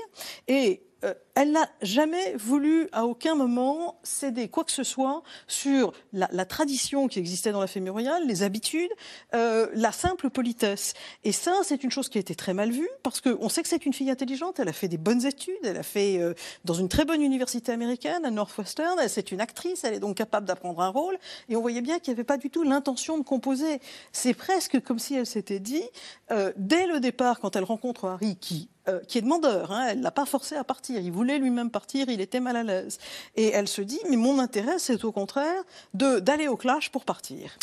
Et 0.48 0.84
euh, 1.04 1.14
elle 1.36 1.52
n'a 1.52 1.70
jamais 1.82 2.36
voulu 2.36 2.88
à 2.92 3.06
aucun 3.06 3.36
moment 3.36 4.00
céder 4.04 4.50
quoi 4.50 4.64
que 4.64 4.72
ce 4.72 4.84
soit 4.84 5.24
sur 5.48 5.94
la, 6.14 6.46
tradition 6.46 7.08
qui 7.08 7.20
existait 7.20 7.52
dans 7.52 7.62
la 7.62 7.68
famille 7.68 7.90
royale, 7.90 8.26
les 8.28 8.44
habitudes, 8.44 8.92
euh, 9.34 9.68
la 9.74 9.92
simple 9.92 10.30
politesse. 10.30 10.94
Et 11.24 11.32
ça, 11.32 11.54
c'est 11.64 11.84
une 11.84 11.92
chose 11.92 12.10
qui 12.10 12.18
a 12.18 12.22
été 12.22 12.36
très 12.36 12.54
mal 12.54 12.72
vue 12.72 12.90
parce 13.04 13.22
qu'on 13.22 13.50
sait 13.50 13.62
que 13.62 13.70
c'est 13.70 13.86
une 13.86 13.94
fille 13.94 14.10
intelligente. 14.10 14.60
Elle 14.60 14.68
a 14.68 14.74
fait 14.74 14.88
des 14.88 14.98
bonnes 14.98 15.26
études. 15.26 15.56
Elle 15.64 15.78
a 15.78 15.84
fait 15.84 16.18
euh, 16.20 16.34
dans 16.66 16.74
une 16.74 16.90
très 16.90 17.06
bonne 17.06 17.22
université 17.22 17.72
américaine, 17.72 18.26
à 18.26 18.32
Northwestern. 18.32 19.00
C'est 19.08 19.32
une 19.32 19.40
actrice. 19.40 19.84
Elle 19.84 19.94
est 19.94 20.00
donc 20.00 20.18
capable 20.18 20.46
d'apprendre 20.46 20.82
un 20.82 20.90
rôle. 20.90 21.18
Et 21.48 21.56
on 21.56 21.62
voyait 21.62 21.82
bien 21.82 22.00
qu'il 22.00 22.14
n'y 22.14 22.18
avait 22.18 22.26
pas 22.26 22.38
du 22.38 22.50
tout 22.50 22.64
l'intention 22.64 23.18
de 23.18 23.24
composer. 23.24 23.80
C'est 24.12 24.34
presque 24.34 24.82
comme 24.82 25.00
si 25.00 25.16
elle 25.16 25.26
s'était 25.26 25.60
dit, 25.60 25.84
euh, 26.32 26.52
dès 26.58 26.88
le 26.88 27.00
départ, 27.00 27.40
quand 27.40 27.56
elle 27.56 27.64
rencontre 27.64 28.06
Harry, 28.06 28.36
qui 28.36 28.70
est 28.88 29.22
demandeur. 29.22 29.72
Hein, 29.72 29.88
elle 29.92 30.02
l'a 30.02 30.12
pas 30.12 30.26
forcé 30.26 30.56
à 30.56 30.64
partir. 30.64 31.00
Il 31.00 31.12
voulait 31.22 31.38
lui-même 31.38 31.70
partir, 31.70 32.10
il 32.10 32.20
était 32.20 32.40
mal 32.40 32.56
à 32.56 32.64
l'aise. 32.64 32.98
Et 33.36 33.50
elle 33.52 33.68
se 33.68 33.84
dit, 33.84 34.00
mais 34.10 34.18
mon 34.18 34.40
intérêt, 34.40 34.80
c'est 34.80 35.06
au 35.06 35.12
contraire 35.12 35.64
d'aller 35.94 36.48
au 36.48 36.58
clash 36.58 36.90
pour 36.90 37.06
partir. 37.06 37.58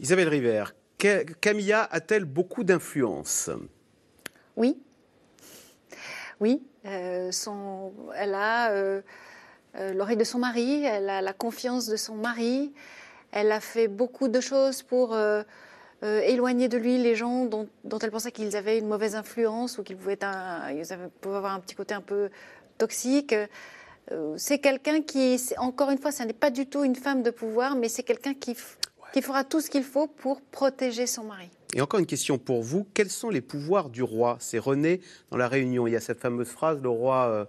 Isabelle 0.00 0.28
River, 0.28 0.64
Camilla 1.42 1.86
a-t-elle 1.90 2.24
beaucoup 2.24 2.64
d'influence? 2.64 3.50
Oui. 4.56 4.78
Oui. 6.40 6.62
Euh, 6.86 7.30
son, 7.30 7.92
elle 8.16 8.34
a 8.34 8.70
euh, 8.70 9.02
euh, 9.76 9.92
l'oreille 9.92 10.16
de 10.16 10.24
son 10.24 10.38
mari, 10.38 10.84
elle 10.84 11.10
a 11.10 11.20
la 11.20 11.34
confiance 11.34 11.86
de 11.86 11.96
son 11.96 12.14
mari, 12.14 12.72
elle 13.32 13.52
a 13.52 13.60
fait 13.60 13.88
beaucoup 13.88 14.28
de 14.28 14.40
choses 14.40 14.82
pour 14.82 15.14
éloigner 16.02 16.68
de 16.68 16.76
lui 16.76 16.98
les 16.98 17.14
gens 17.14 17.46
dont, 17.46 17.68
elle 18.02 18.10
pensait 18.10 18.30
qu'ils 18.30 18.56
avaient 18.56 18.78
une 18.78 18.88
mauvaise 18.88 19.14
influence 19.14 19.78
ou 19.78 19.82
qu'ils 19.82 19.96
pouvaient, 19.96 20.18
pouvaient, 21.20 21.36
avoir 21.36 21.54
un 21.54 21.60
petit 21.60 21.74
côté 21.74 21.94
un 21.94 22.02
peu 22.02 22.30
toxique. 22.78 23.34
Euh, 24.12 24.34
c'est 24.36 24.58
quelqu'un 24.58 25.00
qui, 25.02 25.40
encore 25.58 25.90
une 25.90 25.98
fois, 25.98 26.12
ce 26.12 26.22
n'est 26.22 26.32
pas 26.32 26.50
du 26.50 26.66
tout 26.66 26.84
une 26.84 26.96
femme 26.96 27.22
de 27.22 27.30
pouvoir, 27.30 27.74
mais 27.76 27.88
c'est 27.88 28.02
quelqu'un 28.02 28.34
qui, 28.34 28.56
qui 29.12 29.22
fera 29.22 29.44
tout 29.44 29.60
ce 29.60 29.70
qu'il 29.70 29.84
faut 29.84 30.06
pour 30.06 30.40
protéger 30.40 31.06
son 31.06 31.24
mari. 31.24 31.48
Et 31.74 31.80
encore 31.80 32.00
une 32.00 32.06
question 32.06 32.38
pour 32.38 32.62
vous, 32.62 32.86
quels 32.94 33.10
sont 33.10 33.30
les 33.30 33.40
pouvoirs 33.40 33.88
du 33.88 34.02
roi? 34.02 34.36
C'est 34.40 34.58
René 34.58 35.00
dans 35.30 35.36
la 35.36 35.48
Réunion, 35.48 35.86
il 35.86 35.92
y 35.92 35.96
a 35.96 36.00
cette 36.00 36.20
fameuse 36.20 36.48
phrase, 36.48 36.82
le 36.82 36.88
roi... 36.88 37.28
Euh, 37.28 37.44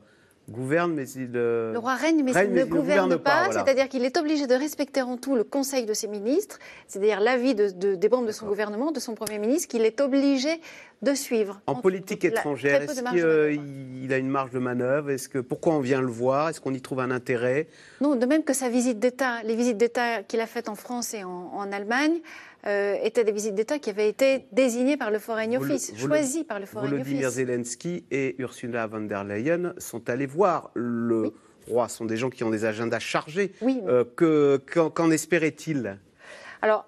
gouverne, 0.50 0.94
mais 0.94 1.10
il... 1.10 1.32
Euh, 1.36 1.74
le 1.74 1.80
roi 1.80 1.96
règne, 1.96 2.24
mais 2.24 2.32
il 2.32 2.54
ne 2.54 2.64
gouverne, 2.66 3.18
pas. 3.18 3.52
C'est-à-dire 3.52 3.90
qu'il 3.90 4.06
est 4.06 4.18
obligé 4.18 4.48
de 4.48 4.54
respecter 4.54 5.02
en 5.02 5.18
tout 5.18 5.36
le 5.36 5.44
conseil 5.44 5.86
de 5.86 5.94
ses 5.94 6.08
ministres, 6.08 6.60
c'est-à-dire 6.88 7.20
l'avis 7.20 7.56
de, 7.56 7.96
des 7.96 8.10
membres 8.10 8.28
de 8.28 8.32
son 8.32 8.48
gouvernement, 8.48 8.92
de 8.92 9.00
son 9.00 9.16
Premier 9.16 9.40
ministre, 9.40 9.68
qu'il 9.68 9.84
est 9.84 10.02
obligé 10.02 10.62
de 11.02 11.14
suivre. 11.14 11.62
En, 11.68 11.76
politique 11.76 12.26
étrangère, 12.26 12.82
est-ce 12.82 13.02
qu'il 13.02 14.14
a 14.14 14.18
une 14.18 14.30
marge 14.30 14.52
de 14.52 14.60
manœuvre? 14.60 15.12
Est-ce 15.12 15.30
que 15.30 15.40
Pourquoi 15.40 15.74
on 15.74 15.80
vient 15.80 16.02
le 16.02 16.08
voir? 16.08 16.50
Est-ce 16.50 16.62
qu'on 16.62 16.74
y 16.74 16.82
trouve 16.82 17.00
un 17.00 17.12
intérêt? 17.12 17.68
Non, 18.02 18.16
de 18.16 18.26
même 18.26 18.44
que 18.44 18.54
sa 18.54 18.70
visite 18.70 19.00
d'État, 19.00 19.44
les 19.44 19.56
visites 19.56 19.78
d'État 19.78 20.24
qu'il 20.24 20.40
a 20.40 20.48
faites 20.48 20.70
en 20.70 20.76
France 20.76 21.14
et 21.14 21.24
en 21.24 21.72
Allemagne, 21.72 22.22
euh, 22.68 22.96
étaient 23.04 23.24
des 23.24 23.32
visites 23.32 23.56
d'État 23.56 23.80
qui 23.80 23.90
avaient 23.90 24.10
été 24.10 24.46
désignées 24.52 24.98
par 24.98 25.12
le 25.12 25.20
Foreign 25.20 25.58
Office, 25.58 25.94
choisies 25.98 26.44
par 26.44 26.60
le 26.60 26.66
Foreign 26.66 26.88
Office. 26.94 27.06
Volodymyr 27.06 27.30
Zelensky 27.30 28.06
et 28.12 28.36
Ursula 28.40 28.88
von 28.88 29.02
der 29.02 29.24
Leyen 29.24 29.74
sont 29.78 30.10
allés 30.10 30.26
voir 30.26 30.72
le 30.74 31.32
roi. 31.68 31.88
Ce 31.88 31.98
sont 31.98 32.06
des 32.06 32.18
gens 32.18 32.30
qui 32.30 32.44
ont 32.44 32.50
des 32.50 32.66
agendas 32.66 33.00
chargés. 33.00 33.52
Oui. 33.62 33.82
Euh, 33.88 34.58
qu'en 34.94 35.12
espérait-il 35.12 36.00
alors, 36.66 36.88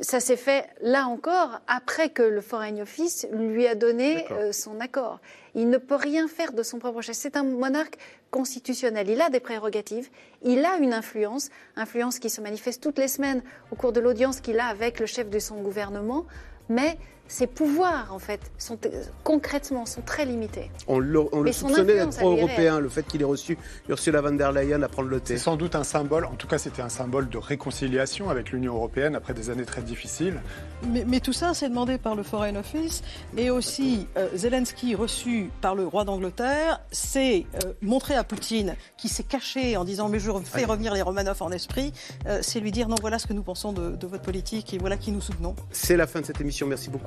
ça 0.00 0.18
s'est 0.18 0.36
fait 0.36 0.66
là 0.82 1.06
encore 1.06 1.60
après 1.68 2.08
que 2.08 2.24
le 2.24 2.40
Foreign 2.40 2.80
Office 2.80 3.28
lui 3.30 3.64
a 3.64 3.76
donné 3.76 4.28
euh, 4.32 4.50
son 4.50 4.80
accord. 4.80 5.20
Il 5.54 5.70
ne 5.70 5.78
peut 5.78 5.94
rien 5.94 6.26
faire 6.26 6.52
de 6.52 6.64
son 6.64 6.80
propre 6.80 7.00
chef. 7.00 7.14
C'est 7.14 7.36
un 7.36 7.44
monarque 7.44 7.96
constitutionnel. 8.32 9.08
Il 9.08 9.20
a 9.20 9.30
des 9.30 9.38
prérogatives, 9.38 10.10
il 10.42 10.64
a 10.64 10.78
une 10.78 10.92
influence, 10.92 11.50
influence 11.76 12.18
qui 12.18 12.28
se 12.28 12.40
manifeste 12.40 12.82
toutes 12.82 12.98
les 12.98 13.06
semaines 13.06 13.44
au 13.70 13.76
cours 13.76 13.92
de 13.92 14.00
l'audience 14.00 14.40
qu'il 14.40 14.58
a 14.58 14.66
avec 14.66 14.98
le 14.98 15.06
chef 15.06 15.30
de 15.30 15.38
son 15.38 15.62
gouvernement, 15.62 16.26
mais 16.68 16.98
ses 17.26 17.46
pouvoirs, 17.46 18.08
en 18.12 18.18
fait, 18.18 18.40
sont, 18.58 18.78
concrètement, 19.22 19.86
sont 19.86 20.02
très 20.02 20.24
limités. 20.24 20.70
On 20.86 20.98
le, 20.98 21.26
soupçonnait 21.52 21.94
d'être 21.94 22.16
pro-européen, 22.16 22.80
le 22.80 22.88
fait 22.88 23.02
qu'il 23.04 23.22
ait 23.22 23.26
reçu 23.26 23.56
Ursula 23.88 24.20
von 24.20 24.32
der 24.32 24.52
Leyen 24.52 24.82
à 24.82 24.88
prendre 24.88 25.08
le 25.08 25.20
thé. 25.20 25.36
C'est 25.36 25.44
sans 25.44 25.56
doute 25.56 25.74
un 25.74 25.84
symbole, 25.84 26.26
en 26.26 26.34
tout 26.34 26.46
cas 26.46 26.58
c'était 26.58 26.82
un 26.82 26.88
symbole 26.88 27.28
de 27.28 27.38
réconciliation 27.38 28.30
avec 28.30 28.50
l'Union 28.52 28.74
européenne 28.74 29.16
après 29.16 29.34
des 29.34 29.50
années 29.50 29.64
très 29.64 29.82
difficiles. 29.82 30.40
Mais, 30.86 31.20
tout 31.20 31.32
ça, 31.32 31.54
c'est 31.54 31.68
demandé 31.68 31.96
par 31.96 32.14
le 32.14 32.22
Foreign 32.22 32.56
Office, 32.58 33.02
et 33.36 33.50
aussi 33.50 34.06
euh, 34.18 34.28
Zelensky 34.34 34.94
reçu 34.94 35.50
par 35.62 35.74
le 35.74 35.86
roi 35.86 36.04
d'Angleterre, 36.04 36.80
c'est 36.90 37.46
euh, 37.64 37.72
montrer 37.80 38.14
à 38.14 38.24
Poutine, 38.24 38.76
qui 38.98 39.08
s'est 39.08 39.22
caché 39.22 39.76
en 39.76 39.84
disant 39.84 40.08
mais 40.08 40.18
je 40.18 40.30
fais 40.44 40.64
revenir 40.64 40.92
les 40.92 41.02
Romanov 41.02 41.42
en 41.42 41.50
esprit, 41.50 41.92
euh, 42.26 42.40
c'est 42.42 42.60
lui 42.60 42.70
dire 42.70 42.88
non 42.88 42.96
voilà 43.00 43.18
ce 43.18 43.26
que 43.26 43.32
nous 43.32 43.42
pensons 43.42 43.72
de, 43.72 43.96
de 43.96 44.06
votre 44.06 44.22
politique 44.22 44.74
et 44.74 44.78
voilà 44.78 44.96
qui 44.96 45.10
nous 45.10 45.22
soutenons. 45.22 45.54
C'est 45.70 45.96
la 45.96 46.06
fin 46.06 46.20
de 46.20 46.26
cette 46.26 46.40
émission, 46.40 46.66
merci 46.66 46.90